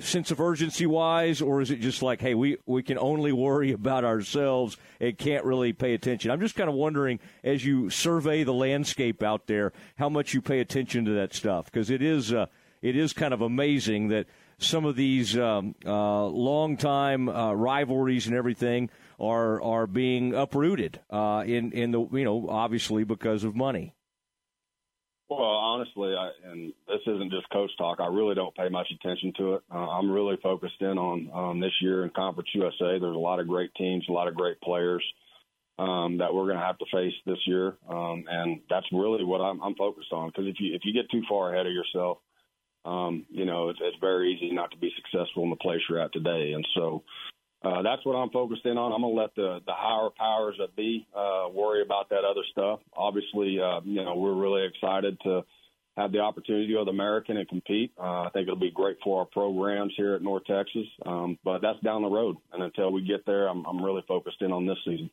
sense 0.00 0.30
of 0.30 0.40
urgency 0.40 0.86
wise, 0.86 1.42
or 1.42 1.60
is 1.60 1.72
it 1.72 1.80
just 1.80 2.02
like, 2.02 2.20
hey, 2.20 2.34
we, 2.34 2.56
we 2.66 2.84
can 2.84 2.98
only 2.98 3.32
worry 3.32 3.72
about 3.72 4.04
ourselves 4.04 4.76
and 5.00 5.18
can't 5.18 5.44
really 5.44 5.72
pay 5.72 5.94
attention? 5.94 6.30
I'm 6.30 6.38
just 6.40 6.54
kind 6.54 6.68
of 6.68 6.76
wondering, 6.76 7.18
as 7.42 7.64
you 7.64 7.90
survey 7.90 8.44
the 8.44 8.52
landscape 8.54 9.24
out 9.24 9.48
there, 9.48 9.72
how 9.96 10.08
much 10.08 10.34
you 10.34 10.40
pay 10.40 10.60
attention 10.60 11.04
to 11.06 11.10
that 11.14 11.34
stuff, 11.34 11.64
because 11.64 11.90
it 11.90 12.00
is 12.00 12.32
uh, 12.32 12.46
it 12.80 12.94
is 12.94 13.12
kind 13.12 13.34
of 13.34 13.40
amazing 13.40 14.08
that 14.08 14.26
some 14.58 14.84
of 14.84 14.94
these 14.94 15.36
um, 15.36 15.74
uh, 15.84 16.26
long 16.26 16.76
time 16.76 17.28
uh, 17.28 17.52
rivalries 17.54 18.28
and 18.28 18.36
everything 18.36 18.88
are 19.18 19.60
are 19.62 19.88
being 19.88 20.32
uprooted 20.32 21.00
uh, 21.10 21.42
in 21.44 21.72
in 21.72 21.90
the 21.90 22.06
you 22.12 22.24
know 22.24 22.48
obviously 22.48 23.02
because 23.02 23.42
of 23.42 23.56
money. 23.56 23.94
Well, 25.28 25.40
honestly, 25.40 26.14
I, 26.14 26.30
and 26.50 26.72
this 26.86 27.00
isn't 27.04 27.32
just 27.32 27.50
coach 27.50 27.70
talk. 27.78 27.98
I 27.98 28.06
really 28.06 28.36
don't 28.36 28.54
pay 28.54 28.68
much 28.68 28.86
attention 28.94 29.32
to 29.38 29.54
it. 29.54 29.62
Uh, 29.74 29.88
I'm 29.88 30.10
really 30.10 30.36
focused 30.40 30.80
in 30.80 30.98
on 30.98 31.30
um, 31.34 31.60
this 31.60 31.72
year 31.82 32.04
in 32.04 32.10
Conference 32.10 32.48
USA. 32.54 32.98
There's 33.00 33.02
a 33.02 33.18
lot 33.18 33.40
of 33.40 33.48
great 33.48 33.74
teams, 33.74 34.04
a 34.08 34.12
lot 34.12 34.28
of 34.28 34.36
great 34.36 34.60
players 34.60 35.02
um, 35.78 36.18
that 36.18 36.32
we're 36.32 36.44
going 36.44 36.58
to 36.58 36.64
have 36.64 36.78
to 36.78 36.86
face 36.92 37.12
this 37.26 37.38
year, 37.46 37.76
um, 37.88 38.24
and 38.28 38.60
that's 38.70 38.86
really 38.92 39.24
what 39.24 39.40
I'm, 39.40 39.60
I'm 39.62 39.74
focused 39.74 40.12
on. 40.12 40.28
Because 40.28 40.46
if 40.46 40.56
you 40.58 40.74
if 40.74 40.82
you 40.84 40.92
get 40.92 41.10
too 41.10 41.22
far 41.28 41.52
ahead 41.52 41.66
of 41.66 41.72
yourself, 41.72 42.18
um, 42.84 43.26
you 43.28 43.44
know 43.44 43.68
it's, 43.68 43.80
it's 43.82 43.96
very 44.00 44.32
easy 44.32 44.54
not 44.54 44.70
to 44.70 44.78
be 44.78 44.92
successful 44.96 45.42
in 45.42 45.50
the 45.50 45.56
place 45.56 45.80
you're 45.88 46.00
at 46.00 46.12
today. 46.12 46.52
And 46.54 46.66
so 46.74 47.02
uh, 47.64 47.82
that's 47.82 48.04
what 48.04 48.14
I'm 48.14 48.30
focused 48.30 48.64
in 48.64 48.78
on. 48.78 48.92
I'm 48.92 49.00
going 49.02 49.14
to 49.14 49.20
let 49.20 49.34
the 49.34 49.60
the 49.66 49.72
higher 49.72 50.10
powers 50.16 50.56
that 50.58 50.76
be 50.76 51.06
uh, 51.16 51.48
worry 51.52 51.82
about 51.82 52.10
that 52.10 52.24
other 52.24 52.42
stuff. 52.52 52.80
Obviously, 52.94 53.58
uh, 53.60 53.80
you 53.84 54.04
know 54.04 54.14
we're 54.16 54.34
really 54.34 54.66
excited 54.66 55.18
to 55.24 55.42
have 55.96 56.12
the 56.12 56.18
opportunity 56.18 56.66
to 56.66 56.72
go 56.74 56.78
to 56.80 56.84
the 56.84 56.90
American 56.90 57.38
and 57.38 57.48
compete. 57.48 57.92
Uh, 57.98 58.22
I 58.22 58.30
think 58.32 58.46
it'll 58.46 58.60
be 58.60 58.70
great 58.70 58.98
for 59.02 59.20
our 59.20 59.24
programs 59.24 59.94
here 59.96 60.14
at 60.14 60.22
North 60.22 60.44
Texas. 60.44 60.86
Um, 61.06 61.38
but 61.42 61.62
that's 61.62 61.80
down 61.80 62.02
the 62.02 62.08
road, 62.08 62.36
and 62.52 62.62
until 62.62 62.92
we 62.92 63.02
get 63.02 63.24
there, 63.24 63.48
I'm, 63.48 63.64
I'm 63.64 63.82
really 63.82 64.04
focused 64.06 64.42
in 64.42 64.52
on 64.52 64.66
this 64.66 64.78
season. 64.84 65.10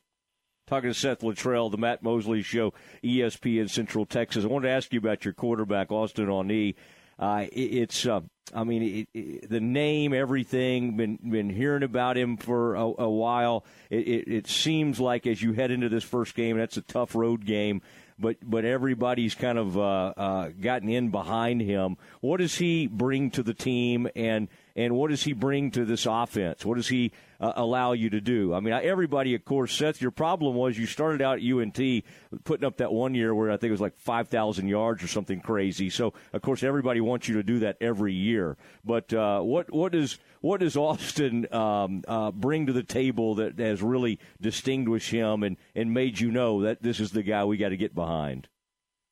Talking 0.66 0.90
to 0.90 0.94
Seth 0.94 1.20
Littrell, 1.20 1.70
the 1.70 1.76
Matt 1.76 2.02
Mosley 2.02 2.42
Show, 2.42 2.72
ESPN 3.02 3.68
Central 3.68 4.06
Texas. 4.06 4.44
I 4.44 4.46
wanted 4.48 4.68
to 4.68 4.74
ask 4.74 4.92
you 4.92 4.98
about 4.98 5.24
your 5.24 5.34
quarterback, 5.34 5.92
Austin 5.92 6.28
Aune. 6.28 6.74
Uh, 7.18 7.46
it, 7.52 7.60
it's, 7.60 8.06
uh, 8.06 8.20
I 8.54 8.64
mean, 8.64 8.82
it, 8.82 9.18
it, 9.18 9.50
the 9.50 9.60
name, 9.60 10.12
everything. 10.12 10.96
Been 10.96 11.18
been 11.22 11.50
hearing 11.50 11.82
about 11.82 12.16
him 12.16 12.36
for 12.36 12.74
a, 12.74 12.84
a 12.98 13.10
while. 13.10 13.64
It, 13.90 14.46
seems 14.46 15.00
like 15.00 15.26
as 15.26 15.42
you 15.42 15.52
head 15.52 15.70
into 15.70 15.88
this 15.88 16.04
first 16.04 16.34
game, 16.34 16.58
that's 16.58 16.76
a 16.76 16.82
tough 16.82 17.14
road 17.14 17.44
game 17.44 17.82
but 18.18 18.36
but 18.42 18.64
everybody's 18.64 19.34
kind 19.34 19.58
of 19.58 19.76
uh, 19.76 20.12
uh, 20.16 20.48
gotten 20.60 20.88
in 20.88 21.10
behind 21.10 21.60
him. 21.60 21.96
What 22.20 22.38
does 22.38 22.56
he 22.56 22.86
bring 22.86 23.30
to 23.32 23.42
the 23.42 23.54
team, 23.54 24.08
and 24.14 24.48
and 24.76 24.96
what 24.96 25.10
does 25.10 25.22
he 25.22 25.32
bring 25.32 25.70
to 25.72 25.84
this 25.84 26.06
offense? 26.06 26.64
What 26.64 26.76
does 26.76 26.88
he 26.88 27.12
uh, 27.40 27.52
allow 27.56 27.92
you 27.92 28.10
to 28.10 28.20
do? 28.20 28.52
I 28.54 28.60
mean, 28.60 28.72
everybody, 28.72 29.34
of 29.34 29.44
course, 29.44 29.72
Seth. 29.72 30.02
Your 30.02 30.10
problem 30.10 30.56
was 30.56 30.76
you 30.76 30.86
started 30.86 31.22
out 31.22 31.38
at 31.38 31.44
UNT 31.44 32.04
putting 32.44 32.66
up 32.66 32.78
that 32.78 32.92
one 32.92 33.14
year 33.14 33.34
where 33.34 33.50
I 33.50 33.56
think 33.56 33.68
it 33.68 33.72
was 33.72 33.80
like 33.80 33.96
five 33.96 34.28
thousand 34.28 34.68
yards 34.68 35.02
or 35.02 35.06
something 35.06 35.40
crazy. 35.40 35.90
So 35.90 36.12
of 36.32 36.42
course, 36.42 36.62
everybody 36.62 37.00
wants 37.00 37.28
you 37.28 37.36
to 37.36 37.42
do 37.42 37.60
that 37.60 37.76
every 37.80 38.14
year. 38.14 38.56
But 38.84 39.12
uh, 39.12 39.40
what 39.40 39.72
what 39.72 39.92
does 39.92 40.18
what 40.40 40.60
does 40.60 40.76
Austin 40.76 41.46
um, 41.52 42.02
uh, 42.08 42.32
bring 42.32 42.66
to 42.66 42.72
the 42.72 42.82
table 42.82 43.36
that 43.36 43.58
has 43.58 43.80
really 43.80 44.18
distinguished 44.40 45.10
him 45.10 45.42
and 45.42 45.56
and 45.74 45.94
made 45.94 46.18
you 46.18 46.30
know 46.30 46.62
that 46.62 46.82
this 46.82 46.98
is 46.98 47.12
the 47.12 47.22
guy 47.22 47.44
we 47.44 47.56
got 47.56 47.68
to 47.68 47.76
get 47.76 47.94
behind? 47.94 48.48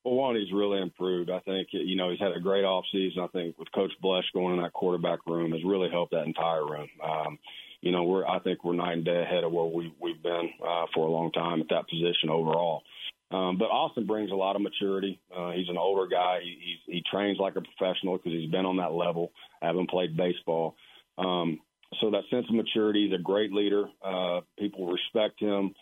Well, 0.05 0.15
one, 0.15 0.35
he's 0.35 0.53
really 0.53 0.81
improved. 0.81 1.31
I 1.31 1.39
think 1.41 1.69
you 1.73 1.97
know 1.97 2.11
he's 2.11 2.19
had 2.19 2.37
a 2.37 2.41
great 2.41 2.65
off 2.65 2.85
season. 2.91 3.23
I 3.23 3.29
think 3.29 3.59
with 3.59 3.71
Coach 3.73 3.93
Bloesch 4.03 4.25
going 4.33 4.57
in 4.57 4.63
that 4.63 4.73
quarterback 4.73 5.21
room 5.27 5.53
has 5.53 5.65
really 5.65 5.91
helped 5.91 6.13
that 6.13 6.27
entire 6.27 6.65
room. 6.65 6.89
Um, 7.03 7.39
you 7.81 7.93
know, 7.93 8.03
we're 8.03 8.27
I 8.27 8.41
think 8.41 8.65
we're 8.65 8.75
night 8.75 8.95
and 8.95 9.05
day 9.05 9.23
ahead 9.23 9.45
of 9.45 9.53
where 9.53 9.65
we 9.65 9.93
we've 10.01 10.23
been 10.23 10.51
uh, 10.67 10.87
for 10.95 11.07
a 11.07 11.11
long 11.11 11.31
time 11.31 11.61
at 11.61 11.69
that 11.71 11.89
position 11.89 12.31
overall. 12.31 12.83
Um, 13.31 13.57
but 13.59 13.67
Austin 13.67 14.07
brings 14.07 14.31
a 14.31 14.35
lot 14.35 14.57
of 14.57 14.63
maturity. 14.63 15.19
Uh, 15.35 15.53
he's 15.53 15.69
an 15.71 15.79
older 15.79 16.07
guy. 16.07 16.41
He, 16.43 16.79
he, 16.87 16.93
he 16.95 17.03
trains 17.11 17.39
like 17.39 17.57
a 17.57 17.63
professional 17.63 18.19
because 18.19 18.33
he's 18.33 18.51
been 18.51 18.67
on 18.67 18.77
that 18.77 18.93
level, 18.93 19.33
having 19.63 19.87
played 19.87 20.17
baseball. 20.17 20.77
Um, 21.17 21.61
so 22.01 22.11
that 22.11 22.25
sense 22.31 22.47
of 22.49 22.55
maturity. 22.55 23.07
He's 23.09 23.19
a 23.19 23.23
great 23.23 23.53
leader. 23.53 23.87
Uh, 24.05 24.41
people 24.59 24.87
respect 24.87 25.41
him. 25.41 25.75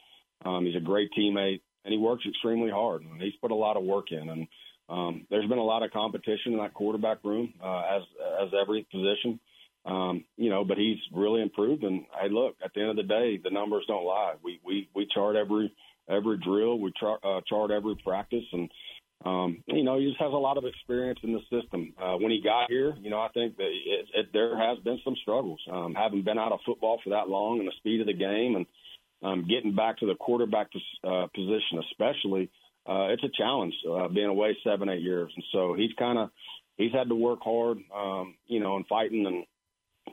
Um, 0.44 0.64
he's 0.64 0.76
a 0.76 0.80
great 0.80 1.10
teammate 1.18 1.60
and 1.84 1.92
he 1.92 1.98
works 1.98 2.24
extremely 2.28 2.70
hard. 2.70 3.02
And 3.02 3.20
he's 3.20 3.36
put 3.40 3.50
a 3.50 3.54
lot 3.56 3.76
of 3.76 3.84
work 3.84 4.12
in, 4.12 4.28
and 4.28 4.48
um, 4.88 5.26
there's 5.30 5.48
been 5.48 5.58
a 5.58 5.64
lot 5.64 5.82
of 5.82 5.92
competition 5.92 6.52
in 6.52 6.58
that 6.58 6.74
quarterback 6.74 7.18
room, 7.24 7.54
uh, 7.62 7.82
as 7.96 8.02
as 8.42 8.48
every 8.60 8.86
position. 8.90 9.40
Um, 9.86 10.24
you 10.36 10.50
know, 10.50 10.64
but 10.64 10.76
he's 10.76 10.98
really 11.12 11.40
improved. 11.40 11.84
And 11.84 12.04
hey, 12.20 12.28
look, 12.28 12.56
at 12.62 12.72
the 12.74 12.80
end 12.82 12.90
of 12.90 12.96
the 12.96 13.02
day, 13.04 13.40
the 13.42 13.50
numbers 13.50 13.84
don't 13.86 14.04
lie. 14.04 14.34
We 14.42 14.60
we 14.64 14.88
we 14.94 15.06
chart 15.14 15.36
every 15.36 15.72
every 16.08 16.38
drill, 16.38 16.78
we 16.78 16.92
chart 16.98 17.20
uh, 17.24 17.40
chart 17.48 17.70
every 17.70 17.96
practice, 18.04 18.44
and 18.52 18.70
um, 19.24 19.62
you 19.66 19.84
know, 19.84 19.98
he 19.98 20.08
just 20.08 20.20
has 20.20 20.32
a 20.32 20.36
lot 20.36 20.56
of 20.56 20.64
experience 20.64 21.18
in 21.22 21.32
the 21.32 21.40
system. 21.50 21.92
Uh, 22.00 22.16
when 22.16 22.30
he 22.30 22.40
got 22.42 22.70
here, 22.70 22.94
you 23.00 23.10
know, 23.10 23.20
I 23.20 23.28
think 23.34 23.56
that 23.58 23.68
it, 23.68 24.06
it, 24.14 24.26
there 24.32 24.56
has 24.56 24.78
been 24.78 24.98
some 25.04 25.14
struggles. 25.20 25.60
Um, 25.70 25.94
having 25.94 26.22
been 26.22 26.38
out 26.38 26.52
of 26.52 26.60
football 26.64 27.00
for 27.04 27.10
that 27.10 27.28
long 27.28 27.58
and 27.58 27.68
the 27.68 27.72
speed 27.78 28.00
of 28.00 28.06
the 28.06 28.14
game 28.14 28.56
and 28.56 28.64
um, 29.22 29.46
getting 29.48 29.74
back 29.74 29.98
to 29.98 30.06
the 30.06 30.14
quarterback 30.14 30.68
uh, 31.04 31.26
position, 31.34 31.82
especially, 31.90 32.50
uh, 32.86 33.08
it's 33.10 33.24
a 33.24 33.30
challenge 33.36 33.74
uh, 33.90 34.08
being 34.08 34.26
away 34.26 34.56
seven, 34.64 34.88
eight 34.88 35.02
years. 35.02 35.30
And 35.34 35.44
so 35.52 35.74
he's 35.74 35.92
kind 35.98 36.18
of 36.18 36.30
he's 36.76 36.92
had 36.92 37.08
to 37.08 37.14
work 37.14 37.40
hard, 37.42 37.78
um, 37.94 38.34
you 38.46 38.60
know, 38.60 38.76
and 38.76 38.86
fighting 38.86 39.26
and 39.26 39.44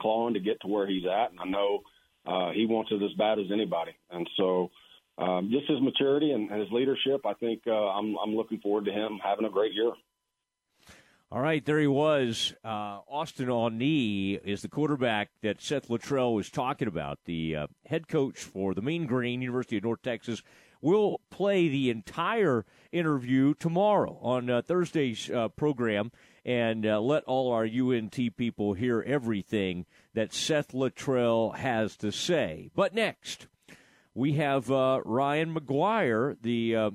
clawing 0.01 0.33
to 0.33 0.39
get 0.39 0.59
to 0.61 0.67
where 0.67 0.87
he's 0.87 1.05
at. 1.05 1.31
And 1.31 1.39
I 1.39 1.45
know 1.45 1.81
uh, 2.25 2.51
he 2.51 2.65
wants 2.65 2.91
it 2.91 3.01
as 3.01 3.13
bad 3.17 3.39
as 3.39 3.45
anybody. 3.51 3.91
And 4.11 4.29
so 4.35 4.69
um, 5.17 5.49
just 5.51 5.69
his 5.69 5.81
maturity 5.81 6.31
and, 6.31 6.51
and 6.51 6.59
his 6.59 6.71
leadership, 6.71 7.25
I 7.25 7.33
think 7.33 7.61
uh, 7.65 7.71
I'm 7.71 8.15
I'm 8.17 8.35
looking 8.35 8.59
forward 8.59 8.85
to 8.85 8.91
him 8.91 9.19
having 9.23 9.45
a 9.45 9.49
great 9.49 9.73
year. 9.73 9.91
All 11.29 11.41
right, 11.41 11.65
there 11.65 11.79
he 11.79 11.87
was. 11.87 12.53
Uh, 12.63 12.99
Austin 13.05 13.49
Aune 13.49 14.39
is 14.45 14.61
the 14.61 14.69
quarterback 14.69 15.29
that 15.41 15.61
Seth 15.61 15.89
Littrell 15.89 16.33
was 16.33 16.49
talking 16.49 16.87
about, 16.87 17.19
the 17.25 17.53
uh, 17.53 17.67
head 17.85 18.07
coach 18.07 18.37
for 18.37 18.73
the 18.73 18.81
Mean 18.81 19.07
Green, 19.07 19.41
University 19.41 19.75
of 19.75 19.83
North 19.83 20.01
Texas. 20.01 20.41
We'll 20.79 21.19
play 21.29 21.67
the 21.67 21.89
entire 21.89 22.65
interview 22.93 23.55
tomorrow 23.55 24.17
on 24.21 24.49
uh, 24.49 24.61
Thursday's 24.61 25.29
uh, 25.29 25.49
program 25.49 26.13
and 26.45 26.85
uh, 26.85 27.01
let 27.01 27.25
all 27.25 27.51
our 27.51 27.65
UNT 27.65 28.37
people 28.37 28.71
hear 28.71 29.03
everything 29.05 29.85
that 30.13 30.31
Seth 30.31 30.71
Littrell 30.71 31.57
has 31.57 31.97
to 31.97 32.09
say. 32.09 32.69
But 32.73 32.95
next, 32.95 33.47
we 34.13 34.33
have 34.33 34.71
uh, 34.71 35.01
Ryan 35.03 35.53
McGuire, 35.53 36.37
the 36.41 36.93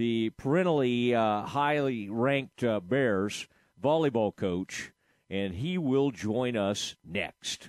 the 0.00 0.30
perennially 0.30 1.14
uh, 1.14 1.42
highly 1.42 2.08
ranked 2.08 2.64
uh, 2.64 2.80
Bears 2.80 3.46
volleyball 3.78 4.34
coach, 4.34 4.92
and 5.28 5.56
he 5.56 5.76
will 5.76 6.10
join 6.10 6.56
us 6.56 6.96
next. 7.06 7.68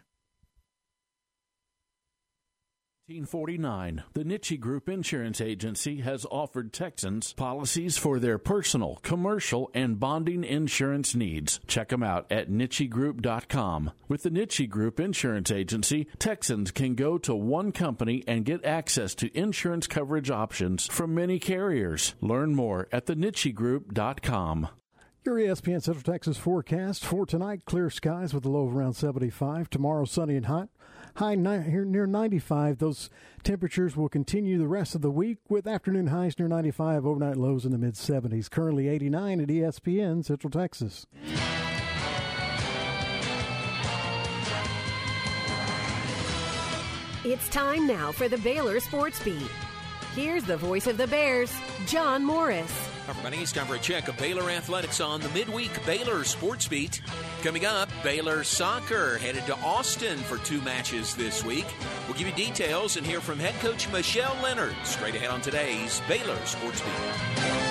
1949, 3.12 4.04
the 4.14 4.24
Nitsche 4.24 4.58
Group 4.58 4.88
Insurance 4.88 5.42
Agency 5.42 6.00
has 6.00 6.26
offered 6.32 6.72
Texans 6.72 7.34
policies 7.34 7.98
for 7.98 8.20
their 8.20 8.38
personal, 8.38 9.00
commercial, 9.04 9.70
and 9.74 10.00
bonding 10.00 10.46
insurance 10.46 11.14
needs. 11.14 11.60
Check 11.68 11.90
them 11.90 12.04
out 12.04 12.32
at 12.32 12.50
NitscheGroup.com. 12.50 13.92
With 14.08 14.24
the 14.24 14.30
Nitsche 14.30 14.70
Group 14.70 14.98
Insurance 14.98 15.52
Agency, 15.52 16.08
Texans 16.20 16.72
can 16.72 16.96
go 16.96 17.18
to 17.18 17.36
one 17.36 17.74
company 17.74 18.24
and 18.28 18.46
get 18.46 18.64
access 18.64 19.14
to 19.16 19.38
insurance 19.38 19.88
coverage 19.88 20.32
options 20.32 20.88
from 20.88 21.14
many 21.14 21.38
carriers. 21.38 22.16
Learn 22.22 22.56
more 22.56 22.88
at 22.94 23.08
thenitschegroup.com. 23.08 24.70
Your 25.26 25.36
ESPN 25.36 25.84
Central 25.84 26.02
Texas 26.02 26.38
forecast 26.38 27.04
for 27.04 27.26
tonight 27.26 27.66
clear 27.66 27.90
skies 27.90 28.34
with 28.34 28.46
a 28.46 28.50
low 28.50 28.68
of 28.68 28.76
around 28.76 28.94
75. 28.94 29.70
Tomorrow, 29.70 30.06
sunny 30.06 30.38
and 30.38 30.46
hot 30.46 30.70
high 31.16 31.36
ni- 31.36 31.58
near 31.86 32.06
95. 32.06 32.78
Those 32.80 33.10
temperatures 33.44 33.96
will 33.96 34.10
continue 34.10 34.58
the 34.58 34.68
rest 34.68 34.96
of 34.96 35.02
the 35.02 35.12
week 35.12 35.38
with 35.50 35.68
afternoon 35.68 36.08
highs 36.08 36.38
near 36.38 36.48
95, 36.48 37.06
overnight 37.06 37.38
lows 37.38 37.66
in 37.66 37.72
the 37.72 37.78
mid 37.78 37.96
70s. 37.96 38.50
Currently 38.50 38.88
89 38.88 39.42
at 39.42 39.48
ESPN 39.48 40.24
Central 40.26 40.52
Texas. 40.52 41.06
It's 47.24 47.48
time 47.50 47.86
now 47.86 48.12
for 48.12 48.28
the 48.28 48.38
Baylor 48.40 48.80
Sports 48.80 49.24
Beat. 49.24 49.50
Here's 50.16 50.44
the 50.44 50.58
voice 50.58 50.88
of 50.88 50.98
the 50.98 51.08
Bears, 51.08 51.54
John 51.86 52.26
Morris. 52.26 52.91
Everybody, 53.10 53.38
it's 53.38 53.52
time 53.52 53.66
for 53.66 53.76
a 53.76 53.80
check 53.80 54.08
of 54.08 54.18
Baylor 54.18 54.50
athletics 54.50 55.02
on 55.02 55.22
the 55.22 55.30
midweek 55.30 55.86
Baylor 55.86 56.24
Sports 56.24 56.68
Beat. 56.68 57.02
Coming 57.42 57.66
up, 57.66 57.90
Baylor 58.04 58.44
soccer 58.44 59.18
headed 59.18 59.46
to 59.48 59.56
Austin 59.58 60.18
for 60.20 60.38
two 60.38 60.62
matches 60.62 61.16
this 61.16 61.44
week. 61.44 61.66
We'll 62.08 62.18
give 62.18 62.28
you 62.28 62.34
details 62.34 62.98
and 62.98 63.06
hear 63.06 63.20
from 63.20 63.40
head 63.40 63.56
coach 63.56 63.92
Michelle 63.92 64.36
Lenard 64.44 64.76
straight 64.84 65.16
ahead 65.16 65.32
on 65.32 65.42
today's 65.42 66.02
Baylor 66.08 66.38
Sports 66.46 66.82
Beat. 66.82 67.71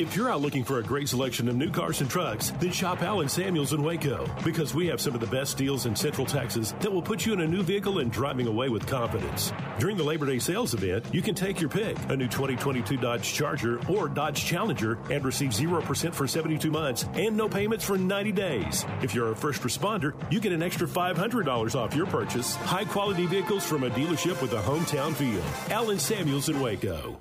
If 0.00 0.16
you're 0.16 0.28
out 0.28 0.40
looking 0.40 0.64
for 0.64 0.80
a 0.80 0.82
great 0.82 1.08
selection 1.08 1.48
of 1.48 1.54
new 1.54 1.70
cars 1.70 2.00
and 2.00 2.10
trucks, 2.10 2.50
then 2.58 2.72
shop 2.72 3.02
Allen 3.02 3.28
Samuels 3.28 3.72
in 3.72 3.80
Waco 3.80 4.28
because 4.42 4.74
we 4.74 4.88
have 4.88 5.00
some 5.00 5.14
of 5.14 5.20
the 5.20 5.26
best 5.28 5.56
deals 5.56 5.86
in 5.86 5.94
Central 5.94 6.26
Texas 6.26 6.72
that 6.80 6.92
will 6.92 7.00
put 7.00 7.24
you 7.24 7.32
in 7.32 7.42
a 7.42 7.46
new 7.46 7.62
vehicle 7.62 8.00
and 8.00 8.10
driving 8.10 8.48
away 8.48 8.68
with 8.68 8.88
confidence. 8.88 9.52
During 9.78 9.96
the 9.96 10.02
Labor 10.02 10.26
Day 10.26 10.40
sales 10.40 10.74
event, 10.74 11.06
you 11.12 11.22
can 11.22 11.36
take 11.36 11.60
your 11.60 11.70
pick 11.70 11.96
a 12.08 12.16
new 12.16 12.26
2022 12.26 12.96
Dodge 12.96 13.32
Charger 13.32 13.78
or 13.88 14.08
Dodge 14.08 14.44
Challenger 14.44 14.98
and 15.12 15.24
receive 15.24 15.50
0% 15.50 16.12
for 16.12 16.26
72 16.26 16.72
months 16.72 17.04
and 17.14 17.36
no 17.36 17.48
payments 17.48 17.84
for 17.84 17.96
90 17.96 18.32
days. 18.32 18.84
If 19.00 19.14
you're 19.14 19.30
a 19.30 19.36
first 19.36 19.62
responder, 19.62 20.12
you 20.28 20.40
get 20.40 20.50
an 20.50 20.62
extra 20.64 20.88
$500 20.88 21.74
off 21.76 21.94
your 21.94 22.06
purchase. 22.06 22.56
High 22.56 22.84
quality 22.84 23.26
vehicles 23.26 23.64
from 23.64 23.84
a 23.84 23.90
dealership 23.90 24.42
with 24.42 24.54
a 24.54 24.62
hometown 24.62 25.14
feel. 25.14 25.42
Allen 25.72 26.00
Samuels 26.00 26.48
in 26.48 26.58
Waco. 26.58 27.20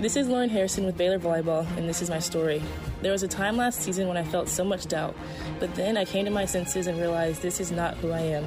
This 0.00 0.14
is 0.14 0.28
Lauren 0.28 0.48
Harrison 0.48 0.86
with 0.86 0.96
Baylor 0.96 1.18
Volleyball, 1.18 1.66
and 1.76 1.88
this 1.88 2.00
is 2.00 2.08
my 2.08 2.20
story. 2.20 2.62
There 3.02 3.10
was 3.10 3.24
a 3.24 3.28
time 3.28 3.56
last 3.56 3.80
season 3.80 4.06
when 4.06 4.16
I 4.16 4.22
felt 4.22 4.48
so 4.48 4.62
much 4.62 4.86
doubt, 4.86 5.16
but 5.58 5.74
then 5.74 5.96
I 5.96 6.04
came 6.04 6.24
to 6.24 6.30
my 6.30 6.44
senses 6.44 6.86
and 6.86 7.00
realized 7.00 7.42
this 7.42 7.58
is 7.58 7.72
not 7.72 7.96
who 7.96 8.12
I 8.12 8.20
am. 8.20 8.46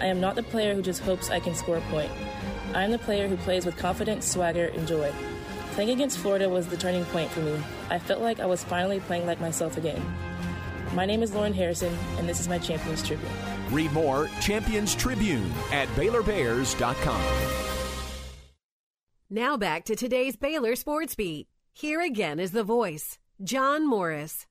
I 0.00 0.06
am 0.06 0.20
not 0.20 0.34
the 0.34 0.42
player 0.42 0.74
who 0.74 0.82
just 0.82 1.02
hopes 1.02 1.30
I 1.30 1.38
can 1.38 1.54
score 1.54 1.76
a 1.76 1.80
point. 1.82 2.10
I 2.74 2.82
am 2.82 2.90
the 2.90 2.98
player 2.98 3.28
who 3.28 3.36
plays 3.36 3.64
with 3.64 3.76
confidence, 3.76 4.26
swagger, 4.26 4.72
and 4.74 4.88
joy. 4.88 5.12
Playing 5.74 5.90
against 5.90 6.18
Florida 6.18 6.48
was 6.48 6.66
the 6.66 6.76
turning 6.76 7.04
point 7.04 7.30
for 7.30 7.40
me. 7.42 7.60
I 7.90 8.00
felt 8.00 8.20
like 8.20 8.40
I 8.40 8.46
was 8.46 8.64
finally 8.64 8.98
playing 8.98 9.24
like 9.24 9.40
myself 9.40 9.76
again. 9.76 10.02
My 10.94 11.06
name 11.06 11.22
is 11.22 11.32
Lauren 11.32 11.54
Harrison, 11.54 11.96
and 12.16 12.28
this 12.28 12.40
is 12.40 12.48
my 12.48 12.58
Champions 12.58 13.06
Tribune. 13.06 13.30
Read 13.70 13.92
more 13.92 14.28
Champions 14.40 14.96
Tribune 14.96 15.52
at 15.70 15.86
BaylorBears.com. 15.90 17.77
Now 19.30 19.58
back 19.58 19.84
to 19.84 19.94
today's 19.94 20.36
Baylor 20.36 20.74
Sports 20.74 21.14
Beat. 21.14 21.48
Here 21.74 22.00
again 22.00 22.40
is 22.40 22.52
the 22.52 22.64
voice, 22.64 23.18
John 23.44 23.86
Morris. 23.86 24.46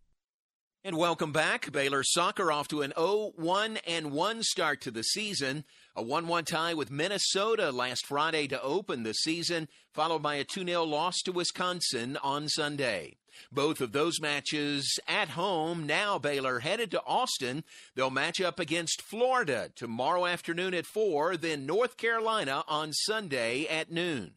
And 0.84 0.95
welcome 0.95 1.32
back. 1.32 1.72
Baylor 1.72 2.04
soccer 2.04 2.52
off 2.52 2.68
to 2.68 2.84
an 2.84 2.94
0-1 2.95 3.80
and 3.88 4.12
1 4.12 4.44
start 4.44 4.80
to 4.82 4.91
the 4.91 5.02
season. 5.02 5.64
A 5.95 6.04
1-1 6.04 6.45
tie 6.45 6.76
with 6.76 6.91
Minnesota 6.91 7.72
last 7.72 8.06
Friday 8.06 8.48
to 8.49 8.62
open 8.62 9.02
the 9.02 9.16
season, 9.16 9.68
followed 9.95 10.22
by 10.22 10.36
a 10.36 10.45
2-0 10.45 10.88
loss 10.88 11.24
to 11.24 11.32
Wisconsin 11.32 12.16
on 12.22 12.48
Sunday. 12.48 13.18
Both 13.52 13.82
of 13.82 13.94
those 13.94 14.22
matches 14.22 14.99
at 15.08 15.30
home. 15.30 15.88
Now 15.88 16.20
Baylor 16.20 16.60
headed 16.60 16.91
to 16.91 17.02
Austin. 17.04 17.64
They'll 17.95 18.12
match 18.12 18.40
up 18.40 18.60
against 18.60 19.02
Florida 19.02 19.72
tomorrow 19.76 20.28
afternoon 20.28 20.76
at 20.76 20.86
4, 20.86 21.36
then 21.36 21.66
North 21.66 21.98
Carolina 21.98 22.64
on 22.68 22.94
Sunday 22.94 23.66
at 23.66 23.91
noon. 23.91 24.36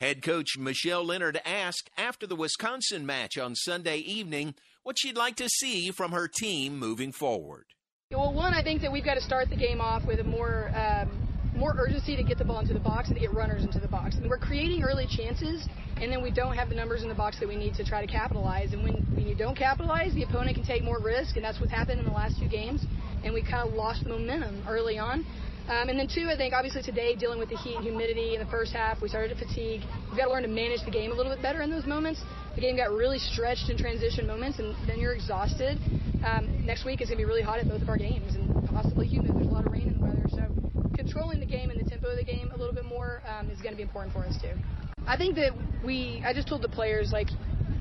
Head 0.00 0.22
coach 0.22 0.56
Michelle 0.58 1.04
Lenard 1.04 1.40
asked 1.44 1.90
after 1.96 2.26
the 2.26 2.36
Wisconsin 2.36 3.06
match 3.06 3.38
on 3.38 3.54
Sunday 3.54 3.98
evening 3.98 4.54
what 4.82 4.98
she'd 4.98 5.16
like 5.16 5.36
to 5.36 5.48
see 5.48 5.90
from 5.90 6.12
her 6.12 6.28
team 6.28 6.78
moving 6.78 7.12
forward. 7.12 7.64
Well, 8.10 8.32
one, 8.32 8.54
I 8.54 8.62
think 8.62 8.82
that 8.82 8.92
we've 8.92 9.04
got 9.04 9.14
to 9.14 9.20
start 9.20 9.50
the 9.50 9.56
game 9.56 9.80
off 9.80 10.06
with 10.06 10.20
a 10.20 10.24
more 10.24 10.70
um, 10.76 11.26
more 11.56 11.74
urgency 11.78 12.16
to 12.16 12.22
get 12.22 12.38
the 12.38 12.44
ball 12.44 12.60
into 12.60 12.74
the 12.74 12.80
box 12.80 13.08
and 13.08 13.16
to 13.16 13.20
get 13.20 13.32
runners 13.32 13.64
into 13.64 13.80
the 13.80 13.88
box. 13.88 14.16
I 14.16 14.20
mean, 14.20 14.28
we're 14.28 14.38
creating 14.38 14.82
early 14.82 15.06
chances, 15.06 15.66
and 15.96 16.12
then 16.12 16.22
we 16.22 16.30
don't 16.30 16.54
have 16.54 16.68
the 16.68 16.74
numbers 16.74 17.02
in 17.02 17.08
the 17.08 17.14
box 17.14 17.40
that 17.40 17.48
we 17.48 17.56
need 17.56 17.74
to 17.74 17.84
try 17.84 18.04
to 18.04 18.10
capitalize. 18.10 18.72
And 18.72 18.84
when, 18.84 18.94
when 19.14 19.26
you 19.26 19.34
don't 19.34 19.56
capitalize, 19.56 20.14
the 20.14 20.22
opponent 20.22 20.54
can 20.54 20.64
take 20.64 20.84
more 20.84 21.00
risk, 21.00 21.36
and 21.36 21.44
that's 21.44 21.58
what's 21.58 21.72
happened 21.72 21.98
in 21.98 22.06
the 22.06 22.12
last 22.12 22.38
few 22.38 22.48
games. 22.48 22.84
And 23.24 23.32
we 23.32 23.42
kind 23.42 23.66
of 23.66 23.74
lost 23.74 24.04
the 24.04 24.10
momentum 24.10 24.62
early 24.68 24.98
on. 24.98 25.24
Um, 25.68 25.88
and 25.88 25.98
then 25.98 26.06
two, 26.06 26.28
I 26.30 26.36
think 26.36 26.54
obviously 26.54 26.82
today 26.82 27.16
dealing 27.16 27.40
with 27.40 27.48
the 27.48 27.56
heat 27.56 27.74
and 27.74 27.82
humidity 27.82 28.34
in 28.34 28.40
the 28.40 28.46
first 28.46 28.72
half, 28.72 29.02
we 29.02 29.08
started 29.08 29.36
to 29.36 29.44
fatigue. 29.44 29.82
We've 30.08 30.16
got 30.16 30.26
to 30.26 30.30
learn 30.30 30.42
to 30.42 30.48
manage 30.48 30.84
the 30.84 30.92
game 30.92 31.10
a 31.10 31.14
little 31.14 31.34
bit 31.34 31.42
better 31.42 31.60
in 31.60 31.70
those 31.70 31.86
moments. 31.86 32.22
The 32.54 32.60
game 32.60 32.76
got 32.76 32.92
really 32.92 33.18
stretched 33.18 33.68
in 33.68 33.76
transition 33.76 34.28
moments, 34.28 34.60
and 34.60 34.76
then 34.86 35.00
you're 35.00 35.12
exhausted. 35.12 35.78
Um, 36.24 36.64
next 36.64 36.84
week 36.84 37.02
is 37.02 37.08
going 37.08 37.18
to 37.18 37.24
be 37.24 37.28
really 37.28 37.42
hot 37.42 37.58
at 37.58 37.68
both 37.68 37.82
of 37.82 37.88
our 37.88 37.98
games 37.98 38.36
and 38.36 38.68
possibly 38.70 39.08
humid. 39.08 39.34
There's 39.34 39.48
a 39.48 39.50
lot 39.50 39.66
of 39.66 39.72
rain 39.72 39.88
in 39.88 39.98
the 39.98 40.04
weather, 40.06 40.26
so 40.30 40.46
controlling 40.94 41.40
the 41.40 41.46
game 41.46 41.70
and 41.70 41.84
the 41.84 41.90
tempo 41.90 42.10
of 42.10 42.16
the 42.16 42.24
game 42.24 42.52
a 42.54 42.56
little 42.56 42.74
bit 42.74 42.84
more 42.84 43.22
um, 43.26 43.50
is 43.50 43.60
going 43.60 43.72
to 43.72 43.76
be 43.76 43.82
important 43.82 44.14
for 44.14 44.24
us 44.24 44.36
too. 44.40 44.95
I 45.06 45.16
think 45.16 45.36
that 45.36 45.52
we, 45.84 46.20
I 46.26 46.32
just 46.32 46.48
told 46.48 46.62
the 46.62 46.68
players 46.68 47.12
like, 47.12 47.28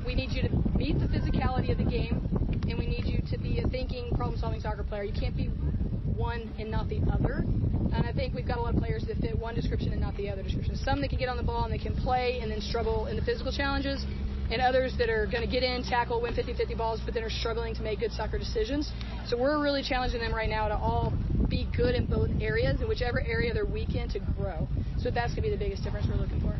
we 0.06 0.14
need 0.14 0.32
you 0.32 0.44
to 0.44 0.50
meet 0.78 1.00
the 1.00 1.08
physicality 1.08 1.72
of 1.72 1.80
the 1.80 1.84
game, 1.84 2.22
and 2.70 2.78
we 2.78 2.86
need 2.86 3.06
you 3.06 3.20
to 3.32 3.38
be 3.40 3.60
a 3.60 3.68
thinking, 3.68 4.12
problem-solving 4.16 4.62
soccer 4.62 4.84
player. 4.84 5.04
You 5.04 5.20
can't 5.20 5.36
be 5.36 5.48
one 5.48 6.54
and 6.60 6.70
not 6.70 6.88
the 6.88 7.02
other. 7.12 7.44
And 7.94 8.06
I 8.06 8.14
think 8.14 8.36
we've 8.36 8.48
got 8.48 8.60
a 8.60 8.62
lot 8.62 8.76
of 8.76 8.80
players 8.80 9.06
that 9.08 9.18
fit 9.18 9.38
one 9.38 9.56
description 9.56 9.92
and 9.92 10.00
not 10.00 10.16
the 10.18 10.30
other 10.30 10.44
description. 10.44 10.76
Some 10.76 11.02
that 11.02 11.10
can 11.10 11.18
get 11.18 11.30
on 11.30 11.38
the 11.38 11.44
ball 11.44 11.64
and 11.64 11.74
they 11.74 11.80
can 11.82 11.96
play 11.96 12.40
and 12.42 12.52
then 12.52 12.62
struggle 12.62 13.08
in 13.08 13.16
the 13.16 13.24
physical 13.24 13.52
challenges, 13.52 14.06
and 14.52 14.62
others 14.62 14.94
that 15.00 15.10
are 15.10 15.26
going 15.26 15.42
to 15.42 15.52
get 15.52 15.64
in, 15.64 15.84
tackle, 15.84 16.22
win 16.22 16.36
50-50 16.36 16.78
balls, 16.78 17.02
but 17.04 17.16
then 17.16 17.24
are 17.24 17.30
struggling 17.32 17.74
to 17.74 17.82
make 17.82 18.02
good 18.02 18.12
soccer 18.12 18.38
decisions. 18.38 18.92
So 19.26 19.36
we're 19.36 19.60
really 19.64 19.82
challenging 19.82 20.22
them 20.22 20.36
right 20.36 20.50
now 20.50 20.68
to 20.68 20.76
all 20.76 21.12
be 21.50 21.68
good 21.76 21.96
in 21.96 22.06
both 22.06 22.30
areas, 22.40 22.80
and 22.80 22.88
whichever 22.88 23.20
area 23.22 23.52
they're 23.52 23.66
weak 23.66 23.96
in 23.96 24.10
to 24.10 24.20
grow. 24.38 24.68
So 25.00 25.10
that's 25.10 25.34
going 25.34 25.42
to 25.42 25.42
be 25.42 25.50
the 25.50 25.58
biggest 25.58 25.84
difference 25.84 26.06
we're 26.08 26.18
looking 26.18 26.42
for. 26.42 26.56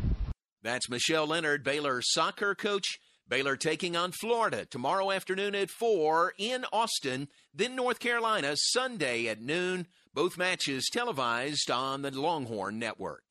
That's 0.66 0.90
Michelle 0.90 1.28
Lenard, 1.28 1.62
Baylor 1.62 2.02
soccer 2.02 2.56
coach. 2.56 2.98
Baylor 3.28 3.54
taking 3.54 3.94
on 3.94 4.10
Florida 4.10 4.64
tomorrow 4.64 5.12
afternoon 5.12 5.54
at 5.54 5.70
4 5.70 6.32
in 6.38 6.64
Austin, 6.72 7.28
then 7.54 7.76
North 7.76 8.00
Carolina 8.00 8.54
Sunday 8.56 9.28
at 9.28 9.40
noon. 9.40 9.86
Both 10.12 10.36
matches 10.36 10.90
televised 10.92 11.70
on 11.70 12.02
the 12.02 12.10
Longhorn 12.10 12.80
Network. 12.80 13.22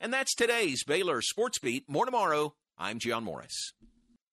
And 0.00 0.12
that's 0.12 0.34
today's 0.34 0.82
Baylor 0.82 1.22
Sports 1.22 1.60
Beat. 1.60 1.88
More 1.88 2.04
tomorrow. 2.04 2.56
I'm 2.76 2.98
John 2.98 3.22
Morris. 3.22 3.74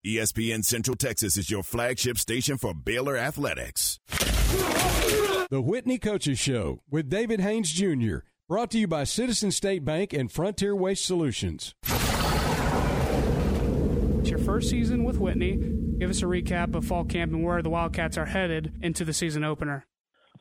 ESPN 0.03 0.63
Central 0.63 0.97
Texas 0.97 1.37
is 1.37 1.51
your 1.51 1.61
flagship 1.61 2.17
station 2.17 2.57
for 2.57 2.73
Baylor 2.73 3.15
Athletics. 3.15 3.99
The 5.51 5.61
Whitney 5.63 5.99
Coaches 5.99 6.39
Show 6.39 6.81
with 6.89 7.11
David 7.11 7.41
Haynes 7.41 7.71
Jr., 7.71 8.21
brought 8.47 8.71
to 8.71 8.79
you 8.79 8.87
by 8.87 9.03
Citizen 9.03 9.51
State 9.51 9.85
Bank 9.85 10.13
and 10.13 10.31
Frontier 10.31 10.75
Waste 10.75 11.05
Solutions. 11.05 11.75
It's 14.19 14.29
your 14.29 14.39
first 14.39 14.69
season 14.69 15.05
with 15.05 15.17
Whitney. 15.17 15.55
Give 15.97 16.09
us 16.09 16.21
a 16.21 16.25
recap 16.25 16.75
of 16.75 16.83
fall 16.83 17.05
camp 17.05 17.31
and 17.31 17.41
where 17.41 17.61
the 17.61 17.69
Wildcats 17.69 18.17
are 18.17 18.25
headed 18.25 18.73
into 18.81 19.05
the 19.05 19.13
season 19.13 19.45
opener. 19.45 19.85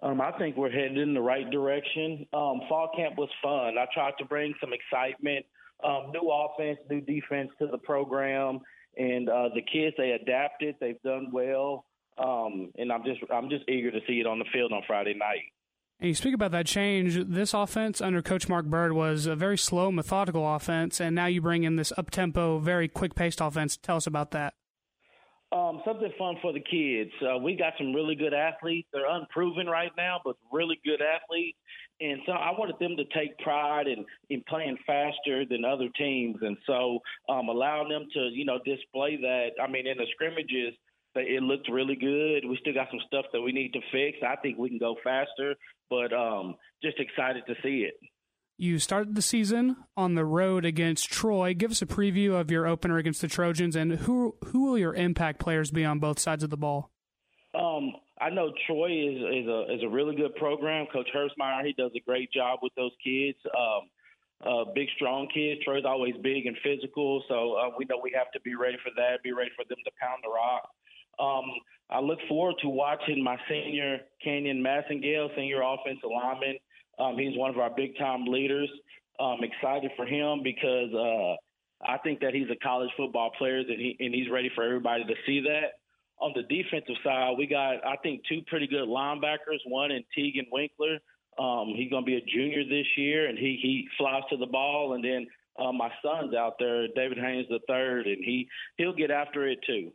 Um, 0.02 0.20
I 0.20 0.32
think 0.32 0.56
we're 0.56 0.70
headed 0.70 0.98
in 0.98 1.14
the 1.14 1.20
right 1.20 1.48
direction. 1.48 2.26
Um, 2.32 2.62
fall 2.68 2.90
camp 2.96 3.16
was 3.16 3.28
fun. 3.40 3.78
I 3.78 3.86
tried 3.94 4.14
to 4.18 4.24
bring 4.24 4.52
some 4.60 4.72
excitement, 4.72 5.46
um, 5.84 6.10
new 6.12 6.28
offense, 6.28 6.80
new 6.90 7.00
defense 7.00 7.50
to 7.60 7.68
the 7.68 7.78
program, 7.78 8.59
and 8.96 9.28
uh, 9.28 9.50
the 9.55 9.62
kids 9.62 9.94
they 9.96 10.10
adapted. 10.10 10.74
They've 10.80 11.00
done 11.02 11.28
well, 11.32 11.84
um, 12.18 12.72
and 12.78 12.92
I'm 12.92 13.05
just 13.05 13.20
I'm 13.32 13.48
just 13.48 13.62
eager 13.68 13.92
to 13.92 14.00
see 14.09 14.20
it 14.20 14.26
on 14.26 14.40
the 14.40 14.44
field 14.52 14.72
on 14.72 14.82
Friday 14.88 15.14
night. 15.14 15.52
And 16.00 16.08
you 16.08 16.14
speak 16.14 16.34
about 16.34 16.52
that 16.52 16.66
change. 16.66 17.18
This 17.26 17.52
offense 17.52 18.00
under 18.00 18.22
Coach 18.22 18.48
Mark 18.48 18.66
Bird 18.66 18.92
was 18.92 19.26
a 19.26 19.34
very 19.34 19.58
slow, 19.58 19.90
methodical 19.90 20.54
offense, 20.54 21.00
and 21.00 21.14
now 21.14 21.26
you 21.26 21.40
bring 21.40 21.64
in 21.64 21.74
this 21.74 21.92
up 21.96 22.10
tempo, 22.10 22.60
very 22.60 22.86
quick 22.86 23.16
paced 23.16 23.40
offense. 23.40 23.76
Tell 23.76 23.96
us 23.96 24.06
about 24.06 24.30
that. 24.30 24.54
Um, 25.50 25.80
something 25.84 26.12
fun 26.18 26.36
for 26.42 26.52
the 26.52 26.60
kids. 26.60 27.10
Uh, 27.22 27.38
we 27.38 27.56
got 27.56 27.72
some 27.78 27.94
really 27.94 28.14
good 28.14 28.34
athletes. 28.34 28.86
They're 28.92 29.10
unproven 29.10 29.66
right 29.66 29.90
now, 29.96 30.20
but 30.22 30.36
really 30.52 30.78
good 30.84 31.00
athletes. 31.00 31.58
And 32.00 32.20
so 32.26 32.32
I 32.32 32.52
wanted 32.52 32.76
them 32.78 32.96
to 32.96 33.04
take 33.18 33.36
pride 33.38 33.88
in, 33.88 34.04
in 34.30 34.44
playing 34.46 34.76
faster 34.86 35.44
than 35.46 35.64
other 35.64 35.88
teams. 35.96 36.36
And 36.42 36.56
so 36.66 37.00
um, 37.28 37.48
allowing 37.48 37.88
them 37.88 38.06
to, 38.12 38.28
you 38.32 38.44
know, 38.44 38.58
display 38.64 39.16
that. 39.16 39.52
I 39.60 39.66
mean, 39.68 39.86
in 39.86 39.96
the 39.96 40.06
scrimmages, 40.12 40.74
it 41.14 41.43
looked 41.43 41.68
really 41.70 41.97
good. 41.97 42.48
We 42.48 42.59
still 42.60 42.74
got 42.74 42.89
some 42.90 43.01
stuff 43.06 43.26
that 43.32 43.40
we 43.40 43.52
need 43.52 43.72
to 43.72 43.80
fix. 43.93 44.18
I 44.26 44.36
think 44.36 44.59
we 44.59 44.68
can 44.68 44.78
go 44.78 44.97
faster, 45.02 45.55
but 45.90 46.12
um, 46.12 46.56
just 46.82 46.98
excited 47.01 47.44
to 47.47 47.55
see 47.62 47.89
it. 47.89 47.94
You 48.60 48.80
started 48.80 49.14
the 49.14 49.22
season 49.22 49.76
on 49.97 50.16
the 50.16 50.24
road 50.24 50.64
against 50.64 51.10
Troy. 51.10 51.55
Give 51.55 51.70
us 51.70 51.80
a 51.80 51.86
preview 51.86 52.39
of 52.39 52.51
your 52.51 52.66
opener 52.66 52.98
against 52.98 53.20
the 53.20 53.28
Trojans, 53.28 53.76
and 53.76 53.93
who 53.93 54.35
who 54.47 54.64
will 54.64 54.76
your 54.76 54.94
impact 54.94 55.39
players 55.39 55.70
be 55.70 55.85
on 55.85 56.01
both 56.01 56.18
sides 56.18 56.43
of 56.43 56.51
the 56.51 56.56
ball? 56.56 56.90
Um, 57.55 57.93
I 58.20 58.30
know 58.30 58.52
Troy 58.66 58.90
is 58.90 59.16
is 59.16 59.47
a 59.47 59.74
is 59.74 59.82
a 59.85 59.89
really 59.89 60.16
good 60.16 60.35
program. 60.35 60.86
Coach 60.93 61.09
Hersmeyer, 61.14 61.64
he 61.64 61.72
does 61.72 61.93
a 61.97 62.01
great 62.01 62.32
job 62.32 62.59
with 62.60 62.74
those 62.74 62.90
kids. 63.02 63.39
Um, 63.56 63.89
uh, 64.44 64.64
big, 64.74 64.89
strong 64.97 65.28
kids. 65.32 65.60
Troy's 65.64 65.85
always 65.85 66.14
big 66.22 66.47
and 66.47 66.56
physical, 66.62 67.22
so 67.28 67.55
uh, 67.55 67.70
we 67.78 67.85
know 67.86 68.01
we 68.02 68.12
have 68.16 68.30
to 68.32 68.40
be 68.40 68.55
ready 68.55 68.76
for 68.82 68.90
that. 68.97 69.22
Be 69.22 69.32
ready 69.32 69.51
for 69.56 69.64
them 69.68 69.78
to 69.85 69.90
pound 70.01 70.22
the 70.22 70.30
rock. 70.30 70.68
Um, 71.19 71.45
I 71.90 72.01
look 72.01 72.19
forward 72.28 72.57
to 72.62 72.69
watching 72.69 73.23
my 73.23 73.36
senior 73.49 73.99
Canyon 74.23 74.62
Massengale, 74.62 75.35
senior 75.35 75.62
offensive 75.62 76.11
lineman. 76.11 76.59
Um, 76.99 77.16
he's 77.16 77.36
one 77.36 77.51
of 77.51 77.59
our 77.59 77.70
big 77.74 77.97
time 77.97 78.27
leaders. 78.27 78.69
I'm 79.19 79.43
excited 79.43 79.90
for 79.97 80.07
him 80.07 80.43
because 80.43 80.93
uh, 80.95 81.35
I 81.90 81.99
think 81.99 82.20
that 82.20 82.35
he's 82.35 82.51
a 82.51 82.57
college 82.62 82.90
football 82.97 83.31
player 83.39 83.59
and, 83.59 83.69
he, 83.69 83.97
and 84.01 84.15
he's 84.15 84.31
ready 84.31 84.51
for 84.55 84.65
everybody 84.65 85.05
to 85.05 85.15
see 85.27 85.40
that. 85.40 85.78
On 86.20 86.32
the 86.35 86.43
defensive 86.43 86.97
side, 87.05 87.35
we 87.39 87.47
got 87.47 87.86
I 87.86 87.97
think 88.03 88.23
two 88.28 88.43
pretty 88.49 88.66
good 88.66 88.89
linebackers. 88.89 89.61
One 89.66 89.93
in 89.93 90.03
Tegan 90.15 90.47
Winkler. 90.51 90.99
Um, 91.39 91.74
he's 91.77 91.90
going 91.90 92.05
to 92.05 92.07
be 92.07 92.16
a 92.16 92.20
junior 92.20 92.65
this 92.65 92.86
year, 92.97 93.28
and 93.28 93.39
he 93.39 93.57
he 93.62 93.86
flies 93.97 94.23
to 94.31 94.36
the 94.36 94.47
ball. 94.47 94.95
And 94.95 95.05
then 95.05 95.28
uh, 95.57 95.70
my 95.70 95.90
son's 96.03 96.35
out 96.35 96.55
there, 96.59 96.89
David 96.97 97.19
Haynes 97.19 97.47
the 97.49 97.61
third, 97.69 98.09
and 98.09 98.19
he 98.19 98.49
he'll 98.78 98.93
get 98.93 99.12
after 99.12 99.47
it 99.47 99.61
too. 99.65 99.93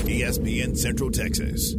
ESPN 0.00 0.76
Central 0.76 1.10
Texas. 1.10 1.76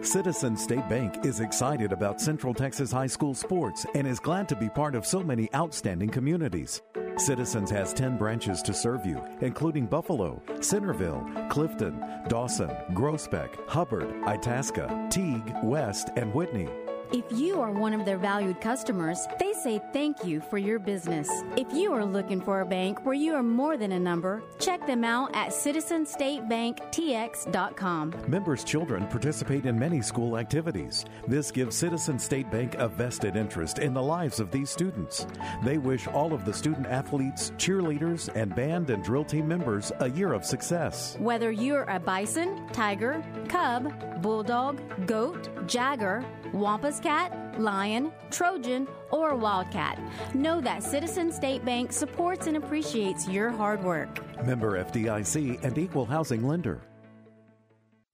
Citizen 0.00 0.56
State 0.56 0.88
Bank 0.88 1.26
is 1.26 1.40
excited 1.40 1.92
about 1.92 2.20
Central 2.20 2.54
Texas 2.54 2.92
high 2.92 3.08
school 3.08 3.34
sports 3.34 3.84
and 3.94 4.06
is 4.06 4.20
glad 4.20 4.48
to 4.48 4.56
be 4.56 4.68
part 4.68 4.94
of 4.94 5.04
so 5.04 5.22
many 5.22 5.52
outstanding 5.54 6.08
communities. 6.08 6.82
Citizens 7.16 7.68
has 7.70 7.92
10 7.92 8.16
branches 8.16 8.62
to 8.62 8.72
serve 8.72 9.04
you, 9.04 9.22
including 9.40 9.86
Buffalo, 9.86 10.40
Centerville, 10.60 11.28
Clifton, 11.50 12.00
Dawson, 12.28 12.70
Groesbeck, 12.92 13.68
Hubbard, 13.68 14.14
Itasca, 14.24 15.08
Teague, 15.10 15.52
West, 15.62 16.10
and 16.16 16.32
Whitney. 16.32 16.68
If 17.14 17.24
you 17.30 17.60
are 17.60 17.70
one 17.70 17.94
of 17.94 18.04
their 18.04 18.18
valued 18.18 18.60
customers, 18.60 19.28
they 19.38 19.52
say 19.52 19.80
thank 19.92 20.24
you 20.24 20.40
for 20.40 20.58
your 20.58 20.80
business. 20.80 21.30
If 21.56 21.72
you 21.72 21.92
are 21.92 22.04
looking 22.04 22.40
for 22.40 22.60
a 22.60 22.66
bank 22.66 23.06
where 23.06 23.14
you 23.14 23.34
are 23.34 23.42
more 23.44 23.76
than 23.76 23.92
a 23.92 24.00
number, 24.00 24.42
check 24.58 24.84
them 24.84 25.04
out 25.04 25.30
at 25.32 25.50
citizenstatebanktx.com. 25.50 28.14
Members' 28.26 28.64
children 28.64 29.06
participate 29.06 29.64
in 29.64 29.78
many 29.78 30.02
school 30.02 30.36
activities. 30.36 31.04
This 31.28 31.52
gives 31.52 31.76
Citizen 31.76 32.18
State 32.18 32.50
Bank 32.50 32.74
a 32.78 32.88
vested 32.88 33.36
interest 33.36 33.78
in 33.78 33.94
the 33.94 34.02
lives 34.02 34.40
of 34.40 34.50
these 34.50 34.68
students. 34.68 35.24
They 35.62 35.78
wish 35.78 36.08
all 36.08 36.32
of 36.32 36.44
the 36.44 36.52
student 36.52 36.88
athletes, 36.88 37.52
cheerleaders, 37.58 38.28
and 38.34 38.52
band 38.56 38.90
and 38.90 39.04
drill 39.04 39.24
team 39.24 39.46
members 39.46 39.92
a 40.00 40.10
year 40.10 40.32
of 40.32 40.44
success. 40.44 41.16
Whether 41.20 41.52
you're 41.52 41.84
a 41.84 42.00
bison, 42.00 42.66
tiger, 42.72 43.22
cub, 43.48 44.20
bulldog, 44.20 44.80
goat, 45.06 45.48
jagger, 45.68 46.24
Wampus 46.52 47.00
cat, 47.04 47.60
lion, 47.60 48.10
Trojan, 48.30 48.88
or 49.10 49.36
wildcat, 49.36 50.00
know 50.34 50.60
that 50.62 50.82
Citizen 50.82 51.30
State 51.30 51.62
Bank 51.62 51.92
supports 51.92 52.46
and 52.46 52.56
appreciates 52.56 53.28
your 53.28 53.50
hard 53.50 53.84
work. 53.84 54.20
Member 54.44 54.82
FDIC 54.82 55.62
and 55.62 55.76
equal 55.76 56.06
housing 56.06 56.48
lender. 56.48 56.80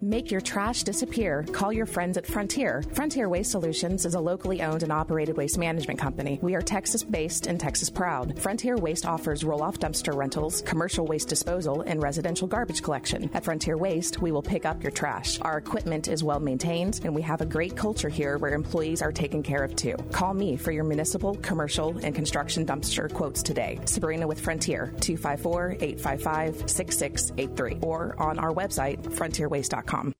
Make 0.03 0.31
your 0.31 0.41
trash 0.41 0.83
disappear. 0.83 1.45
Call 1.53 1.75
your 1.75 1.85
friends 1.85 2.17
at 2.17 2.27
Frontier. 2.27 2.83
Frontier 2.95 3.29
Waste 3.29 3.51
Solutions 3.51 4.07
is 4.07 4.15
a 4.15 4.21
locally 4.21 4.63
owned 4.63 4.83
and 4.83 4.91
operated 4.91 5.37
waste 5.37 5.59
management 5.59 6.01
company. 6.01 6.39
We 6.41 6.55
are 6.55 6.63
Texas 6.63 7.05
based 7.05 7.47
and 7.47 7.61
Texas 7.61 7.91
proud. 7.91 8.39
Frontier 8.39 8.79
Waste 8.79 9.05
offers 9.05 9.45
roll 9.45 9.63
off 9.63 9.79
dumpster 9.79 10.17
rentals, 10.17 10.63
commercial 10.63 11.07
waste 11.07 11.29
disposal, 11.29 11.83
and 11.83 12.03
residential 12.03 12.49
garbage 12.49 12.83
collection. 12.83 13.29
At 13.35 13.45
Frontier 13.45 13.77
Waste, 13.77 14.23
we 14.23 14.33
will 14.33 14.41
pick 14.41 14.65
up 14.65 14.83
your 14.83 14.91
trash. 14.91 15.39
Our 15.43 15.59
equipment 15.59 16.09
is 16.09 16.25
well 16.25 16.41
maintained, 16.41 17.01
and 17.05 17.15
we 17.15 17.21
have 17.21 17.43
a 17.43 17.47
great 17.47 17.77
culture 17.77 18.09
here 18.09 18.39
where 18.39 18.55
employees 18.55 19.03
are 19.03 19.13
taken 19.13 19.43
care 19.43 19.63
of 19.63 19.77
too. 19.77 19.97
Call 20.13 20.33
me 20.33 20.57
for 20.57 20.73
your 20.73 20.85
municipal, 20.85 21.35
commercial, 21.43 21.99
and 22.03 22.15
construction 22.15 22.65
dumpster 22.65 23.13
quotes 23.13 23.43
today. 23.43 23.79
Sabrina 23.85 24.27
with 24.27 24.41
Frontier, 24.41 24.95
254 25.01 25.73
855 25.79 26.71
6683, 26.71 27.81
or 27.83 28.15
on 28.19 28.39
our 28.39 28.55
website, 28.55 28.99
frontierwaste.com 29.03 29.90
com. 29.91 30.20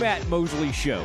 Matt 0.00 0.26
Mosley 0.30 0.72
Show, 0.72 1.04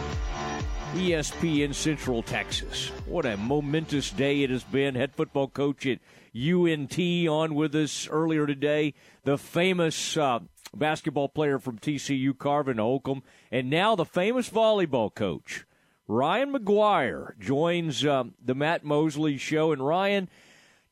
ESPN 0.94 1.76
Central 1.76 2.24
Texas. 2.24 2.94
What 3.06 3.26
a 3.26 3.36
momentous 3.36 4.10
day 4.10 4.42
it 4.44 4.50
has 4.50 4.64
been. 4.64 4.96
Head 4.96 5.14
football 5.14 5.50
coach 5.50 5.86
at 5.86 6.00
UNT 6.34 6.98
on 7.28 7.56
with 7.56 7.76
us 7.76 8.08
earlier 8.08 8.48
today. 8.48 8.94
The 9.26 9.38
famous 9.38 10.16
uh, 10.16 10.40
basketball 10.74 11.28
player 11.28 11.60
from 11.60 11.78
TCU, 11.78 12.38
Carvin 12.38 12.78
Holcomb, 12.78 13.24
and 13.52 13.70
now 13.70 13.98
the 13.98 14.06
famous 14.06 14.50
volleyball 14.50 15.14
coach, 15.14 15.66
Ryan 16.08 16.54
McGuire, 16.54 17.38
joins 17.38 18.06
uh, 18.06 18.24
the 18.42 18.56
Matt 18.56 18.86
Mosley 18.86 19.36
Show. 19.38 19.74
And 19.74 19.86
Ryan, 19.86 20.30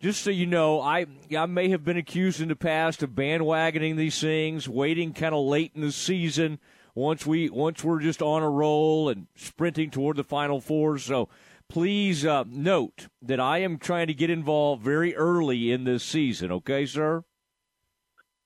just 0.02 0.24
so 0.24 0.30
you 0.30 0.46
know, 0.46 0.82
I 0.82 1.06
I 1.38 1.46
may 1.46 1.70
have 1.70 1.86
been 1.86 1.96
accused 1.96 2.42
in 2.42 2.50
the 2.50 2.58
past 2.58 3.02
of 3.02 3.12
bandwagoning 3.12 3.96
these 3.96 4.20
things, 4.20 4.68
waiting 4.68 5.14
kind 5.14 5.34
of 5.34 5.46
late 5.46 5.72
in 5.74 5.80
the 5.80 5.94
season 5.94 6.60
once 6.96 7.26
we 7.26 7.50
once 7.50 7.84
we're 7.84 8.00
just 8.00 8.22
on 8.22 8.44
a 8.44 8.50
roll 8.50 9.10
and 9.10 9.28
sprinting 9.36 9.90
toward 9.90 10.18
the 10.18 10.24
final 10.24 10.62
four. 10.62 10.98
So 10.98 11.30
please 11.70 12.26
uh, 12.26 12.44
note 12.48 13.08
that 13.22 13.40
I 13.40 13.60
am 13.60 13.78
trying 13.78 14.08
to 14.08 14.14
get 14.14 14.30
involved 14.30 14.84
very 14.84 15.16
early 15.16 15.72
in 15.72 15.84
this 15.84 16.04
season. 16.04 16.52
Okay, 16.52 16.86
sir. 16.86 17.24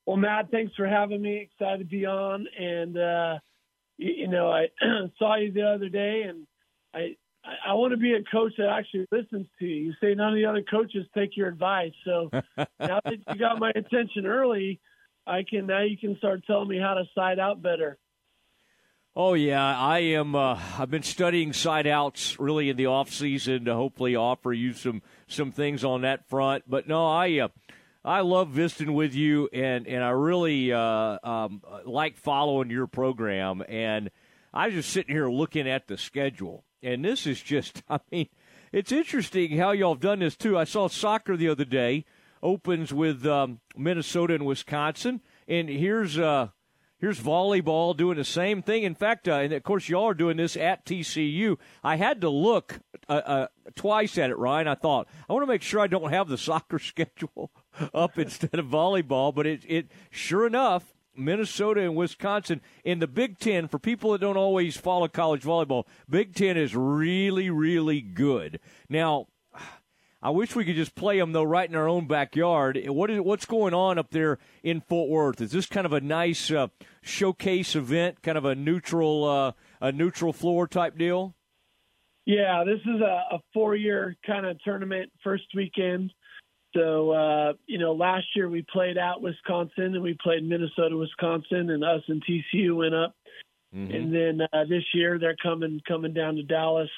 Well, 0.06 0.16
Matt, 0.16 0.50
thanks 0.50 0.74
for 0.74 0.86
having 0.86 1.20
me. 1.20 1.36
Excited 1.52 1.80
to 1.80 1.84
be 1.84 2.06
on, 2.06 2.46
and 2.58 2.96
uh, 2.96 3.38
you, 3.98 4.12
you 4.12 4.28
know 4.28 4.50
I 4.50 4.68
saw 5.18 5.36
you 5.36 5.52
the 5.52 5.68
other 5.68 5.90
day, 5.90 6.22
and 6.26 6.46
I 6.94 7.16
I 7.66 7.74
want 7.74 7.92
to 7.92 7.98
be 7.98 8.14
a 8.14 8.22
coach 8.22 8.52
that 8.56 8.68
actually 8.68 9.06
listens 9.12 9.46
to 9.58 9.66
you. 9.66 9.74
You 9.74 9.92
say 10.00 10.14
none 10.14 10.30
of 10.30 10.34
the 10.34 10.46
other 10.46 10.62
coaches 10.62 11.06
take 11.14 11.36
your 11.36 11.48
advice, 11.48 11.92
so 12.06 12.30
now 12.56 13.00
that 13.04 13.18
you 13.28 13.38
got 13.38 13.58
my 13.58 13.70
attention 13.74 14.24
early, 14.24 14.80
I 15.26 15.42
can 15.42 15.66
now 15.66 15.82
you 15.82 15.98
can 15.98 16.16
start 16.16 16.44
telling 16.46 16.68
me 16.68 16.78
how 16.78 16.94
to 16.94 17.04
side 17.14 17.38
out 17.38 17.60
better. 17.60 17.98
Oh 19.16 19.34
yeah, 19.34 19.76
I 19.76 19.98
am. 19.98 20.36
Uh, 20.36 20.60
I've 20.78 20.90
been 20.90 21.02
studying 21.02 21.52
side 21.52 21.86
outs 21.86 22.38
really 22.38 22.68
in 22.68 22.76
the 22.76 22.86
off 22.86 23.10
season 23.10 23.64
to 23.64 23.74
hopefully 23.74 24.14
offer 24.14 24.52
you 24.52 24.72
some 24.72 25.02
some 25.26 25.50
things 25.50 25.82
on 25.82 26.02
that 26.02 26.28
front. 26.28 26.64
But 26.68 26.86
no, 26.86 27.06
I 27.06 27.40
uh, 27.40 27.48
I 28.04 28.20
love 28.20 28.50
visiting 28.50 28.94
with 28.94 29.14
you, 29.14 29.48
and 29.52 29.88
and 29.88 30.04
I 30.04 30.10
really 30.10 30.72
uh, 30.72 31.18
um, 31.24 31.62
like 31.84 32.16
following 32.16 32.70
your 32.70 32.86
program. 32.86 33.62
And 33.68 34.10
I 34.54 34.66
was 34.66 34.74
just 34.74 34.90
sitting 34.90 35.14
here 35.14 35.28
looking 35.28 35.68
at 35.68 35.88
the 35.88 35.98
schedule, 35.98 36.64
and 36.82 37.04
this 37.04 37.26
is 37.26 37.40
just. 37.40 37.82
I 37.90 37.98
mean, 38.12 38.28
it's 38.72 38.92
interesting 38.92 39.56
how 39.56 39.72
y'all 39.72 39.94
have 39.94 40.00
done 40.00 40.20
this 40.20 40.36
too. 40.36 40.56
I 40.56 40.64
saw 40.64 40.86
soccer 40.88 41.36
the 41.36 41.48
other 41.48 41.64
day 41.64 42.04
opens 42.40 42.94
with 42.94 43.26
um, 43.26 43.58
Minnesota 43.76 44.34
and 44.34 44.46
Wisconsin, 44.46 45.22
and 45.48 45.68
here's. 45.68 46.18
Uh, 46.18 46.48
Here's 46.98 47.20
volleyball 47.20 47.96
doing 47.96 48.16
the 48.16 48.24
same 48.24 48.60
thing. 48.60 48.82
In 48.82 48.96
fact, 48.96 49.28
uh, 49.28 49.34
and 49.34 49.52
of 49.52 49.62
course, 49.62 49.88
y'all 49.88 50.08
are 50.08 50.14
doing 50.14 50.36
this 50.36 50.56
at 50.56 50.84
TCU. 50.84 51.56
I 51.84 51.94
had 51.94 52.20
to 52.22 52.28
look 52.28 52.80
uh, 53.08 53.12
uh, 53.24 53.46
twice 53.76 54.18
at 54.18 54.30
it, 54.30 54.36
Ryan. 54.36 54.66
I 54.66 54.74
thought 54.74 55.06
I 55.28 55.32
want 55.32 55.44
to 55.44 55.52
make 55.52 55.62
sure 55.62 55.80
I 55.80 55.86
don't 55.86 56.10
have 56.10 56.28
the 56.28 56.38
soccer 56.38 56.80
schedule 56.80 57.52
up 57.94 58.18
instead 58.18 58.54
of 58.54 58.66
volleyball, 58.66 59.32
but 59.32 59.46
it, 59.46 59.62
it 59.68 59.92
sure 60.10 60.44
enough, 60.44 60.92
Minnesota 61.14 61.82
and 61.82 61.94
Wisconsin 61.94 62.60
in 62.84 62.98
the 62.98 63.06
Big 63.06 63.38
Ten. 63.38 63.68
For 63.68 63.78
people 63.78 64.10
that 64.12 64.20
don't 64.20 64.36
always 64.36 64.76
follow 64.76 65.06
college 65.06 65.42
volleyball, 65.42 65.84
Big 66.10 66.34
Ten 66.34 66.56
is 66.56 66.74
really, 66.74 67.48
really 67.48 68.00
good. 68.00 68.58
Now, 68.88 69.28
I 70.20 70.30
wish 70.30 70.56
we 70.56 70.64
could 70.64 70.74
just 70.74 70.96
play 70.96 71.18
them 71.18 71.32
though 71.32 71.44
right 71.44 71.68
in 71.68 71.76
our 71.76 71.88
own 71.88 72.06
backyard. 72.06 72.78
What 72.86 73.10
is 73.10 73.20
what's 73.20 73.46
going 73.46 73.72
on 73.72 73.98
up 73.98 74.10
there 74.10 74.38
in 74.62 74.80
Fort 74.80 75.08
Worth? 75.08 75.40
Is 75.40 75.52
this 75.52 75.66
kind 75.66 75.86
of 75.86 75.92
a 75.92 76.00
nice 76.00 76.50
uh, 76.50 76.68
showcase 77.02 77.76
event, 77.76 78.22
kind 78.22 78.36
of 78.36 78.44
a 78.44 78.54
neutral 78.54 79.24
uh, 79.24 79.52
a 79.80 79.92
neutral 79.92 80.32
floor 80.32 80.66
type 80.66 80.98
deal? 80.98 81.34
Yeah, 82.26 82.64
this 82.66 82.80
is 82.80 83.00
a, 83.00 83.36
a 83.36 83.38
four 83.54 83.76
year 83.76 84.16
kind 84.26 84.44
of 84.44 84.60
tournament, 84.62 85.12
first 85.22 85.44
weekend. 85.54 86.12
So 86.74 87.12
uh, 87.12 87.52
you 87.66 87.78
know, 87.78 87.92
last 87.92 88.26
year 88.34 88.48
we 88.48 88.66
played 88.72 88.98
out 88.98 89.22
Wisconsin 89.22 89.94
and 89.94 90.02
we 90.02 90.16
played 90.20 90.42
Minnesota, 90.42 90.96
Wisconsin, 90.96 91.70
and 91.70 91.84
us 91.84 92.02
and 92.08 92.22
TCU 92.24 92.76
went 92.76 92.94
up. 92.94 93.14
Mm-hmm. 93.74 93.94
And 93.94 94.14
then 94.14 94.48
uh, 94.52 94.64
this 94.68 94.84
year 94.94 95.18
they're 95.20 95.36
coming 95.40 95.80
coming 95.86 96.12
down 96.12 96.34
to 96.36 96.42
Dallas. 96.42 96.90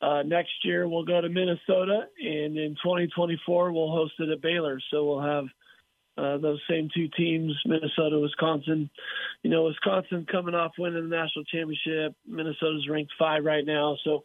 Uh, 0.00 0.22
next 0.22 0.52
year 0.62 0.88
we'll 0.88 1.04
go 1.04 1.20
to 1.20 1.28
Minnesota, 1.28 2.06
and 2.20 2.58
in 2.58 2.76
2024 2.82 3.72
we'll 3.72 3.90
host 3.90 4.14
it 4.18 4.28
at 4.28 4.42
Baylor. 4.42 4.80
So 4.90 5.04
we'll 5.04 5.22
have 5.22 5.44
uh, 6.18 6.38
those 6.38 6.60
same 6.68 6.88
two 6.94 7.08
teams, 7.16 7.54
Minnesota, 7.64 8.18
Wisconsin. 8.18 8.90
You 9.42 9.50
know, 9.50 9.64
Wisconsin 9.64 10.26
coming 10.30 10.54
off 10.54 10.72
winning 10.78 11.08
the 11.08 11.16
national 11.16 11.44
championship. 11.44 12.14
Minnesota's 12.26 12.88
ranked 12.88 13.12
five 13.18 13.44
right 13.44 13.64
now, 13.64 13.96
so 14.04 14.24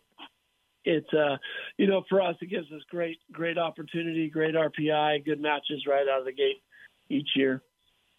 it's 0.84 1.14
uh, 1.14 1.38
you 1.78 1.88
know 1.88 2.04
for 2.10 2.22
us 2.22 2.36
it 2.42 2.50
gives 2.50 2.72
us 2.72 2.82
great 2.90 3.20
great 3.32 3.58
opportunity, 3.58 4.30
great 4.30 4.56
RPI, 4.56 5.26
good 5.26 5.42
matches 5.42 5.86
right 5.88 6.08
out 6.08 6.20
of 6.20 6.26
the 6.26 6.34
gate 6.34 6.62
each 7.10 7.30
year. 7.36 7.62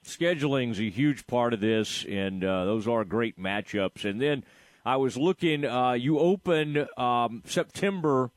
Scheduling's 0.04 0.80
a 0.80 0.90
huge 0.90 1.26
part 1.26 1.54
of 1.54 1.60
this, 1.60 2.04
and 2.04 2.44
uh, 2.44 2.64
those 2.64 2.88
are 2.88 3.04
great 3.04 3.38
matchups. 3.38 4.04
And 4.04 4.20
then 4.20 4.44
I 4.84 4.96
was 4.96 5.16
looking. 5.16 5.64
Uh, 5.64 5.92
you 5.92 6.18
open 6.18 6.86
um, 6.96 7.42
September 7.46 8.30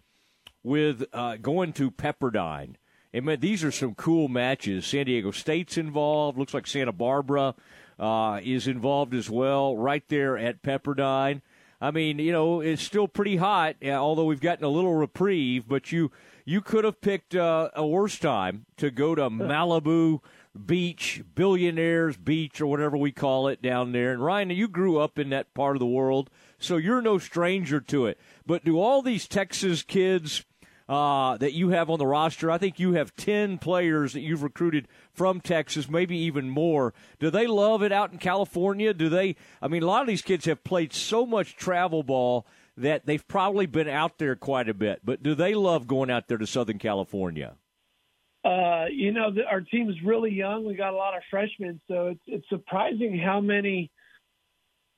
with 0.63 1.05
uh, 1.13 1.37
going 1.37 1.73
to 1.73 1.91
Pepperdine. 1.91 2.75
And 3.13 3.25
man, 3.25 3.39
these 3.39 3.63
are 3.63 3.71
some 3.71 3.95
cool 3.95 4.27
matches. 4.27 4.85
San 4.85 5.05
Diego 5.05 5.31
State's 5.31 5.77
involved. 5.77 6.37
Looks 6.37 6.53
like 6.53 6.67
Santa 6.67 6.91
Barbara 6.91 7.55
uh, 7.97 8.41
is 8.43 8.67
involved 8.67 9.13
as 9.13 9.29
well, 9.29 9.77
right 9.77 10.03
there 10.09 10.37
at 10.37 10.61
Pepperdine. 10.61 11.41
I 11.79 11.91
mean, 11.91 12.19
you 12.19 12.31
know, 12.31 12.61
it's 12.61 12.81
still 12.81 13.07
pretty 13.07 13.37
hot, 13.37 13.75
although 13.85 14.25
we've 14.25 14.41
gotten 14.41 14.65
a 14.65 14.69
little 14.69 14.95
reprieve. 14.95 15.67
But 15.67 15.91
you 15.91 16.11
you 16.45 16.61
could 16.61 16.83
have 16.83 17.01
picked 17.01 17.35
uh, 17.35 17.69
a 17.73 17.85
worse 17.85 18.19
time 18.19 18.65
to 18.77 18.91
go 18.91 19.15
to 19.15 19.29
Malibu 19.29 20.19
Beach, 20.63 21.23
Billionaires 21.35 22.17
Beach, 22.17 22.61
or 22.61 22.67
whatever 22.67 22.97
we 22.97 23.11
call 23.11 23.47
it 23.47 23.61
down 23.61 23.91
there. 23.91 24.11
And 24.11 24.23
Ryan, 24.23 24.51
you 24.51 24.67
grew 24.67 24.97
up 24.97 25.19
in 25.19 25.29
that 25.29 25.53
part 25.53 25.75
of 25.75 25.79
the 25.79 25.85
world, 25.85 26.29
so 26.57 26.77
you're 26.77 27.01
no 27.01 27.17
stranger 27.17 27.81
to 27.81 28.05
it. 28.05 28.19
But 28.45 28.63
do 28.63 28.79
all 28.79 29.01
these 29.01 29.27
Texas 29.27 29.83
kids 29.83 30.45
uh, 30.87 31.37
that 31.37 31.53
you 31.53 31.69
have 31.69 31.89
on 31.89 31.99
the 31.99 32.07
roster? 32.07 32.49
I 32.49 32.57
think 32.57 32.79
you 32.79 32.93
have 32.93 33.15
10 33.15 33.57
players 33.57 34.13
that 34.13 34.21
you've 34.21 34.43
recruited 34.43 34.87
from 35.11 35.41
Texas, 35.41 35.89
maybe 35.89 36.17
even 36.17 36.49
more. 36.49 36.93
Do 37.19 37.29
they 37.29 37.47
love 37.47 37.83
it 37.83 37.91
out 37.91 38.11
in 38.11 38.17
California? 38.17 38.93
Do 38.93 39.09
they? 39.09 39.35
I 39.61 39.67
mean, 39.67 39.83
a 39.83 39.87
lot 39.87 40.01
of 40.01 40.07
these 40.07 40.21
kids 40.21 40.45
have 40.45 40.63
played 40.63 40.93
so 40.93 41.25
much 41.25 41.55
travel 41.55 42.03
ball 42.03 42.45
that 42.77 43.05
they've 43.05 43.27
probably 43.27 43.65
been 43.65 43.87
out 43.87 44.17
there 44.17 44.35
quite 44.35 44.69
a 44.69 44.73
bit. 44.73 45.01
But 45.03 45.23
do 45.23 45.35
they 45.35 45.53
love 45.53 45.87
going 45.87 46.11
out 46.11 46.27
there 46.27 46.37
to 46.37 46.47
Southern 46.47 46.79
California? 46.79 47.55
Uh, 48.45 48.85
you 48.91 49.11
know, 49.11 49.31
the, 49.31 49.43
our 49.45 49.61
team 49.61 49.89
is 49.89 49.95
really 50.05 50.31
young. 50.31 50.65
We 50.65 50.75
got 50.75 50.93
a 50.93 50.97
lot 50.97 51.17
of 51.17 51.23
freshmen, 51.31 51.81
so 51.87 52.07
it's 52.07 52.21
it's 52.27 52.49
surprising 52.49 53.17
how 53.17 53.41
many 53.41 53.89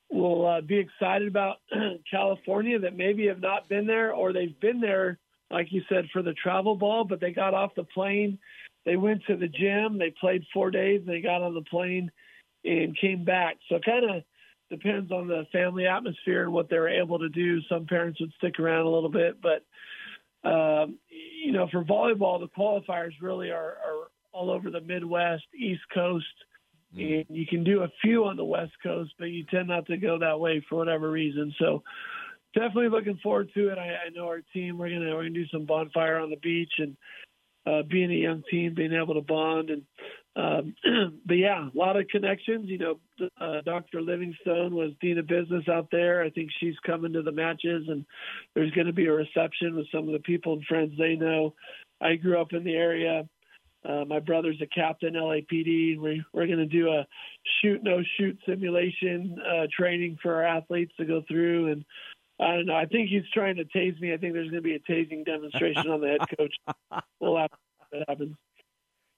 will 0.10 0.45
uh, 0.45 0.61
be 0.61 0.78
excited 0.78 1.28
about 1.30 1.57
California 2.11 2.80
that 2.80 2.98
maybe 2.98 3.28
have 3.28 3.40
not 3.40 3.69
been 3.69 3.88
there 3.88 4.14
or 4.14 4.34
they've 4.34 4.60
been 4.60 4.82
there, 4.82 5.18
like 5.49 5.68
you 5.72 5.82
said, 5.90 6.06
for 6.11 6.22
the 6.22 6.34
travel 6.34 6.76
ball, 6.76 7.06
but 7.06 7.19
they 7.22 7.32
got 7.32 7.53
off 7.53 7.76
the 7.76 7.84
plane, 7.84 8.38
they 8.86 8.95
went 8.95 9.22
to 9.28 9.36
the 9.36 9.48
gym, 9.48 9.98
they 9.98 10.14
played 10.19 10.44
four 10.53 10.72
days, 10.72 11.02
they 11.06 11.22
got 11.22 11.41
on 11.41 11.53
the 11.53 11.61
plane 11.61 12.11
and 12.64 12.98
came 12.99 13.24
back. 13.24 13.57
So 13.69 13.80
kind 13.84 14.10
of 14.10 14.24
depends 14.69 15.11
on 15.11 15.28
the 15.28 15.45
family 15.52 15.88
atmosphere 15.88 16.44
and 16.44 16.53
what 16.53 16.69
they're 16.69 16.90
able 16.90 17.19
to 17.19 17.30
do. 17.30 17.61
Some 17.69 17.86
parents 17.86 18.19
would 18.19 18.34
stick 18.38 18.60
around 18.60 18.86
a 18.86 18.90
little 18.90 19.11
bit, 19.11 19.41
but 19.41 19.64
um, 20.48 20.98
you 21.44 21.52
know, 21.52 21.68
for 21.72 21.84
volleyball, 21.84 22.40
the 22.40 22.49
qualifiers 22.57 23.14
really 23.22 23.52
are, 23.52 23.78
are 23.86 24.07
all 24.32 24.49
over 24.49 24.69
the 24.69 24.82
Midwest, 24.82 25.44
East 25.57 25.82
Coast, 25.94 26.26
mm. 26.95 27.26
and 27.28 27.38
you 27.38 27.45
can 27.45 27.64
do 27.64 27.84
a 27.84 27.91
few 28.02 28.26
on 28.26 28.38
the 28.38 28.45
West 28.45 28.74
Coast, 28.84 29.14
but 29.18 29.26
you 29.26 29.44
tend 29.45 29.68
not 29.68 29.86
to 29.88 29.98
go 29.98 30.19
that 30.19 30.40
way 30.40 30.64
for 30.69 30.76
whatever 30.76 31.10
reason. 31.10 31.53
So, 31.60 31.84
definitely 32.53 32.90
looking 32.90 33.19
forward 33.22 33.49
to 33.53 33.69
it. 33.69 33.78
I, 33.78 34.07
I 34.07 34.10
know 34.14 34.28
our 34.28 34.41
team. 34.53 34.78
We're 34.78 34.90
gonna 34.90 35.15
we're 35.15 35.24
gonna 35.24 35.30
do 35.32 35.48
some 35.48 35.65
bonfire 35.65 36.18
on 36.18 36.30
the 36.30 36.38
beach 36.38 36.74
and 36.78 36.98
uh, 37.65 37.84
being 37.84 38.11
a 38.11 38.15
young 38.15 38.44
team, 38.49 38.74
being 38.74 38.94
able 38.94 39.15
to 39.15 39.22
bond 39.22 39.69
and 39.69 39.84
um, 40.38 40.76
but 41.26 41.34
yeah, 41.34 41.68
a 41.68 41.77
lot 41.77 41.97
of 41.97 42.07
connections. 42.09 42.69
You 42.69 42.77
know, 42.77 43.30
uh, 43.41 43.61
Dr. 43.65 44.01
Livingstone 44.01 44.76
was 44.76 44.91
dean 45.01 45.18
of 45.18 45.27
business 45.27 45.68
out 45.68 45.88
there. 45.91 46.23
I 46.23 46.30
think 46.30 46.51
she's 46.59 46.76
coming 46.85 47.14
to 47.14 47.23
the 47.23 47.31
matches, 47.31 47.85
and 47.88 48.05
there's 48.53 48.72
going 48.72 48.88
to 48.88 48.93
be 48.93 49.07
a 49.07 49.11
reception 49.11 49.76
with 49.76 49.88
some 49.91 50.07
of 50.07 50.14
the 50.14 50.19
people 50.19 50.53
and 50.53 50.64
friends 50.65 50.93
they 50.97 51.15
know. 51.15 51.55
I 51.99 52.15
grew 52.15 52.39
up 52.39 52.53
in 52.53 52.64
the 52.64 52.76
area. 52.76 53.27
Uh, 53.84 54.05
my 54.05 54.19
brother's 54.19 54.61
a 54.61 54.68
captain 54.68 55.14
LAPD. 55.14 55.97
We, 55.97 56.23
we're 56.34 56.47
going 56.47 56.59
to 56.59 56.65
do 56.65 56.89
a 56.89 57.07
shoot 57.61 57.84
no 57.84 58.03
shoot 58.18 58.38
simulation 58.47 59.39
uh, 59.41 59.68
training 59.76 60.18
for 60.22 60.35
our 60.35 60.43
athletes 60.43 60.91
to 60.97 61.05
go 61.05 61.23
through, 61.27 61.72
and 61.72 61.85
I 62.39 62.55
don't 62.55 62.65
know. 62.68 62.76
I 62.76 62.85
think 62.85 63.09
he's 63.09 63.23
trying 63.34 63.55
to 63.55 63.65
tase 63.65 63.99
me. 63.99 64.14
I 64.14 64.18
think 64.18 64.34
there's 64.34 64.51
going 64.51 64.61
to 64.61 64.69
be 64.69 64.76
a 64.76 64.80
tasing 64.80 65.26
demonstration 65.26 65.89
on 65.89 66.01
the 66.01 66.09
head 66.09 66.38
coach. 66.38 66.55
We'll 67.19 67.38
have 67.38 67.49
that 67.91 68.03
happens. 68.07 68.35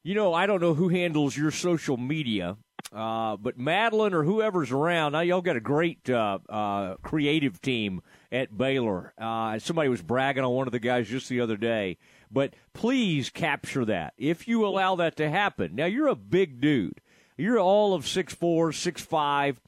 You 0.09 0.15
know, 0.15 0.33
I 0.33 0.47
don't 0.47 0.59
know 0.59 0.73
who 0.73 0.89
handles 0.89 1.37
your 1.37 1.51
social 1.51 1.95
media, 1.95 2.57
uh, 2.91 3.37
but 3.37 3.59
Madeline 3.59 4.15
or 4.15 4.23
whoever's 4.23 4.71
around, 4.71 5.11
now 5.11 5.19
y'all 5.19 5.43
got 5.43 5.55
a 5.55 5.59
great 5.59 6.09
uh, 6.09 6.39
uh, 6.49 6.95
creative 7.03 7.61
team 7.61 8.01
at 8.31 8.57
Baylor. 8.57 9.13
Uh, 9.19 9.59
somebody 9.59 9.87
was 9.87 10.01
bragging 10.01 10.43
on 10.43 10.51
one 10.51 10.65
of 10.65 10.71
the 10.71 10.79
guys 10.79 11.07
just 11.07 11.29
the 11.29 11.41
other 11.41 11.57
day. 11.57 11.99
But 12.31 12.55
please 12.73 13.29
capture 13.29 13.85
that 13.85 14.15
if 14.17 14.47
you 14.47 14.65
allow 14.65 14.95
that 14.95 15.15
to 15.17 15.29
happen. 15.29 15.75
Now, 15.75 15.85
you're 15.85 16.07
a 16.07 16.15
big 16.15 16.59
dude. 16.59 17.01
You're 17.37 17.59
all 17.59 17.93
of 17.93 18.07
six 18.07 18.33
four, 18.33 18.71
six 18.71 19.03
five. 19.03 19.61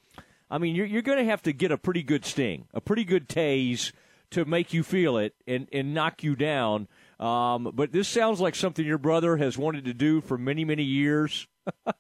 I 0.49 0.57
mean, 0.57 0.73
you're, 0.73 0.87
you're 0.87 1.03
going 1.03 1.19
to 1.19 1.29
have 1.29 1.43
to 1.43 1.53
get 1.53 1.71
a 1.71 1.77
pretty 1.77 2.01
good 2.01 2.25
sting, 2.25 2.65
a 2.73 2.81
pretty 2.81 3.03
good 3.03 3.29
tase 3.29 3.91
to 4.31 4.45
make 4.45 4.73
you 4.73 4.81
feel 4.81 5.17
it 5.17 5.35
and, 5.45 5.67
and 5.71 5.93
knock 5.93 6.23
you 6.23 6.35
down. 6.35 6.87
Um, 7.21 7.71
but 7.75 7.91
this 7.91 8.07
sounds 8.07 8.41
like 8.41 8.55
something 8.55 8.85
your 8.85 8.97
brother 8.97 9.37
has 9.37 9.57
wanted 9.57 9.85
to 9.85 9.93
do 9.93 10.21
for 10.21 10.37
many, 10.37 10.65
many 10.65 10.83
years. 10.83 11.47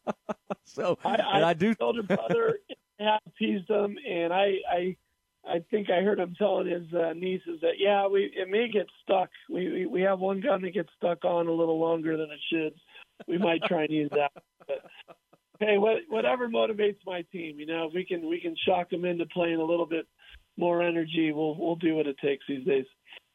so, 0.63 0.97
I, 1.05 1.15
I, 1.15 1.43
I 1.49 1.53
do. 1.53 1.75
Older 1.79 2.01
brother 2.01 2.57
have 2.99 3.21
teased 3.37 3.69
him, 3.69 3.97
and 4.09 4.33
I, 4.33 4.55
I, 4.69 4.95
I 5.47 5.59
think 5.69 5.91
I 5.91 6.01
heard 6.01 6.19
him 6.19 6.33
telling 6.37 6.67
his 6.67 6.91
uh, 6.93 7.13
nieces 7.13 7.61
that 7.61 7.73
yeah, 7.77 8.07
we 8.07 8.31
it 8.35 8.49
may 8.49 8.67
get 8.67 8.87
stuck. 9.03 9.29
We, 9.47 9.71
we 9.71 9.85
we 9.85 10.01
have 10.01 10.19
one 10.19 10.41
gun 10.41 10.63
that 10.63 10.73
gets 10.73 10.89
stuck 10.97 11.23
on 11.23 11.47
a 11.47 11.51
little 11.51 11.79
longer 11.79 12.17
than 12.17 12.29
it 12.31 12.39
should. 12.51 12.73
We 13.27 13.37
might 13.37 13.61
try 13.63 13.83
and 13.83 13.91
use 13.91 14.09
that. 14.11 14.31
But, 14.67 14.83
hey, 15.59 15.77
what, 15.77 15.97
whatever 16.09 16.47
motivates 16.49 16.97
my 17.05 17.23
team, 17.31 17.59
you 17.59 17.67
know, 17.67 17.85
if 17.87 17.93
we 17.93 18.05
can 18.05 18.27
we 18.27 18.39
can 18.39 18.55
shock 18.67 18.89
them 18.89 19.05
into 19.05 19.25
playing 19.27 19.59
a 19.59 19.63
little 19.63 19.85
bit 19.85 20.07
more 20.57 20.81
energy, 20.81 21.31
we'll 21.31 21.55
we'll 21.57 21.75
do 21.75 21.95
what 21.95 22.07
it 22.07 22.17
takes 22.23 22.45
these 22.47 22.65
days. 22.65 22.85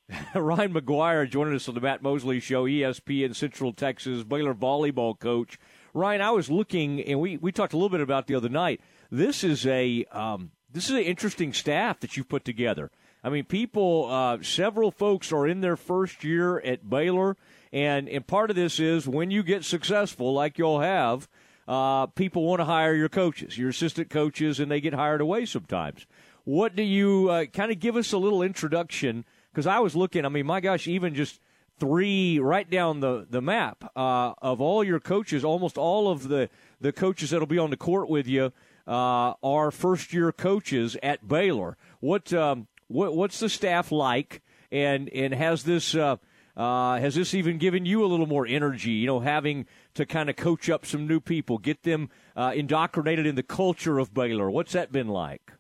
Ryan 0.35 0.73
McGuire 0.73 1.29
joining 1.29 1.55
us 1.55 1.69
on 1.69 1.75
the 1.75 1.81
Matt 1.81 2.03
Mosley 2.03 2.39
Show, 2.39 2.65
ESPN 2.65 3.35
Central 3.35 3.73
Texas 3.73 4.23
Baylor 4.23 4.55
volleyball 4.55 5.19
coach. 5.19 5.59
Ryan, 5.95 6.21
I 6.21 6.31
was 6.31 6.51
looking, 6.51 7.01
and 7.03 7.19
we, 7.21 7.39
we 7.39 7.51
talked 7.51 7.73
a 7.73 7.77
little 7.77 7.89
bit 7.89 8.01
about 8.01 8.27
the 8.27 8.35
other 8.35 8.49
night. 8.49 8.81
This 9.11 9.43
is 9.43 9.67
a 9.67 10.05
um, 10.13 10.53
this 10.73 10.85
is 10.85 10.91
an 10.91 11.03
interesting 11.03 11.53
staff 11.53 12.01
that 12.01 12.17
you've 12.17 12.29
put 12.29 12.45
together. 12.45 12.91
I 13.25 13.31
mean, 13.31 13.45
people, 13.45 14.07
uh, 14.11 14.39
several 14.43 14.91
folks 14.91 15.33
are 15.33 15.47
in 15.47 15.61
their 15.61 15.77
first 15.77 16.23
year 16.23 16.61
at 16.61 16.89
Baylor, 16.89 17.37
and 17.73 18.09
and 18.09 18.27
part 18.27 18.51
of 18.51 18.57
this 18.57 18.79
is 18.79 19.09
when 19.09 19.31
you 19.31 19.43
get 19.43 19.65
successful, 19.65 20.33
like 20.33 20.59
you'll 20.59 20.81
have, 20.81 21.29
uh, 21.67 22.07
people 22.07 22.45
want 22.45 22.61
to 22.61 22.65
hire 22.65 22.95
your 22.95 23.09
coaches, 23.09 23.59
your 23.59 23.71
assistant 23.71 24.11
coaches, 24.11 24.61
and 24.61 24.71
they 24.71 24.81
get 24.81 24.95
hired 24.95 25.21
away 25.21 25.47
sometimes. 25.47 26.07
What 26.45 26.77
do 26.77 26.85
you 26.85 27.29
uh, 27.29 27.47
kind 27.47 27.73
of 27.73 27.81
give 27.81 27.97
us 27.97 28.13
a 28.13 28.19
little 28.19 28.43
introduction? 28.43 29.25
Because 29.57 29.67
I 29.67 29.79
was 29.79 29.97
looking. 29.97 30.27
I 30.27 30.29
mean, 30.29 30.45
my 30.45 30.61
gosh, 30.61 30.87
even 30.87 31.15
just 31.15 31.41
three 31.81 32.39
right 32.39 32.69
down 32.69 33.01
the 33.01 33.27
the 33.29 33.41
map 33.41 33.91
uh, 33.97 34.35
of 34.43 34.61
all 34.61 34.85
your 34.85 35.01
coaches, 35.01 35.45
almost 35.45 35.79
all 35.79 36.11
of 36.11 36.29
the 36.29 36.51
the 36.79 36.93
coaches 36.93 37.31
that'll 37.31 37.47
be 37.47 37.57
on 37.57 37.71
the 37.71 37.77
court 37.79 38.11
with 38.11 38.27
you 38.27 38.53
uh, 38.87 39.33
are 39.43 39.71
first 39.71 40.13
year 40.13 40.31
coaches 40.31 40.99
at 41.03 41.27
Baylor. 41.27 41.79
What 42.01 42.35
um, 42.35 42.67
what 42.89 43.17
what's 43.17 43.41
the 43.41 43.49
staff 43.49 43.91
like? 43.91 44.43
And 44.71 45.09
and 45.09 45.33
has 45.33 45.65
this 45.65 45.95
uh, 45.95 46.17
uh, 46.55 46.99
has 46.99 47.15
this 47.15 47.33
even 47.33 47.57
given 47.57 47.87
you 47.87 48.05
a 48.05 48.09
little 48.09 48.27
more 48.27 48.47
energy? 48.47 48.91
You 48.91 49.07
know, 49.07 49.21
having 49.21 49.65
to 49.95 50.05
kind 50.05 50.29
of 50.29 50.37
coach 50.37 50.69
up 50.69 50.85
some 50.85 51.07
new 51.07 51.21
people, 51.21 51.57
get 51.57 51.83
them 51.83 52.11
uh, 52.37 52.53
indoctrinated 52.55 53.25
in 53.25 53.37
the 53.37 53.43
culture 53.43 53.99
of 53.99 54.13
Baylor. 54.13 54.51
What's 54.51 54.73
that 54.73 54.93
been 54.93 55.09
like? 55.09 55.53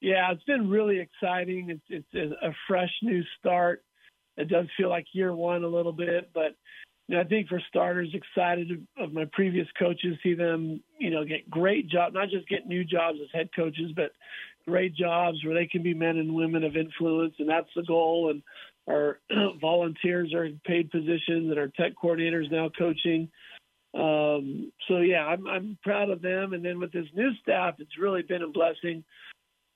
Yeah, 0.00 0.30
it's 0.32 0.44
been 0.44 0.70
really 0.70 1.00
exciting. 1.00 1.70
It's 1.70 2.06
it's 2.14 2.32
a 2.42 2.52
fresh 2.68 2.92
new 3.02 3.22
start. 3.38 3.82
It 4.36 4.48
does 4.48 4.66
feel 4.76 4.88
like 4.88 5.06
year 5.12 5.34
one 5.34 5.64
a 5.64 5.68
little 5.68 5.92
bit, 5.92 6.30
but 6.32 6.54
you 7.08 7.16
know, 7.16 7.22
I 7.22 7.24
think 7.24 7.48
for 7.48 7.60
starters, 7.68 8.14
excited 8.14 8.86
of 8.98 9.12
my 9.12 9.24
previous 9.32 9.66
coaches, 9.78 10.18
see 10.22 10.34
them, 10.34 10.82
you 10.98 11.10
know, 11.10 11.24
get 11.24 11.48
great 11.48 11.88
jobs, 11.88 12.14
not 12.14 12.28
just 12.28 12.48
get 12.48 12.66
new 12.66 12.84
jobs 12.84 13.18
as 13.22 13.28
head 13.32 13.48
coaches, 13.56 13.92
but 13.96 14.12
great 14.68 14.94
jobs 14.94 15.42
where 15.42 15.54
they 15.54 15.66
can 15.66 15.82
be 15.82 15.94
men 15.94 16.18
and 16.18 16.34
women 16.34 16.64
of 16.64 16.76
influence, 16.76 17.34
and 17.38 17.48
that's 17.48 17.70
the 17.74 17.82
goal. 17.82 18.30
And 18.30 18.42
our 18.88 19.18
volunteers 19.60 20.34
are 20.34 20.44
in 20.44 20.60
paid 20.66 20.90
positions, 20.90 21.50
and 21.50 21.58
our 21.58 21.68
tech 21.68 21.92
coordinators 22.00 22.52
now 22.52 22.68
coaching. 22.78 23.30
Um, 23.94 24.70
so 24.86 24.98
yeah, 24.98 25.24
I'm 25.24 25.46
I'm 25.46 25.78
proud 25.82 26.10
of 26.10 26.20
them. 26.20 26.52
And 26.52 26.64
then 26.64 26.78
with 26.78 26.92
this 26.92 27.06
new 27.14 27.30
staff, 27.42 27.76
it's 27.78 27.98
really 27.98 28.22
been 28.22 28.42
a 28.42 28.48
blessing. 28.48 29.02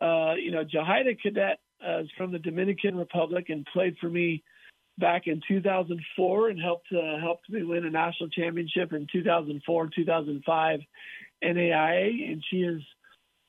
Uh, 0.02 0.34
you 0.34 0.50
know, 0.50 0.64
Jahida 0.64 1.20
Cadet 1.20 1.60
uh, 1.86 2.00
is 2.00 2.08
from 2.16 2.32
the 2.32 2.38
Dominican 2.38 2.96
Republic 2.96 3.46
and 3.50 3.64
played 3.72 3.96
for 4.00 4.08
me 4.08 4.42
back 4.98 5.26
in 5.26 5.40
2004 5.46 6.48
and 6.48 6.60
helped 6.60 6.88
uh, 6.92 7.18
helped 7.20 7.48
me 7.48 7.62
win 7.62 7.86
a 7.86 7.90
national 7.90 8.28
championship 8.30 8.92
in 8.92 9.06
2004, 9.12 9.90
2005 9.94 10.80
NAIA, 11.44 12.32
and 12.32 12.42
she 12.50 12.62
has 12.62 12.80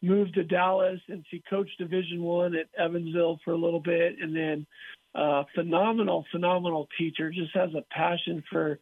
moved 0.02 0.36
to 0.36 0.44
Dallas 0.44 1.00
and 1.08 1.26
she 1.32 1.42
coached 1.50 1.78
Division 1.80 2.22
One 2.22 2.56
at 2.56 2.68
Evansville 2.78 3.40
for 3.44 3.52
a 3.52 3.58
little 3.58 3.80
bit, 3.80 4.18
and 4.22 4.36
then 4.36 4.68
uh, 5.16 5.44
phenomenal, 5.56 6.26
phenomenal 6.32 6.88
teacher. 6.98 7.32
Just 7.32 7.56
has 7.56 7.70
a 7.74 7.84
passion 7.92 8.44
for 8.52 8.80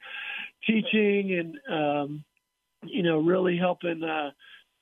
teaching 0.67 1.33
and 1.39 1.73
um, 1.73 2.23
you 2.83 3.03
know 3.03 3.19
really 3.19 3.57
helping. 3.57 4.03
Uh, 4.03 4.31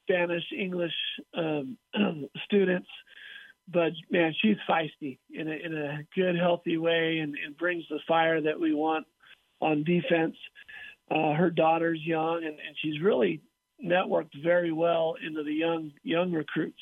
Spanish, 0.09 0.43
English 0.57 0.93
um, 1.35 1.77
students. 2.45 2.87
but 3.71 3.91
man, 4.09 4.33
she's 4.41 4.57
feisty 4.67 5.19
in 5.31 5.47
a 5.47 5.51
in 5.51 5.77
a 5.77 5.99
good, 6.15 6.35
healthy 6.35 6.77
way, 6.77 7.19
and, 7.19 7.35
and 7.45 7.57
brings 7.57 7.83
the 7.89 7.99
fire 8.07 8.41
that 8.41 8.59
we 8.59 8.73
want 8.73 9.05
on 9.61 9.83
defense. 9.83 10.35
Uh, 11.11 11.33
her 11.33 11.49
daughter's 11.49 11.99
young, 12.03 12.37
and, 12.37 12.59
and 12.59 12.75
she's 12.81 13.01
really 13.01 13.41
networked 13.83 14.43
very 14.43 14.71
well 14.71 15.15
into 15.25 15.43
the 15.43 15.53
young 15.53 15.91
young 16.03 16.31
recruits. 16.31 16.81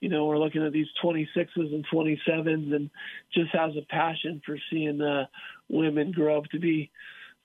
You 0.00 0.08
know, 0.10 0.26
we're 0.26 0.38
looking 0.38 0.64
at 0.64 0.72
these 0.72 0.86
26s 1.02 1.26
and 1.56 1.84
27s, 1.92 2.74
and 2.74 2.90
just 3.34 3.50
has 3.52 3.72
a 3.76 3.86
passion 3.90 4.40
for 4.46 4.56
seeing 4.70 5.00
uh, 5.00 5.26
women 5.68 6.12
grow 6.12 6.38
up 6.38 6.44
to 6.52 6.60
be 6.60 6.90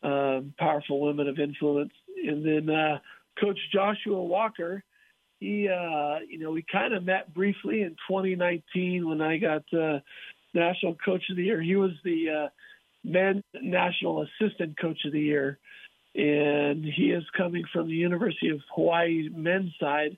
uh, 0.04 0.42
powerful 0.60 1.02
women 1.02 1.28
of 1.28 1.40
influence. 1.40 1.94
And 2.28 2.46
then 2.46 2.76
uh, 2.76 3.00
Coach 3.40 3.58
Joshua 3.74 4.22
Walker, 4.22 4.84
he, 5.44 5.68
uh, 5.68 6.20
you 6.30 6.40
know, 6.40 6.52
we 6.52 6.64
kind 6.72 6.94
of 6.94 7.04
met 7.04 7.34
briefly 7.34 7.82
in 7.82 7.98
2019 8.08 9.08
when 9.10 9.20
I 9.20 9.38
got 9.38 9.64
uh, 9.74 10.00
National 10.54 10.96
Coach 10.96 11.24
of 11.30 11.36
the 11.36 11.44
Year. 11.44 11.62
He 11.62 11.76
was 11.76 11.92
the 12.06 12.30
uh, 12.30 12.50
men's 13.04 13.44
National 13.62 14.24
Assistant 14.24 14.80
Coach 14.80 15.00
of 15.06 15.12
the 15.12 15.20
Year, 15.20 15.60
and 16.16 16.86
he 16.86 17.12
is 17.12 17.26
coming 17.36 17.66
from 17.74 17.88
the 17.88 17.94
University 17.94 18.50
of 18.50 18.62
Hawaii 18.74 19.28
men's 19.36 19.74
side, 19.82 20.18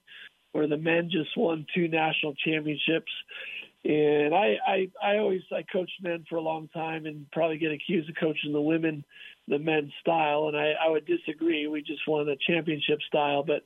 where 0.52 0.68
the 0.68 0.78
men 0.78 1.10
just 1.12 1.36
won 1.36 1.66
two 1.74 1.88
national 1.88 2.36
championships. 2.36 3.12
And 3.84 4.34
I, 4.34 4.58
I, 4.68 4.92
I 5.04 5.18
always 5.18 5.42
I 5.52 5.64
coached 5.64 6.04
men 6.04 6.26
for 6.30 6.36
a 6.36 6.42
long 6.42 6.68
time, 6.68 7.08
and 7.08 7.26
probably 7.32 7.58
get 7.58 7.72
accused 7.72 8.10
of 8.12 8.16
coaching 8.20 8.54
the 8.54 8.62
women, 8.62 9.04
the 9.48 9.58
men's 9.58 9.92
style, 10.02 10.50
and 10.50 10.58
I, 10.58 10.74
I 10.86 10.90
would 10.90 11.08
disagree. 11.08 11.66
We 11.66 11.82
just 11.82 12.08
won 12.08 12.30
a 12.30 12.36
championship 12.48 13.00
style, 13.08 13.42
but 13.42 13.64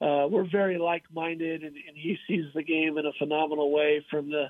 uh, 0.00 0.26
we're 0.28 0.48
very 0.50 0.78
like-minded, 0.78 1.62
and, 1.62 1.76
and 1.76 1.96
he 1.96 2.16
sees 2.28 2.44
the 2.54 2.62
game 2.62 2.98
in 2.98 3.06
a 3.06 3.12
phenomenal 3.18 3.72
way 3.72 4.04
from 4.10 4.30
the 4.30 4.46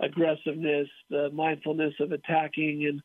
aggressiveness, 0.00 0.88
the 1.08 1.30
mindfulness 1.32 1.94
of 2.00 2.12
attacking, 2.12 2.86
and 2.86 3.02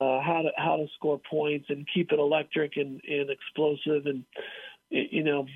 uh, 0.00 0.20
how 0.20 0.42
to 0.42 0.50
how 0.56 0.76
to 0.76 0.86
score 0.96 1.20
points 1.30 1.66
and 1.70 1.86
keep 1.92 2.12
it 2.12 2.18
electric 2.18 2.76
and, 2.76 3.00
and 3.08 3.30
explosive, 3.30 4.06
and 4.06 4.24
you 4.90 5.24
know 5.24 5.46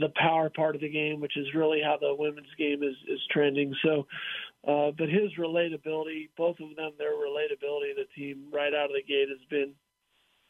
the 0.00 0.10
power 0.16 0.50
part 0.50 0.74
of 0.74 0.80
the 0.80 0.88
game, 0.88 1.20
which 1.20 1.36
is 1.36 1.54
really 1.54 1.80
how 1.82 1.96
the 2.00 2.14
women's 2.14 2.54
game 2.58 2.82
is 2.82 2.94
is 3.08 3.20
trending. 3.30 3.74
So, 3.84 4.06
uh, 4.66 4.90
but 4.96 5.08
his 5.08 5.32
relatability, 5.38 6.28
both 6.36 6.56
of 6.60 6.76
them, 6.76 6.92
their 6.98 7.12
relatability, 7.12 7.94
the 7.96 8.06
team 8.16 8.44
right 8.52 8.72
out 8.74 8.86
of 8.86 8.92
the 8.92 9.02
gate 9.06 9.28
has 9.28 9.44
been 9.50 9.72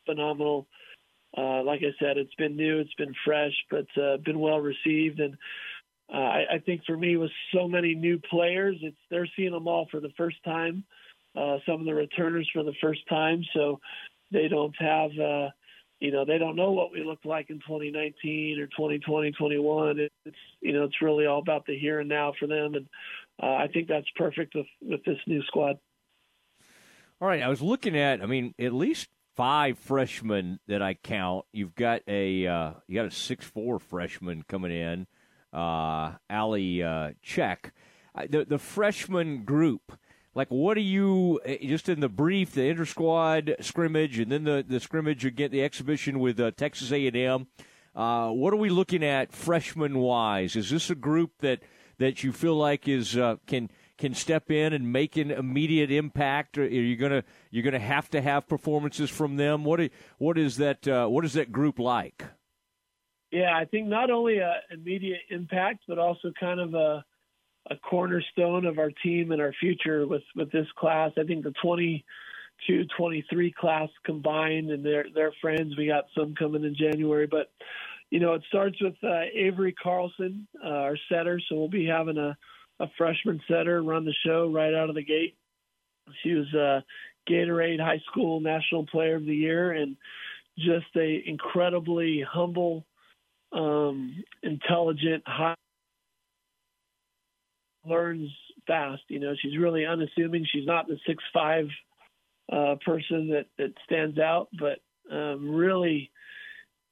phenomenal. 0.07 0.67
Uh, 0.71 0.92
like 1.37 1.81
I 1.81 1.95
said, 1.99 2.19
it's 2.19 2.35
been 2.35 2.57
new, 2.57 2.79
it's 2.79 2.95
been 2.95 3.15
fresh, 3.25 3.55
but 3.71 3.87
uh, 4.01 4.19
been 4.19 4.39
well 4.39 4.61
received. 4.61 5.21
And 5.21 5.37
uh, 6.13 6.19
I, 6.19 6.45
I 6.55 6.59
think 6.59 6.83
for 6.85 6.97
me, 6.97 7.17
with 7.17 7.31
so 7.55 7.69
many 7.69 7.95
new 7.95 8.19
players, 8.19 8.77
it's 8.83 8.97
they're 9.11 9.29
seeing 9.37 9.53
them 9.53 9.69
all 9.69 9.87
for 9.91 10.01
the 10.01 10.13
first 10.17 10.43
time. 10.45 10.85
Uh, 11.35 11.57
some 11.67 11.81
of 11.81 11.87
the 11.87 11.95
returners 11.95 12.49
for 12.53 12.63
the 12.63 12.75
first 12.83 13.01
time, 13.09 13.43
so 13.55 13.81
they 14.31 14.49
don't 14.49 14.75
have, 14.79 15.11
uh, 15.19 15.49
you 15.99 16.11
know, 16.11 16.27
they 16.27 16.37
don't 16.37 16.57
know 16.57 16.73
what 16.73 16.93
we 16.93 17.03
looked 17.03 17.25
like 17.25 17.49
in 17.49 17.57
2019 17.61 18.61
or 18.61 18.67
2020, 18.67 19.33
21. 19.33 19.99
It's 20.27 20.37
you 20.61 20.75
know, 20.75 20.85
it's 20.85 21.01
really 21.01 21.25
all 21.25 21.39
about 21.39 21.65
the 21.65 21.79
here 21.79 22.01
and 22.01 22.09
now 22.09 22.35
for 22.39 22.47
them, 22.47 22.75
and 22.75 22.87
uh, 23.43 23.55
I 23.55 23.69
think 23.73 23.89
that's 23.89 24.09
perfect 24.17 24.55
with 24.55 24.67
with 24.83 25.03
this 25.05 25.19
new 25.27 25.43
squad. 25.45 25.79
All 27.23 27.29
right, 27.29 27.43
I 27.43 27.49
was 27.49 27.63
looking 27.63 27.97
at, 27.97 28.21
I 28.21 28.27
mean, 28.27 28.53
at 28.59 28.73
least 28.73 29.09
five 29.35 29.79
freshmen 29.79 30.61
that 30.67 30.83
I 30.83 30.95
count. 30.95 31.47
You've 31.53 31.75
got 31.75 32.03
a 32.07 32.47
uh, 32.47 32.73
you 32.87 32.95
got 32.95 33.07
a 33.07 33.11
six 33.11 33.45
four 33.45 33.79
freshman 33.79 34.45
coming 34.49 34.73
in, 34.73 35.07
uh, 35.53 36.13
Ali 36.31 36.83
uh, 36.83 37.13
Check. 37.23 37.73
The 38.29 38.45
the 38.45 38.59
freshman 38.59 39.45
group, 39.45 39.99
like 40.35 40.49
what 40.49 40.75
do 40.75 40.83
you 40.83 41.41
eh, 41.45 41.67
just 41.67 41.89
in 41.89 42.01
the 42.01 42.09
brief, 42.09 42.53
the 42.53 42.69
inter 42.69 42.85
squad 42.85 43.57
scrimmage, 43.61 44.19
and 44.19 44.31
then 44.31 44.45
the 44.45 44.65
the 44.67 44.81
scrimmage 44.81 45.25
again, 45.25 45.51
the 45.51 45.65
exhibition 45.65 46.21
with 46.21 46.39
uh, 46.39 46.51
Texas 46.51 46.93
A 46.93 47.07
and 47.07 47.17
M. 47.17 47.47
Uh, 47.95 48.31
what 48.31 48.55
are 48.55 48.59
we 48.59 48.71
looking 48.71 49.05
at 49.05 49.33
freshman 49.33 49.99
wise? 49.99 50.57
Is 50.57 50.71
this 50.71 50.91
a 50.91 50.95
group 50.95 51.33
that 51.41 51.61
that 51.99 52.25
you 52.25 52.33
feel 52.33 52.55
like 52.55 52.89
is 52.89 53.17
uh, 53.17 53.37
can 53.47 53.71
can 54.03 54.15
step 54.15 54.51
in 54.51 54.73
and 54.73 54.93
make 54.93 55.17
an 55.17 55.31
immediate 55.31 55.93
impact? 55.93 56.59
Are 56.59 56.67
you 56.67 56.97
gonna 56.97 57.23
you're 57.53 57.63
gonna 57.63 57.79
have 57.79 58.11
to 58.11 58.21
have 58.21 58.49
performances 58.49 59.09
from 59.09 59.37
them? 59.37 59.63
What 59.63 59.91
what 60.19 60.37
is 60.37 60.57
that 60.57 60.89
uh, 60.89 61.07
what 61.07 61.25
is 61.25 61.35
that 61.35 61.53
group 61.53 61.79
like? 61.79 62.25
Yeah, 63.31 63.57
I 63.57 63.65
think 63.65 63.87
not 63.87 64.11
only 64.11 64.39
a 64.39 64.57
immediate 64.73 65.21
impact, 65.31 65.85
but 65.87 66.01
also 66.01 66.33
kind 66.39 66.59
of 66.59 66.75
a 66.75 67.05
a 67.71 67.77
cornerstone 67.77 68.67
of 68.67 68.81
our 68.81 68.91
team 69.05 69.31
and 69.31 69.41
our 69.41 69.53
future 69.61 70.05
with 70.05 70.25
with 70.35 70.51
this 70.51 70.67
class. 70.77 71.13
I 71.17 71.23
think 71.23 71.45
the 71.45 71.55
22, 71.63 72.85
23 72.99 73.53
class 73.53 73.89
combined 74.05 74.73
and 74.73 74.85
their 74.85 75.07
their 75.15 75.33
friends. 75.41 75.77
We 75.79 75.87
got 75.87 76.07
some 76.19 76.35
coming 76.35 76.65
in 76.65 76.75
January, 76.75 77.29
but 77.29 77.53
you 78.11 78.19
know 78.19 78.35
it 78.35 78.43
starts 78.49 78.83
with 78.83 78.97
uh, 79.05 79.27
Avery 79.33 79.77
Carlson, 79.81 80.49
uh, 80.61 80.69
our 80.69 80.99
setter. 81.09 81.41
So 81.49 81.55
we'll 81.55 81.69
be 81.69 81.87
having 81.87 82.19
a 82.19 82.37
a 82.83 82.87
freshman 82.99 83.41
setter 83.49 83.83
run 83.83 84.05
the 84.05 84.15
show 84.27 84.51
right 84.51 84.75
out 84.75 84.89
of 84.89 84.97
the 84.97 85.05
gate. 85.05 85.37
She 86.23 86.33
was 86.35 86.53
a 86.53 86.85
Gatorade 87.31 87.81
High 87.81 88.03
School 88.11 88.41
National 88.41 88.85
Player 88.87 89.15
of 89.15 89.25
the 89.25 89.35
Year 89.35 89.73
and 89.73 89.97
just 90.59 90.87
a 90.97 91.23
incredibly 91.25 92.25
humble, 92.29 92.85
um, 93.53 94.23
intelligent, 94.43 95.23
high 95.27 95.55
learns 97.87 98.31
fast. 98.67 99.03
You 99.09 99.21
know, 99.21 99.35
she's 99.41 99.57
really 99.57 99.87
unassuming. 99.87 100.45
She's 100.53 100.67
not 100.67 100.89
the 100.89 100.99
six 101.07 101.23
five 101.33 101.67
uh, 102.53 102.75
person 102.85 103.31
that 103.31 103.47
that 103.59 103.73
stands 103.85 104.19
out, 104.19 104.49
but 104.59 104.79
um, 105.15 105.51
really 105.55 106.11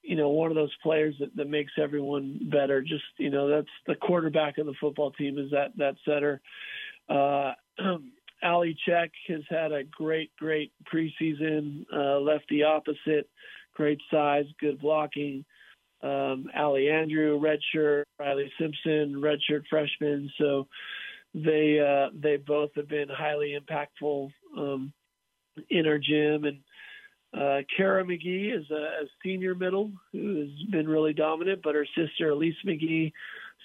you 0.03 0.17
know, 0.17 0.31
one 0.31 0.51
of 0.51 0.55
those 0.55 0.75
players 0.83 1.15
that, 1.21 1.35
that 1.37 1.49
makes 1.49 1.73
everyone 1.79 2.41
better. 2.51 2.83
Just, 2.83 3.05
you 3.19 3.31
know, 3.31 3.49
that's 3.49 3.69
the 3.87 3.95
quarterback 3.95 4.59
of 4.59 4.67
the 4.67 4.75
football 4.81 5.11
team 5.13 5.39
is 5.39 5.51
that, 5.51 5.77
that 5.77 5.97
setter. 6.05 6.41
Uh, 7.09 7.53
Allie 8.43 8.77
Sczech 8.89 9.11
has 9.29 9.43
had 9.51 9.73
a 9.73 9.85
great, 9.85 10.31
great 10.37 10.73
preseason, 10.93 11.85
uh, 11.95 12.19
lefty 12.21 12.63
opposite, 12.63 13.29
great 13.75 14.01
size, 14.11 14.47
good 14.59 14.81
blocking. 14.81 15.45
Um, 16.03 16.47
Ali 16.57 16.89
Andrew, 16.89 17.39
redshirt, 17.39 18.05
Riley 18.19 18.51
Simpson, 18.59 19.21
redshirt 19.21 19.65
freshman. 19.69 20.31
So 20.39 20.67
they, 21.35 21.79
uh, 21.79 22.11
they 22.19 22.39
both 22.39 22.71
have 22.77 22.89
been 22.89 23.09
highly 23.11 23.59
impactful, 23.59 24.31
um, 24.57 24.95
in 25.69 25.87
our 25.87 25.99
gym 25.99 26.45
and, 26.45 26.61
uh, 27.33 27.59
Kara 27.77 28.05
McGee 28.05 28.57
is 28.57 28.69
a, 28.71 28.75
a 28.75 29.07
senior 29.23 29.55
middle 29.55 29.93
who 30.13 30.41
has 30.41 30.71
been 30.71 30.89
really 30.89 31.13
dominant, 31.13 31.61
but 31.63 31.75
her 31.75 31.87
sister 31.97 32.31
Elise 32.31 32.57
McGee 32.67 33.13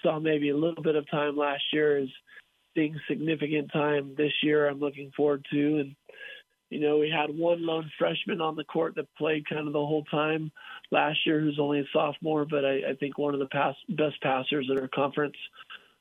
saw 0.03 0.19
maybe 0.19 0.49
a 0.49 0.57
little 0.57 0.83
bit 0.83 0.95
of 0.95 1.09
time 1.09 1.35
last 1.35 1.63
year, 1.73 1.97
is 1.97 2.09
seeing 2.75 2.99
significant 3.07 3.71
time 3.71 4.13
this 4.15 4.33
year. 4.43 4.67
I'm 4.67 4.79
looking 4.79 5.11
forward 5.17 5.45
to, 5.51 5.79
and 5.79 5.95
you 6.69 6.79
know 6.79 6.99
we 6.99 7.09
had 7.09 7.35
one 7.35 7.65
lone 7.65 7.89
freshman 7.97 8.39
on 8.39 8.55
the 8.55 8.65
court 8.65 8.95
that 8.95 9.13
played 9.17 9.49
kind 9.49 9.65
of 9.65 9.73
the 9.73 9.79
whole 9.79 10.03
time 10.05 10.51
last 10.91 11.25
year, 11.25 11.39
who's 11.39 11.59
only 11.59 11.79
a 11.79 11.85
sophomore, 11.91 12.45
but 12.45 12.65
I, 12.65 12.91
I 12.91 12.95
think 12.99 13.17
one 13.17 13.33
of 13.33 13.39
the 13.39 13.47
pass, 13.47 13.75
best 13.89 14.21
passers 14.21 14.67
in 14.69 14.77
our 14.77 14.89
conference, 14.89 15.37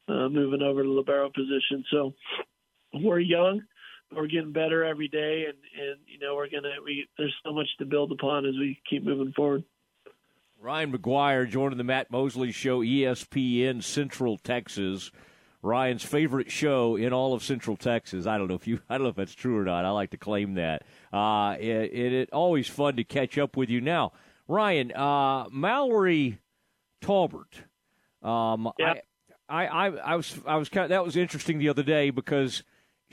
uh, 0.09 0.29
moving 0.29 0.61
over 0.61 0.83
to 0.83 0.91
libero 0.91 1.31
position. 1.31 1.83
So 1.91 2.13
we're 2.93 3.21
young 3.21 3.63
we're 4.13 4.27
getting 4.27 4.53
better 4.53 4.85
every 4.85 5.09
day, 5.09 5.47
and 5.47 5.59
and 5.81 6.01
you 6.07 6.19
know 6.19 6.35
we're 6.35 6.51
gonna 6.51 6.75
we 6.85 7.09
there's 7.19 7.35
so 7.45 7.53
much 7.53 7.69
to 7.79 7.85
build 7.85 8.13
upon 8.13 8.47
as 8.47 8.55
we 8.55 8.81
keep 8.89 9.05
moving 9.05 9.33
forward. 9.33 9.65
Ryan 10.61 10.93
McGuire 10.93 11.49
joining 11.49 11.77
the 11.77 11.85
Matt 11.85 12.11
Mosley 12.11 12.51
Show, 12.51 12.81
ESPN 12.81 13.83
Central 13.83 14.39
Texas. 14.39 15.11
Ryan's 15.65 16.05
favorite 16.05 16.51
show 16.51 16.97
in 16.97 17.13
all 17.13 17.33
of 17.33 17.43
Central 17.43 17.77
Texas. 17.77 18.27
I 18.27 18.37
don't 18.37 18.49
know 18.49 18.55
if 18.55 18.67
you, 18.67 18.81
I 18.89 18.95
don't 18.95 19.05
know 19.05 19.11
if 19.11 19.17
that's 19.17 19.35
true 19.35 19.59
or 19.59 19.65
not. 19.65 19.85
I 19.85 19.91
like 19.91 20.11
to 20.11 20.17
claim 20.17 20.55
that. 20.55 20.83
Uh, 21.13 21.57
it, 21.59 21.93
it, 21.93 22.13
it 22.13 22.33
always 22.33 22.69
fun 22.69 22.97
to 22.97 23.05
catch 23.05 23.39
up 23.39 23.57
with 23.57 23.71
you. 23.71 23.81
Now, 23.81 24.13
Ryan, 24.47 24.93
uh, 24.93 25.47
Mallory 25.51 26.39
Talbert. 27.01 27.63
Um, 28.23 28.71
yeah. 28.79 28.95
I, 29.49 29.67
I, 29.67 29.87
I 29.89 30.17
was, 30.17 30.39
I 30.47 30.57
was 30.57 30.69
kind 30.69 30.85
of, 30.85 30.91
that 30.91 31.05
was 31.05 31.17
interesting 31.17 31.59
the 31.59 31.69
other 31.69 31.83
day 31.83 32.11
because 32.11 32.63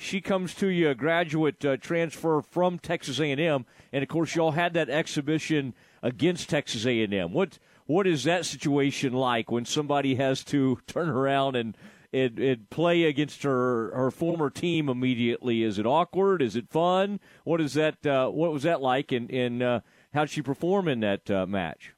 she 0.01 0.19
comes 0.19 0.53
to 0.55 0.67
you 0.67 0.89
a 0.89 0.95
graduate 0.95 1.63
uh, 1.63 1.77
transfer 1.77 2.41
from 2.41 2.79
Texas 2.79 3.19
A&M, 3.19 3.65
and 3.93 4.03
of 4.03 4.09
course 4.09 4.35
y'all 4.35 4.51
had 4.51 4.73
that 4.73 4.89
exhibition 4.89 5.73
against 6.01 6.49
Texas 6.49 6.85
A&M. 6.85 7.31
What 7.31 7.59
what 7.85 8.07
is 8.07 8.23
that 8.23 8.45
situation 8.45 9.13
like 9.13 9.51
when 9.51 9.65
somebody 9.65 10.15
has 10.15 10.43
to 10.45 10.79
turn 10.87 11.09
around 11.09 11.55
and 11.55 11.77
and, 12.13 12.39
and 12.39 12.69
play 12.69 13.03
against 13.03 13.43
her 13.43 13.95
her 13.95 14.11
former 14.11 14.49
team 14.49 14.89
immediately? 14.89 15.63
Is 15.63 15.77
it 15.77 15.85
awkward? 15.85 16.41
Is 16.41 16.55
it 16.55 16.69
fun? 16.69 17.19
What 17.43 17.61
is 17.61 17.75
that? 17.75 18.05
Uh, 18.05 18.29
what 18.29 18.51
was 18.51 18.63
that 18.63 18.81
like? 18.81 19.11
And 19.11 19.29
and 19.29 19.61
uh, 19.61 19.79
how 20.13 20.21
did 20.21 20.31
she 20.31 20.41
perform 20.41 20.87
in 20.87 21.01
that 21.01 21.29
uh, 21.29 21.45
match? 21.45 21.93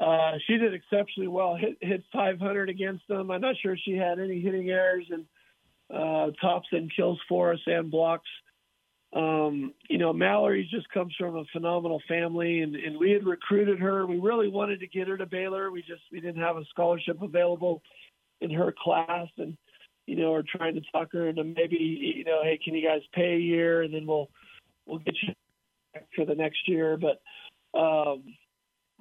Uh, 0.00 0.32
she 0.46 0.56
did 0.56 0.74
exceptionally 0.74 1.28
well. 1.28 1.54
Hit 1.54 1.76
hit 1.80 2.02
500 2.12 2.68
against 2.68 3.06
them. 3.06 3.30
I'm 3.30 3.40
not 3.40 3.54
sure 3.62 3.76
she 3.76 3.92
had 3.92 4.18
any 4.18 4.40
hitting 4.40 4.68
errors 4.70 5.06
and 5.10 5.26
uh, 5.92 6.30
tops 6.40 6.68
and 6.72 6.90
kills 6.94 7.18
for 7.28 7.52
us 7.52 7.60
and 7.66 7.90
blocks. 7.90 8.28
Um, 9.12 9.74
you 9.88 9.98
know, 9.98 10.12
Mallory 10.12 10.68
just 10.70 10.88
comes 10.90 11.14
from 11.18 11.36
a 11.36 11.44
phenomenal 11.52 12.00
family, 12.06 12.60
and, 12.60 12.76
and 12.76 12.96
we 12.96 13.10
had 13.10 13.26
recruited 13.26 13.80
her. 13.80 14.06
We 14.06 14.20
really 14.20 14.48
wanted 14.48 14.80
to 14.80 14.86
get 14.86 15.08
her 15.08 15.16
to 15.16 15.26
Baylor. 15.26 15.70
We 15.72 15.80
just 15.80 16.02
we 16.12 16.20
didn't 16.20 16.42
have 16.42 16.56
a 16.56 16.64
scholarship 16.70 17.20
available 17.20 17.82
in 18.40 18.52
her 18.52 18.72
class, 18.82 19.28
and 19.36 19.56
you 20.06 20.16
know, 20.16 20.30
we're 20.30 20.42
trying 20.42 20.74
to 20.74 20.80
talk 20.92 21.12
her 21.12 21.28
into 21.28 21.42
maybe 21.42 21.76
you 22.16 22.24
know, 22.24 22.40
hey, 22.44 22.58
can 22.62 22.74
you 22.74 22.86
guys 22.86 23.00
pay 23.12 23.34
a 23.34 23.38
year, 23.38 23.82
and 23.82 23.92
then 23.92 24.06
we'll 24.06 24.30
we'll 24.86 24.98
get 24.98 25.14
you 25.22 25.34
for 26.14 26.24
the 26.24 26.34
next 26.34 26.68
year. 26.68 26.96
But 26.96 27.20
um, 27.78 28.22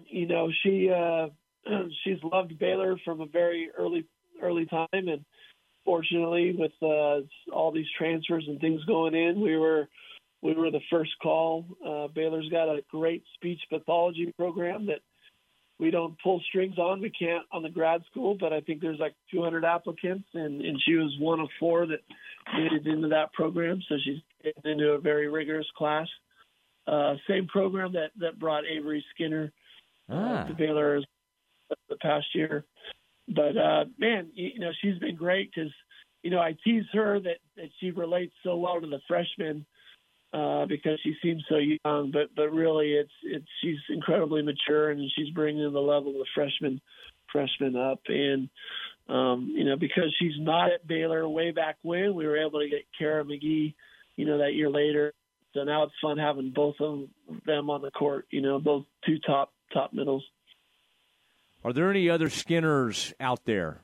you 0.06 0.28
know, 0.28 0.49
she 0.64 0.90
uh, 0.90 1.28
she's 2.03 2.18
loved 2.24 2.57
Baylor 2.57 2.98
from 3.06 3.22
a 3.22 3.28
very 3.28 3.70
early 3.78 4.06
early 4.41 4.66
time, 4.66 4.88
and 4.91 5.24
fortunately, 5.85 6.56
with 6.57 6.72
uh, 6.81 7.22
all 7.53 7.72
these 7.73 7.88
transfers 7.97 8.45
and 8.47 8.60
things 8.60 8.84
going 8.85 9.15
in, 9.15 9.41
we 9.41 9.57
were 9.57 9.88
we 10.41 10.53
were 10.53 10.72
the 10.72 10.80
first 10.89 11.11
call. 11.22 11.65
Uh, 11.85 12.07
Baylor's 12.07 12.49
got 12.49 12.69
a 12.69 12.81
great 12.89 13.23
speech 13.35 13.60
pathology 13.69 14.34
program 14.38 14.85
that 14.88 14.99
we 15.80 15.91
don't 15.91 16.15
pull 16.22 16.41
strings 16.47 16.77
on. 16.77 17.01
We 17.01 17.10
can't 17.10 17.45
on 17.51 17.64
the 17.64 17.69
grad 17.69 18.01
school, 18.10 18.35
but 18.39 18.53
I 18.53 18.61
think 18.61 18.81
there's 18.81 18.99
like 18.99 19.15
200 19.31 19.65
applicants, 19.65 20.27
and, 20.34 20.61
and 20.61 20.77
she 20.85 20.95
was 20.95 21.15
one 21.19 21.39
of 21.39 21.49
four 21.60 21.85
that 21.88 21.99
made 22.57 22.72
it 22.73 22.88
into 22.88 23.07
that 23.10 23.34
program. 23.34 23.81
So 23.88 23.95
she's 24.03 24.19
into 24.65 24.89
a 24.91 24.99
very 24.99 25.27
rigorous 25.27 25.68
class. 25.77 26.07
Uh, 26.88 27.15
same 27.27 27.47
program 27.47 27.93
that 27.93 28.11
that 28.19 28.39
brought 28.39 28.64
Avery 28.65 29.03
Skinner 29.14 29.51
Ah. 30.10 30.41
uh, 30.43 30.47
to 30.47 30.53
Baylor 30.53 31.01
the 31.89 31.95
past 31.97 32.26
year. 32.34 32.65
But 33.34 33.57
uh, 33.57 33.85
man, 33.97 34.30
you, 34.34 34.60
know 34.60 34.72
she's 34.81 34.97
been 34.99 35.15
great 35.15 35.51
because 35.53 35.72
you 36.23 36.31
know 36.31 36.39
I 36.39 36.56
tease 36.64 36.85
her 36.93 37.19
that 37.19 37.38
that 37.56 37.69
she 37.80 37.91
relates 37.91 38.34
so 38.43 38.57
well 38.57 38.81
to 38.81 38.88
the 38.88 38.99
freshmen 39.07 39.65
uh, 40.34 40.65
because 40.65 40.99
she 41.03 41.15
seems 41.22 41.43
so 41.49 41.57
young. 41.57 42.11
But 42.11 42.35
but 42.35 42.51
really, 42.51 42.93
it's 42.93 43.11
it's 43.23 43.47
she's 43.61 43.77
incredibly 43.89 44.41
mature 44.41 44.89
and 44.89 45.10
she's 45.15 45.30
bringing 45.30 45.72
the 45.72 45.80
level 45.80 46.11
of 46.11 46.18
the 46.18 46.26
freshman 46.34 46.81
freshman 47.31 47.76
up. 47.76 48.01
And 48.07 48.49
um, 49.07 49.53
you 49.56 49.64
know 49.64 49.76
because 49.76 50.15
she's 50.19 50.38
not 50.39 50.72
at 50.72 50.88
Baylor 50.88 51.27
way 51.27 51.51
back 51.51 51.77
when 51.81 52.15
we 52.15 52.26
were 52.26 52.38
able 52.38 52.60
to 52.60 52.69
get 52.69 52.85
Kara 52.97 53.23
McGee, 53.23 53.73
you 54.15 54.26
know 54.26 54.39
that 54.39 54.53
year 54.53 54.69
later. 54.69 55.14
So 55.53 55.64
now 55.64 55.84
it's 55.84 55.93
fun 56.01 56.18
having 56.18 56.51
both 56.51 56.76
of 56.80 57.06
them 57.45 57.69
on 57.69 57.81
the 57.81 57.91
court. 57.91 58.26
You 58.31 58.41
know, 58.41 58.60
both 58.60 58.85
two 59.06 59.18
top 59.26 59.51
top 59.73 59.93
middles. 59.93 60.23
Are 61.64 61.73
there 61.73 61.90
any 61.90 62.10
other 62.10 62.30
Skinners 62.30 63.14
out 63.19 63.45
there? 63.45 63.81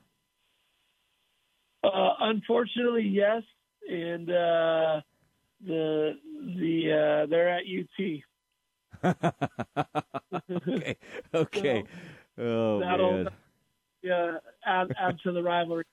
Uh, 1.84 2.14
unfortunately, 2.20 3.04
yes, 3.04 3.44
and 3.90 4.30
uh, 4.30 5.02
the 5.66 6.14
the 6.58 6.92
uh, 6.92 7.26
they're 7.30 7.50
at 7.50 7.64
UT. 7.66 8.22
okay, 10.52 10.98
okay. 11.34 11.84
Oh 12.38 12.82
man. 12.82 13.30
yeah 14.02 14.40
add 14.66 14.94
add 15.00 15.18
to 15.24 15.32
the 15.32 15.42
rivalry 15.42 15.86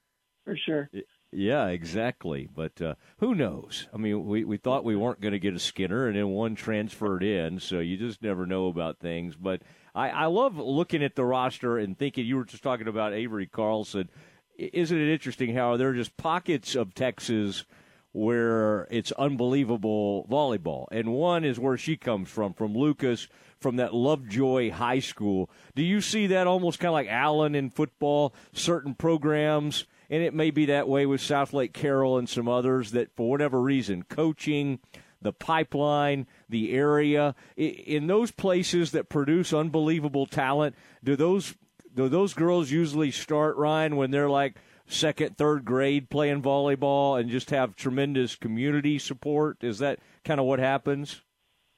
for 0.44 0.56
sure. 0.66 0.90
Yeah, 1.30 1.68
exactly. 1.68 2.48
But 2.52 2.82
uh, 2.82 2.94
who 3.18 3.34
knows? 3.34 3.88
I 3.94 3.96
mean, 3.96 4.26
we, 4.26 4.44
we 4.44 4.56
thought 4.56 4.84
we 4.84 4.96
weren't 4.96 5.20
going 5.20 5.32
to 5.32 5.38
get 5.38 5.54
a 5.54 5.58
Skinner, 5.58 6.06
and 6.06 6.16
then 6.16 6.28
one 6.28 6.54
transferred 6.54 7.22
in, 7.22 7.58
so 7.60 7.78
you 7.78 7.96
just 7.96 8.22
never 8.22 8.44
know 8.44 8.66
about 8.66 8.98
things. 8.98 9.36
But 9.36 9.62
I, 9.94 10.10
I 10.10 10.26
love 10.26 10.56
looking 10.56 11.02
at 11.02 11.16
the 11.16 11.24
roster 11.24 11.78
and 11.78 11.98
thinking 11.98 12.26
you 12.26 12.36
were 12.36 12.44
just 12.44 12.62
talking 12.62 12.88
about 12.88 13.12
Avery 13.12 13.46
Carlson. 13.46 14.08
Isn't 14.56 14.98
it 14.98 15.12
interesting 15.12 15.54
how 15.54 15.76
there 15.76 15.90
are 15.90 15.94
just 15.94 16.16
pockets 16.16 16.74
of 16.74 16.94
Texas 16.94 17.64
where 18.12 18.86
it's 18.90 19.12
unbelievable 19.12 20.26
volleyball? 20.30 20.86
And 20.90 21.12
one 21.12 21.44
is 21.44 21.58
where 21.58 21.76
she 21.76 21.96
comes 21.96 22.28
from, 22.28 22.54
from 22.54 22.74
Lucas, 22.74 23.28
from 23.60 23.76
that 23.76 23.94
Lovejoy 23.94 24.70
High 24.70 25.00
School. 25.00 25.50
Do 25.74 25.82
you 25.82 26.00
see 26.00 26.28
that 26.28 26.46
almost 26.46 26.78
kind 26.78 26.88
of 26.88 26.94
like 26.94 27.08
Allen 27.08 27.54
in 27.54 27.70
football? 27.70 28.34
Certain 28.52 28.94
programs 28.94 29.86
and 30.12 30.22
it 30.22 30.34
may 30.34 30.50
be 30.50 30.66
that 30.66 30.88
way 30.88 31.06
with 31.06 31.22
Southlake 31.22 31.72
Carroll 31.72 32.18
and 32.18 32.28
some 32.28 32.46
others 32.46 32.90
that 32.90 33.16
for 33.16 33.30
whatever 33.30 33.62
reason, 33.62 34.02
coaching, 34.02 34.78
the 35.22 35.32
pipeline, 35.32 36.26
the 36.48 36.72
area, 36.72 37.34
in 37.56 38.06
those 38.06 38.30
places 38.30 38.92
that 38.92 39.08
produce 39.08 39.52
unbelievable 39.52 40.26
talent, 40.26 40.74
do 41.02 41.16
those 41.16 41.54
do 41.94 42.08
those 42.08 42.34
girls 42.34 42.70
usually 42.70 43.10
start 43.10 43.56
Ryan 43.56 43.96
when 43.96 44.10
they're 44.10 44.30
like 44.30 44.56
second, 44.86 45.36
third 45.36 45.64
grade 45.64 46.10
playing 46.10 46.42
volleyball 46.42 47.20
and 47.20 47.30
just 47.30 47.50
have 47.50 47.76
tremendous 47.76 48.34
community 48.34 48.98
support? 48.98 49.58
Is 49.62 49.78
that 49.78 49.98
kind 50.24 50.40
of 50.40 50.46
what 50.46 50.58
happens? 50.58 51.20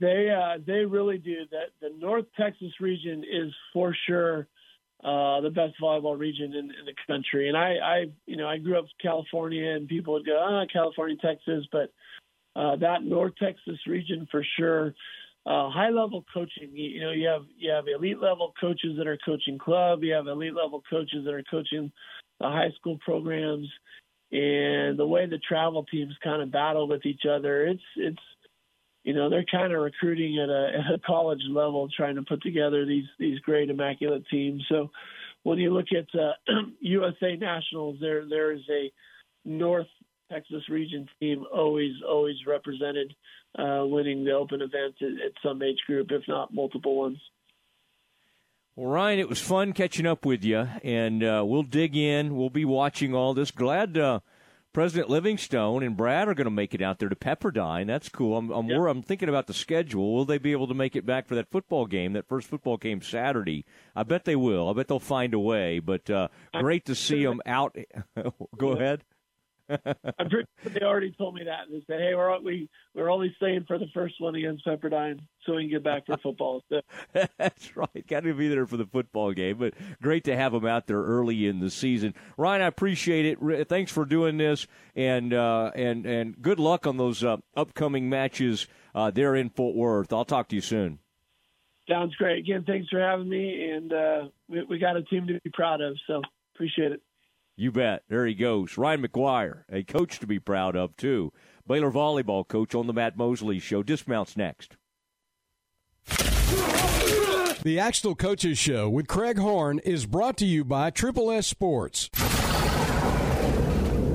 They 0.01 0.31
uh, 0.31 0.59
they 0.65 0.85
really 0.85 1.19
do. 1.19 1.37
That 1.51 1.71
the 1.81 1.95
North 1.99 2.27
Texas 2.37 2.73
region 2.81 3.25
is 3.25 3.53
for 3.73 3.97
sure 4.07 4.49
uh, 5.05 5.41
the 5.43 5.51
best 5.51 5.75
volleyball 5.81 6.19
region 6.19 6.55
in, 6.55 6.65
in 6.65 6.87
the 6.87 6.95
country. 7.07 7.49
And 7.49 7.57
I, 7.57 7.75
I, 7.83 8.05
you 8.27 8.37
know, 8.37 8.49
I 8.49 8.57
grew 8.57 8.79
up 8.79 8.85
in 8.85 8.91
California, 9.03 9.73
and 9.73 9.87
people 9.87 10.15
would 10.15 10.25
go, 10.25 10.39
ah, 10.43 10.65
California, 10.73 11.17
Texas, 11.21 11.67
but 11.71 11.93
uh, 12.57 12.77
that 12.77 13.03
North 13.03 13.35
Texas 13.43 13.79
region 13.87 14.29
for 14.31 14.45
sure. 14.59 14.95
Uh, 15.47 15.69
high 15.71 15.91
level 15.91 16.25
coaching. 16.33 16.71
You, 16.73 16.89
you 16.89 17.01
know, 17.01 17.11
you 17.11 17.29
have 17.29 17.43
you 17.59 17.71
have 17.71 17.85
elite 17.87 18.21
level 18.21 18.53
coaches 18.59 18.97
that 18.97 19.07
are 19.07 19.19
coaching 19.25 19.59
club. 19.59 20.03
You 20.03 20.15
have 20.15 20.27
elite 20.27 20.55
level 20.55 20.83
coaches 20.89 21.25
that 21.25 21.35
are 21.35 21.45
coaching 21.51 21.93
the 22.41 22.47
high 22.47 22.71
school 22.79 22.99
programs, 23.05 23.69
and 24.33 24.99
the 24.99 25.07
way 25.07 25.27
the 25.27 25.39
travel 25.39 25.85
teams 25.85 26.15
kind 26.23 26.43
of 26.43 26.51
battle 26.51 26.89
with 26.89 27.05
each 27.05 27.23
other. 27.31 27.67
It's 27.67 27.83
it's 27.97 28.23
you 29.03 29.13
know 29.13 29.29
they're 29.29 29.45
kind 29.45 29.73
of 29.73 29.83
recruiting 29.83 30.39
at 30.39 30.49
a, 30.49 30.71
at 30.89 30.95
a 30.95 30.99
college 31.07 31.43
level, 31.51 31.89
trying 31.95 32.17
to 32.17 32.23
put 32.23 32.43
together 32.43 32.87
these 32.87 33.07
these 33.19 33.39
great 33.41 33.69
immaculate 33.69 34.25
teams. 34.31 34.65
So 34.71 34.91
when 35.43 35.59
you 35.59 35.75
look 35.75 35.89
at 35.93 36.07
uh, 36.19 36.33
USA 36.81 37.37
Nationals, 37.37 37.99
there 38.01 38.27
there 38.27 38.53
is 38.53 38.63
a 38.71 38.91
North 39.45 39.89
Texas 40.35 40.69
region 40.69 41.09
team 41.21 41.45
always 41.53 41.93
always 42.09 42.37
represented, 42.47 43.15
uh, 43.57 43.85
winning 43.87 44.25
the 44.25 44.33
open 44.33 44.61
event 44.63 44.95
at, 45.01 45.27
at 45.27 45.33
some 45.43 45.63
age 45.63 45.79
group, 45.87 46.09
if 46.11 46.23
not 46.27 46.53
multiple 46.53 46.97
ones. 46.97 47.19
Well, 48.75 48.91
Ryan, 48.91 49.21
it 49.21 49.29
was 49.29 49.41
fun 49.41 49.73
catching 49.73 50.07
up 50.07 50.27
with 50.27 50.43
you, 50.43 50.67
and 50.83 51.23
uh, 51.23 51.45
we'll 51.47 51.63
dig 51.63 51.97
in. 51.97 52.35
We'll 52.35 52.51
be 52.51 52.65
watching 52.65 53.15
all 53.15 53.33
this. 53.33 53.53
Glad 53.53 53.97
uh, 53.97 54.19
President 54.73 55.09
Livingstone 55.09 55.85
and 55.85 55.97
Brad 55.97 56.27
are 56.27 56.35
going 56.35 56.47
to 56.47 56.51
make 56.51 56.75
it 56.75 56.83
out 56.83 56.99
there 56.99 57.09
to 57.09 57.15
Pepperdine. 57.15 57.87
That's 57.87 58.09
cool. 58.09 58.37
I'm 58.37 58.51
I'm, 58.51 58.67
wor- 58.67 58.89
I'm 58.89 59.03
thinking 59.03 59.29
about 59.29 59.47
the 59.47 59.55
schedule. 59.55 60.15
Will 60.15 60.25
they 60.25 60.39
be 60.39 60.51
able 60.51 60.67
to 60.67 60.75
make 60.75 60.97
it 60.97 61.07
back 61.07 61.29
for 61.29 61.37
that 61.37 61.49
football 61.49 61.87
game, 61.87 62.15
that 62.15 62.27
first 62.27 62.49
football 62.49 62.77
game 62.77 63.01
Saturday? 63.01 63.65
I 63.95 64.03
bet 64.03 64.25
they 64.25 64.35
will. 64.35 64.69
I 64.69 64.73
bet 64.73 64.89
they'll 64.89 64.99
find 64.99 65.33
a 65.33 65.39
way. 65.39 65.79
But 65.79 66.11
uh, 66.11 66.27
great 66.53 66.87
to 66.87 66.97
see 66.97 67.25
them 67.25 67.41
out. 67.47 67.77
Go 68.59 68.73
ahead. 68.73 69.05
I'm 69.69 70.29
pretty 70.29 70.49
sure 70.63 70.73
they 70.73 70.81
already 70.81 71.13
told 71.13 71.35
me 71.35 71.45
that. 71.45 71.71
They 71.71 71.83
said, 71.87 72.01
"Hey, 72.01 72.15
we're 72.15 72.39
we 72.41 72.69
we're 72.95 73.11
only 73.11 73.33
staying 73.37 73.65
for 73.67 73.79
the 73.79 73.87
first 73.95 74.15
one 74.21 74.35
against 74.35 74.67
Pepperdine, 74.67 75.21
so 75.45 75.55
we 75.55 75.63
can 75.63 75.71
get 75.71 75.85
back 75.85 76.07
for 76.07 76.17
football." 76.19 76.63
So, 76.69 76.81
That's 77.39 77.77
right. 77.77 78.07
Got 78.07 78.25
to 78.25 78.35
be 78.35 78.49
there 78.49 78.67
for 78.67 78.77
the 78.77 78.87
football 78.87 79.33
game, 79.33 79.59
but 79.59 79.75
great 80.03 80.25
to 80.25 80.37
have 80.37 80.53
them 80.53 80.67
out 80.67 80.87
there 80.87 81.03
early 81.03 81.47
in 81.47 81.61
the 81.61 81.71
season. 81.71 82.15
Ryan, 82.37 82.63
I 82.63 82.67
appreciate 82.67 83.39
it. 83.41 83.69
Thanks 83.69 83.91
for 83.91 84.05
doing 84.05 84.37
this, 84.37 84.67
and 84.95 85.33
uh, 85.33 85.71
and 85.75 86.05
and 86.07 86.41
good 86.41 86.59
luck 86.59 86.87
on 86.87 86.97
those 86.97 87.25
uh, 87.25 87.39
upcoming 87.57 88.09
matches 88.09 88.67
uh, 88.95 89.11
there 89.11 89.35
in 89.35 89.51
Fort 89.51 89.75
Worth. 89.75 90.13
I'll 90.13 90.25
talk 90.25 90.49
to 90.49 90.57
you 90.57 90.63
soon. 90.63 90.99
sounds 91.89 92.15
great. 92.17 92.39
Again, 92.39 92.65
thanks 92.67 92.89
for 92.89 93.01
having 93.01 93.29
me, 93.29 93.71
and 93.71 93.93
uh, 93.93 94.23
we, 94.49 94.63
we 94.65 94.79
got 94.79 94.97
a 94.97 95.03
team 95.03 95.27
to 95.27 95.41
be 95.43 95.51
proud 95.53 95.81
of. 95.81 95.97
So 96.07 96.23
appreciate 96.55 96.93
it. 96.93 97.03
You 97.57 97.71
bet. 97.71 98.03
There 98.09 98.27
he 98.27 98.35
goes. 98.35 98.77
Ryan 98.77 99.07
McGuire, 99.07 99.63
a 99.71 99.85
coach 99.85 100.19
to 100.19 100.27
be 100.27 100.41
proud 100.41 100.75
of, 100.75 100.97
too. 100.97 101.33
Baylor 101.67 101.91
volleyball 101.91 102.47
coach 102.47 102.75
on 102.75 102.87
the 102.87 102.93
Matt 102.93 103.17
Mosley 103.17 103.59
Show. 103.59 103.83
Dismounts 103.83 104.37
next. 104.37 104.77
The 107.63 107.79
Axtell 107.79 108.15
Coaches 108.15 108.59
Show 108.59 108.91
with 108.91 109.07
Craig 109.07 109.39
Horn 109.39 109.79
is 109.79 110.05
brought 110.05 110.37
to 110.39 110.45
you 110.45 110.65
by 110.65 110.91
Triple 110.91 111.31
S 111.31 111.47
Sports. 111.47 112.11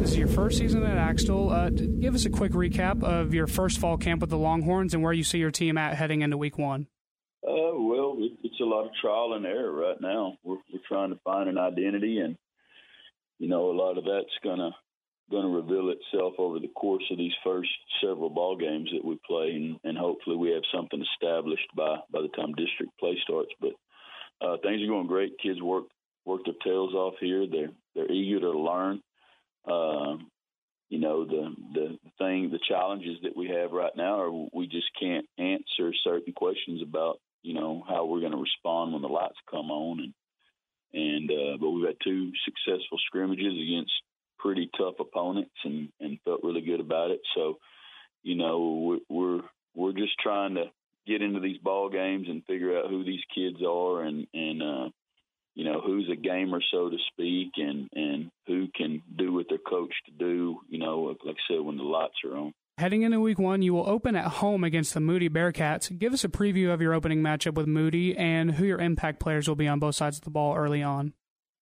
This 0.02 0.11
is 0.11 0.18
your 0.18 0.28
first 0.28 0.60
season 0.60 0.84
at 0.84 0.98
Axtell. 0.98 1.49
Uh, 1.49 1.70
give 1.70 2.14
us 2.14 2.26
a 2.26 2.30
quick 2.30 2.52
recap 2.52 3.03
of 3.03 3.34
your 3.34 3.48
first 3.48 3.80
fall 3.80 3.98
camp 3.98 4.22
with 4.22 4.30
the 4.30 4.38
Longhorns 4.38 4.94
and 4.94 5.02
where 5.02 5.14
you 5.14 5.24
see 5.24 5.40
your 5.40 5.49
team 5.49 5.78
at 5.78 5.95
heading 5.95 6.22
into 6.22 6.38
week 6.38 6.57
one. 6.57 6.88
Uh, 7.44 7.74
well, 7.74 8.18
it's 8.44 8.60
a 8.60 8.66
lot 8.66 8.86
of 8.86 8.91
trial 9.02 9.34
and 9.34 9.45
error 9.45 9.72
right 9.72 9.99
now. 9.99 10.38
We're, 10.44 10.57
we're 10.72 10.82
trying 10.88 11.10
to 11.11 11.20
find 11.24 11.49
an 11.49 11.57
identity, 11.57 12.20
and 12.20 12.38
you 13.40 13.48
know, 13.48 13.72
a 13.72 13.74
lot 13.74 13.98
of 13.98 14.03
that's 14.03 14.38
gonna 14.44 14.72
gonna 15.32 15.48
reveal 15.48 15.90
itself 15.90 16.34
over 16.38 16.60
the 16.60 16.68
course 16.70 17.03
of 17.11 17.18
these 17.18 17.34
first 17.44 17.70
several 18.02 18.30
ball 18.30 18.56
games 18.57 18.90
that 18.91 19.06
we 19.06 19.18
play, 19.28 19.52
and, 19.52 19.80
and 19.84 19.98
hopefully 19.98 20.36
we 20.36 20.52
have 20.52 20.64
something 20.74 21.02
established 21.14 21.68
by 21.76 21.98
by 22.11 22.22
the 22.22 22.28
time 22.30 22.53
district 22.53 22.91
play 22.99 23.18
starts. 23.24 23.52
But 23.60 23.74
uh, 24.41 24.57
things 24.61 24.82
are 24.84 24.88
going 24.88 25.07
great. 25.07 25.40
Kids 25.41 25.61
work 25.61 25.86
work 26.26 26.41
their 26.45 26.53
tails 26.64 26.94
off 26.94 27.16
here. 27.20 27.45
They're 27.49 27.72
they're 27.95 28.11
eager 28.11 28.40
to 28.40 28.52
learn. 28.52 29.02
Uh, 29.66 30.18
you 30.90 30.99
know, 30.99 31.24
know 31.24 31.26
the 31.26 31.56
the 31.74 31.99
thing 32.18 32.49
the 32.52 32.60
challenges 32.68 33.18
that 33.24 33.38
we 33.38 33.48
have 33.49 33.72
right 33.72 33.95
now 33.95 34.20
are 34.20 34.48
we 34.53 34.68
just 34.68 34.88
can't 34.99 35.26
answer 35.38 35.94
certain 36.03 36.34
questions 36.34 36.82
about 36.82 37.20
you 37.44 37.53
know 37.53 37.84
how 37.88 38.06
we're 38.06 38.22
going 38.22 38.32
to 38.32 38.38
respond 38.38 38.91
when 38.91 39.02
the 39.02 39.07
lights 39.07 39.38
come 39.49 39.72
on 39.72 39.99
and 39.99 40.14
and 40.94 41.30
uh, 41.30 41.57
but 41.60 41.70
we've 41.70 41.88
had 41.88 41.98
two 42.03 42.32
successful 42.45 42.98
scrimmages 43.06 43.53
against 43.53 43.91
pretty 44.38 44.70
tough 44.78 44.95
opponents 44.99 45.56
and 45.64 45.90
and 45.99 46.20
felt 46.26 46.44
really 46.44 46.61
good 46.61 46.80
about 46.80 47.11
it. 47.11 47.22
So 47.36 47.60
you 48.24 48.36
know 48.36 48.99
we're 49.10 49.41
we're, 49.76 49.91
just 49.94 50.18
trying 50.20 50.56
to 50.56 50.66
get 51.07 51.22
into 51.22 51.40
these 51.40 51.57
ball 51.57 51.90
games 51.90 52.28
and 52.30 52.45
figure 52.45 52.78
out 52.78 52.90
who 52.90 53.03
these 53.03 53.24
kids 53.34 53.57
are 53.66 54.03
and 54.03 54.28
and 54.34 54.61
uh 54.61 54.90
you 55.56 55.66
know 55.66 55.82
who's 55.82 56.10
a 56.11 56.16
gamer 56.16 56.61
so 56.72 56.90
to 56.90 56.98
speak 57.11 57.52
and 57.57 57.90
and 57.94 58.32
who 58.48 58.68
can 58.76 59.02
do 59.18 59.34
what 59.34 59.48
they're 59.49 59.57
coached 59.57 60.02
to 60.06 60.11
do 60.11 60.60
you 60.70 60.78
know 60.78 61.02
like 61.02 61.18
i 61.26 61.53
said 61.53 61.61
when 61.61 61.78
the 61.78 61.84
lights 61.84 62.14
are 62.24 62.38
on 62.38 62.53
Heading 62.80 63.01
into 63.01 63.19
week 63.19 63.38
one, 63.38 63.61
you 63.61 63.73
will 63.73 63.89
open 63.89 64.15
at 64.15 64.26
home 64.26 64.64
against 64.64 64.93
the 64.93 65.01
Moody 65.01 65.27
Bearcats. 65.27 65.99
Give 65.99 66.14
us 66.14 66.23
a 66.23 66.30
preview 66.30 66.73
of 66.73 66.80
your 66.80 66.93
opening 66.93 67.19
matchup 67.19 67.56
with 67.56 67.68
Moody 67.68 68.15
and 68.15 68.51
who 68.51 68.64
your 68.64 68.80
impact 68.80 69.19
players 69.19 69.49
will 69.49 69.57
be 69.57 69.68
on 69.68 69.80
both 69.80 69.95
sides 69.95 70.15
of 70.15 70.23
the 70.23 70.30
ball 70.30 70.56
early 70.56 70.81
on. 70.81 71.11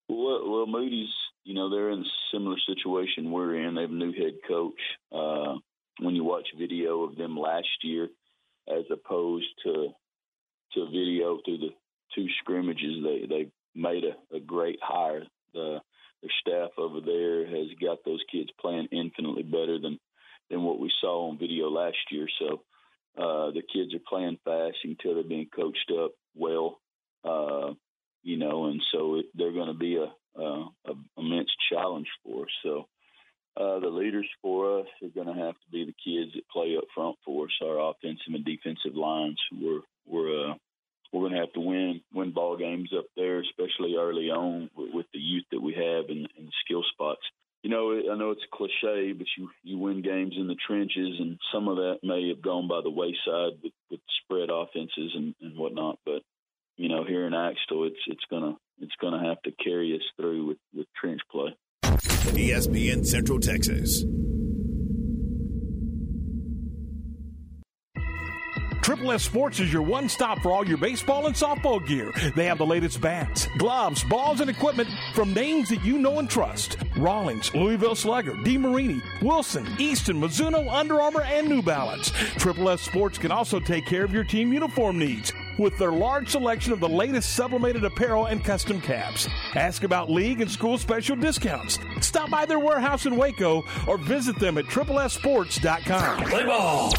Well, 0.07 0.47
well 0.47 0.67
Moody's, 0.67 1.09
you 1.43 1.55
know, 1.55 1.71
they're 1.71 1.89
in 1.89 2.01
a 2.01 2.11
similar 2.31 2.57
situation 2.67 3.31
we're 3.31 3.55
in. 3.55 3.73
They 3.73 3.81
have 3.81 3.89
a 3.89 3.93
new 3.95 4.11
head 4.11 4.33
coach. 4.47 4.79
Uh, 5.11 5.55
when 6.01 6.13
you 6.13 6.23
watch 6.23 6.45
video 6.55 7.01
of 7.01 7.15
them 7.15 7.35
last 7.35 7.65
year, 7.81 8.09
as 8.67 8.83
opposed 8.91 9.47
to 9.63 9.87
to 10.73 10.85
video 10.85 11.39
through 11.43 11.57
the 11.57 11.69
two 12.13 12.27
scrimmages, 12.41 13.03
they 13.03 13.25
they 13.27 13.51
made 13.73 14.03
a, 14.03 14.35
a 14.35 14.39
great 14.39 14.77
hire. 14.83 15.23
The 15.55 15.79
their 16.21 16.31
staff 16.41 16.69
over 16.77 17.01
there 17.01 17.47
has 17.47 17.67
got 17.81 18.05
those 18.05 18.23
kids 18.31 18.49
playing 18.61 18.89
infinitely 18.91 19.41
better 19.41 19.79
than 19.79 19.97
than 20.49 20.63
what 20.63 20.79
we 20.79 20.91
saw 21.01 21.29
on 21.29 21.37
video 21.37 21.69
last 21.69 21.97
year. 22.11 22.27
So 22.39 22.61
uh, 23.17 23.51
the 23.51 23.63
kids 23.73 23.93
are 23.93 24.07
playing 24.07 24.37
fast 24.45 24.77
until 24.83 25.15
they're 25.15 25.23
being 25.23 25.49
coached 25.53 25.91
up 25.91 26.11
well, 26.35 26.79
uh, 27.23 27.73
you 28.23 28.37
know, 28.37 28.65
and 28.65 28.81
so 28.91 29.15
it, 29.15 29.25
they're 29.33 29.53
going 29.53 29.67
to 29.67 29.73
be 29.73 29.97
a, 29.97 30.39
a, 30.39 30.65
a 30.85 30.93
immense 31.17 31.49
challenge 31.71 32.07
for 32.23 32.43
us. 32.43 32.51
So 32.63 32.87
uh, 33.57 33.79
the 33.79 33.87
leaders 33.87 34.27
for 34.41 34.81
us 34.81 34.87
are 35.01 35.23
going 35.23 35.35
to 35.35 35.43
have 35.43 35.55
to 35.55 35.71
be 35.71 35.85
the 35.85 35.95
kids 36.03 36.31
that 36.35 36.49
play 36.49 36.75
up 36.77 36.83
front 36.93 37.15
for 37.25 37.45
us, 37.45 37.51
our 37.63 37.89
offensive 37.89 38.33
and 38.33 38.45
defensive 38.45 38.95
lines. 38.95 39.39
We're 39.51 39.81
we're 40.05 40.51
uh, 40.51 40.53
we're 41.11 41.21
going 41.21 41.33
to 41.33 41.39
have 41.39 41.53
to 41.53 41.59
win 41.61 42.01
win 42.13 42.33
ball 42.33 42.55
games 42.57 42.91
up 42.95 43.05
there, 43.15 43.39
especially 43.39 43.95
early 43.97 44.29
on 44.29 44.69
with, 44.75 44.89
with 44.93 45.05
the 45.11 45.19
youth 45.19 45.45
that 45.51 45.61
we 45.61 45.73
have 45.73 46.09
and, 46.09 46.29
and 46.37 46.53
skill 46.63 46.83
spots 46.93 47.21
you 47.63 47.69
know, 47.69 47.91
I 48.11 48.15
know 48.15 48.31
it's 48.31 48.43
a 48.43 48.55
cliche, 48.55 49.13
but 49.13 49.27
you 49.37 49.49
you 49.63 49.77
win 49.77 50.01
games 50.01 50.35
in 50.37 50.47
the 50.47 50.55
trenches, 50.67 51.19
and 51.19 51.39
some 51.53 51.67
of 51.67 51.77
that 51.77 51.99
may 52.03 52.29
have 52.29 52.41
gone 52.41 52.67
by 52.67 52.81
the 52.81 52.89
wayside 52.89 53.59
with, 53.63 53.73
with 53.89 53.99
spread 54.23 54.49
offenses 54.51 55.11
and, 55.15 55.35
and 55.41 55.57
whatnot. 55.57 55.99
But 56.05 56.21
you 56.77 56.89
know, 56.89 57.03
here 57.03 57.25
in 57.25 57.33
Axtell, 57.33 57.85
it's 57.85 57.99
it's 58.07 58.23
gonna 58.29 58.55
it's 58.79 58.95
gonna 59.01 59.23
have 59.27 59.41
to 59.43 59.51
carry 59.63 59.95
us 59.95 60.03
through 60.17 60.47
with 60.47 60.57
with 60.75 60.87
trench 60.99 61.21
play. 61.31 61.55
ESPN 61.83 63.05
Central 63.05 63.39
Texas. 63.39 64.03
Triple 68.87 69.11
S 69.11 69.23
Sports 69.23 69.59
is 69.59 69.73
your 69.73 69.81
one 69.81 70.07
stop 70.07 70.39
for 70.41 70.53
all 70.53 70.65
your 70.65 70.77
baseball 70.77 71.27
and 71.27 71.35
softball 71.35 71.85
gear. 71.85 72.13
They 72.37 72.45
have 72.45 72.57
the 72.57 72.65
latest 72.65 73.01
bats, 73.01 73.49
gloves, 73.57 74.01
balls, 74.05 74.39
and 74.39 74.49
equipment 74.49 74.87
from 75.13 75.33
names 75.33 75.67
that 75.67 75.83
you 75.83 75.97
know 75.97 76.19
and 76.19 76.29
trust 76.29 76.77
Rawlings, 76.95 77.53
Louisville 77.53 77.95
Slugger, 77.95 78.31
DeMarini, 78.31 79.01
Wilson, 79.21 79.67
Easton, 79.77 80.21
Mizuno, 80.21 80.71
Under 80.71 81.01
Armour, 81.01 81.23
and 81.23 81.49
New 81.49 81.61
Balance. 81.61 82.11
Triple 82.37 82.69
S 82.69 82.79
Sports 82.79 83.17
can 83.17 83.29
also 83.29 83.59
take 83.59 83.85
care 83.85 84.05
of 84.05 84.13
your 84.13 84.23
team 84.23 84.53
uniform 84.53 84.97
needs 84.97 85.33
with 85.57 85.77
their 85.77 85.91
large 85.91 86.29
selection 86.29 86.71
of 86.71 86.79
the 86.79 86.87
latest 86.87 87.35
sublimated 87.35 87.83
apparel 87.83 88.27
and 88.27 88.41
custom 88.41 88.79
caps. 88.79 89.27
Ask 89.55 89.83
about 89.83 90.09
league 90.09 90.39
and 90.39 90.49
school 90.49 90.77
special 90.77 91.17
discounts. 91.17 91.77
Stop 91.99 92.29
by 92.29 92.45
their 92.45 92.59
warehouse 92.59 93.05
in 93.05 93.17
Waco 93.17 93.65
or 93.85 93.97
visit 93.97 94.39
them 94.39 94.57
at 94.57 94.63
triplessports.com. 94.63 96.23
Play 96.23 96.45
ball. 96.45 96.93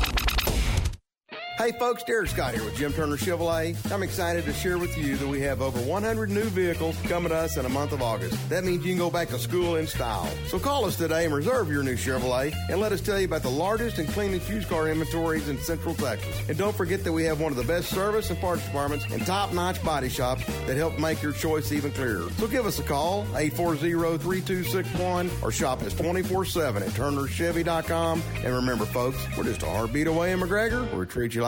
Hey 1.59 1.73
folks, 1.73 2.05
Derek 2.05 2.29
Scott 2.29 2.55
here 2.55 2.63
with 2.63 2.77
Jim 2.77 2.93
Turner 2.93 3.17
Chevrolet. 3.17 3.75
I'm 3.93 4.05
excited 4.05 4.45
to 4.45 4.53
share 4.53 4.79
with 4.79 4.97
you 4.97 5.17
that 5.17 5.27
we 5.27 5.41
have 5.41 5.61
over 5.61 5.81
100 5.81 6.31
new 6.31 6.45
vehicles 6.45 6.97
coming 7.09 7.31
to 7.31 7.35
us 7.35 7.57
in 7.57 7.65
the 7.65 7.69
month 7.69 7.91
of 7.91 8.01
August. 8.01 8.49
That 8.49 8.63
means 8.63 8.87
you 8.87 8.93
can 8.93 8.99
go 8.99 9.11
back 9.11 9.27
to 9.31 9.41
school 9.41 9.75
in 9.75 9.89
style. 9.89 10.29
So 10.47 10.61
call 10.61 10.85
us 10.85 10.95
today 10.95 11.25
and 11.25 11.35
reserve 11.35 11.69
your 11.69 11.83
new 11.83 11.97
Chevrolet 11.97 12.55
and 12.71 12.81
let 12.81 12.93
us 12.93 13.01
tell 13.01 13.19
you 13.19 13.25
about 13.25 13.43
the 13.43 13.51
largest 13.51 13.99
and 13.99 14.09
cleanest 14.11 14.49
used 14.49 14.69
car 14.69 14.89
inventories 14.89 15.49
in 15.49 15.59
Central 15.59 15.97
Texas. 15.97 16.49
And 16.49 16.57
don't 16.57 16.77
forget 16.77 17.03
that 17.03 17.13
we 17.13 17.25
have 17.25 17.41
one 17.41 17.51
of 17.51 17.59
the 17.59 17.65
best 17.65 17.89
service 17.89 18.31
and 18.31 18.39
parts 18.39 18.65
departments 18.65 19.07
and 19.11 19.27
top-notch 19.27 19.83
body 19.83 20.09
shops 20.09 20.47
that 20.69 20.77
help 20.77 20.97
make 21.01 21.21
your 21.25 21.33
choice 21.33 21.73
even 21.73 21.91
clearer. 21.91 22.31
So 22.39 22.47
give 22.47 22.67
us 22.67 22.79
a 22.79 22.85
call, 22.85 23.25
840-3261 23.33 25.43
or 25.43 25.51
shop 25.51 25.83
us 25.83 25.93
24-7 25.95 26.83
at 26.83 26.91
turnerchevy.com. 26.91 28.23
And 28.45 28.55
remember 28.55 28.85
folks, 28.85 29.19
we're 29.37 29.43
just 29.43 29.65
a 29.65 29.67
heartbeat 29.67 30.07
away 30.07 30.31
in 30.31 30.39
McGregor. 30.39 30.97
We 30.97 31.05
treat 31.05 31.35
you 31.35 31.43
like 31.43 31.48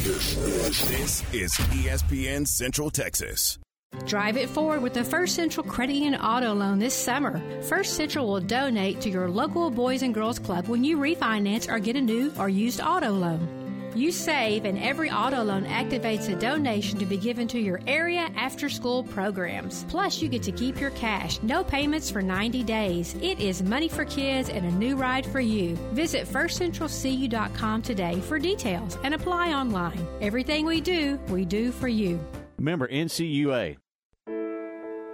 This 0.00 1.22
is 1.34 1.52
ESPN 1.52 2.48
Central 2.48 2.90
Texas. 2.90 3.58
Drive 4.06 4.38
it 4.38 4.48
forward 4.48 4.82
with 4.82 4.94
the 4.94 5.04
First 5.04 5.34
Central 5.34 5.66
Credit 5.66 5.92
Union 5.92 6.14
Auto 6.14 6.54
Loan 6.54 6.78
this 6.78 6.94
summer. 6.94 7.38
First 7.64 7.96
Central 7.96 8.26
will 8.26 8.40
donate 8.40 9.02
to 9.02 9.10
your 9.10 9.28
local 9.28 9.68
Boys 9.68 10.00
and 10.00 10.14
Girls 10.14 10.38
Club 10.38 10.68
when 10.68 10.84
you 10.84 10.96
refinance 10.96 11.70
or 11.70 11.78
get 11.78 11.96
a 11.96 12.00
new 12.00 12.32
or 12.38 12.48
used 12.48 12.80
auto 12.80 13.10
loan. 13.10 13.46
You 13.94 14.12
save, 14.12 14.64
and 14.66 14.78
every 14.78 15.10
auto 15.10 15.42
loan 15.42 15.64
activates 15.64 16.28
a 16.28 16.38
donation 16.38 16.98
to 17.00 17.04
be 17.04 17.16
given 17.16 17.48
to 17.48 17.58
your 17.58 17.80
area 17.88 18.30
after 18.36 18.68
school 18.68 19.02
programs. 19.02 19.84
Plus, 19.88 20.22
you 20.22 20.28
get 20.28 20.44
to 20.44 20.52
keep 20.52 20.80
your 20.80 20.90
cash. 20.90 21.42
No 21.42 21.64
payments 21.64 22.08
for 22.08 22.22
90 22.22 22.62
days. 22.62 23.16
It 23.20 23.40
is 23.40 23.62
money 23.62 23.88
for 23.88 24.04
kids 24.04 24.48
and 24.48 24.64
a 24.64 24.70
new 24.70 24.96
ride 24.96 25.26
for 25.26 25.40
you. 25.40 25.74
Visit 25.92 26.28
firstcentralcu.com 26.28 27.82
today 27.82 28.20
for 28.20 28.38
details 28.38 28.96
and 29.02 29.12
apply 29.12 29.52
online. 29.52 30.06
Everything 30.20 30.66
we 30.66 30.80
do, 30.80 31.18
we 31.28 31.44
do 31.44 31.72
for 31.72 31.88
you. 31.88 32.20
Member 32.58 32.86
NCUA. 32.88 33.76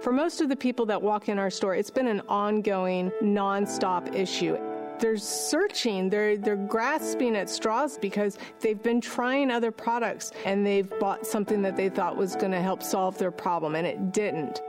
For 0.01 0.13
most 0.13 0.41
of 0.41 0.49
the 0.49 0.55
people 0.55 0.85
that 0.85 1.01
walk 1.01 1.27
in 1.27 1.39
our 1.39 1.49
store, 1.49 1.73
it's 1.73 1.89
been 1.89 2.07
an 2.07 2.21
ongoing, 2.29 3.11
nonstop 3.23 4.13
issue 4.13 4.55
they're 4.99 5.17
searching, 5.17 6.09
they're 6.09 6.37
they're 6.37 6.55
grasping 6.55 7.35
at 7.35 7.49
straws 7.49 7.97
because 7.97 8.37
they've 8.59 8.81
been 8.81 9.01
trying 9.01 9.51
other 9.51 9.71
products 9.71 10.31
and 10.45 10.65
they've 10.65 10.89
bought 10.99 11.25
something 11.25 11.61
that 11.61 11.75
they 11.75 11.89
thought 11.89 12.17
was 12.17 12.35
going 12.35 12.51
to 12.51 12.61
help 12.61 12.83
solve 12.83 13.17
their 13.17 13.31
problem 13.31 13.75
and 13.75 13.85
it 13.85 14.11
didn't. 14.11 14.61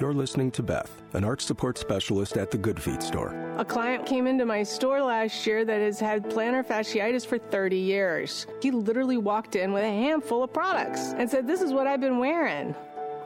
You're 0.00 0.12
listening 0.12 0.50
to 0.52 0.62
Beth, 0.62 0.90
an 1.12 1.22
arch 1.22 1.42
support 1.42 1.78
specialist 1.78 2.36
at 2.36 2.50
the 2.50 2.58
Good 2.58 2.82
Feet 2.82 3.00
store. 3.00 3.32
A 3.58 3.64
client 3.64 4.04
came 4.04 4.26
into 4.26 4.44
my 4.44 4.64
store 4.64 5.00
last 5.00 5.46
year 5.46 5.64
that 5.64 5.80
has 5.80 6.00
had 6.00 6.24
plantar 6.24 6.66
fasciitis 6.66 7.24
for 7.24 7.38
30 7.38 7.76
years. 7.76 8.48
He 8.60 8.72
literally 8.72 9.18
walked 9.18 9.54
in 9.54 9.72
with 9.72 9.84
a 9.84 9.88
handful 9.88 10.42
of 10.42 10.52
products 10.52 11.12
and 11.16 11.30
said, 11.30 11.46
This 11.46 11.62
is 11.62 11.72
what 11.72 11.86
I've 11.86 12.00
been 12.00 12.18
wearing. 12.18 12.74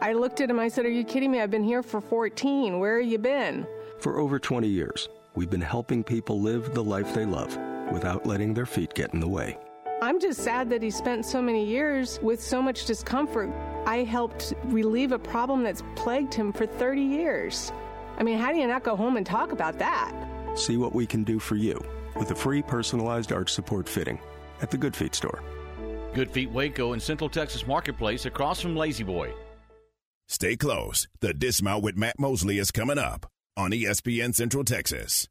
I 0.03 0.13
looked 0.13 0.43
at 0.43 0.51
him, 0.51 0.61
I 0.61 0.69
said, 0.69 0.85
Are 0.85 0.91
you 0.91 1.05
kidding 1.05 1.31
me? 1.31 1.41
I've 1.41 1.51
been 1.51 1.65
here 1.65 1.83
for 1.83 2.03
14. 2.03 2.79
Where 2.79 3.01
have 3.01 3.11
you 3.11 3.19
been? 3.19 3.67
For 3.99 4.19
over 4.19 4.39
20 4.39 4.69
years 4.69 5.09
we've 5.39 5.49
been 5.49 5.61
helping 5.61 6.03
people 6.03 6.41
live 6.41 6.75
the 6.75 6.83
life 6.83 7.15
they 7.15 7.25
love 7.25 7.57
without 7.93 8.27
letting 8.27 8.53
their 8.53 8.67
feet 8.67 8.93
get 8.95 9.15
in 9.15 9.21
the 9.21 9.29
way. 9.29 9.57
I'm 10.03 10.19
just 10.19 10.41
sad 10.41 10.69
that 10.71 10.83
he 10.83 10.91
spent 10.91 11.25
so 11.25 11.41
many 11.41 11.65
years 11.65 12.19
with 12.23 12.43
so 12.43 12.61
much 12.61 12.87
discomfort. 12.87 13.49
I 13.87 13.99
helped 13.99 14.53
relieve 14.65 15.13
a 15.13 15.19
problem 15.19 15.63
that's 15.63 15.85
plagued 15.95 16.35
him 16.35 16.53
for 16.53 16.67
30 16.67 17.03
years. 17.03 17.71
I 18.19 18.25
mean, 18.25 18.37
how 18.37 18.53
do 18.53 18.59
you 18.59 18.67
not 18.67 18.83
go 18.83 18.97
home 18.97 19.17
and 19.17 19.25
talk 19.25 19.53
about 19.53 19.79
that? 19.79 20.13
See 20.57 20.77
what 20.77 20.93
we 20.93 21.07
can 21.07 21.23
do 21.23 21.39
for 21.39 21.55
you 21.55 21.81
with 22.17 22.33
a 22.33 22.35
free 22.35 22.61
personalized 22.61 23.31
arch 23.31 23.53
support 23.53 23.89
fitting 23.89 24.19
at 24.61 24.73
the 24.73 24.77
Good 24.77 24.97
Feet 24.97 25.15
store. 25.15 25.41
Good 26.15 26.33
Feet 26.33 26.51
Waco 26.51 26.95
in 26.95 27.01
Central 27.01 27.31
Texas 27.31 27.65
Marketplace 27.65 28.27
across 28.27 28.61
from 28.61 28.75
La-Z-Boy. 28.75 29.33
Stay 30.27 30.57
close. 30.57 31.07
The 31.21 31.33
Dismount 31.33 31.85
with 31.85 31.97
Matt 31.97 32.19
Mosley 32.19 32.59
is 32.59 32.73
coming 32.73 32.99
up 32.99 33.27
on 33.59 33.73
ESPN 33.73 34.33
Central 34.33 34.63
Texas. 34.63 35.27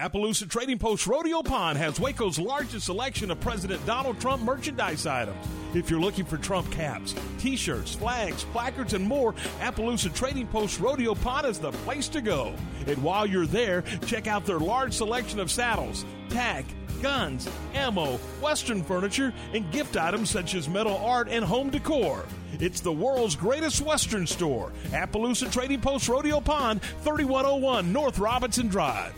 Appaloosa 0.00 0.48
Trading 0.48 0.78
Post 0.78 1.06
Rodeo 1.06 1.42
Pond 1.42 1.78
has 1.78 2.00
Waco's 2.00 2.38
largest 2.38 2.86
selection 2.86 3.30
of 3.30 3.40
President 3.40 3.84
Donald 3.86 4.20
Trump 4.20 4.42
merchandise 4.42 5.06
items. 5.06 5.38
If 5.74 5.88
you're 5.88 6.00
looking 6.00 6.24
for 6.24 6.38
Trump 6.38 6.70
caps, 6.72 7.14
t 7.38 7.56
shirts, 7.56 7.94
flags, 7.94 8.44
placards, 8.44 8.94
and 8.94 9.04
more, 9.04 9.32
Appaloosa 9.60 10.12
Trading 10.12 10.48
Post 10.48 10.80
Rodeo 10.80 11.14
Pond 11.14 11.46
is 11.46 11.60
the 11.60 11.70
place 11.70 12.08
to 12.08 12.20
go. 12.20 12.52
And 12.88 13.00
while 13.00 13.26
you're 13.26 13.46
there, 13.46 13.82
check 14.06 14.26
out 14.26 14.44
their 14.44 14.58
large 14.58 14.92
selection 14.92 15.38
of 15.38 15.50
saddles, 15.50 16.04
tack, 16.30 16.64
guns, 17.02 17.48
ammo, 17.74 18.16
Western 18.40 18.82
furniture, 18.82 19.32
and 19.52 19.70
gift 19.70 19.96
items 19.96 20.30
such 20.30 20.54
as 20.54 20.68
metal 20.68 20.96
art 20.98 21.28
and 21.28 21.44
home 21.44 21.70
decor. 21.70 22.24
It's 22.60 22.80
the 22.80 22.92
world's 22.92 23.36
greatest 23.36 23.80
Western 23.80 24.26
store, 24.26 24.72
Appaloosa 24.90 25.50
Trading 25.52 25.80
Post 25.80 26.08
Rodeo 26.08 26.40
Pond, 26.40 26.82
3101 27.02 27.92
North 27.92 28.18
Robinson 28.18 28.68
Drive. 28.68 29.14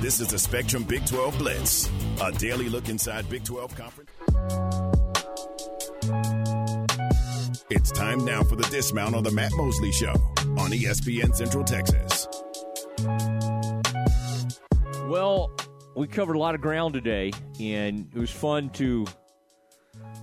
This 0.00 0.20
is 0.20 0.28
the 0.28 0.38
Spectrum 0.38 0.84
Big 0.84 1.04
12 1.06 1.38
Blitz, 1.38 1.90
a 2.22 2.32
daily 2.32 2.68
look 2.68 2.88
inside 2.88 3.28
Big 3.28 3.44
12 3.44 3.74
conference. 3.76 4.10
It's 7.70 7.90
time 7.90 8.24
now 8.24 8.42
for 8.44 8.56
the 8.56 8.66
dismount 8.70 9.14
on 9.14 9.24
the 9.24 9.30
Matt 9.30 9.52
Mosley 9.54 9.92
Show 9.92 10.12
on 10.58 10.70
ESPN 10.70 11.34
Central 11.34 11.64
Texas. 11.64 12.26
Well, 15.08 15.50
we 15.96 16.06
covered 16.06 16.36
a 16.36 16.38
lot 16.38 16.54
of 16.54 16.60
ground 16.60 16.92
today, 16.92 17.32
and 17.58 18.10
it 18.14 18.18
was 18.18 18.30
fun 18.30 18.68
to. 18.70 19.06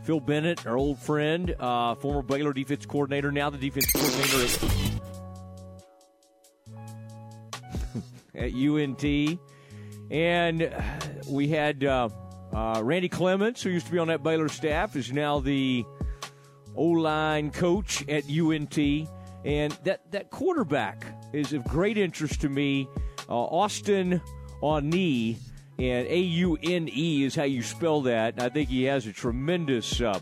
Phil 0.03 0.19
Bennett, 0.19 0.67
our 0.67 0.77
old 0.77 0.99
friend, 0.99 1.55
uh, 1.59 1.95
former 1.95 2.21
Baylor 2.21 2.53
defense 2.53 2.85
coordinator, 2.85 3.31
now 3.31 3.49
the 3.49 3.57
defense 3.57 3.91
coordinator 3.91 4.43
at, 8.35 8.43
at 8.43 8.53
UNT. 8.53 9.39
And 10.11 10.71
we 11.27 11.47
had 11.47 11.83
uh, 11.83 12.09
uh, 12.53 12.81
Randy 12.83 13.09
Clements, 13.09 13.63
who 13.63 13.71
used 13.71 13.87
to 13.87 13.91
be 13.91 13.97
on 13.97 14.09
that 14.09 14.21
Baylor 14.21 14.49
staff, 14.49 14.95
is 14.95 15.11
now 15.11 15.39
the 15.39 15.83
O 16.75 16.83
line 16.83 17.49
coach 17.49 18.07
at 18.07 18.29
UNT. 18.29 18.77
And 18.77 19.71
that, 19.83 20.11
that 20.11 20.29
quarterback 20.29 21.03
is 21.33 21.53
of 21.53 21.63
great 21.63 21.97
interest 21.97 22.41
to 22.41 22.49
me. 22.49 22.87
Uh, 23.27 23.33
Austin 23.33 24.21
Aune, 24.61 25.37
and 25.77 26.07
A 26.07 26.19
U 26.19 26.57
N 26.61 26.89
E 26.91 27.23
is 27.23 27.35
how 27.35 27.43
you 27.43 27.61
spell 27.61 28.01
that. 28.03 28.41
I 28.41 28.49
think 28.49 28.69
he 28.69 28.83
has 28.83 29.07
a 29.07 29.13
tremendous 29.13 29.99
uh, 30.01 30.19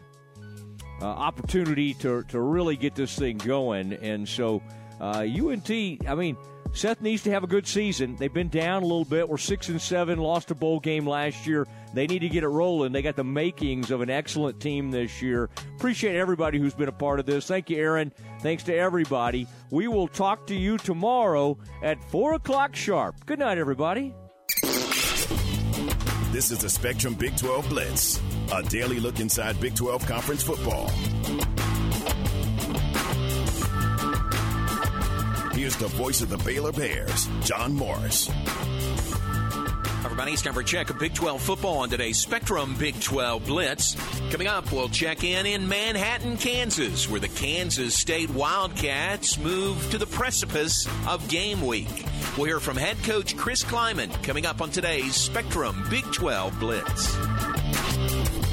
uh, 1.02 1.06
opportunity 1.06 1.94
to, 1.96 2.24
to 2.24 2.40
really 2.40 2.76
get 2.76 2.96
this 2.96 3.18
thing 3.18 3.38
going. 3.38 3.94
And 3.94 4.28
so, 4.28 4.62
UNT, 5.00 5.70
I 5.70 6.16
mean, 6.16 6.38
Seth 6.76 7.02
needs 7.02 7.22
to 7.24 7.30
have 7.30 7.44
a 7.44 7.48
good 7.48 7.68
season. 7.68 8.16
They've 8.16 8.34
been 8.34 8.50
down 8.50 8.82
a 8.82 8.86
little 8.86 9.06
bit. 9.06 9.30
We're 9.30 9.38
six 9.38 9.70
and 9.70 9.80
seven, 9.80 10.18
lost 10.18 10.50
a 10.50 10.56
bowl 10.56 10.80
game 10.80 11.08
last 11.08 11.46
year. 11.46 11.68
They 11.94 12.08
need 12.08 12.20
to 12.20 12.30
get 12.30 12.44
it 12.44 12.48
rolling. 12.48 12.92
They 12.92 13.04
got 13.04 13.16
the 13.16 13.24
makings 13.24 13.92
of 13.92 14.02
an 14.02 14.10
excellent 14.10 14.60
team 14.60 14.90
this 14.90 15.22
year. 15.22 15.52
Appreciate 15.76 16.16
everybody 16.16 16.58
who's 16.58 16.74
been 16.74 16.90
a 16.90 16.94
part 16.94 17.20
of 17.20 17.28
this. 17.28 17.46
Thank 17.46 17.70
you, 17.70 17.78
Aaron. 17.78 18.12
Thanks 18.40 18.64
to 18.64 18.76
everybody. 18.76 19.48
We 19.70 19.88
will 19.88 20.08
talk 20.08 20.48
to 20.48 20.56
you 20.56 20.80
tomorrow 20.80 21.60
at 21.84 22.04
four 22.10 22.34
o'clock 22.34 22.76
sharp. 22.76 23.24
Good 23.28 23.38
night, 23.40 23.60
everybody. 23.60 24.16
This 26.34 26.50
is 26.50 26.58
the 26.58 26.70
Spectrum 26.70 27.14
Big 27.14 27.38
12 27.38 27.70
Blitz, 27.70 28.20
a 28.52 28.64
daily 28.64 29.00
look 29.00 29.20
inside 29.20 29.62
Big 29.62 29.76
12 29.76 30.08
conference 30.08 30.42
football. 30.42 30.88
Here's 35.54 35.76
the 35.76 35.90
voice 35.90 36.22
of 36.22 36.30
the 36.30 36.42
Baylor 36.44 36.72
Bears, 36.72 37.28
John 37.44 37.76
Morris. 37.76 38.32
Everybody, 40.06 40.34
it's 40.34 40.42
time 40.42 40.54
for 40.54 40.60
a 40.60 40.66
check 40.66 40.90
of 40.90 41.00
Big 41.00 41.14
12 41.14 41.42
football 41.42 41.78
on 41.78 41.90
today's 41.90 42.20
Spectrum 42.20 42.76
Big 42.78 43.00
12 43.00 43.46
Blitz. 43.46 43.96
Coming 44.32 44.48
up, 44.48 44.70
we'll 44.74 44.90
check 44.90 45.24
in 45.24 45.46
in 45.46 45.66
Manhattan, 45.66 46.36
Kansas, 46.36 47.10
where 47.10 47.22
the 47.22 47.30
Kansas 47.30 47.96
State 47.96 48.30
Wildcats 48.30 49.38
move 49.38 49.90
to 49.92 49.98
the 49.98 50.06
precipice 50.06 50.88
of 51.08 51.26
game 51.30 51.62
week. 51.62 52.06
We'll 52.36 52.48
hear 52.48 52.60
from 52.60 52.76
head 52.76 53.02
coach 53.04 53.38
Chris 53.38 53.64
Klieman 53.64 54.12
coming 54.24 54.46
up 54.46 54.62
on 54.62 54.72
today's 54.72 55.16
Spectrum 55.16 55.86
Big 55.90 56.04
12 56.12 56.60
Blitz. 56.60 58.53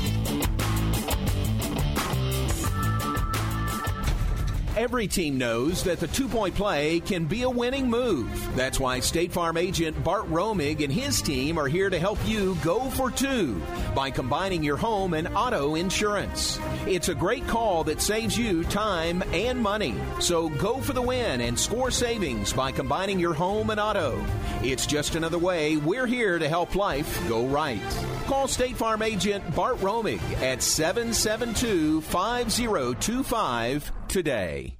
Every 4.77 5.09
team 5.09 5.37
knows 5.37 5.83
that 5.83 5.99
the 5.99 6.07
two 6.07 6.29
point 6.29 6.55
play 6.55 7.01
can 7.01 7.25
be 7.25 7.43
a 7.43 7.51
winning 7.51 7.91
move. 7.91 8.31
That's 8.55 8.79
why 8.79 9.01
State 9.01 9.33
Farm 9.33 9.57
agent 9.57 10.03
Bart 10.05 10.31
Romig 10.31 10.85
and 10.85 10.93
his 10.93 11.21
team 11.21 11.59
are 11.59 11.67
here 11.67 11.91
to 11.91 11.99
help 11.99 12.19
you 12.25 12.57
go 12.63 12.89
for 12.91 13.11
two 13.11 13.61
by 13.97 14.11
combining 14.11 14.63
your 14.63 14.77
home 14.77 15.15
and 15.15 15.27
auto 15.35 15.75
insurance. 15.75 16.61
It's 16.87 17.09
a 17.09 17.17
great 17.17 17.49
call 17.49 17.83
that 17.85 18.01
saves 18.01 18.39
you 18.39 18.63
time 18.65 19.25
and 19.33 19.61
money. 19.61 19.97
So 20.21 20.49
go 20.51 20.81
for 20.81 20.93
the 20.93 21.03
win 21.03 21.41
and 21.41 21.59
score 21.59 21.91
savings 21.91 22.53
by 22.53 22.71
combining 22.71 23.19
your 23.19 23.35
home 23.35 23.71
and 23.71 23.81
auto. 23.81 24.25
It's 24.63 24.87
just 24.87 25.17
another 25.17 25.39
way 25.39 25.79
we're 25.79 26.07
here 26.07 26.39
to 26.39 26.49
help 26.49 26.77
life 26.77 27.29
go 27.29 27.45
right. 27.47 27.83
Call 28.27 28.47
State 28.47 28.77
Farm 28.77 29.03
agent 29.03 29.57
Bart 29.57 29.79
Romig 29.79 30.23
at 30.41 30.63
772 30.63 32.03
5025 32.03 33.93
today. 34.11 34.80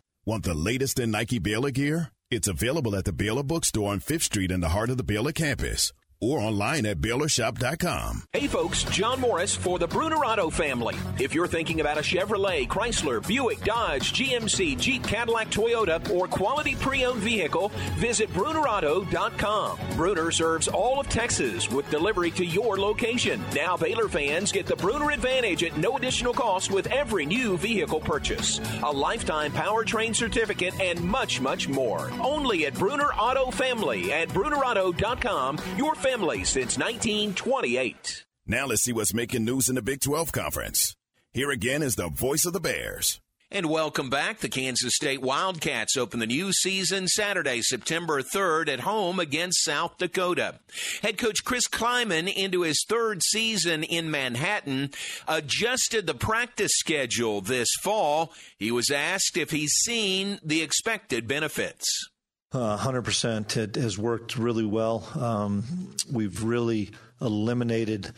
Want 0.31 0.45
the 0.45 0.53
latest 0.53 0.97
in 0.97 1.11
Nike 1.11 1.39
Baylor 1.39 1.71
gear? 1.71 2.13
It's 2.29 2.47
available 2.47 2.95
at 2.95 3.03
the 3.03 3.11
Baylor 3.11 3.43
Bookstore 3.43 3.91
on 3.91 3.99
5th 3.99 4.21
Street 4.21 4.49
in 4.49 4.61
the 4.61 4.69
heart 4.69 4.89
of 4.89 4.95
the 4.95 5.03
Baylor 5.03 5.33
campus 5.33 5.91
or 6.21 6.39
online 6.39 6.85
at 6.85 6.99
BaylorShop.com. 6.99 8.23
Hey 8.31 8.45
folks, 8.47 8.83
John 8.83 9.19
Morris 9.19 9.55
for 9.55 9.79
the 9.79 9.87
Bruner 9.87 10.17
Auto 10.17 10.51
family. 10.51 10.95
If 11.19 11.33
you're 11.33 11.47
thinking 11.47 11.81
about 11.81 11.97
a 11.97 12.01
Chevrolet, 12.01 12.67
Chrysler, 12.67 13.27
Buick, 13.27 13.63
Dodge, 13.63 14.13
GMC, 14.13 14.79
Jeep, 14.79 15.03
Cadillac, 15.03 15.49
Toyota, 15.49 16.07
or 16.11 16.27
quality 16.27 16.75
pre-owned 16.75 17.21
vehicle, 17.21 17.69
visit 17.95 18.29
BrunerAuto.com. 18.33 19.79
Bruner 19.95 20.29
serves 20.29 20.67
all 20.67 20.99
of 20.99 21.09
Texas 21.09 21.71
with 21.71 21.89
delivery 21.89 22.29
to 22.31 22.45
your 22.45 22.77
location. 22.77 23.41
Now 23.55 23.75
Baylor 23.75 24.07
fans 24.07 24.51
get 24.51 24.67
the 24.67 24.75
Bruner 24.75 25.09
Advantage 25.09 25.63
at 25.63 25.75
no 25.77 25.97
additional 25.97 26.33
cost 26.33 26.69
with 26.71 26.85
every 26.87 27.25
new 27.25 27.57
vehicle 27.57 27.99
purchase. 27.99 28.61
A 28.83 28.91
lifetime 28.91 29.51
powertrain 29.51 30.15
certificate 30.15 30.79
and 30.79 31.01
much, 31.03 31.41
much 31.41 31.67
more. 31.67 32.11
Only 32.21 32.67
at 32.67 32.75
Bruner 32.75 33.11
Auto 33.13 33.49
Family 33.49 34.13
at 34.13 34.29
BrunerAuto.com. 34.29 35.57
Your 35.77 35.95
family 35.95 36.10
since 36.11 36.77
1928. 36.77 38.25
Now 38.45 38.65
let's 38.65 38.81
see 38.81 38.91
what's 38.91 39.13
making 39.13 39.45
news 39.45 39.69
in 39.69 39.75
the 39.75 39.81
Big 39.81 40.01
12 40.01 40.33
Conference. 40.33 40.93
Here 41.31 41.49
again 41.49 41.81
is 41.81 41.95
the 41.95 42.09
voice 42.09 42.43
of 42.43 42.51
the 42.51 42.59
Bears. 42.59 43.21
And 43.49 43.67
welcome 43.67 44.09
back. 44.09 44.39
The 44.39 44.49
Kansas 44.49 44.93
State 44.93 45.21
Wildcats 45.21 45.95
open 45.95 46.19
the 46.19 46.27
new 46.27 46.51
season 46.51 47.07
Saturday, 47.07 47.61
September 47.61 48.21
3rd 48.21 48.67
at 48.67 48.79
home 48.81 49.21
against 49.21 49.63
South 49.63 49.97
Dakota. 49.97 50.59
Head 51.01 51.17
coach 51.17 51.45
Chris 51.45 51.69
Klieman, 51.69 52.33
into 52.33 52.63
his 52.63 52.83
third 52.89 53.23
season 53.23 53.83
in 53.83 54.11
Manhattan, 54.11 54.89
adjusted 55.29 56.07
the 56.07 56.13
practice 56.13 56.73
schedule 56.75 57.39
this 57.39 57.69
fall. 57.81 58.33
He 58.57 58.69
was 58.69 58.89
asked 58.89 59.37
if 59.37 59.51
he's 59.51 59.71
seen 59.71 60.39
the 60.43 60.61
expected 60.61 61.25
benefits. 61.25 62.10
Uh, 62.53 62.77
100%. 62.77 63.55
It 63.55 63.75
has 63.75 63.97
worked 63.97 64.37
really 64.37 64.65
well. 64.65 65.07
Um, 65.17 65.95
we've 66.11 66.43
really 66.43 66.91
eliminated, 67.21 68.11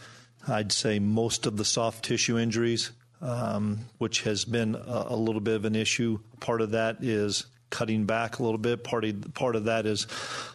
I'd 0.47 0.71
say, 0.71 0.97
most 0.97 1.45
of 1.45 1.55
the 1.55 1.65
soft 1.65 2.03
tissue 2.03 2.39
injuries, 2.39 2.91
um, 3.21 3.81
which 3.99 4.23
has 4.23 4.43
been 4.43 4.73
a, 4.73 5.05
a, 5.09 5.15
little 5.15 5.39
bit 5.39 5.55
of 5.55 5.65
an 5.65 5.75
issue. 5.75 6.19
Part 6.39 6.61
of 6.61 6.71
that 6.71 7.03
is 7.03 7.45
cutting 7.73 8.05
back 8.05 8.37
a 8.37 8.43
little 8.43 8.59
bit. 8.59 8.83
Part 8.83 9.03
of, 9.03 9.33
part 9.33 9.55
of 9.55 9.65
that 9.65 9.87
is 9.87 10.05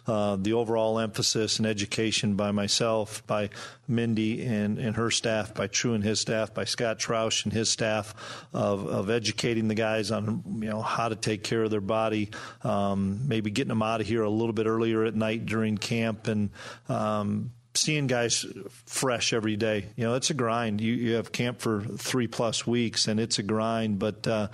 uh, 0.07 0.37
the 0.37 0.53
overall 0.53 0.99
emphasis 0.99 1.59
and 1.59 1.67
education 1.67 2.35
by 2.35 2.51
myself, 2.51 3.27
by 3.27 3.49
Mindy 3.89 4.45
and, 4.45 4.77
and 4.77 4.95
her 4.95 5.11
staff, 5.11 5.53
by 5.53 5.67
True 5.67 5.95
and 5.95 6.03
his 6.03 6.21
staff, 6.21 6.53
by 6.53 6.63
Scott 6.63 6.97
Troush 6.97 7.43
and 7.43 7.51
his 7.51 7.69
staff, 7.69 8.15
of, 8.53 8.87
of 8.87 9.09
educating 9.09 9.67
the 9.67 9.75
guys 9.75 10.11
on 10.11 10.43
you 10.61 10.69
know 10.69 10.81
how 10.81 11.09
to 11.09 11.15
take 11.17 11.43
care 11.43 11.63
of 11.63 11.71
their 11.71 11.81
body, 11.81 12.31
um, 12.63 13.27
maybe 13.27 13.51
getting 13.51 13.67
them 13.67 13.83
out 13.83 13.99
of 13.99 14.07
here 14.07 14.23
a 14.23 14.29
little 14.29 14.53
bit 14.53 14.65
earlier 14.65 15.03
at 15.03 15.13
night 15.13 15.45
during 15.45 15.77
camp, 15.77 16.27
and 16.27 16.51
um, 16.87 17.51
seeing 17.73 18.07
guys 18.07 18.45
fresh 18.85 19.33
every 19.33 19.55
day. 19.55 19.87
You 19.95 20.05
know, 20.05 20.15
it's 20.15 20.29
a 20.29 20.33
grind. 20.33 20.81
You, 20.81 20.93
you 20.93 21.13
have 21.15 21.31
camp 21.31 21.59
for 21.61 21.81
three 21.81 22.27
plus 22.27 22.65
weeks, 22.65 23.07
and 23.07 23.19
it's 23.19 23.39
a 23.39 23.43
grind. 23.43 23.99
But 23.99 24.27
uh, 24.27 24.47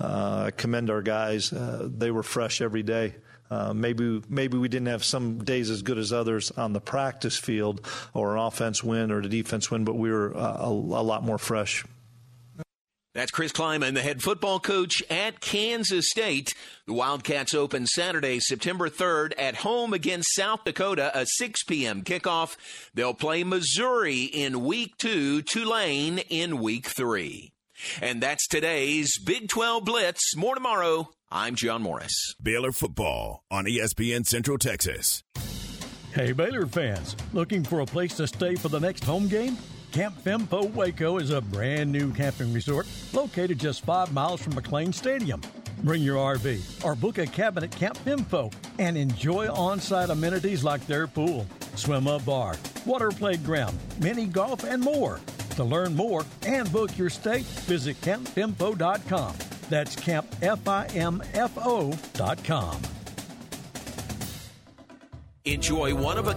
uh, 0.00 0.44
I 0.46 0.50
commend 0.50 0.90
our 0.90 1.02
guys. 1.02 1.52
Uh, 1.52 1.88
they 1.90 2.10
were 2.10 2.22
fresh 2.22 2.60
every 2.60 2.82
day. 2.82 3.14
Uh, 3.50 3.74
maybe 3.74 4.22
maybe 4.30 4.56
we 4.56 4.68
didn't 4.68 4.88
have 4.88 5.04
some 5.04 5.44
days 5.44 5.68
as 5.68 5.82
good 5.82 5.98
as 5.98 6.10
others 6.10 6.50
on 6.52 6.72
the 6.72 6.80
practice 6.80 7.36
field, 7.36 7.86
or 8.14 8.36
an 8.36 8.42
offense 8.42 8.82
win 8.82 9.12
or 9.12 9.20
the 9.20 9.28
defense 9.28 9.70
win, 9.70 9.84
but 9.84 9.94
we 9.94 10.10
were 10.10 10.34
uh, 10.34 10.56
a, 10.60 10.68
a 10.68 11.04
lot 11.04 11.22
more 11.22 11.36
fresh. 11.36 11.84
That's 13.14 13.30
Chris 13.30 13.52
Klieman, 13.52 13.92
the 13.92 14.00
head 14.00 14.22
football 14.22 14.58
coach 14.58 15.02
at 15.10 15.40
Kansas 15.40 16.08
State. 16.08 16.54
The 16.86 16.94
Wildcats 16.94 17.52
open 17.52 17.86
Saturday, 17.86 18.38
September 18.40 18.88
3rd 18.88 19.34
at 19.36 19.56
home 19.56 19.92
against 19.92 20.34
South 20.34 20.64
Dakota, 20.64 21.10
a 21.14 21.26
6 21.26 21.64
p.m. 21.64 22.04
kickoff. 22.04 22.56
They'll 22.94 23.12
play 23.12 23.44
Missouri 23.44 24.22
in 24.22 24.64
week 24.64 24.96
two, 24.96 25.42
Tulane 25.42 26.18
in 26.30 26.58
week 26.62 26.86
three. 26.86 27.52
And 28.00 28.22
that's 28.22 28.46
today's 28.48 29.18
Big 29.18 29.48
12 29.48 29.84
Blitz. 29.84 30.34
More 30.34 30.54
tomorrow. 30.54 31.10
I'm 31.30 31.54
John 31.54 31.82
Morris. 31.82 32.34
Baylor 32.42 32.72
football 32.72 33.44
on 33.50 33.66
ESPN 33.66 34.24
Central 34.24 34.56
Texas. 34.56 35.22
Hey, 36.14 36.32
Baylor 36.32 36.66
fans, 36.66 37.16
looking 37.34 37.62
for 37.62 37.80
a 37.80 37.86
place 37.86 38.14
to 38.16 38.26
stay 38.26 38.54
for 38.54 38.68
the 38.68 38.80
next 38.80 39.04
home 39.04 39.28
game? 39.28 39.58
Camp 39.92 40.18
Fimfo 40.22 40.72
Waco 40.72 41.18
is 41.18 41.28
a 41.28 41.42
brand 41.42 41.92
new 41.92 42.14
camping 42.14 42.50
resort 42.54 42.86
located 43.12 43.58
just 43.58 43.84
five 43.84 44.10
miles 44.10 44.40
from 44.40 44.54
McLane 44.54 44.94
Stadium. 44.94 45.42
Bring 45.84 46.00
your 46.00 46.16
RV 46.16 46.82
or 46.82 46.94
book 46.94 47.18
a 47.18 47.26
cabin 47.26 47.64
at 47.64 47.72
Camp 47.72 47.98
Fimfo 47.98 48.50
and 48.78 48.96
enjoy 48.96 49.52
on 49.52 49.80
site 49.80 50.08
amenities 50.08 50.64
like 50.64 50.86
their 50.86 51.06
pool, 51.06 51.46
swim 51.74 52.08
up 52.08 52.24
bar, 52.24 52.56
water 52.86 53.10
playground, 53.10 53.78
mini 54.00 54.24
golf, 54.24 54.64
and 54.64 54.82
more. 54.82 55.20
To 55.56 55.64
learn 55.64 55.94
more 55.94 56.24
and 56.46 56.72
book 56.72 56.96
your 56.96 57.10
stay, 57.10 57.40
visit 57.40 58.00
campfimfo.com. 58.00 59.34
That's 59.68 59.94
campfimfo.com. 59.94 62.82
Enjoy 65.44 65.92
one 65.92 66.18
of 66.18 66.28
a 66.28 66.34